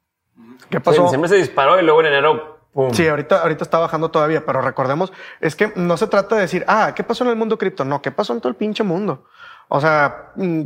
¿Qué 0.69 0.81
pasó? 0.81 0.99
en 0.99 1.05
diciembre 1.05 1.29
se 1.29 1.37
disparó 1.37 1.81
y 1.81 1.83
luego 1.83 2.01
en 2.01 2.07
enero 2.09 2.58
Sí, 2.93 3.09
ahorita, 3.09 3.41
ahorita 3.43 3.65
está 3.65 3.79
bajando 3.79 4.11
todavía, 4.11 4.47
pero 4.47 4.61
recordemos, 4.61 5.13
es 5.41 5.57
que 5.57 5.73
no 5.75 5.97
se 5.97 6.07
trata 6.07 6.37
de 6.37 6.43
decir, 6.43 6.65
ah, 6.69 6.93
¿qué 6.95 7.03
pasó 7.03 7.25
en 7.25 7.31
el 7.31 7.37
mundo 7.37 7.59
cripto? 7.59 7.85
No, 7.85 8.01
¿qué 8.01 8.13
pasó 8.13 8.33
en 8.33 8.41
todo 8.41 8.51
el 8.51 8.57
pinche 8.57 8.85
mundo? 8.85 9.25
O 9.69 9.81
sea, 9.81 10.33
mm, 10.37 10.63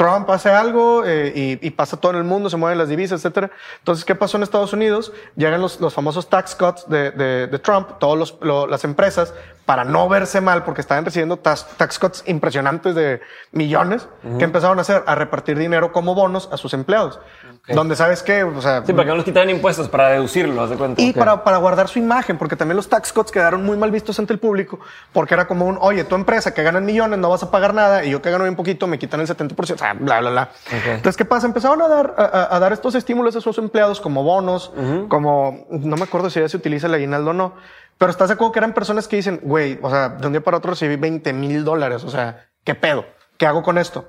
Trump 0.00 0.30
hace 0.30 0.48
algo 0.48 1.02
eh, 1.04 1.58
y, 1.60 1.70
pasa 1.72 1.98
todo 1.98 2.12
en 2.12 2.18
el 2.18 2.24
mundo, 2.24 2.48
se 2.48 2.56
mueven 2.56 2.78
las 2.78 2.88
divisas, 2.88 3.20
etcétera. 3.20 3.50
Entonces, 3.80 4.06
¿qué 4.06 4.14
pasó 4.14 4.38
en 4.38 4.44
Estados 4.44 4.72
Unidos? 4.72 5.12
Llegan 5.36 5.60
los, 5.60 5.78
los 5.78 5.92
famosos 5.92 6.30
tax 6.30 6.54
cuts 6.54 6.88
de, 6.88 7.10
de, 7.10 7.46
de 7.48 7.58
Trump, 7.58 7.98
todas 7.98 8.34
las 8.40 8.84
empresas, 8.84 9.34
para 9.66 9.84
no 9.84 10.08
verse 10.08 10.40
mal, 10.40 10.64
porque 10.64 10.80
estaban 10.80 11.04
recibiendo 11.04 11.36
tax, 11.36 11.66
tax 11.76 11.98
cuts 11.98 12.24
impresionantes 12.26 12.94
de 12.94 13.20
millones, 13.52 14.08
que 14.38 14.44
empezaron 14.44 14.78
a 14.78 14.80
hacer, 14.80 15.04
a 15.06 15.14
repartir 15.16 15.58
dinero 15.58 15.92
como 15.92 16.14
bonos 16.14 16.48
a 16.50 16.56
sus 16.56 16.72
empleados. 16.72 17.20
Donde 17.68 17.94
sabes 17.94 18.22
que, 18.22 18.42
o 18.42 18.60
sea. 18.60 18.82
Sí, 18.84 18.92
para 18.92 19.04
que 19.04 19.10
no 19.10 19.16
los 19.16 19.24
quitaran 19.24 19.50
impuestos, 19.50 19.88
para 19.88 20.08
deducirlo, 20.08 20.66
de 20.66 20.76
cuenta. 20.76 21.00
Y 21.00 21.12
para, 21.12 21.44
para 21.44 21.58
guardar 21.58 21.88
su 21.88 21.98
imagen, 21.98 22.36
porque 22.36 22.56
también 22.56 22.76
los 22.76 22.88
tax 22.88 23.12
cuts 23.12 23.30
quedaron 23.30 23.64
muy 23.64 23.76
mal 23.76 23.90
vistos 23.90 24.18
ante 24.18 24.32
el 24.32 24.38
público, 24.38 24.80
porque 25.12 25.34
era 25.34 25.46
como 25.46 25.66
un, 25.66 25.78
oye, 25.80 26.04
tu 26.04 26.14
empresa 26.14 26.52
que 26.52 26.62
gana 26.62 26.80
millones 26.80 27.18
no 27.18 27.30
vas 27.30 27.42
a 27.42 27.50
pagar 27.50 27.74
nada, 27.74 28.04
y 28.04 28.10
yo 28.10 28.22
que 28.22 28.30
gano 28.30 28.44
bien 28.44 28.56
poquito 28.56 28.86
me 28.86 28.98
quitan 28.98 29.20
el 29.20 29.28
70%, 29.28 29.74
o 29.74 29.78
sea, 29.78 29.94
bla, 29.94 30.20
bla, 30.20 30.30
bla. 30.30 30.50
Entonces, 30.72 31.16
¿qué 31.16 31.24
pasa? 31.24 31.46
Empezaron 31.46 31.80
a 31.82 31.88
dar, 31.88 32.14
a, 32.16 32.58
dar 32.58 32.72
estos 32.72 32.94
estímulos 32.94 33.36
a 33.36 33.40
sus 33.40 33.58
empleados 33.58 34.00
como 34.00 34.24
bonos, 34.24 34.72
como, 35.08 35.66
no 35.70 35.96
me 35.96 36.02
acuerdo 36.02 36.30
si 36.30 36.40
ya 36.40 36.48
se 36.48 36.56
utiliza 36.56 36.86
el 36.86 36.94
aguinaldo 36.94 37.30
o 37.30 37.34
no, 37.34 37.54
pero 37.98 38.10
estás 38.10 38.28
de 38.28 38.34
acuerdo 38.34 38.52
que 38.52 38.58
eran 38.60 38.72
personas 38.72 39.06
que 39.06 39.16
dicen, 39.16 39.40
güey, 39.42 39.78
o 39.82 39.90
sea, 39.90 40.08
de 40.08 40.26
un 40.26 40.32
día 40.32 40.42
para 40.42 40.56
otro 40.56 40.70
recibí 40.70 40.96
20 40.96 41.32
mil 41.34 41.64
dólares, 41.64 42.02
o 42.04 42.10
sea, 42.10 42.46
¿qué 42.64 42.74
pedo? 42.74 43.04
¿Qué 43.36 43.46
hago 43.46 43.62
con 43.62 43.78
esto? 43.78 44.08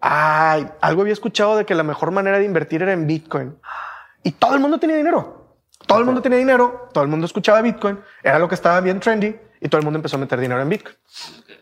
Ay, 0.00 0.68
algo 0.80 1.02
había 1.02 1.12
escuchado 1.12 1.56
de 1.56 1.66
que 1.66 1.74
la 1.74 1.82
mejor 1.82 2.10
manera 2.10 2.38
de 2.38 2.44
invertir 2.44 2.82
era 2.82 2.92
en 2.92 3.06
Bitcoin. 3.06 3.56
Y 4.22 4.32
todo 4.32 4.54
el 4.54 4.60
mundo 4.60 4.78
tenía 4.78 4.96
dinero. 4.96 5.38
Todo 5.86 6.00
el 6.00 6.04
mundo 6.04 6.20
tenía 6.20 6.38
dinero, 6.38 6.90
todo 6.92 7.04
el 7.04 7.08
mundo 7.08 7.26
escuchaba 7.26 7.62
Bitcoin, 7.62 7.98
era 8.22 8.38
lo 8.38 8.48
que 8.48 8.54
estaba 8.54 8.80
bien 8.80 9.00
trendy 9.00 9.34
y 9.60 9.68
todo 9.68 9.78
el 9.78 9.84
mundo 9.84 9.98
empezó 9.98 10.16
a 10.16 10.18
meter 10.18 10.38
dinero 10.38 10.60
en 10.60 10.68
Bitcoin. 10.68 10.96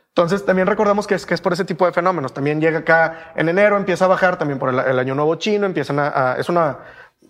Entonces 0.09 0.45
también 0.45 0.67
recordamos 0.67 1.07
que 1.07 1.15
es, 1.15 1.27
que 1.27 1.35
es 1.35 1.41
por 1.41 1.53
ese 1.53 1.65
tipo 1.65 1.85
de 1.85 1.93
fenómenos. 1.93 2.33
También 2.33 2.61
llega 2.61 2.79
acá 2.79 3.33
en 3.37 3.49
enero, 3.49 3.77
empieza 3.77 4.07
a 4.07 4.09
bajar 4.09 4.39
también 4.39 4.59
por 4.59 4.71
el, 4.71 4.99
año 4.99 5.15
nuevo 5.15 5.35
chino, 5.37 5.67
empiezan 5.67 5.99
a, 5.99 6.37
es 6.39 6.49
una, 6.49 6.79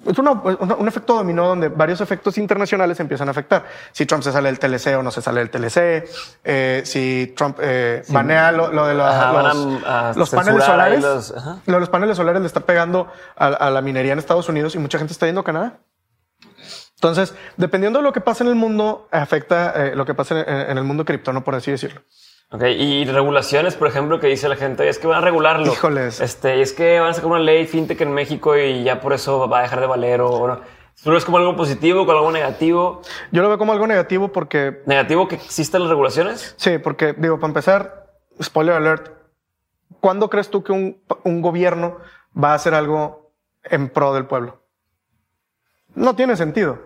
es 0.06 0.18
una, 0.18 0.32
un 0.32 0.88
efecto 0.88 1.14
dominó 1.14 1.48
donde 1.48 1.68
varios 1.68 2.00
efectos 2.00 2.38
internacionales 2.38 2.98
empiezan 3.00 3.28
a 3.28 3.32
afectar. 3.32 3.64
Si 3.92 4.06
Trump 4.06 4.22
se 4.22 4.32
sale 4.32 4.52
del 4.52 4.58
TLC 4.58 4.98
o 4.98 5.02
no 5.02 5.10
se 5.10 5.20
sale 5.20 5.40
del 5.40 5.50
TLC, 5.50 6.08
eh, 6.44 6.82
si 6.84 7.34
Trump 7.36 7.58
eh, 7.60 8.02
banea 8.08 8.52
lo, 8.52 8.68
de 8.68 8.94
los, 8.94 10.30
paneles 10.30 10.64
solares, 10.64 11.02
los, 11.02 11.34
los, 11.66 11.88
paneles 11.88 12.16
solares 12.16 12.40
le 12.40 12.46
está 12.46 12.60
pegando 12.60 13.08
a, 13.36 13.70
la 13.70 13.82
minería 13.82 14.12
en 14.12 14.18
Estados 14.18 14.48
Unidos 14.48 14.74
y 14.74 14.78
mucha 14.78 14.98
gente 14.98 15.12
está 15.12 15.26
yendo 15.26 15.40
a 15.40 15.44
Canadá. 15.44 15.78
Entonces, 16.94 17.34
dependiendo 17.56 17.98
de 17.98 18.04
lo 18.04 18.12
que 18.12 18.20
pasa 18.20 18.42
en 18.44 18.48
el 18.48 18.56
mundo, 18.56 19.08
afecta 19.10 19.72
eh, 19.88 19.96
lo 19.96 20.06
que 20.06 20.14
pasa 20.14 20.40
en, 20.40 20.70
en 20.70 20.78
el 20.78 20.84
mundo 20.84 21.04
cripto, 21.04 21.32
no 21.32 21.44
por 21.44 21.54
así 21.54 21.70
decirlo. 21.70 22.00
Ok, 22.50 22.62
y 22.62 23.04
regulaciones, 23.04 23.74
por 23.74 23.88
ejemplo, 23.88 24.20
que 24.20 24.28
dice 24.28 24.48
la 24.48 24.54
gente, 24.54 24.88
es 24.88 24.98
que 24.98 25.08
van 25.08 25.18
a 25.18 25.20
regularlo. 25.20 25.72
Híjoles. 25.72 26.20
Este, 26.20 26.60
es 26.60 26.72
que 26.72 27.00
van 27.00 27.10
a 27.10 27.12
sacar 27.12 27.30
una 27.30 27.40
ley 27.40 27.66
fintech 27.66 28.00
en 28.00 28.12
México 28.12 28.56
y 28.56 28.84
ya 28.84 29.00
por 29.00 29.12
eso 29.12 29.48
va 29.48 29.58
a 29.58 29.62
dejar 29.62 29.80
de 29.80 29.86
valer 29.86 30.20
o 30.20 30.46
no. 30.46 30.60
¿Tú 31.02 31.10
lo 31.10 31.14
ves 31.14 31.24
como 31.24 31.38
algo 31.38 31.56
positivo, 31.56 32.06
como 32.06 32.18
algo 32.18 32.32
negativo? 32.32 33.02
Yo 33.32 33.42
lo 33.42 33.48
veo 33.48 33.58
como 33.58 33.72
algo 33.72 33.86
negativo 33.86 34.28
porque... 34.28 34.82
¿Negativo 34.86 35.28
que 35.28 35.34
existan 35.34 35.82
las 35.82 35.90
regulaciones? 35.90 36.54
Sí, 36.56 36.78
porque, 36.78 37.14
digo, 37.18 37.38
para 37.38 37.48
empezar, 37.48 38.06
spoiler 38.42 38.76
alert, 38.76 39.10
¿cuándo 40.00 40.30
crees 40.30 40.48
tú 40.48 40.62
que 40.62 40.72
un, 40.72 41.02
un 41.24 41.42
gobierno 41.42 41.98
va 42.32 42.52
a 42.52 42.54
hacer 42.54 42.74
algo 42.74 43.32
en 43.64 43.88
pro 43.88 44.14
del 44.14 44.26
pueblo? 44.26 44.62
No 45.94 46.14
tiene 46.16 46.36
sentido. 46.36 46.78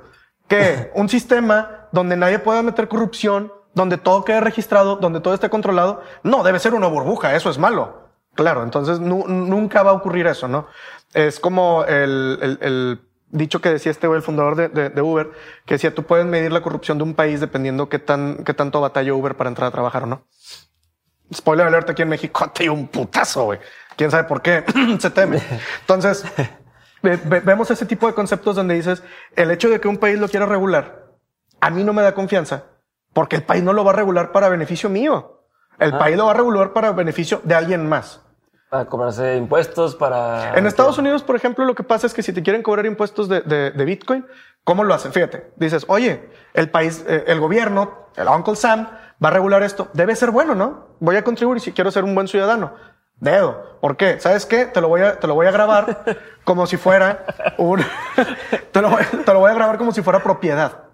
Que 0.49 0.91
un 0.95 1.09
sistema 1.09 1.89
donde 1.93 2.17
nadie 2.17 2.39
pueda 2.39 2.63
meter 2.63 2.89
corrupción, 2.89 3.53
donde 3.75 3.99
todo 3.99 4.25
quede 4.25 4.41
registrado, 4.41 4.97
donde 4.97 5.21
todo 5.21 5.35
esté 5.35 5.49
controlado. 5.49 6.03
No, 6.23 6.43
debe 6.43 6.59
ser 6.59 6.75
una 6.75 6.89
burbuja, 6.89 7.35
eso 7.35 7.51
es 7.51 7.59
malo. 7.59 8.11
Claro, 8.35 8.63
entonces 8.63 9.01
nunca 9.01 9.83
va 9.83 9.91
a 9.91 9.95
ocurrir 9.95 10.27
eso, 10.27 10.49
¿no? 10.49 10.67
Es 11.13 11.41
como 11.41 11.85
el, 11.85 13.01
dicho 13.29 13.61
que 13.61 13.71
decía 13.71 13.91
este 13.91 14.07
el 14.07 14.23
fundador 14.23 14.57
de, 14.57 15.03
Uber, 15.03 15.31
que 15.67 15.75
decía, 15.75 15.95
tú 15.95 16.05
puedes 16.05 16.27
medir 16.27 16.53
la 16.53 16.63
corrupción 16.63 16.99
de 16.99 17.05
un 17.05 17.15
país 17.15 17.41
dependiendo 17.41 17.89
qué, 17.89 17.99
tan, 17.99 18.45
qué 18.45 18.55
tanto 18.55 18.81
batalla 18.81 19.15
Uber 19.15 19.37
para 19.37 19.49
entrar 19.49 19.69
a 19.69 19.73
trabajar 19.73 20.05
o 20.05 20.07
no. 20.07 20.25
Spoiler 21.33 21.67
alert, 21.67 21.91
aquí 21.91 22.03
en 22.03 22.09
México 22.09 22.51
te 22.55 22.71
un 22.71 22.89
putazo, 22.89 23.45
güey. 23.45 23.59
¿Quién 23.97 24.11
sabe 24.11 24.25
por 24.25 24.43
qué? 24.43 24.65
Se 24.99 25.11
teme. 25.11 25.41
Entonces, 25.81 26.25
vemos 27.03 27.71
ese 27.71 27.87
tipo 27.87 28.07
de 28.07 28.15
conceptos 28.15 28.57
donde 28.57 28.75
dices, 28.75 29.03
el 29.37 29.51
hecho 29.51 29.69
de 29.69 29.81
que 29.81 29.89
un 29.89 29.99
país 29.99 30.19
lo 30.19 30.29
quiera 30.29 30.47
regular, 30.47 31.07
a 31.61 31.71
mí 31.71 31.85
no 31.85 31.93
me 31.93 32.03
da 32.03 32.15
confianza 32.15 32.65
porque 33.13 33.37
el 33.37 33.43
país 33.43 33.63
no 33.63 33.73
lo 33.73 33.85
va 33.85 33.93
a 33.93 33.95
regular 33.95 34.33
para 34.33 34.49
beneficio 34.49 34.89
mío. 34.89 35.41
El 35.79 35.95
ah. 35.95 35.99
país 35.99 36.17
lo 36.17 36.27
va 36.27 36.33
a 36.33 36.35
regular 36.35 36.73
para 36.73 36.93
beneficio 36.93 37.41
de 37.45 37.55
alguien 37.55 37.89
más. 37.89 38.21
Para 38.69 38.85
cobrarse 38.85 39.37
impuestos, 39.37 39.97
para... 39.97 40.57
En 40.57 40.67
Estados 40.67 40.97
Unidos, 40.97 41.25
por 41.25 41.35
ejemplo, 41.35 41.65
lo 41.65 41.75
que 41.75 41.83
pasa 41.83 42.07
es 42.07 42.15
que 42.15 42.23
si 42.23 42.33
te 42.33 42.43
quieren 42.43 42.63
cobrar 42.63 42.87
impuestos 42.87 43.29
de, 43.29 43.41
de, 43.41 43.85
Bitcoin, 43.85 44.25
¿cómo 44.63 44.85
lo 44.85 44.95
hacen? 44.95 45.13
Fíjate, 45.13 45.53
dices, 45.57 45.85
oye, 45.89 46.31
el 46.55 46.71
país, 46.71 47.05
eh, 47.09 47.25
el 47.27 47.41
gobierno, 47.41 48.07
el 48.15 48.29
Uncle 48.29 48.55
Sam, 48.55 48.87
va 49.23 49.29
a 49.29 49.33
regular 49.33 49.65
esto. 49.65 49.89
Debe 49.93 50.15
ser 50.15 50.31
bueno, 50.31 50.55
¿no? 50.55 50.87
Voy 51.01 51.17
a 51.17 51.25
contribuir 51.25 51.61
si 51.61 51.73
quiero 51.73 51.91
ser 51.91 52.05
un 52.05 52.15
buen 52.15 52.29
ciudadano. 52.29 52.75
Dedo. 53.17 53.79
¿Por 53.81 53.97
qué? 53.97 54.21
¿Sabes 54.21 54.47
qué? 54.47 54.67
Te 54.67 54.81
lo 54.81 54.89
voy 54.89 55.01
a, 55.01 55.19
te 55.19 55.27
lo 55.27 55.35
voy 55.35 55.49
a 55.49 55.51
grabar 55.51 56.05
como 56.45 56.65
si 56.67 56.77
fuera 56.77 57.25
un... 57.59 57.81
te, 58.73 58.81
lo 58.81 58.97
te 59.25 59.33
lo 59.33 59.41
voy 59.41 59.51
a 59.51 59.55
grabar 59.55 59.79
como 59.79 59.91
si 59.91 60.01
fuera 60.01 60.23
propiedad. 60.23 60.90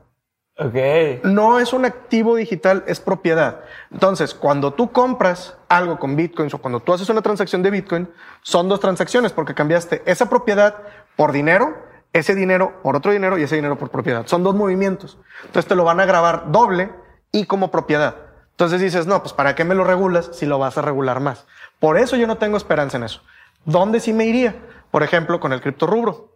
Ok. 0.59 1.25
No 1.25 1.61
es 1.61 1.75
un 1.75 1.85
activo 1.85 2.35
digital, 2.35 2.83
es 2.87 2.99
propiedad. 2.99 3.61
Entonces, 3.91 4.33
cuando 4.33 4.73
tú 4.73 4.91
compras 4.91 5.55
algo 5.69 5.99
con 5.99 6.17
bitcoins 6.17 6.55
o 6.55 6.59
cuando 6.59 6.81
tú 6.81 6.95
haces 6.95 7.11
una 7.11 7.21
transacción 7.21 7.63
de 7.63 7.71
bitcoin, 7.71 8.09
son 8.41 8.69
dos 8.69 8.81
transacciones 8.81 9.33
porque 9.33 9.55
cambiaste 9.55 10.03
esa 10.07 10.31
propiedad 10.31 10.77
por 11.15 11.33
dinero, 11.33 11.77
ese 12.15 12.35
dinero 12.35 12.81
por 12.83 12.97
otro 12.97 13.13
dinero 13.13 13.37
y 13.37 13.43
ese 13.43 13.57
dinero 13.57 13.77
por 13.77 13.91
propiedad. 13.91 14.27
Son 14.27 14.43
dos 14.43 14.55
movimientos. 14.55 15.19
Entonces 15.45 15.67
te 15.67 15.75
lo 15.75 15.85
van 15.85 16.01
a 16.01 16.07
grabar 16.07 16.51
doble 16.51 16.91
y 17.33 17.45
como 17.45 17.71
propiedad. 17.71 18.17
Entonces 18.53 18.81
dices, 18.81 19.07
no, 19.07 19.21
pues 19.21 19.35
¿para 19.35 19.55
qué 19.55 19.65
me 19.65 19.75
lo 19.75 19.85
regulas 19.85 20.31
si 20.33 20.47
lo 20.47 20.59
vas 20.59 20.79
a 20.79 20.83
regular 20.83 21.21
más? 21.21 21.47
Por 21.79 21.99
eso 21.99 22.17
yo 22.17 22.27
no 22.27 22.39
tengo 22.39 22.57
esperanza 22.57 22.97
en 22.97 23.03
eso. 23.03 23.21
¿Dónde 23.67 24.01
sí 24.01 24.15
me 24.15 24.25
iría? 24.25 24.57
Por 24.91 25.03
ejemplo, 25.03 25.39
con 25.39 25.53
el 25.53 25.61
cripto 25.61 25.87
rubro 25.87 26.36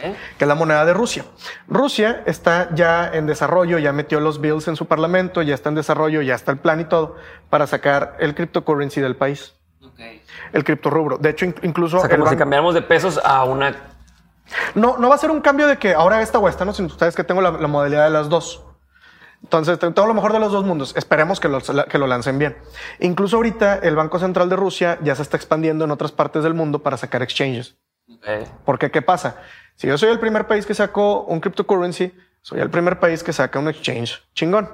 que 0.00 0.44
es 0.44 0.48
la 0.48 0.54
moneda 0.54 0.84
de 0.84 0.94
Rusia. 0.94 1.24
Rusia 1.66 2.22
está 2.26 2.68
ya 2.74 3.10
en 3.12 3.26
desarrollo, 3.26 3.78
ya 3.78 3.92
metió 3.92 4.20
los 4.20 4.40
bills 4.40 4.68
en 4.68 4.76
su 4.76 4.86
parlamento, 4.86 5.42
ya 5.42 5.54
está 5.54 5.68
en 5.68 5.74
desarrollo, 5.74 6.22
ya 6.22 6.34
está 6.34 6.52
el 6.52 6.58
plan 6.58 6.80
y 6.80 6.84
todo 6.84 7.16
para 7.50 7.66
sacar 7.66 8.16
el 8.20 8.34
cryptocurrency 8.34 9.00
del 9.00 9.16
país. 9.16 9.54
El 10.52 10.64
cripto 10.64 10.90
rubro. 10.90 11.18
De 11.18 11.30
hecho, 11.30 11.46
incluso. 11.62 11.98
O 11.98 12.00
sea, 12.00 12.10
como 12.10 12.28
si 12.28 12.36
cambiamos 12.36 12.74
de 12.74 12.82
pesos 12.82 13.20
a 13.22 13.44
una. 13.44 13.74
No, 14.74 14.96
no 14.96 15.08
va 15.08 15.16
a 15.16 15.18
ser 15.18 15.30
un 15.30 15.40
cambio 15.40 15.66
de 15.66 15.76
que 15.76 15.92
ahora 15.92 16.22
esta 16.22 16.38
o 16.38 16.48
esta, 16.48 16.64
no, 16.64 16.72
sino 16.72 16.88
ustedes 16.88 17.14
que 17.14 17.24
tengo 17.24 17.42
la, 17.42 17.50
modalidad 17.50 18.04
de 18.04 18.10
las 18.10 18.28
dos. 18.28 18.64
Entonces, 19.42 19.78
todo 19.78 20.06
lo 20.06 20.14
mejor 20.14 20.32
de 20.32 20.40
los 20.40 20.52
dos 20.52 20.64
mundos. 20.64 20.96
Esperemos 20.96 21.38
que 21.38 21.48
lo, 21.48 21.60
que 21.60 21.98
lo 21.98 22.06
lancen 22.06 22.38
bien. 22.38 22.56
Incluso 22.98 23.36
ahorita 23.36 23.76
el 23.76 23.94
Banco 23.94 24.18
Central 24.18 24.48
de 24.48 24.56
Rusia 24.56 24.98
ya 25.02 25.14
se 25.14 25.22
está 25.22 25.36
expandiendo 25.36 25.84
en 25.84 25.90
otras 25.90 26.12
partes 26.12 26.42
del 26.42 26.54
mundo 26.54 26.80
para 26.80 26.96
sacar 26.96 27.22
exchanges. 27.22 27.76
Porque, 28.64 28.90
¿qué 28.90 29.02
pasa? 29.02 29.36
Si 29.78 29.86
yo 29.86 29.96
soy 29.96 30.08
el 30.10 30.18
primer 30.18 30.48
país 30.48 30.66
que 30.66 30.74
sacó 30.74 31.22
un 31.22 31.38
cryptocurrency, 31.38 32.12
soy 32.42 32.58
el 32.58 32.68
primer 32.68 32.98
país 32.98 33.22
que 33.22 33.32
saca 33.32 33.60
un 33.60 33.68
exchange 33.68 34.20
chingón. 34.34 34.68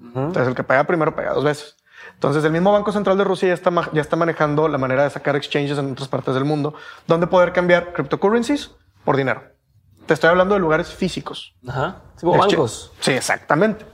Entonces, 0.00 0.48
el 0.48 0.54
que 0.54 0.64
paga 0.64 0.84
primero 0.84 1.14
paga 1.14 1.34
dos 1.34 1.44
veces. 1.44 1.76
Entonces, 2.14 2.42
el 2.44 2.52
mismo 2.52 2.72
Banco 2.72 2.90
Central 2.90 3.18
de 3.18 3.24
Rusia 3.24 3.48
ya 3.48 3.54
está, 3.54 3.70
ya 3.92 4.00
está 4.00 4.16
manejando 4.16 4.66
la 4.66 4.78
manera 4.78 5.04
de 5.04 5.10
sacar 5.10 5.36
exchanges 5.36 5.76
en 5.76 5.92
otras 5.92 6.08
partes 6.08 6.34
del 6.34 6.46
mundo, 6.46 6.72
donde 7.06 7.26
poder 7.26 7.52
cambiar 7.52 7.92
cryptocurrencies 7.92 8.70
por 9.04 9.18
dinero. 9.18 9.42
Te 10.06 10.14
estoy 10.14 10.30
hablando 10.30 10.54
de 10.54 10.60
lugares 10.60 10.88
físicos. 10.88 11.54
Ajá. 11.68 12.00
Como 12.18 12.38
bancos. 12.38 12.90
Sí, 13.00 13.12
exactamente. 13.12 13.84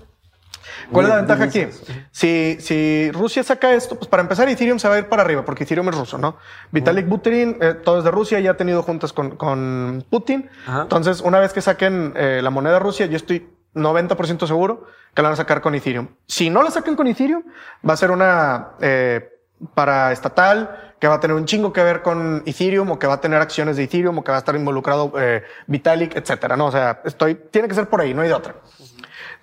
¿Cuál 0.93 1.07
es 1.07 1.11
la 1.11 1.17
ventaja 1.17 1.45
aquí? 1.45 1.67
Si, 2.11 2.57
si 2.61 3.11
Rusia 3.13 3.43
saca 3.43 3.73
esto, 3.75 3.97
pues 3.97 4.09
para 4.09 4.23
empezar 4.23 4.49
Ethereum 4.49 4.79
se 4.79 4.89
va 4.89 4.97
a 4.97 4.99
ir 4.99 5.09
para 5.09 5.23
arriba 5.23 5.45
porque 5.45 5.65
Ethereum 5.65 5.89
es 5.89 5.97
ruso, 5.97 6.19
¿no? 6.19 6.37
Vitalik 6.71 7.09
Buterin, 7.09 7.57
eh, 7.61 7.75
todo 7.75 7.99
es 7.99 8.05
de 8.05 8.11
Rusia, 8.11 8.41
ya 8.41 8.53
ha 8.53 8.57
tenido 8.57 8.83
juntas 8.83 9.13
con, 9.13 9.37
con 9.37 10.05
Putin. 10.11 10.49
Entonces, 10.67 11.21
una 11.21 11.41
vez 11.41 11.53
que 11.53 11.61
saquen 11.61 12.13
eh, 12.17 12.41
la 12.43 12.51
moneda 12.51 12.79
Rusia, 12.79 13.07
yo 13.07 13.17
estoy 13.17 13.49
90% 13.75 14.47
seguro 14.47 14.87
que 15.15 15.23
la 15.23 15.29
van 15.29 15.35
a 15.35 15.37
sacar 15.37 15.61
con 15.61 15.75
Ethereum. 15.75 16.09
Si 16.27 16.51
no 16.51 16.63
la 16.63 16.71
sacan 16.71 16.97
con 16.97 17.07
Ethereum, 17.07 17.43
va 17.89 17.95
a 17.95 17.97
ser 17.97 18.11
una 18.11 18.71
eh, 18.81 19.29
para 19.75 20.13
estatal 20.13 20.95
que 21.01 21.09
va 21.09 21.15
a 21.15 21.21
tener 21.21 21.37
un 21.37 21.45
chingo 21.45 21.73
que 21.73 21.83
ver 21.83 22.03
con 22.03 22.43
Ethereum 22.47 22.91
o 22.93 22.99
que 22.99 23.07
va 23.07 23.15
a 23.15 23.21
tener 23.21 23.41
acciones 23.41 23.77
de 23.77 23.85
Ethereum 23.85 24.19
o 24.19 24.25
que 24.25 24.31
va 24.31 24.39
a 24.39 24.41
estar 24.41 24.57
involucrado 24.57 25.13
Vitalik, 25.67 26.17
etcétera. 26.17 26.57
No, 26.57 26.67
o 26.67 26.73
sea, 26.73 27.03
estoy, 27.05 27.35
tiene 27.35 27.69
que 27.69 27.75
ser 27.75 27.89
por 27.89 28.01
ahí, 28.01 28.15
no 28.15 28.23
hay 28.23 28.29
de 28.29 28.35
otra. 28.35 28.55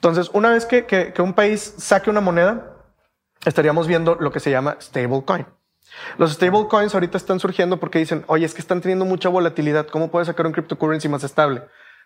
Entonces, 0.01 0.31
una 0.33 0.49
vez 0.49 0.65
que, 0.65 1.13
un 1.19 1.33
país 1.33 1.75
saque 1.77 2.09
una 2.09 2.21
moneda, 2.21 2.73
estaríamos 3.45 3.85
viendo 3.85 4.15
lo 4.15 4.31
que 4.31 4.39
se 4.39 4.49
llama 4.49 4.77
stablecoin. 4.81 5.45
Los 6.17 6.31
stablecoins 6.31 6.95
ahorita 6.95 7.19
están 7.19 7.39
surgiendo 7.39 7.79
porque 7.79 7.99
dicen, 7.99 8.23
oye, 8.25 8.43
es 8.43 8.55
que 8.55 8.61
están 8.61 8.81
teniendo 8.81 9.05
mucha 9.05 9.29
volatilidad. 9.29 9.85
¿Cómo 9.85 10.09
puedes 10.09 10.25
sacar 10.25 10.47
un 10.47 10.53
cryptocurrency 10.53 11.07
más 11.07 11.23
estable? 11.23 11.61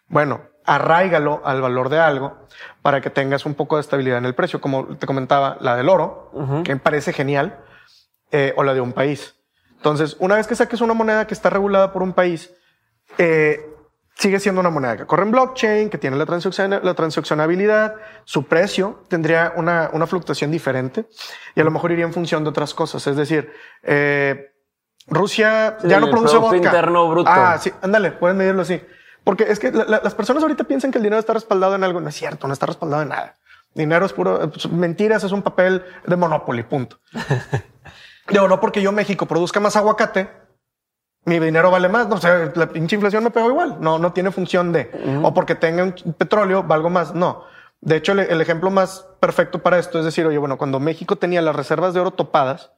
Bueno, 0.09 0.41
arraigalo 0.65 1.41
al 1.45 1.61
valor 1.61 1.87
de 1.87 1.99
algo 1.99 2.37
para 2.81 2.99
que 2.99 3.09
tengas 3.09 3.45
un 3.45 3.55
poco 3.55 3.77
de 3.77 3.81
estabilidad 3.81 4.17
en 4.17 4.25
el 4.25 4.35
precio. 4.35 4.59
Como 4.59 4.97
te 4.97 5.07
comentaba, 5.07 5.55
la 5.61 5.77
del 5.77 5.87
oro, 5.87 6.33
que 6.65 6.73
me 6.73 6.81
parece 6.81 7.13
genial, 7.13 7.63
eh, 8.29 8.53
o 8.57 8.63
la 8.63 8.73
de 8.73 8.81
un 8.81 8.91
país. 8.91 9.35
Entonces, 9.77 10.17
una 10.19 10.35
vez 10.35 10.47
que 10.47 10.55
saques 10.55 10.81
una 10.81 10.93
moneda 10.93 11.27
que 11.27 11.33
está 11.33 11.49
regulada 11.49 11.93
por 11.93 12.03
un 12.03 12.11
país, 12.11 12.53
eh, 13.17 13.73
sigue 14.15 14.39
siendo 14.39 14.61
una 14.61 14.69
moneda 14.69 14.97
que 14.97 15.05
corre 15.05 15.23
en 15.23 15.31
blockchain, 15.31 15.89
que 15.89 15.97
tiene 15.97 16.15
la, 16.17 16.25
la 16.25 16.93
transaccionabilidad, 16.93 17.95
su 18.23 18.45
precio 18.45 19.03
tendría 19.09 19.53
una, 19.55 19.89
una, 19.93 20.07
fluctuación 20.07 20.51
diferente 20.51 21.07
y 21.53 21.61
a 21.61 21.63
lo 21.63 21.71
mejor 21.71 21.91
iría 21.91 22.05
en 22.05 22.13
función 22.13 22.43
de 22.43 22.49
otras 22.49 22.73
cosas. 22.73 23.05
Es 23.07 23.15
decir, 23.15 23.51
eh, 23.83 24.53
Rusia 25.07 25.77
ya 25.83 25.99
no 25.99 26.09
produce 26.09 26.37
vodka. 26.37 26.57
interno 26.57 27.09
bruto. 27.09 27.29
Ah, 27.29 27.57
sí, 27.59 27.71
ándale, 27.81 28.11
pueden 28.11 28.37
medirlo 28.37 28.61
así. 28.61 28.81
Porque 29.23 29.43
es 29.49 29.59
que 29.59 29.71
las 29.71 30.13
personas 30.13 30.43
ahorita 30.43 30.65
piensan 30.65 30.91
que 30.91 30.99
el 30.99 31.03
dinero 31.03 31.19
está 31.19 31.33
respaldado 31.33 31.75
en 31.75 31.83
algo. 31.83 31.99
No 31.99 32.09
es 32.09 32.15
cierto, 32.15 32.47
no 32.47 32.53
está 32.53 32.67
respaldado 32.67 33.01
en 33.01 33.09
nada. 33.09 33.35
Dinero 33.73 34.05
es 34.05 34.13
puro, 34.13 34.51
mentiras, 34.71 35.23
es 35.23 35.31
un 35.31 35.41
papel 35.41 35.83
de 36.05 36.15
Monopoly, 36.15 36.63
punto. 36.63 36.99
Digo, 38.29 38.47
no 38.47 38.59
porque 38.59 38.81
yo 38.81 38.91
México 38.91 39.25
produzca 39.25 39.59
más 39.59 39.75
aguacate, 39.75 40.29
mi 41.25 41.39
dinero 41.39 41.71
vale 41.71 41.89
más. 41.89 42.07
No, 42.07 42.15
o 42.15 42.19
sea, 42.19 42.51
la 42.55 42.69
pinche 42.69 42.95
inflación 42.95 43.23
me 43.23 43.31
pegó 43.31 43.49
igual. 43.49 43.77
No, 43.79 43.99
no 43.99 44.13
tiene 44.13 44.31
función 44.31 44.71
de, 44.71 44.91
o 45.23 45.33
porque 45.33 45.55
tengan 45.55 45.93
petróleo, 46.17 46.63
valgo 46.63 46.89
más. 46.89 47.13
No. 47.13 47.43
De 47.81 47.97
hecho, 47.97 48.13
el, 48.13 48.41
ejemplo 48.41 48.71
más 48.71 49.07
perfecto 49.19 49.61
para 49.61 49.77
esto 49.77 49.99
es 49.99 50.05
decir, 50.05 50.25
oye, 50.25 50.37
bueno, 50.37 50.57
cuando 50.57 50.79
México 50.79 51.17
tenía 51.17 51.41
las 51.41 51.55
reservas 51.55 51.93
de 51.93 51.99
oro 51.99 52.11
topadas, 52.11 52.71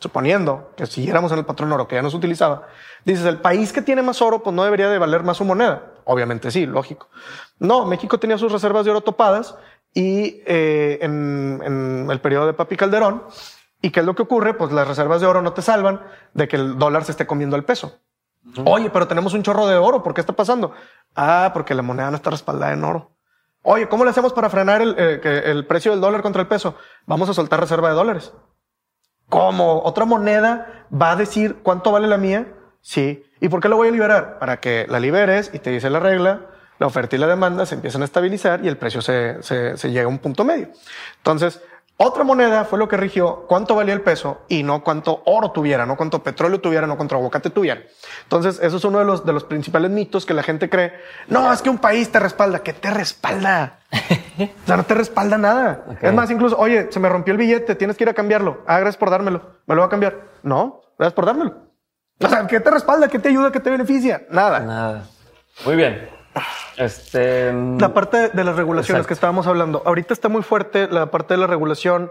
suponiendo 0.00 0.72
que 0.76 0.86
siguiéramos 0.86 1.32
en 1.32 1.38
el 1.38 1.44
patrón 1.44 1.72
oro 1.72 1.86
que 1.86 1.96
ya 1.96 2.02
no 2.02 2.10
se 2.10 2.16
utilizaba, 2.16 2.66
dices, 3.04 3.24
el 3.26 3.38
país 3.38 3.72
que 3.72 3.82
tiene 3.82 4.02
más 4.02 4.22
oro, 4.22 4.42
pues 4.42 4.54
no 4.54 4.64
debería 4.64 4.88
de 4.88 4.98
valer 4.98 5.22
más 5.22 5.36
su 5.36 5.44
moneda. 5.44 5.92
Obviamente 6.04 6.50
sí, 6.50 6.66
lógico. 6.66 7.08
No, 7.58 7.84
México 7.84 8.18
tenía 8.18 8.38
sus 8.38 8.50
reservas 8.50 8.84
de 8.84 8.92
oro 8.92 9.00
topadas 9.00 9.56
y 9.92 10.42
eh, 10.46 10.98
en, 11.02 11.60
en 11.64 12.10
el 12.10 12.20
periodo 12.20 12.46
de 12.46 12.52
Papi 12.52 12.76
Calderón, 12.76 13.24
¿Y 13.80 13.90
qué 13.90 14.00
es 14.00 14.06
lo 14.06 14.14
que 14.14 14.22
ocurre? 14.22 14.54
Pues 14.54 14.72
las 14.72 14.88
reservas 14.88 15.20
de 15.20 15.26
oro 15.26 15.42
no 15.42 15.52
te 15.52 15.62
salvan 15.62 16.00
de 16.34 16.48
que 16.48 16.56
el 16.56 16.78
dólar 16.78 17.04
se 17.04 17.12
esté 17.12 17.26
comiendo 17.26 17.56
el 17.56 17.64
peso. 17.64 18.00
Oye, 18.64 18.90
pero 18.90 19.06
tenemos 19.06 19.34
un 19.34 19.42
chorro 19.42 19.66
de 19.66 19.76
oro. 19.76 20.02
¿Por 20.02 20.14
qué 20.14 20.20
está 20.20 20.32
pasando? 20.32 20.72
Ah, 21.14 21.50
porque 21.52 21.74
la 21.74 21.82
moneda 21.82 22.10
no 22.10 22.16
está 22.16 22.30
respaldada 22.30 22.72
en 22.72 22.82
oro. 22.82 23.12
Oye, 23.62 23.88
¿cómo 23.88 24.04
le 24.04 24.10
hacemos 24.10 24.32
para 24.32 24.48
frenar 24.48 24.80
el, 24.80 24.94
eh, 24.98 25.42
el 25.46 25.66
precio 25.66 25.90
del 25.90 26.00
dólar 26.00 26.22
contra 26.22 26.42
el 26.42 26.48
peso? 26.48 26.76
Vamos 27.06 27.28
a 27.28 27.34
soltar 27.34 27.60
reserva 27.60 27.88
de 27.88 27.94
dólares. 27.94 28.32
¿Cómo? 29.28 29.82
¿Otra 29.82 30.04
moneda 30.06 30.86
va 30.90 31.12
a 31.12 31.16
decir 31.16 31.56
cuánto 31.62 31.92
vale 31.92 32.08
la 32.08 32.16
mía? 32.16 32.54
Sí. 32.80 33.24
¿Y 33.40 33.48
por 33.48 33.60
qué 33.60 33.68
lo 33.68 33.76
voy 33.76 33.88
a 33.88 33.92
liberar? 33.92 34.38
Para 34.38 34.58
que 34.60 34.86
la 34.88 35.00
liberes 35.00 35.50
y 35.52 35.58
te 35.58 35.70
dice 35.70 35.90
la 35.90 36.00
regla, 36.00 36.46
la 36.78 36.86
oferta 36.86 37.16
y 37.16 37.18
la 37.18 37.26
demanda 37.26 37.66
se 37.66 37.74
empiezan 37.74 38.02
a 38.02 38.06
estabilizar 38.06 38.64
y 38.64 38.68
el 38.68 38.78
precio 38.78 39.02
se, 39.02 39.42
se, 39.42 39.76
se 39.76 39.90
llega 39.90 40.06
a 40.06 40.08
un 40.08 40.18
punto 40.18 40.44
medio. 40.44 40.68
Entonces, 41.18 41.62
otra 42.00 42.22
moneda 42.22 42.64
fue 42.64 42.78
lo 42.78 42.86
que 42.86 42.96
rigió 42.96 43.44
cuánto 43.48 43.74
valía 43.74 43.92
el 43.92 44.02
peso 44.02 44.42
y 44.48 44.62
no 44.62 44.84
cuánto 44.84 45.20
oro 45.26 45.50
tuviera, 45.50 45.84
no 45.84 45.96
cuánto 45.96 46.22
petróleo 46.22 46.60
tuviera, 46.60 46.86
no 46.86 46.96
cuánto 46.96 47.16
aguacate 47.16 47.50
tuviera. 47.50 47.82
Entonces, 48.22 48.60
eso 48.62 48.76
es 48.76 48.84
uno 48.84 49.00
de 49.00 49.04
los, 49.04 49.26
de 49.26 49.32
los 49.32 49.42
principales 49.42 49.90
mitos 49.90 50.24
que 50.24 50.32
la 50.32 50.44
gente 50.44 50.70
cree. 50.70 50.92
No, 51.26 51.52
es 51.52 51.60
que 51.60 51.70
un 51.70 51.78
país 51.78 52.12
te 52.12 52.20
respalda. 52.20 52.60
¿Qué 52.60 52.72
te 52.72 52.88
respalda? 52.92 53.80
o 53.92 54.66
sea, 54.66 54.76
no 54.76 54.84
te 54.84 54.94
respalda 54.94 55.38
nada. 55.38 55.86
Es 56.00 56.14
más, 56.14 56.30
incluso, 56.30 56.56
oye, 56.56 56.86
se 56.92 57.00
me 57.00 57.08
rompió 57.08 57.32
el 57.32 57.38
billete, 57.38 57.74
tienes 57.74 57.96
que 57.96 58.04
ir 58.04 58.10
a 58.10 58.14
cambiarlo. 58.14 58.62
Ah, 58.68 58.78
gracias 58.78 58.96
por 58.96 59.10
dármelo. 59.10 59.58
Me 59.66 59.74
lo 59.74 59.80
va 59.80 59.88
a 59.88 59.90
cambiar. 59.90 60.22
No, 60.44 60.82
gracias 60.96 61.14
por 61.14 61.26
dármelo. 61.26 61.68
O 62.20 62.28
sea, 62.28 62.46
¿qué 62.46 62.60
te 62.60 62.70
respalda? 62.70 63.08
¿Qué 63.08 63.18
te 63.18 63.28
ayuda? 63.28 63.50
¿Qué 63.50 63.58
te 63.58 63.70
beneficia? 63.70 64.22
Nada. 64.30 64.60
Nada. 64.60 65.04
Muy 65.64 65.74
bien. 65.74 66.17
Este, 66.76 67.52
la 67.52 67.92
parte 67.94 68.28
de 68.28 68.44
las 68.44 68.56
regulaciones 68.56 69.06
que 69.06 69.14
estábamos 69.14 69.46
hablando. 69.46 69.82
Ahorita 69.84 70.14
está 70.14 70.28
muy 70.28 70.42
fuerte 70.42 70.88
la 70.88 71.10
parte 71.10 71.34
de 71.34 71.38
la 71.38 71.46
regulación 71.46 72.10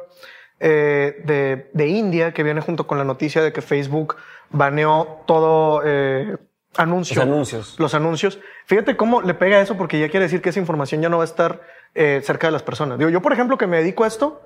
eh, 0.59 1.21
de, 1.25 1.69
de, 1.73 1.87
India, 1.87 2.33
que 2.33 2.43
viene 2.43 2.61
junto 2.61 2.87
con 2.87 2.97
la 2.97 3.03
noticia 3.03 3.41
de 3.41 3.53
que 3.53 3.61
Facebook 3.61 4.15
baneó 4.49 5.21
todo 5.27 5.81
eh, 5.85 6.37
anuncio. 6.77 7.15
Los 7.15 7.23
anuncios. 7.23 7.75
Los 7.79 7.93
anuncios. 7.93 8.39
Fíjate 8.65 8.97
cómo 8.97 9.21
le 9.21 9.33
pega 9.33 9.61
eso, 9.61 9.77
porque 9.77 9.99
ya 9.99 10.09
quiere 10.09 10.25
decir 10.25 10.41
que 10.41 10.49
esa 10.49 10.59
información 10.59 11.01
ya 11.01 11.09
no 11.09 11.17
va 11.17 11.23
a 11.23 11.25
estar 11.25 11.61
eh, 11.93 12.21
cerca 12.23 12.47
de 12.47 12.51
las 12.51 12.63
personas. 12.63 12.97
Digo, 12.97 13.09
yo, 13.09 13.21
por 13.21 13.33
ejemplo, 13.33 13.57
que 13.57 13.67
me 13.67 13.77
dedico 13.77 14.03
a 14.03 14.07
esto, 14.07 14.41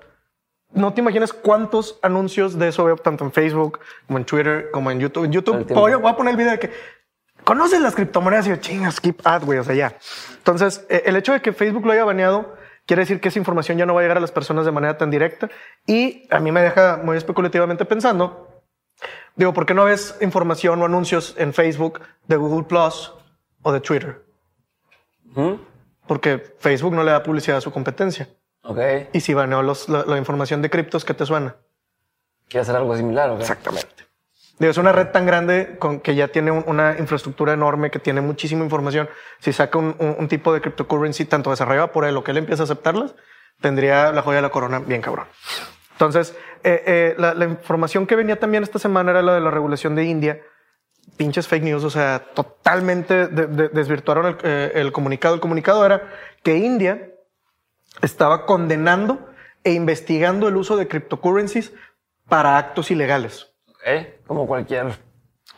no 0.73 0.93
te 0.93 1.01
imaginas 1.01 1.33
cuántos 1.33 1.99
anuncios 2.01 2.57
de 2.57 2.69
eso 2.69 2.85
veo 2.85 2.95
tanto 2.95 3.25
en 3.25 3.31
Facebook 3.31 3.79
como 4.07 4.19
en 4.19 4.25
Twitter 4.25 4.69
como 4.71 4.91
en 4.91 4.99
YouTube. 4.99 5.25
En 5.25 5.31
YouTube 5.31 5.65
voy 5.73 5.91
a 5.93 6.15
poner 6.15 6.31
el 6.31 6.37
video 6.37 6.51
de 6.51 6.59
que 6.59 6.71
¿Conoces 7.43 7.81
las 7.81 7.95
criptomonedas? 7.95 8.47
Y 8.47 8.49
yo, 8.49 8.55
chinga, 8.57 8.91
skip 8.91 9.25
ad, 9.25 9.43
güey, 9.43 9.59
o 9.59 9.63
sea, 9.63 9.75
ya. 9.75 9.97
Entonces, 10.37 10.85
eh, 10.89 11.03
el 11.05 11.15
hecho 11.15 11.33
de 11.33 11.41
que 11.41 11.53
Facebook 11.53 11.85
lo 11.85 11.91
haya 11.91 12.05
baneado 12.05 12.55
quiere 12.85 13.01
decir 13.01 13.21
que 13.21 13.29
esa 13.29 13.39
información 13.39 13.77
ya 13.77 13.85
no 13.85 13.93
va 13.93 14.01
a 14.01 14.03
llegar 14.03 14.17
a 14.17 14.21
las 14.21 14.31
personas 14.31 14.65
de 14.65 14.71
manera 14.71 14.97
tan 14.97 15.09
directa. 15.09 15.49
Y 15.85 16.27
a 16.29 16.39
mí 16.39 16.51
me 16.51 16.61
deja 16.61 16.99
muy 17.03 17.17
especulativamente 17.17 17.85
pensando, 17.85 18.49
digo, 19.35 19.53
¿por 19.53 19.65
qué 19.65 19.73
no 19.73 19.85
ves 19.85 20.17
información 20.21 20.81
o 20.81 20.85
anuncios 20.85 21.35
en 21.37 21.53
Facebook 21.53 22.01
de 22.27 22.35
Google 22.35 22.65
Plus 22.65 23.13
o 23.61 23.71
de 23.71 23.79
Twitter? 23.79 24.23
Porque 26.07 26.55
Facebook 26.59 26.93
no 26.93 27.03
le 27.03 27.11
da 27.11 27.23
publicidad 27.23 27.57
a 27.57 27.61
su 27.61 27.71
competencia. 27.71 28.27
Ok. 28.63 28.79
Y 29.13 29.21
si 29.21 29.33
baneó 29.33 29.61
la, 29.63 30.17
información 30.17 30.61
de 30.61 30.69
criptos, 30.69 31.05
¿qué 31.05 31.13
te 31.13 31.25
suena? 31.25 31.55
Quiere 32.49 32.63
hacer 32.63 32.75
algo 32.75 32.95
similar, 32.95 33.31
Exactamente. 33.39 33.87
Es 34.69 34.77
una 34.77 34.91
red 34.91 35.07
tan 35.07 35.25
grande 35.25 35.77
con 35.79 35.99
que 35.99 36.13
ya 36.13 36.27
tiene 36.27 36.51
una 36.51 36.97
infraestructura 36.99 37.53
enorme, 37.53 37.89
que 37.89 37.99
tiene 37.99 38.21
muchísima 38.21 38.63
información. 38.63 39.09
Si 39.39 39.53
saca 39.53 39.77
un, 39.77 40.27
tipo 40.27 40.53
de 40.53 40.61
cryptocurrency 40.61 41.25
tanto 41.25 41.49
desarrollado 41.49 41.91
por 41.91 42.05
él 42.05 42.15
o 42.17 42.23
que 42.23 42.31
él 42.31 42.37
empieza 42.37 42.63
a 42.63 42.65
aceptarlas, 42.65 43.15
tendría 43.59 44.11
la 44.11 44.21
joya 44.21 44.37
de 44.37 44.41
la 44.43 44.49
corona 44.49 44.79
bien 44.79 45.01
cabrón. 45.01 45.27
Entonces, 45.93 46.35
eh, 46.63 46.83
eh, 46.85 47.15
la, 47.17 47.45
información 47.45 48.05
que 48.05 48.15
venía 48.15 48.39
también 48.39 48.63
esta 48.63 48.79
semana 48.79 49.11
era 49.11 49.21
la 49.21 49.33
de 49.33 49.41
la 49.41 49.51
regulación 49.51 49.95
de 49.95 50.05
India. 50.05 50.41
Pinches 51.17 51.47
fake 51.47 51.63
news, 51.63 51.83
o 51.83 51.89
sea, 51.89 52.19
totalmente 52.33 53.27
desvirtuaron 53.27 54.37
el, 54.43 54.71
el 54.75 54.91
comunicado. 54.91 55.33
El 55.33 55.41
comunicado 55.41 55.85
era 55.85 56.09
que 56.43 56.57
India 56.57 57.09
estaba 58.01 58.45
condenando 58.45 59.29
e 59.63 59.73
investigando 59.73 60.47
el 60.47 60.57
uso 60.57 60.77
de 60.77 60.87
cryptocurrencies 60.87 61.73
para 62.27 62.57
actos 62.57 62.91
ilegales. 62.91 63.50
Como 64.27 64.47
cualquier 64.47 64.93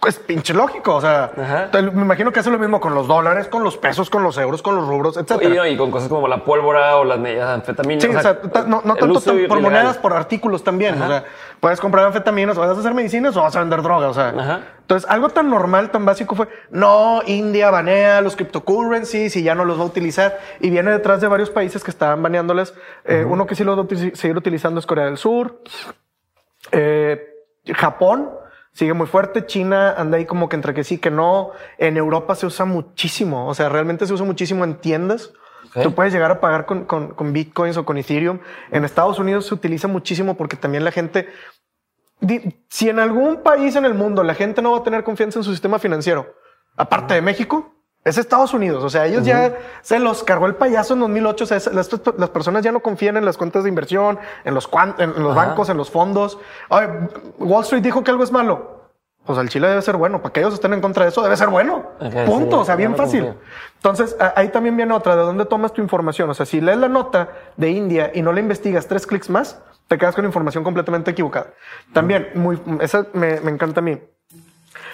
pues 0.03 0.19
pinche 0.19 0.53
lógico. 0.53 0.95
O 0.95 1.01
sea, 1.01 1.31
me 1.73 2.01
imagino 2.01 2.31
que 2.31 2.41
hace 2.41 2.51
lo 2.51 2.59
mismo 2.59 2.81
con 2.81 2.93
los 2.93 3.07
dólares, 3.07 3.47
con 3.47 3.63
los 3.63 3.77
pesos, 3.77 4.09
con 4.09 4.21
los 4.21 4.37
euros, 4.37 4.61
con 4.61 4.75
los 4.75 4.85
rubros, 4.85 5.15
etc. 5.15 5.41
Y, 5.65 5.77
con 5.77 5.91
cosas 5.91 6.09
como 6.09 6.27
la 6.27 6.43
pólvora 6.43 6.97
o 6.97 7.05
las 7.05 7.17
anfetaminas. 7.17 8.03
Sí, 8.03 8.09
o 8.09 8.21
sea, 8.21 8.37
no, 8.67 8.81
tanto 8.81 9.21
por 9.47 9.61
monedas, 9.61 9.97
por 9.97 10.11
artículos 10.11 10.61
también. 10.61 11.01
O 11.01 11.07
sea, 11.07 11.23
puedes 11.61 11.79
comprar 11.79 12.05
anfetaminas, 12.05 12.57
o 12.57 12.59
vas 12.59 12.75
a 12.75 12.79
hacer 12.79 12.93
medicinas 12.93 13.37
o 13.37 13.41
vas 13.43 13.55
a 13.55 13.61
vender 13.61 13.81
droga. 13.81 14.09
O 14.09 14.13
sea, 14.13 14.61
entonces 14.81 15.09
algo 15.09 15.29
tan 15.29 15.49
normal, 15.49 15.89
tan 15.89 16.03
básico 16.03 16.35
fue, 16.35 16.49
no, 16.69 17.21
India 17.25 17.71
banea 17.71 18.19
los 18.19 18.35
cryptocurrencies 18.35 19.33
y 19.37 19.43
ya 19.43 19.55
no 19.55 19.63
los 19.63 19.79
va 19.79 19.83
a 19.83 19.87
utilizar. 19.87 20.37
Y 20.59 20.69
viene 20.69 20.91
detrás 20.91 21.21
de 21.21 21.29
varios 21.29 21.49
países 21.49 21.81
que 21.81 21.91
estaban 21.91 22.21
baneándoles. 22.21 22.73
Eh, 23.05 23.25
uno 23.25 23.45
que 23.45 23.55
sí 23.55 23.63
lo 23.63 23.77
va 23.77 23.83
a 23.83 24.15
seguir 24.17 24.35
utilizando 24.35 24.81
es 24.81 24.85
Corea 24.85 25.05
del 25.05 25.17
Sur. 25.17 25.61
Eh, 26.71 27.32
Japón 27.65 28.29
sigue 28.73 28.93
muy 28.93 29.07
fuerte. 29.07 29.45
China 29.45 29.93
anda 29.97 30.17
ahí 30.17 30.25
como 30.25 30.49
que 30.49 30.55
entre 30.55 30.73
que 30.73 30.83
sí, 30.83 30.97
que 30.97 31.11
no. 31.11 31.51
En 31.77 31.97
Europa 31.97 32.35
se 32.35 32.45
usa 32.45 32.65
muchísimo. 32.65 33.47
O 33.47 33.53
sea, 33.53 33.69
realmente 33.69 34.05
se 34.05 34.13
usa 34.13 34.25
muchísimo 34.25 34.63
en 34.63 34.75
tiendas. 34.75 35.31
Tú 35.81 35.95
puedes 35.95 36.13
llegar 36.13 36.29
a 36.29 36.39
pagar 36.39 36.65
con, 36.65 36.85
con, 36.85 37.33
bitcoins 37.33 37.77
o 37.77 37.85
con 37.85 37.97
Ethereum. 37.97 38.39
En 38.69 38.85
Estados 38.85 39.17
Unidos 39.17 39.47
se 39.47 39.55
utiliza 39.55 39.87
muchísimo 39.87 40.37
porque 40.37 40.55
también 40.55 40.83
la 40.83 40.91
gente, 40.91 41.29
si 42.69 42.89
en 42.89 42.99
algún 42.99 43.41
país 43.41 43.75
en 43.75 43.85
el 43.85 43.95
mundo 43.95 44.23
la 44.23 44.35
gente 44.35 44.61
no 44.61 44.73
va 44.73 44.79
a 44.79 44.83
tener 44.83 45.03
confianza 45.03 45.39
en 45.39 45.43
su 45.43 45.51
sistema 45.51 45.79
financiero, 45.79 46.35
aparte 46.75 47.15
de 47.15 47.21
México, 47.23 47.73
es 48.03 48.17
Estados 48.17 48.53
Unidos. 48.53 48.83
O 48.83 48.89
sea, 48.89 49.05
ellos 49.05 49.23
ya 49.23 49.55
se 49.81 49.99
los 49.99 50.23
cargó 50.23 50.45
el 50.45 50.55
payaso 50.55 50.93
en 50.93 51.01
2008. 51.01 51.43
O 51.43 51.47
sea, 51.47 51.57
las, 51.71 51.89
las, 52.17 52.29
personas 52.29 52.63
ya 52.63 52.71
no 52.71 52.81
confían 52.81 53.17
en 53.17 53.25
las 53.25 53.37
cuentas 53.37 53.63
de 53.63 53.69
inversión, 53.69 54.19
en 54.43 54.53
los, 54.53 54.69
en 54.97 55.23
los 55.23 55.35
bancos, 55.35 55.69
en 55.69 55.77
los 55.77 55.89
fondos. 55.89 56.37
Wall 57.39 57.63
Street 57.63 57.81
dijo 57.81 58.03
que 58.03 58.11
algo 58.11 58.23
es 58.23 58.31
malo. 58.31 58.83
Pues 59.25 59.39
el 59.39 59.47
Chile 59.47 59.69
debe 59.69 59.81
ser 59.81 59.95
bueno. 59.95 60.21
Para 60.21 60.33
que 60.33 60.41
ellos 60.41 60.53
estén 60.53 60.73
en 60.73 60.81
contra 60.81 61.03
de 61.03 61.09
eso, 61.09 61.23
debe 61.23 61.37
ser 61.37 61.47
bueno. 61.47 61.91
Punto. 62.25 62.59
o 62.59 62.65
sea, 62.65 62.75
bien 62.75 62.95
fácil. 62.95 63.33
Entonces, 63.75 64.17
ahí 64.35 64.49
también 64.49 64.75
viene 64.75 64.93
otra. 64.93 65.15
¿De 65.15 65.21
dónde 65.21 65.45
tomas 65.45 65.71
tu 65.71 65.81
información? 65.81 66.29
O 66.29 66.33
sea, 66.33 66.45
si 66.45 66.59
lees 66.59 66.77
la 66.77 66.89
nota 66.89 67.29
de 67.55 67.69
India 67.69 68.11
y 68.13 68.21
no 68.21 68.33
la 68.33 68.41
investigas 68.41 68.87
tres 68.87 69.07
clics 69.07 69.29
más, 69.29 69.61
te 69.87 69.97
quedas 69.97 70.15
con 70.15 70.25
información 70.25 70.65
completamente 70.65 71.11
equivocada. 71.11 71.47
También, 71.93 72.31
muy, 72.35 72.61
esa 72.81 73.05
me, 73.13 73.39
me 73.39 73.51
encanta 73.51 73.79
a 73.79 73.83
mí. 73.83 73.97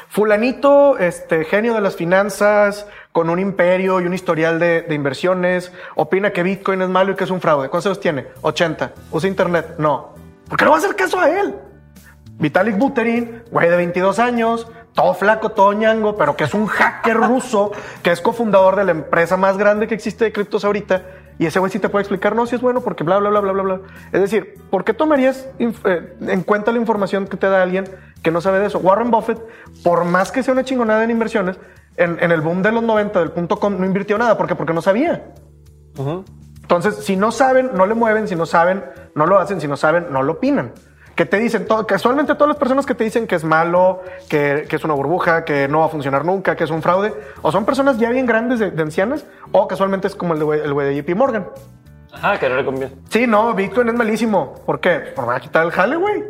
Fulanito, 0.10 0.98
este 0.98 1.46
genio 1.46 1.76
de 1.76 1.82
las 1.82 1.96
finanzas, 1.96 2.88
con 3.12 3.30
un 3.30 3.38
imperio 3.38 4.02
y 4.02 4.08
un 4.08 4.14
historial 4.16 4.58
de, 4.58 4.84
inversiones, 4.90 5.72
opina 5.96 6.34
que 6.34 6.42
Bitcoin 6.42 6.82
es 6.82 6.90
malo 6.90 7.12
y 7.12 7.16
que 7.16 7.26
es 7.26 7.30
un 7.30 7.40
fraude. 7.40 7.70
¿Cuántos 7.70 7.86
años 7.86 8.00
tiene? 8.00 8.26
80. 8.42 8.92
¿Usa 9.12 9.30
internet? 9.30 9.76
No. 9.78 10.16
¿Por 10.50 10.58
qué 10.58 10.66
no 10.66 10.72
va 10.72 10.78
a 10.78 10.80
hacer 10.80 10.96
caso 10.96 11.20
a 11.20 11.30
él? 11.30 11.56
Vitalik 12.40 12.76
Buterin, 12.76 13.44
güey 13.52 13.70
de 13.70 13.76
22 13.76 14.18
años, 14.18 14.68
todo 14.96 15.14
flaco, 15.14 15.52
todo 15.52 15.74
ñango, 15.74 16.18
pero 16.18 16.36
que 16.36 16.46
es 16.46 16.56
un 16.56 16.66
hacker 16.66 17.18
ruso, 17.18 17.72
que 18.02 18.12
es 18.12 18.20
cofundador 18.20 18.78
de 18.78 18.86
la 18.86 18.92
empresa 18.92 19.38
más 19.38 19.60
grande 19.60 19.88
que 19.88 19.94
existe 19.94 20.26
de 20.26 20.32
criptos 20.32 20.66
ahorita. 20.66 21.04
Y 21.38 21.46
ese 21.46 21.60
güey 21.60 21.72
sí 21.72 21.80
te 21.80 21.88
puede 21.88 22.02
explicar, 22.02 22.36
no, 22.36 22.48
si 22.48 22.56
es 22.56 22.62
bueno, 22.62 22.82
porque 22.82 23.04
bla, 23.04 23.18
bla, 23.20 23.30
bla, 23.30 23.40
bla, 23.42 23.52
bla, 23.52 23.64
bla. 23.64 23.80
Es 24.12 24.20
decir, 24.20 24.56
¿por 24.72 24.84
qué 24.84 24.94
tomarías 24.94 25.48
eh, 25.60 26.18
en 26.20 26.44
cuenta 26.44 26.72
la 26.72 26.80
información 26.80 27.28
que 27.28 27.38
te 27.38 27.48
da 27.48 27.62
alguien 27.62 27.86
que 28.22 28.32
no 28.32 28.42
sabe 28.42 28.60
de 28.60 28.68
eso. 28.68 28.80
Warren 28.80 29.12
Buffett, 29.12 29.40
por 29.84 30.06
más 30.06 30.32
que 30.32 30.44
sea 30.44 30.54
una 30.54 30.64
chingonada 30.64 31.04
en 31.04 31.12
inversiones, 31.12 31.58
en, 31.98 32.32
el 32.32 32.42
boom 32.42 32.62
de 32.62 32.72
los 32.72 32.84
90 32.84 33.20
del 33.20 33.32
punto 33.32 33.60
com 33.60 33.78
no 33.78 33.86
invirtió 33.86 34.18
nada. 34.18 34.38
¿Por 34.38 34.48
qué? 34.48 34.56
Porque 34.56 34.74
no 34.74 34.82
sabía. 34.82 35.34
Entonces, 36.62 36.96
si 37.04 37.18
no 37.18 37.32
saben, 37.32 37.72
no 37.74 37.86
le 37.86 37.94
mueven. 37.94 38.28
Si 38.28 38.36
no 38.36 38.46
saben, 38.46 38.86
no 39.16 39.26
lo 39.26 39.38
hacen. 39.38 39.60
Si 39.60 39.68
no 39.68 39.76
saben, 39.76 40.08
no 40.12 40.24
lo 40.24 40.34
opinan. 40.34 40.72
Que 41.16 41.26
te 41.26 41.38
dicen, 41.38 41.68
todo, 41.68 41.86
casualmente 41.86 42.34
todas 42.36 42.48
las 42.48 42.58
personas 42.58 42.86
que 42.86 42.96
te 42.96 43.04
dicen 43.04 43.28
que 43.28 43.36
es 43.36 43.44
malo, 43.44 44.02
que, 44.30 44.66
es 44.70 44.84
una 44.86 44.94
burbuja, 44.94 45.44
que 45.44 45.68
no 45.68 45.80
va 45.80 45.88
a 45.88 45.90
funcionar 45.90 46.24
nunca, 46.24 46.56
que 46.56 46.64
es 46.64 46.70
un 46.70 46.82
fraude, 46.82 47.14
o 47.42 47.52
son 47.52 47.66
personas 47.66 47.98
ya 47.98 48.10
bien 48.10 48.26
grandes 48.26 48.60
de, 48.60 48.82
ancianas, 48.82 49.26
o 49.52 49.68
casualmente 49.68 50.08
es 50.08 50.16
como 50.16 50.34
el 50.34 50.40
de, 50.40 50.64
el 50.64 50.74
de 50.74 50.96
JP 50.96 51.18
Morgan. 51.18 51.48
Ajá, 52.12 52.40
que 52.40 52.50
no 52.50 52.56
le 52.56 52.66
conviene. 52.66 52.94
Sí, 53.10 53.28
no, 53.28 53.54
Bitcoin 53.54 53.90
es 53.90 53.96
malísimo. 53.96 54.56
¿Por 54.66 54.80
qué? 54.80 55.14
Por 55.16 55.28
va 55.28 55.36
a 55.36 55.40
quitar 55.40 55.66
el 55.66 55.72
jale, 55.72 55.96
güey. 55.96 56.24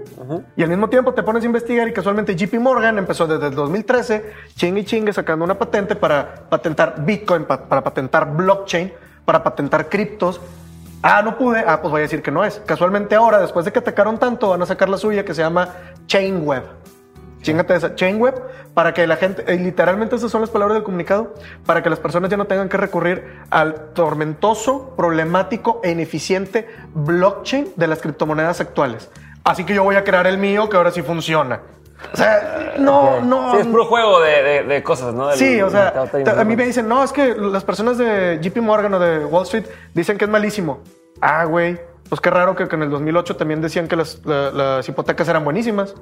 Y 0.56 0.64
al 0.64 0.70
mismo 0.70 0.90
tiempo 0.90 1.14
te 1.14 1.24
pones 1.24 1.44
a 1.44 1.46
investigar 1.46 1.88
y 1.88 1.94
casualmente 1.94 2.36
JP 2.36 2.54
Morgan 2.60 2.98
empezó 2.98 3.26
desde 3.26 3.48
el 3.48 3.56
2013, 3.56 4.34
chingue 4.56 4.82
y 4.82 4.86
chingue, 4.86 5.14
sacando 5.14 5.46
una 5.46 5.58
patente 5.58 5.96
para 5.96 6.48
patentar 6.50 6.96
Bitcoin, 7.00 7.46
para 7.46 7.84
patentar 7.84 8.32
blockchain, 8.36 8.94
para 9.26 9.42
patentar 9.42 9.88
criptos. 9.90 10.42
Ah, 11.02 11.22
no 11.24 11.38
pude. 11.38 11.64
Ah, 11.66 11.80
pues 11.82 11.92
voy 11.92 12.00
a 12.00 12.02
decir 12.04 12.22
que 12.22 12.32
no 12.32 12.44
es. 12.44 12.62
Casualmente 12.66 13.16
ahora, 13.16 13.40
después 13.40 13.64
de 13.64 13.72
que 13.72 13.80
atacaron 13.80 14.18
tanto, 14.18 14.50
van 14.50 14.62
a 14.62 14.66
sacar 14.66 14.90
la 14.90 14.98
suya 14.98 15.24
que 15.24 15.34
se 15.34 15.42
llama 15.42 15.70
Chainweb. 16.08 16.64
Chingate 17.42 17.76
esa 17.76 17.96
Chainweb 17.96 18.36
para 18.74 18.94
que 18.94 19.08
la 19.08 19.16
gente, 19.16 19.44
eh, 19.48 19.58
literalmente 19.58 20.16
esas 20.16 20.32
son 20.32 20.42
las 20.42 20.50
palabras 20.50 20.76
del 20.76 20.84
comunicado, 20.84 21.34
para 21.66 21.82
que 21.82 21.90
las 21.90 22.00
personas 22.00 22.30
ya 22.30 22.38
no 22.38 22.46
tengan 22.46 22.70
que 22.70 22.78
recurrir 22.78 23.24
al 23.50 23.92
tormentoso, 23.94 24.94
problemático 24.96 25.82
e 25.84 25.92
ineficiente 25.92 26.68
blockchain 26.94 27.74
de 27.76 27.88
las 27.88 28.02
criptomonedas 28.02 28.62
actuales. 28.62 29.10
Así 29.44 29.64
que 29.64 29.74
yo 29.74 29.84
voy 29.84 29.96
a 29.96 30.04
crear 30.04 30.28
el 30.28 30.38
mío 30.38 30.70
que 30.70 30.78
ahora 30.78 30.92
sí 30.92 31.02
funciona. 31.02 31.62
O 32.14 32.18
sea, 32.18 32.76
no, 32.80 33.22
no. 33.22 33.52
Sí, 33.52 33.58
es 33.58 33.68
puro 33.68 33.86
juego 33.86 34.20
de, 34.22 34.82
cosas, 34.84 35.14
¿no? 35.14 35.32
sí, 35.34 35.62
o 35.62 35.70
sea, 35.70 35.94
a 36.38 36.44
mí 36.44 36.56
me 36.56 36.66
dicen, 36.66 36.88
no, 36.88 37.04
es 37.04 37.12
que 37.12 37.36
las 37.36 37.64
personas 37.64 37.98
de 37.98 38.40
JP 38.42 38.58
Morgan 38.58 38.94
o 38.94 39.00
de 39.00 39.26
Wall 39.26 39.44
Street 39.44 39.66
dicen 39.94 40.18
que 40.18 40.26
es 40.26 40.32
malísimo. 40.32 40.82
Ah, 41.22 41.44
güey, 41.44 41.80
pues 42.08 42.22
qué 42.22 42.30
raro 42.30 42.56
que, 42.56 42.64
en 42.64 42.84
el 42.84 42.90
2008 42.90 43.36
también 43.36 43.62
decían 43.62 43.88
que 43.88 43.96
las, 43.96 44.22
las 44.26 44.88
hipotecas 44.88 45.28
eran 45.28 45.44
buenísimas. 45.44 45.96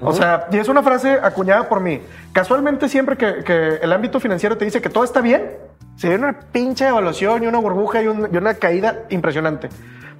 O 0.00 0.12
sea, 0.12 0.48
y 0.50 0.58
es 0.58 0.68
una 0.68 0.82
frase 0.82 1.18
acuñada 1.22 1.68
por 1.68 1.80
mí. 1.80 2.00
Casualmente 2.32 2.88
siempre 2.88 3.16
que, 3.16 3.78
el 3.80 3.92
ámbito 3.92 4.20
financiero 4.20 4.56
te 4.56 4.64
dice 4.64 4.82
que 4.82 4.90
todo 4.90 5.04
está 5.04 5.20
bien, 5.20 5.52
se 5.96 6.08
viene 6.08 6.24
una 6.24 6.40
pinche 6.40 6.88
evaluación 6.88 7.44
y 7.44 7.46
una 7.46 7.58
burbuja 7.58 8.02
y, 8.02 8.08
una 8.08 8.54
caída 8.54 9.04
impresionante. 9.10 9.68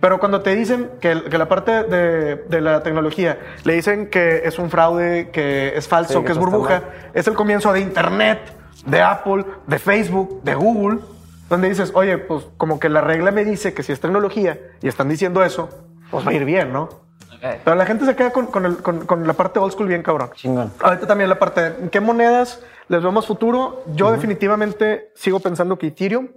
Pero 0.01 0.18
cuando 0.18 0.43
te 0.43 0.55
dicen 0.55 0.91
que, 1.01 1.14
la 1.14 1.49
parte 1.49 1.85
de, 1.85 2.61
la 2.61 2.83
tecnología 2.83 3.39
le 3.64 3.75
dicen 3.75 4.09
que 4.09 4.43
es 4.45 4.59
un 4.59 4.70
fraude, 4.70 5.31
que 5.31 5.77
es 5.77 5.89
falso, 5.89 6.25
que, 6.25 6.33
es 6.33 6.39
burbuja, 6.39 6.83
es 7.12 7.27
el 7.27 7.35
comienzo 7.35 7.72
de 7.72 7.81
Internet, 7.81 8.41
de 8.87 9.01
Apple, 9.01 9.45
de 9.66 9.79
Facebook, 9.79 10.43
de 10.43 10.55
Google, 10.55 11.01
donde 11.49 11.68
dices, 11.68 11.93
oye, 11.95 12.18
pues 12.18 12.47
como 12.57 12.79
que 12.79 12.89
la 12.89 13.01
regla 13.01 13.31
me 13.31 13.45
dice 13.45 13.75
que 13.75 13.83
si 13.83 13.93
es 13.93 14.01
tecnología 14.01 14.59
y 14.83 14.89
están 14.89 15.09
diciendo 15.09 15.43
eso, 15.45 15.68
pues 16.11 16.27
va 16.27 16.31
a 16.31 16.35
ir 16.35 16.45
bien, 16.45 16.72
¿no? 16.72 17.04
Pero 17.64 17.76
la 17.76 17.84
gente 17.84 18.07
se 18.07 18.16
queda 18.16 18.30
con, 18.32 19.26
la 19.26 19.32
parte 19.34 19.59
old 19.59 19.72
school 19.72 19.88
bien 19.88 20.03
cabrón. 20.03 20.30
Chingón. 20.34 20.72
Ahorita 20.80 21.07
también 21.07 21.28
la 21.28 21.38
parte 21.38 21.70
de 21.70 21.90
qué 21.90 22.01
monedas 22.01 22.62
les 22.88 23.03
vemos 23.03 23.26
futuro. 23.26 23.84
Yo 23.95 24.11
definitivamente 24.12 25.12
sigo 25.14 25.40
pensando 25.40 25.78
que 25.78 25.88
Ethereum 25.88 26.28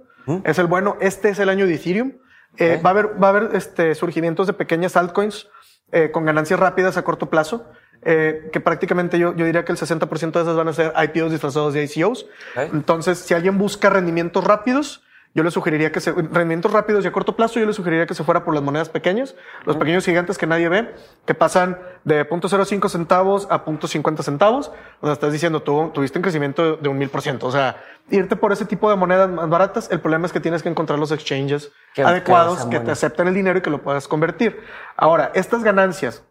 es 0.44 0.58
el 0.58 0.66
bueno. 0.66 0.96
Este 1.00 1.30
es 1.30 1.38
el 1.38 1.48
año 1.48 1.66
de 1.66 1.74
Ethereum. 1.74 2.12
Eh, 2.58 2.80
va 2.84 2.90
a 2.90 2.92
haber, 2.92 3.22
va 3.22 3.28
a 3.28 3.30
haber 3.30 3.50
este, 3.54 3.94
surgimientos 3.94 4.46
de 4.46 4.52
pequeñas 4.52 4.96
altcoins 4.96 5.48
eh, 5.92 6.10
con 6.10 6.24
ganancias 6.24 6.58
rápidas 6.60 6.96
a 6.96 7.02
corto 7.02 7.30
plazo. 7.30 7.66
Eh, 8.02 8.50
que 8.52 8.60
prácticamente 8.60 9.18
yo, 9.18 9.34
yo 9.34 9.44
diría 9.44 9.64
que 9.64 9.72
el 9.72 9.78
60% 9.78 10.32
de 10.32 10.42
esas 10.42 10.56
van 10.56 10.68
a 10.68 10.72
ser 10.72 10.92
IPOs 10.96 11.32
disfrazados 11.32 11.74
de 11.74 11.84
ICOs. 11.84 12.26
Entonces, 12.56 13.18
si 13.18 13.34
alguien 13.34 13.58
busca 13.58 13.90
rendimientos 13.90 14.44
rápidos, 14.44 15.02
yo 15.34 15.44
le 15.44 15.50
sugeriría 15.50 15.92
que 15.92 16.00
se, 16.00 16.12
rendimientos 16.12 16.72
rápidos 16.72 17.04
y 17.04 17.08
a 17.08 17.12
corto 17.12 17.36
plazo, 17.36 17.60
yo 17.60 17.66
le 17.66 17.72
sugeriría 17.72 18.06
que 18.06 18.14
se 18.14 18.24
fuera 18.24 18.44
por 18.44 18.54
las 18.54 18.62
monedas 18.62 18.88
pequeñas, 18.88 19.34
los 19.64 19.76
pequeños 19.76 20.04
gigantes 20.04 20.38
que 20.38 20.46
nadie 20.46 20.68
ve, 20.68 20.94
que 21.26 21.34
pasan 21.34 21.78
de 22.04 22.28
0.05 22.28 22.88
centavos 22.88 23.46
a 23.50 23.64
0.50 23.64 24.22
centavos. 24.22 24.72
O 25.00 25.06
sea, 25.06 25.12
estás 25.12 25.32
diciendo, 25.32 25.62
tú 25.62 25.90
tuviste 25.94 26.18
un 26.18 26.22
crecimiento 26.22 26.76
de 26.76 26.88
un 26.88 26.98
mil 26.98 27.10
por 27.10 27.22
ciento. 27.22 27.46
O 27.46 27.52
sea, 27.52 27.76
irte 28.10 28.36
por 28.36 28.52
ese 28.52 28.64
tipo 28.64 28.90
de 28.90 28.96
monedas 28.96 29.28
más 29.28 29.48
baratas, 29.48 29.90
el 29.90 30.00
problema 30.00 30.26
es 30.26 30.32
que 30.32 30.40
tienes 30.40 30.62
que 30.62 30.70
encontrar 30.70 30.98
los 30.98 31.12
exchanges 31.12 31.70
adecuados 31.96 32.64
que, 32.66 32.80
te 32.80 32.90
acepten 32.90 33.28
el 33.28 33.34
dinero 33.34 33.58
y 33.58 33.62
que 33.62 33.70
lo 33.70 33.82
puedas 33.82 34.08
convertir. 34.08 34.60
Ahora, 34.96 35.30
estas 35.34 35.62
ganancias, 35.62 36.24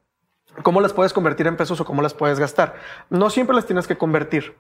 ¿cómo 0.64 0.82
las 0.82 0.94
puedes 0.94 1.14
convertir 1.14 1.48
en 1.48 1.56
pesos 1.56 1.80
o 1.80 1.86
cómo 1.86 2.02
las 2.02 2.14
puedes 2.14 2.40
gastar? 2.40 2.76
No 3.10 3.30
siempre 3.30 3.56
las 3.56 3.66
tienes 3.66 3.88
que 3.88 3.98
convertir. 3.98 4.56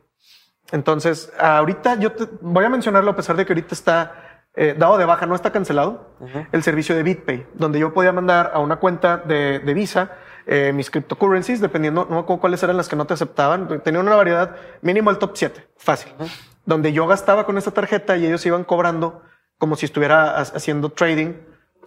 Entonces, 0.71 1.31
ahorita 1.39 1.95
yo 1.95 2.11
te, 2.11 2.27
voy 2.41 2.65
a 2.65 2.69
mencionarlo 2.69 3.11
a 3.11 3.15
pesar 3.15 3.35
de 3.37 3.45
que 3.45 3.53
ahorita 3.53 3.73
está 3.73 4.26
eh, 4.59 4.75
dado 4.77 4.97
de 4.97 5.05
baja, 5.05 5.25
no 5.25 5.35
está 5.35 5.51
cancelado, 5.51 6.09
el 6.51 6.63
servicio 6.63 6.95
de 6.95 7.03
BitPay, 7.03 7.45
donde 7.53 7.79
yo 7.79 7.93
podía 7.93 8.11
mandar 8.11 8.51
a 8.53 8.59
una 8.59 8.77
cuenta 8.77 9.17
de, 9.17 9.59
Visa 9.73 10.11
eh, 10.47 10.71
mis 10.73 10.89
cryptocurrencies, 10.89 11.61
dependiendo, 11.61 12.07
no 12.09 12.25
cuáles 12.25 12.63
eran 12.63 12.75
las 12.75 12.89
que 12.89 12.95
no 12.95 13.05
te 13.05 13.13
aceptaban. 13.13 13.81
Tenía 13.83 13.99
una 13.99 14.15
variedad 14.15 14.55
mínimo 14.81 15.11
el 15.11 15.19
top 15.19 15.31
7, 15.35 15.67
fácil, 15.77 16.11
donde 16.65 16.91
yo 16.91 17.05
gastaba 17.05 17.45
con 17.45 17.57
esa 17.57 17.71
tarjeta 17.71 18.17
y 18.17 18.25
ellos 18.25 18.45
iban 18.45 18.63
cobrando 18.63 19.21
como 19.57 19.75
si 19.75 19.85
estuviera 19.85 20.37
haciendo 20.37 20.89
trading 20.89 21.33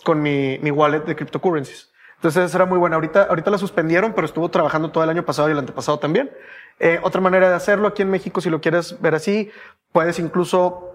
con 0.05 0.23
mi, 0.23 0.59
mi 0.63 0.71
wallet 0.71 1.01
de 1.01 1.17
cryptocurrencies. 1.17 1.91
Entonces 2.21 2.55
era 2.55 2.67
muy 2.67 2.77
buena. 2.77 2.97
Ahorita, 2.97 3.23
ahorita 3.25 3.51
la 3.51 3.57
suspendieron, 3.57 4.13
pero 4.13 4.27
estuvo 4.27 4.51
trabajando 4.51 4.91
todo 4.91 5.03
el 5.03 5.09
año 5.09 5.25
pasado 5.25 5.49
y 5.49 5.53
el 5.53 5.59
antepasado 5.59 5.99
también. 5.99 6.31
Eh, 6.79 7.01
otra 7.03 7.21
manera 7.21 7.49
de 7.49 7.55
hacerlo 7.55 7.89
aquí 7.89 8.03
en 8.03 8.11
México, 8.11 8.43
si 8.43 8.51
lo 8.51 8.61
quieres 8.61 9.01
ver 9.01 9.15
así, 9.15 9.51
puedes 9.93 10.19
incluso, 10.19 10.90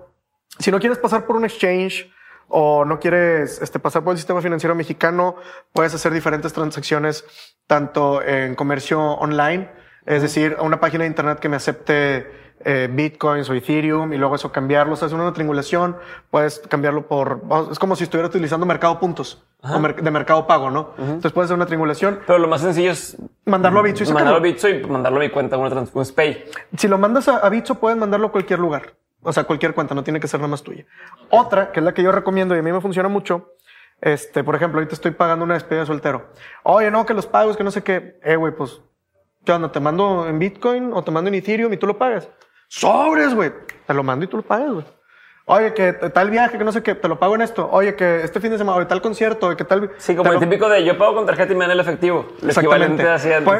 si 0.59 0.71
no 0.71 0.79
quieres 0.79 0.97
pasar 0.97 1.25
por 1.25 1.35
un 1.35 1.45
exchange 1.45 2.11
o 2.47 2.85
no 2.85 2.99
quieres 2.99 3.61
este, 3.61 3.79
pasar 3.79 4.03
por 4.03 4.11
el 4.11 4.17
sistema 4.17 4.41
financiero 4.41 4.75
mexicano, 4.75 5.35
puedes 5.73 5.93
hacer 5.93 6.13
diferentes 6.13 6.53
transacciones 6.53 7.25
tanto 7.67 8.21
en 8.21 8.55
comercio 8.55 9.01
online, 9.01 9.71
es 10.05 10.21
decir, 10.21 10.55
a 10.59 10.61
una 10.61 10.79
página 10.79 11.03
de 11.03 11.07
internet 11.07 11.39
que 11.39 11.49
me 11.49 11.55
acepte 11.55 12.45
eh, 12.63 12.89
bitcoins 12.91 13.49
o 13.49 13.53
ethereum 13.53 14.13
y 14.13 14.17
luego 14.17 14.35
eso 14.35 14.51
cambiarlo. 14.51 14.93
O 14.93 14.95
sea, 14.95 15.07
es 15.07 15.13
una 15.13 15.31
triangulación. 15.33 15.97
Puedes 16.31 16.59
cambiarlo 16.59 17.07
por, 17.07 17.41
es 17.71 17.79
como 17.79 17.95
si 17.95 18.05
estuvieras 18.05 18.29
utilizando 18.29 18.65
mercado 18.65 18.99
puntos 18.99 19.43
de 19.61 20.11
mercado 20.11 20.45
pago, 20.45 20.69
¿no? 20.69 20.91
Entonces 20.97 21.31
puedes 21.31 21.47
hacer 21.47 21.55
una 21.55 21.65
triangulación. 21.65 22.19
Pero 22.25 22.39
lo 22.39 22.47
más 22.47 22.61
sencillo 22.61 22.91
es 22.91 23.17
mandarlo 23.45 23.79
a 23.79 23.83
Bitso 23.83 24.03
y 24.03 24.13
mandarlo 24.13 24.37
a 24.37 24.41
Bitso 24.41 24.69
y 24.69 24.83
mandarlo 24.83 25.19
a 25.19 25.23
mi 25.23 25.29
cuenta, 25.29 25.57
una 25.57 25.69
un 25.69 26.05
Pay. 26.15 26.45
Si 26.77 26.87
lo 26.87 26.97
mandas 26.97 27.27
a, 27.27 27.37
a 27.37 27.49
Bitso, 27.49 27.75
puedes 27.75 27.97
mandarlo 27.97 28.27
a 28.27 28.31
cualquier 28.31 28.59
lugar. 28.59 28.93
O 29.25 29.33
sea, 29.33 29.43
cualquier 29.43 29.73
cuenta, 29.73 29.95
no 29.95 30.03
tiene 30.03 30.19
que 30.19 30.27
ser 30.27 30.39
nada 30.39 30.49
más 30.49 30.63
tuya. 30.63 30.85
Otra, 31.31 31.71
que 31.71 31.79
es 31.79 31.83
la 31.83 31.93
que 31.93 32.03
yo 32.03 32.11
recomiendo 32.11 32.55
y 32.55 32.59
a 32.59 32.61
mí 32.61 32.71
me 32.71 32.79
funciona 32.79 33.09
mucho, 33.09 33.55
este, 34.01 34.43
por 34.43 34.55
ejemplo, 34.55 34.79
ahorita 34.79 34.93
estoy 34.93 35.11
pagando 35.11 35.43
una 35.43 35.55
despedida 35.55 35.81
de 35.81 35.87
soltero. 35.87 36.31
Oye, 36.63 36.91
no, 36.91 37.05
que 37.05 37.13
los 37.13 37.25
pagos, 37.25 37.57
que 37.57 37.63
no 37.63 37.71
sé 37.71 37.83
qué. 37.83 38.19
Eh, 38.23 38.35
güey, 38.35 38.55
pues, 38.55 38.81
¿qué 39.43 39.51
onda? 39.51 39.71
¿Te 39.71 39.79
mando 39.79 40.27
en 40.27 40.37
Bitcoin 40.37 40.91
o 40.93 41.03
te 41.03 41.11
mando 41.11 41.29
en 41.29 41.35
Ethereum 41.35 41.73
y 41.73 41.77
tú 41.77 41.87
lo 41.87 41.97
pagas? 41.97 42.29
Sobres, 42.67 43.33
güey. 43.33 43.51
Te 43.87 43.93
lo 43.93 44.03
mando 44.03 44.25
y 44.25 44.27
tú 44.27 44.37
lo 44.37 44.43
pagas, 44.43 44.71
güey. 44.71 44.85
Oye, 45.47 45.75
que 45.75 45.93
tal 45.93 46.31
viaje, 46.31 46.57
que 46.57 46.63
no 46.63 46.71
sé 46.71 46.81
qué, 46.81 46.95
te 46.95 47.07
lo 47.07 47.19
pago 47.19 47.35
en 47.35 47.41
esto. 47.41 47.69
Oye, 47.71 47.95
que 47.95 48.23
este 48.23 48.39
fin 48.39 48.49
de 48.49 48.57
semana, 48.57 48.79
oye, 48.79 48.87
tal 48.87 48.99
concierto, 48.99 49.55
que 49.55 49.63
tal. 49.63 49.91
Sí, 49.97 50.15
como 50.15 50.33
el 50.33 50.39
típico 50.39 50.67
de 50.67 50.83
yo 50.83 50.97
pago 50.97 51.13
con 51.13 51.27
tarjeta 51.27 51.53
y 51.53 51.55
me 51.55 51.65
dan 51.65 51.71
el 51.71 51.79
efectivo. 51.79 52.25
El 52.41 52.49
Exactamente. 52.49 53.05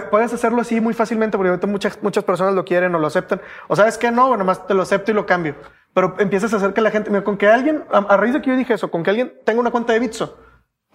Puedes 0.09 0.33
hacerlo 0.33 0.61
así 0.61 0.81
muy 0.81 0.95
fácilmente 0.95 1.37
porque 1.37 1.67
muchas, 1.67 2.01
muchas 2.01 2.23
personas 2.23 2.55
lo 2.55 2.65
quieren 2.65 2.95
o 2.95 2.99
lo 2.99 3.05
aceptan. 3.05 3.39
O 3.67 3.75
sabes 3.75 3.99
que 3.99 4.09
no, 4.09 4.29
bueno, 4.29 4.43
más 4.43 4.65
te 4.65 4.73
lo 4.73 4.81
acepto 4.81 5.11
y 5.11 5.13
lo 5.13 5.27
cambio. 5.27 5.55
Pero 5.93 6.15
empiezas 6.17 6.51
a 6.53 6.57
hacer 6.57 6.73
que 6.73 6.81
la 6.81 6.89
gente, 6.89 7.11
mira, 7.11 7.23
con 7.23 7.37
que 7.37 7.47
alguien, 7.47 7.83
a, 7.91 7.99
a, 7.99 8.17
raíz 8.17 8.33
de 8.33 8.41
que 8.41 8.49
yo 8.49 8.57
dije 8.57 8.73
eso, 8.73 8.89
con 8.89 9.03
que 9.03 9.11
alguien 9.11 9.33
tenga 9.45 9.59
una 9.59 9.69
cuenta 9.69 9.93
de 9.93 9.99
Bitso 9.99 10.39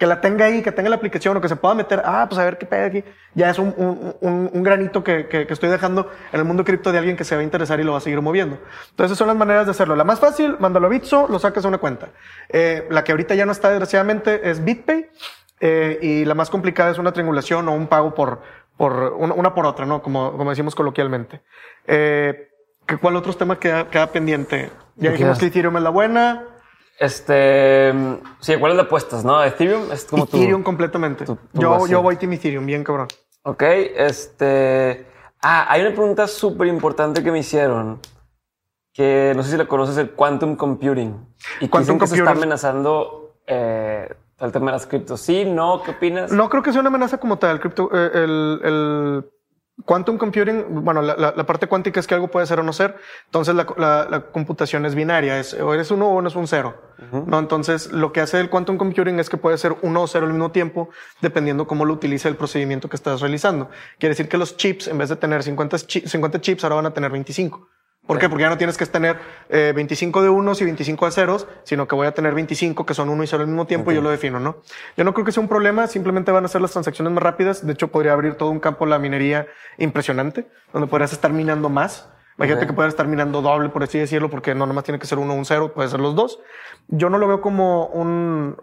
que 0.01 0.07
la 0.07 0.19
tenga 0.19 0.45
ahí, 0.45 0.63
que 0.63 0.71
tenga 0.71 0.89
la 0.89 0.95
aplicación 0.95 1.37
o 1.37 1.41
que 1.41 1.47
se 1.47 1.55
pueda 1.55 1.75
meter, 1.75 2.01
ah, 2.03 2.25
pues 2.27 2.39
a 2.39 2.43
ver 2.43 2.57
qué 2.57 2.65
pega 2.65 2.85
aquí, 2.87 3.03
ya 3.35 3.51
es 3.51 3.59
un, 3.59 3.71
un, 4.19 4.49
un 4.51 4.63
granito 4.63 5.03
que, 5.03 5.27
que, 5.27 5.45
estoy 5.47 5.69
dejando 5.69 6.09
en 6.33 6.39
el 6.39 6.43
mundo 6.43 6.65
cripto 6.65 6.91
de 6.91 6.97
alguien 6.97 7.15
que 7.15 7.23
se 7.23 7.35
va 7.35 7.41
a 7.41 7.43
interesar 7.43 7.79
y 7.79 7.83
lo 7.83 7.91
va 7.91 7.99
a 7.99 8.01
seguir 8.01 8.19
moviendo. 8.19 8.57
Entonces, 8.89 9.15
son 9.15 9.27
las 9.27 9.37
maneras 9.37 9.65
de 9.67 9.71
hacerlo. 9.73 9.95
La 9.95 10.03
más 10.03 10.19
fácil, 10.19 10.55
mándalo 10.57 10.87
a 10.87 10.89
Bitso, 10.89 11.27
lo 11.29 11.37
sacas 11.37 11.65
a 11.65 11.67
una 11.67 11.77
cuenta. 11.77 12.09
Eh, 12.49 12.87
la 12.89 13.03
que 13.03 13.11
ahorita 13.11 13.35
ya 13.35 13.45
no 13.45 13.51
está, 13.51 13.69
desgraciadamente, 13.69 14.49
es 14.49 14.65
BitPay. 14.65 15.07
Eh, 15.59 15.99
y 16.01 16.25
la 16.25 16.33
más 16.33 16.49
complicada 16.49 16.89
es 16.89 16.97
una 16.97 17.11
triangulación 17.11 17.69
o 17.69 17.73
un 17.73 17.85
pago 17.85 18.15
por, 18.15 18.41
por 18.77 19.13
una, 19.19 19.53
por 19.53 19.67
otra, 19.67 19.85
¿no? 19.85 20.01
Como, 20.01 20.35
como 20.35 20.49
decimos 20.49 20.73
coloquialmente. 20.73 21.41
Eh, 21.85 22.49
¿Cuál 22.99 23.17
otros 23.17 23.37
temas 23.37 23.59
queda, 23.59 23.87
queda 23.87 24.07
pendiente? 24.07 24.71
Ya 24.95 25.11
dijimos 25.11 25.37
que 25.37 25.45
Ethereum 25.45 25.77
es 25.77 25.83
la 25.83 25.91
buena. 25.91 26.47
Este, 27.01 27.91
sí, 28.41 28.55
¿cuál 28.59 28.73
es 28.73 28.77
de 28.77 28.83
apuestas, 28.83 29.25
no? 29.25 29.43
Ethereum 29.43 29.91
es 29.91 30.05
como 30.05 30.25
Ethereum 30.25 30.61
completamente. 30.61 31.25
yo, 31.53 31.87
yo 31.87 32.01
voy 32.03 32.15
Team 32.17 32.33
Ethereum, 32.33 32.63
bien 32.63 32.83
cabrón. 32.83 33.07
Ok, 33.41 33.63
este, 33.63 35.07
ah, 35.41 35.65
hay 35.67 35.81
una 35.81 35.95
pregunta 35.95 36.27
súper 36.27 36.67
importante 36.67 37.23
que 37.23 37.31
me 37.31 37.39
hicieron 37.39 37.99
que 38.93 39.33
no 39.35 39.41
sé 39.41 39.49
si 39.49 39.57
la 39.57 39.65
conoces, 39.65 39.97
el 39.97 40.11
quantum 40.11 40.55
computing. 40.55 41.15
Y 41.59 41.69
quantum 41.69 41.97
que 41.97 42.05
se 42.05 42.17
está 42.17 42.31
amenazando 42.31 43.37
eh, 43.47 44.07
el 44.37 44.51
tema 44.51 44.67
de 44.67 44.71
las 44.73 44.85
criptos. 44.85 45.21
¿Sí? 45.21 45.43
¿No? 45.45 45.81
¿Qué 45.81 45.91
opinas? 45.91 46.31
No 46.31 46.49
creo 46.49 46.61
que 46.61 46.71
sea 46.71 46.81
una 46.81 46.89
amenaza 46.89 47.17
como 47.17 47.39
tal. 47.39 47.55
El 47.55 47.59
cripto, 47.61 47.89
eh, 47.91 48.11
el, 48.13 48.61
el 48.63 49.31
Quantum 49.85 50.17
computing, 50.17 50.83
bueno, 50.83 51.01
la, 51.01 51.45
parte 51.45 51.67
cuántica 51.67 51.99
es 51.99 52.07
que 52.07 52.13
algo 52.13 52.29
puede 52.29 52.45
ser 52.45 52.59
o 52.59 52.63
no 52.63 52.73
ser. 52.73 52.95
Entonces 53.25 53.55
la, 53.55 54.25
computación 54.31 54.85
es 54.85 54.95
binaria, 54.95 55.39
es 55.39 55.53
o 55.53 55.73
eres 55.73 55.91
uno 55.91 56.09
o 56.09 56.21
no 56.21 56.27
es 56.27 56.35
un 56.35 56.47
cero. 56.47 56.81
No, 57.25 57.39
entonces 57.39 57.91
lo 57.91 58.13
que 58.13 58.21
hace 58.21 58.39
el 58.39 58.49
quantum 58.49 58.77
computing 58.77 59.19
es 59.19 59.29
que 59.29 59.37
puede 59.37 59.57
ser 59.57 59.75
uno 59.81 60.03
o 60.03 60.07
cero 60.07 60.27
al 60.27 60.33
mismo 60.33 60.51
tiempo, 60.51 60.89
dependiendo 61.21 61.65
cómo 61.65 61.85
lo 61.85 61.93
utilice 61.93 62.27
el 62.27 62.35
procedimiento 62.35 62.89
que 62.89 62.95
estás 62.95 63.21
realizando. 63.21 63.69
Quiere 63.97 64.11
decir 64.11 64.29
que 64.29 64.37
los 64.37 64.55
chips, 64.57 64.87
en 64.87 64.97
vez 64.97 65.09
de 65.09 65.15
tener 65.15 65.41
50, 65.41 65.77
50 65.77 66.41
chips, 66.41 66.63
ahora 66.63 66.75
van 66.75 66.85
a 66.87 66.93
tener 66.93 67.11
25. 67.11 67.67
¿Por 68.11 68.19
qué? 68.19 68.27
Porque 68.27 68.41
ya 68.41 68.49
no 68.49 68.57
tienes 68.57 68.77
que 68.77 68.85
tener 68.85 69.17
25 69.49 70.19
eh, 70.19 70.23
de 70.23 70.29
unos 70.29 70.61
y 70.61 70.65
25 70.65 71.05
de 71.05 71.11
ceros, 71.13 71.47
sino 71.63 71.87
que 71.87 71.95
voy 71.95 72.07
a 72.07 72.11
tener 72.11 72.35
25 72.35 72.85
que 72.85 72.93
son 72.93 73.07
uno 73.07 73.23
y 73.23 73.27
cero 73.27 73.43
al 73.43 73.47
mismo 73.47 73.67
tiempo 73.67 73.89
y 73.93 73.95
yo 73.95 74.01
lo 74.01 74.09
defino, 74.09 74.37
¿no? 74.37 74.57
Yo 74.97 75.05
no 75.05 75.13
creo 75.13 75.25
que 75.25 75.31
sea 75.31 75.39
un 75.39 75.47
problema, 75.47 75.87
simplemente 75.87 76.29
van 76.29 76.43
a 76.43 76.49
ser 76.49 76.59
las 76.59 76.71
transacciones 76.71 77.13
más 77.13 77.23
rápidas. 77.23 77.65
De 77.65 77.71
hecho, 77.71 77.87
podría 77.87 78.11
abrir 78.11 78.35
todo 78.35 78.49
un 78.49 78.59
campo 78.59 78.85
la 78.85 78.99
minería 78.99 79.47
impresionante, 79.77 80.45
donde 80.73 80.89
podrías 80.89 81.13
estar 81.13 81.31
minando 81.31 81.69
más. 81.69 82.09
Imagínate 82.37 82.67
que 82.67 82.73
puedes 82.73 82.89
estar 82.89 83.07
minando 83.07 83.41
doble, 83.41 83.69
por 83.69 83.83
así 83.83 83.97
decirlo, 83.97 84.29
porque 84.29 84.55
no 84.55 84.65
nomás 84.65 84.83
tiene 84.83 84.99
que 84.99 85.07
ser 85.07 85.17
uno 85.17 85.31
o 85.31 85.37
un 85.37 85.45
cero, 85.45 85.71
puede 85.73 85.87
ser 85.87 86.01
los 86.01 86.13
dos. 86.13 86.41
Yo 86.89 87.09
no 87.09 87.17
lo 87.17 87.29
veo 87.29 87.39
como 87.39 87.85
un, 87.85 88.57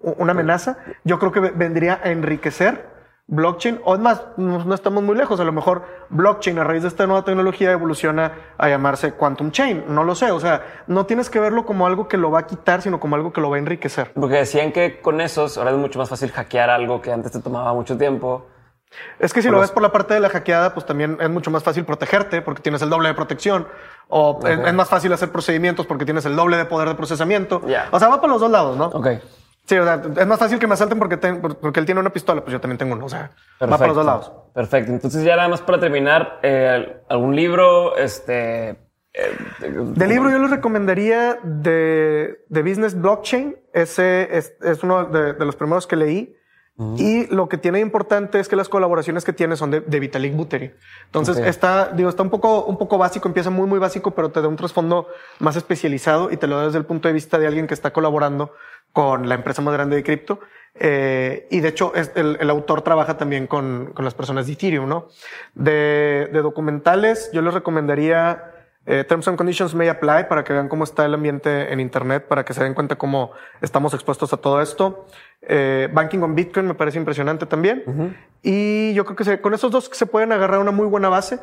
una 0.00 0.32
amenaza. 0.32 0.78
Yo 1.04 1.20
creo 1.20 1.30
que 1.30 1.38
vendría 1.38 2.00
a 2.02 2.10
enriquecer 2.10 2.87
blockchain, 3.28 3.80
o 3.84 3.94
es 3.94 4.00
más, 4.00 4.22
no, 4.38 4.74
estamos 4.74 5.02
muy 5.04 5.14
lejos, 5.14 5.38
a 5.38 5.44
lo 5.44 5.52
mejor 5.52 5.82
blockchain 6.08 6.58
a 6.58 6.64
raíz 6.64 6.82
de 6.82 6.88
esta 6.88 7.06
nueva 7.06 7.24
tecnología 7.24 7.70
evoluciona 7.70 8.32
a 8.56 8.68
llamarse 8.68 9.12
quantum 9.12 9.50
chain, 9.50 9.84
no 9.88 10.02
lo 10.02 10.14
sé, 10.14 10.30
o 10.30 10.40
sea, 10.40 10.82
no 10.86 11.04
tienes 11.04 11.28
que 11.28 11.38
verlo 11.38 11.66
como 11.66 11.86
algo 11.86 12.08
que 12.08 12.16
lo 12.16 12.30
va 12.30 12.40
a 12.40 12.46
quitar, 12.46 12.80
sino 12.80 12.98
como 12.98 13.16
algo 13.16 13.32
que 13.32 13.42
lo 13.42 13.50
va 13.50 13.56
a 13.56 13.58
enriquecer. 13.58 14.12
Porque 14.14 14.36
decían 14.36 14.72
que 14.72 15.00
con 15.00 15.20
esos 15.20 15.58
ahora 15.58 15.72
es 15.72 15.76
mucho 15.76 15.98
más 15.98 16.08
fácil 16.08 16.30
hackear 16.30 16.70
algo 16.70 17.02
que 17.02 17.12
antes 17.12 17.30
te 17.30 17.40
tomaba 17.40 17.74
mucho 17.74 17.98
tiempo. 17.98 18.46
Es 19.18 19.34
que 19.34 19.42
si 19.42 19.50
lo 19.50 19.60
ves 19.60 19.70
por 19.70 19.82
la 19.82 19.92
parte 19.92 20.14
de 20.14 20.20
la 20.20 20.30
hackeada, 20.30 20.72
pues 20.72 20.86
también 20.86 21.18
es 21.20 21.28
mucho 21.28 21.50
más 21.50 21.62
fácil 21.62 21.84
protegerte 21.84 22.40
porque 22.40 22.62
tienes 22.62 22.80
el 22.80 22.88
doble 22.88 23.08
de 23.08 23.14
protección. 23.14 23.68
O 24.08 24.40
es, 24.46 24.72
más 24.72 24.88
fácil 24.88 25.12
hacer 25.12 25.30
procedimientos 25.30 25.84
porque 25.84 26.06
tienes 26.06 26.24
el 26.24 26.34
doble 26.34 26.56
de 26.56 26.64
poder 26.64 26.88
de 26.88 26.94
procesamiento. 26.94 27.60
O 27.90 27.98
sea, 27.98 28.08
va 28.08 28.18
por 28.18 28.30
los 28.30 28.40
dos 28.40 28.50
lados, 28.50 28.78
¿no? 28.78 28.86
Ok. 28.86 29.08
Sí, 29.68 29.76
o 29.76 29.84
sea, 29.84 30.00
es 30.16 30.26
más 30.26 30.38
fácil 30.38 30.58
que 30.58 30.66
me 30.66 30.72
asalten 30.72 30.98
porque, 30.98 31.18
porque 31.18 31.78
él 31.78 31.84
tiene 31.84 32.00
una 32.00 32.10
pistola, 32.10 32.40
pues 32.40 32.52
yo 32.52 32.60
también 32.60 32.78
tengo 32.78 32.94
uno. 32.94 33.04
O 33.04 33.08
sea, 33.10 33.32
va 33.60 33.76
para 33.76 33.88
los 33.88 33.96
dos 33.96 34.06
lados. 34.06 34.32
Perfecto. 34.54 34.92
Entonces, 34.92 35.22
ya 35.24 35.36
nada 35.36 35.48
más 35.48 35.60
para 35.60 35.78
terminar, 35.78 36.40
eh, 36.42 37.02
algún 37.06 37.36
libro, 37.36 37.94
este. 37.98 38.70
Eh, 38.70 39.36
de 39.60 40.06
libro 40.06 40.30
yo 40.30 40.38
les 40.38 40.50
recomendaría 40.50 41.38
de, 41.42 42.46
de 42.48 42.62
Business 42.62 42.98
Blockchain. 42.98 43.56
Ese 43.74 44.38
es, 44.38 44.54
es 44.62 44.82
uno 44.82 45.04
de, 45.04 45.34
de, 45.34 45.44
los 45.44 45.54
primeros 45.54 45.86
que 45.86 45.96
leí. 45.96 46.34
Y 46.96 47.26
lo 47.34 47.48
que 47.48 47.58
tiene 47.58 47.80
importante 47.80 48.38
es 48.38 48.48
que 48.48 48.54
las 48.54 48.68
colaboraciones 48.68 49.24
que 49.24 49.32
tiene 49.32 49.56
son 49.56 49.72
de, 49.72 49.80
de 49.80 49.98
Vitalik 49.98 50.36
Buterin. 50.36 50.72
Entonces 51.06 51.36
está, 51.38 51.88
digo, 51.88 52.08
está 52.08 52.22
un 52.22 52.30
poco, 52.30 52.66
un 52.66 52.78
poco 52.78 52.98
básico, 52.98 53.26
empieza 53.26 53.50
muy, 53.50 53.66
muy 53.66 53.80
básico, 53.80 54.12
pero 54.12 54.30
te 54.30 54.40
da 54.40 54.46
un 54.46 54.54
trasfondo 54.54 55.08
más 55.40 55.56
especializado 55.56 56.30
y 56.30 56.36
te 56.36 56.46
lo 56.46 56.56
da 56.56 56.66
desde 56.66 56.78
el 56.78 56.84
punto 56.84 57.08
de 57.08 57.14
vista 57.14 57.36
de 57.36 57.48
alguien 57.48 57.66
que 57.66 57.74
está 57.74 57.92
colaborando 57.92 58.52
con 58.98 59.28
la 59.28 59.36
empresa 59.36 59.62
más 59.62 59.74
grande 59.74 59.94
de 59.94 60.02
cripto. 60.02 60.40
Eh, 60.74 61.46
y 61.52 61.60
de 61.60 61.68
hecho, 61.68 61.94
es, 61.94 62.10
el, 62.16 62.36
el, 62.40 62.50
autor 62.50 62.82
trabaja 62.82 63.16
también 63.16 63.46
con, 63.46 63.92
con, 63.94 64.04
las 64.04 64.12
personas 64.12 64.48
de 64.48 64.54
Ethereum, 64.54 64.88
¿no? 64.88 65.06
De, 65.54 66.28
de 66.32 66.42
documentales, 66.42 67.30
yo 67.32 67.40
les 67.40 67.54
recomendaría 67.54 68.42
eh, 68.86 69.04
Terms 69.04 69.28
and 69.28 69.38
Conditions 69.38 69.72
May 69.72 69.86
Apply 69.86 70.28
para 70.28 70.42
que 70.42 70.52
vean 70.52 70.68
cómo 70.68 70.82
está 70.82 71.04
el 71.04 71.14
ambiente 71.14 71.72
en 71.72 71.78
Internet, 71.78 72.26
para 72.26 72.44
que 72.44 72.52
se 72.54 72.64
den 72.64 72.74
cuenta 72.74 72.96
cómo 72.96 73.30
estamos 73.60 73.94
expuestos 73.94 74.32
a 74.32 74.36
todo 74.38 74.60
esto. 74.60 75.06
Eh, 75.42 75.88
Banking 75.92 76.18
on 76.18 76.34
Bitcoin 76.34 76.66
me 76.66 76.74
parece 76.74 76.98
impresionante 76.98 77.46
también. 77.46 78.16
Y 78.42 78.92
yo 78.94 79.04
creo 79.04 79.14
que 79.14 79.22
se, 79.22 79.40
con 79.40 79.54
esos 79.54 79.70
dos 79.70 79.88
se 79.92 80.06
pueden 80.06 80.32
agarrar 80.32 80.58
una 80.58 80.72
muy 80.72 80.88
buena 80.88 81.08
base 81.08 81.38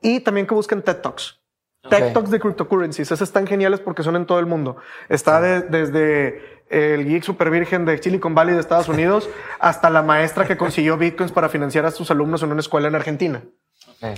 y 0.00 0.20
también 0.20 0.46
que 0.46 0.54
busquen 0.54 0.80
TED 0.80 1.02
Talks. 1.02 1.42
TED 1.88 2.12
Talks 2.12 2.30
de 2.30 2.40
cryptocurrencies. 2.40 3.10
Esos 3.10 3.22
están 3.22 3.46
geniales 3.46 3.80
porque 3.80 4.02
son 4.02 4.16
en 4.16 4.26
todo 4.26 4.38
el 4.38 4.46
mundo. 4.46 4.76
Está 5.08 5.40
desde 5.40 6.56
el 6.68 7.04
geek 7.06 7.22
super 7.22 7.50
virgen 7.50 7.84
de 7.84 7.98
Silicon 7.98 8.34
Valley 8.34 8.54
de 8.54 8.60
Estados 8.60 8.88
Unidos 8.88 9.28
hasta 9.60 9.90
la 9.90 10.02
maestra 10.02 10.46
que 10.46 10.56
consiguió 10.56 10.96
bitcoins 10.96 11.32
para 11.32 11.48
financiar 11.48 11.86
a 11.86 11.90
sus 11.90 12.10
alumnos 12.10 12.42
en 12.42 12.50
una 12.50 12.60
escuela 12.60 12.88
en 12.88 12.94
Argentina. 12.94 13.42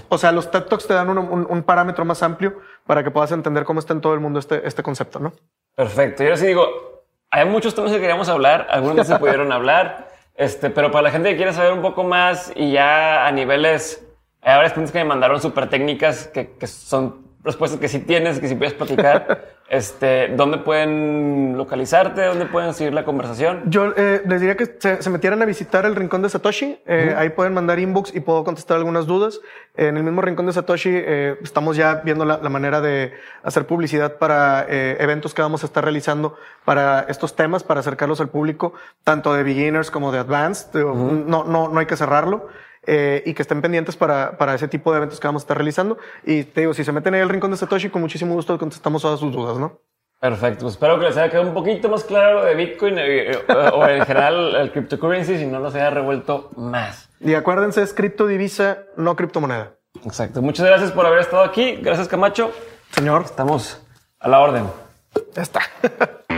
O 0.09 0.19
sea, 0.19 0.33
los 0.33 0.51
TED 0.51 0.65
Talks 0.65 0.87
te 0.87 0.95
dan 0.95 1.09
un, 1.17 1.63
parámetro 1.63 2.05
más 2.05 2.23
amplio 2.23 2.61
para 2.87 3.05
que 3.05 3.11
puedas 3.11 3.31
entender 3.33 3.65
cómo 3.65 3.81
está 3.81 3.93
en 3.93 4.01
todo 4.01 4.15
el 4.15 4.21
mundo 4.21 4.39
este, 4.39 4.67
este 4.67 4.83
concepto, 4.83 5.21
¿no? 5.21 5.33
Perfecto. 5.75 6.23
Yo 6.23 6.31
ahora 6.31 6.37
sí 6.37 6.47
digo, 6.47 7.05
hay 7.31 7.47
muchos 7.47 7.75
temas 7.75 7.93
que 7.93 8.01
queríamos 8.01 8.29
hablar, 8.29 8.67
algunos 8.71 9.07
se 9.07 9.17
pudieron 9.21 9.53
hablar, 9.53 10.11
este, 10.35 10.71
pero 10.71 10.91
para 10.91 11.03
la 11.03 11.11
gente 11.11 11.31
que 11.31 11.37
quiere 11.37 11.53
saber 11.53 11.73
un 11.73 11.83
poco 11.83 12.03
más 12.03 12.53
y 12.57 12.73
ya 12.73 13.27
a 13.27 13.31
niveles, 13.31 14.05
hay 14.41 14.57
varias 14.57 14.73
preguntas 14.73 14.93
que 14.93 14.99
me 14.99 15.05
mandaron 15.05 15.41
súper 15.41 15.69
técnicas 15.69 16.27
que, 16.27 16.57
que 16.57 16.67
son 16.67 17.28
respuestas 17.45 17.81
que 17.81 17.89
sí 17.89 18.01
tienes, 18.01 18.41
que 18.41 18.49
sí 18.49 18.55
puedes 18.55 18.75
platicar. 18.75 19.49
Este, 19.69 20.29
¿Dónde 20.29 20.57
pueden 20.57 21.59
localizarte? 21.59 22.25
¿Dónde 22.25 22.47
pueden 22.47 22.73
seguir 22.73 22.95
la 22.95 23.05
conversación? 23.05 23.65
Yo 23.67 23.93
eh, 23.99 24.23
les 24.27 24.41
diría 24.41 24.57
que 24.57 24.79
se, 24.79 25.11
metieran 25.11 25.43
a 25.43 25.45
visitar 25.45 25.85
el 25.85 25.95
Rincón 25.95 26.23
de 26.23 26.31
Satoshi. 26.31 26.81
Eh, 26.87 27.15
ahí 27.15 27.29
pueden 27.29 27.53
mandar 27.53 27.79
inbox 27.79 28.15
y 28.15 28.21
puedo 28.21 28.45
contestar 28.45 28.79
algunas 28.79 29.07
dudas. 29.07 29.41
En 29.77 29.99
el 29.99 30.05
mismo 30.05 30.23
Rincón 30.23 30.47
de 30.47 30.55
Satoshi 30.55 30.89
eh, 30.91 31.37
estamos 31.43 31.77
ya 31.77 31.97
viendo 31.97 32.25
la, 32.25 32.39
manera 32.49 32.81
de 32.81 33.13
hacer 33.43 33.67
publicidad 33.67 34.17
para 34.17 34.65
eventos 34.71 35.35
que 35.35 35.43
vamos 35.43 35.63
a 35.65 35.67
estar 35.67 35.85
realizando 35.85 36.35
para 36.65 37.01
estos 37.01 37.37
temas, 37.37 37.63
para 37.63 37.81
acercarlos 37.81 38.23
al 38.23 38.31
público, 38.31 38.73
tanto 39.05 39.35
de 39.35 39.43
beginners 39.43 39.91
como 39.91 40.13
de 40.13 40.19
advanced. 40.19 40.83
no, 40.83 41.45
no, 41.45 41.69
no 41.69 41.79
hay 41.79 41.85
que 41.85 41.97
cerrarlo. 41.99 42.49
Eh, 42.91 43.23
y 43.27 43.35
que 43.35 43.43
estén 43.43 43.61
pendientes 43.61 43.97
para, 43.97 44.39
para, 44.39 44.55
ese 44.55 44.67
tipo 44.67 44.91
de 44.93 44.97
eventos 44.97 45.21
que 45.21 45.29
vamos 45.29 45.43
a 45.43 45.45
estar 45.45 45.59
realizando. 45.59 45.99
Y 46.25 46.45
te 46.45 46.63
digo, 46.63 46.73
si 46.73 46.85
se 46.85 46.93
meten 46.93 47.13
ahí 47.13 47.21
al 47.21 47.29
rincón 47.29 47.51
de 47.51 47.59
Satoshi, 47.59 47.91
con 47.91 48.01
muchísimo 48.01 48.35
gusto 48.35 48.59
contestamos 48.59 49.03
todas 49.03 49.21
sus 49.21 49.31
dudas, 49.31 49.59
¿no? 49.59 49.79
Perfecto, 50.19 50.63
pues 50.63 50.75
espero 50.75 50.99
que 50.99 51.05
les 51.05 51.17
haya 51.19 51.31
quedado 51.31 51.49
un 51.49 51.53
poquito 51.53 51.91
más 51.91 52.03
claro 52.03 52.47
de 52.47 52.55
Bitcoin 52.55 52.97
eh, 52.99 53.33
eh, 53.33 53.41
o 53.75 53.87
en 53.87 54.07
general 54.07 54.57
el 54.57 54.73
cryptocurrency, 54.73 55.37
si 55.37 55.47
no 55.47 55.61
nos 55.61 55.75
haya 55.75 55.91
revuelto 55.91 56.49
más. 56.57 57.11
Y 57.21 57.35
acuérdense, 57.35 57.83
es 57.83 57.93
criptodivisa, 57.93 58.79
no 58.97 59.17
criptomoneda. 59.17 59.75
Exacto. 60.07 60.41
Muchas 60.41 60.65
gracias 60.65 60.91
por 60.91 61.05
haber 61.05 61.21
estado 61.21 61.45
aquí. 61.45 61.77
Gracias, 61.83 62.09
Camacho. 62.09 62.53
Señor. 62.93 63.23
Estamos 63.27 63.83
a 64.19 64.29
la 64.29 64.41
orden. 64.41 64.65
Ya 65.35 65.43
está. 65.43 65.61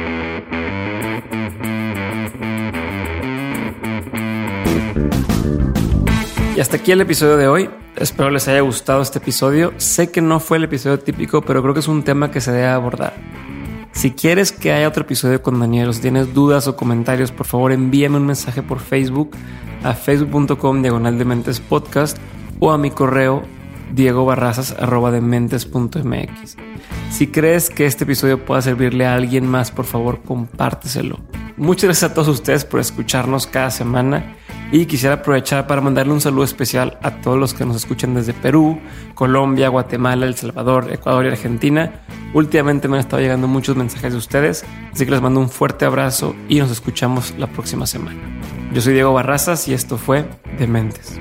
Y 6.60 6.62
hasta 6.62 6.76
aquí 6.76 6.92
el 6.92 7.00
episodio 7.00 7.38
de 7.38 7.48
hoy. 7.48 7.70
Espero 7.96 8.30
les 8.30 8.46
haya 8.46 8.60
gustado 8.60 9.00
este 9.00 9.16
episodio. 9.16 9.72
Sé 9.78 10.10
que 10.10 10.20
no 10.20 10.40
fue 10.40 10.58
el 10.58 10.64
episodio 10.64 10.98
típico, 10.98 11.40
pero 11.40 11.62
creo 11.62 11.72
que 11.72 11.80
es 11.80 11.88
un 11.88 12.02
tema 12.02 12.30
que 12.30 12.42
se 12.42 12.52
debe 12.52 12.66
abordar. 12.66 13.14
Si 13.92 14.10
quieres 14.10 14.52
que 14.52 14.70
haya 14.70 14.86
otro 14.86 15.04
episodio 15.04 15.40
con 15.40 15.58
Daniel 15.58 15.94
si 15.94 16.02
tienes 16.02 16.34
dudas 16.34 16.68
o 16.68 16.76
comentarios, 16.76 17.32
por 17.32 17.46
favor 17.46 17.72
envíame 17.72 18.18
un 18.18 18.26
mensaje 18.26 18.60
por 18.60 18.78
Facebook 18.78 19.30
a 19.82 19.94
facebook.com 19.94 20.82
diagonal 20.82 21.16
de 21.16 21.24
mentes 21.24 21.60
podcast 21.60 22.18
o 22.58 22.72
a 22.72 22.76
mi 22.76 22.90
correo 22.90 23.42
diegobarrazas.mx. 23.94 26.56
Si 27.10 27.26
crees 27.28 27.70
que 27.70 27.86
este 27.86 28.04
episodio 28.04 28.44
pueda 28.44 28.60
servirle 28.60 29.06
a 29.06 29.14
alguien 29.14 29.46
más, 29.46 29.70
por 29.70 29.86
favor 29.86 30.20
compárteselo. 30.26 31.20
Muchas 31.56 31.84
gracias 31.84 32.10
a 32.10 32.14
todos 32.14 32.28
ustedes 32.28 32.66
por 32.66 32.80
escucharnos 32.80 33.46
cada 33.46 33.70
semana 33.70 34.36
y 34.72 34.86
quisiera 34.86 35.16
aprovechar 35.16 35.66
para 35.66 35.80
mandarle 35.80 36.12
un 36.12 36.20
saludo 36.20 36.44
especial 36.44 36.98
a 37.02 37.20
todos 37.20 37.38
los 37.38 37.54
que 37.54 37.64
nos 37.64 37.76
escuchan 37.76 38.14
desde 38.14 38.32
Perú, 38.32 38.78
Colombia, 39.14 39.68
Guatemala, 39.68 40.26
El 40.26 40.36
Salvador, 40.36 40.92
Ecuador 40.92 41.24
y 41.24 41.28
Argentina. 41.28 42.02
Últimamente 42.34 42.86
me 42.86 42.96
han 42.96 43.00
estado 43.00 43.20
llegando 43.20 43.48
muchos 43.48 43.76
mensajes 43.76 44.12
de 44.12 44.18
ustedes, 44.18 44.64
así 44.92 45.04
que 45.04 45.10
les 45.10 45.20
mando 45.20 45.40
un 45.40 45.48
fuerte 45.48 45.84
abrazo 45.84 46.36
y 46.48 46.60
nos 46.60 46.70
escuchamos 46.70 47.34
la 47.38 47.48
próxima 47.48 47.86
semana. 47.86 48.20
Yo 48.72 48.80
soy 48.80 48.94
Diego 48.94 49.12
Barrazas 49.12 49.66
y 49.66 49.74
esto 49.74 49.98
fue 49.98 50.24
Dementes. 50.58 51.20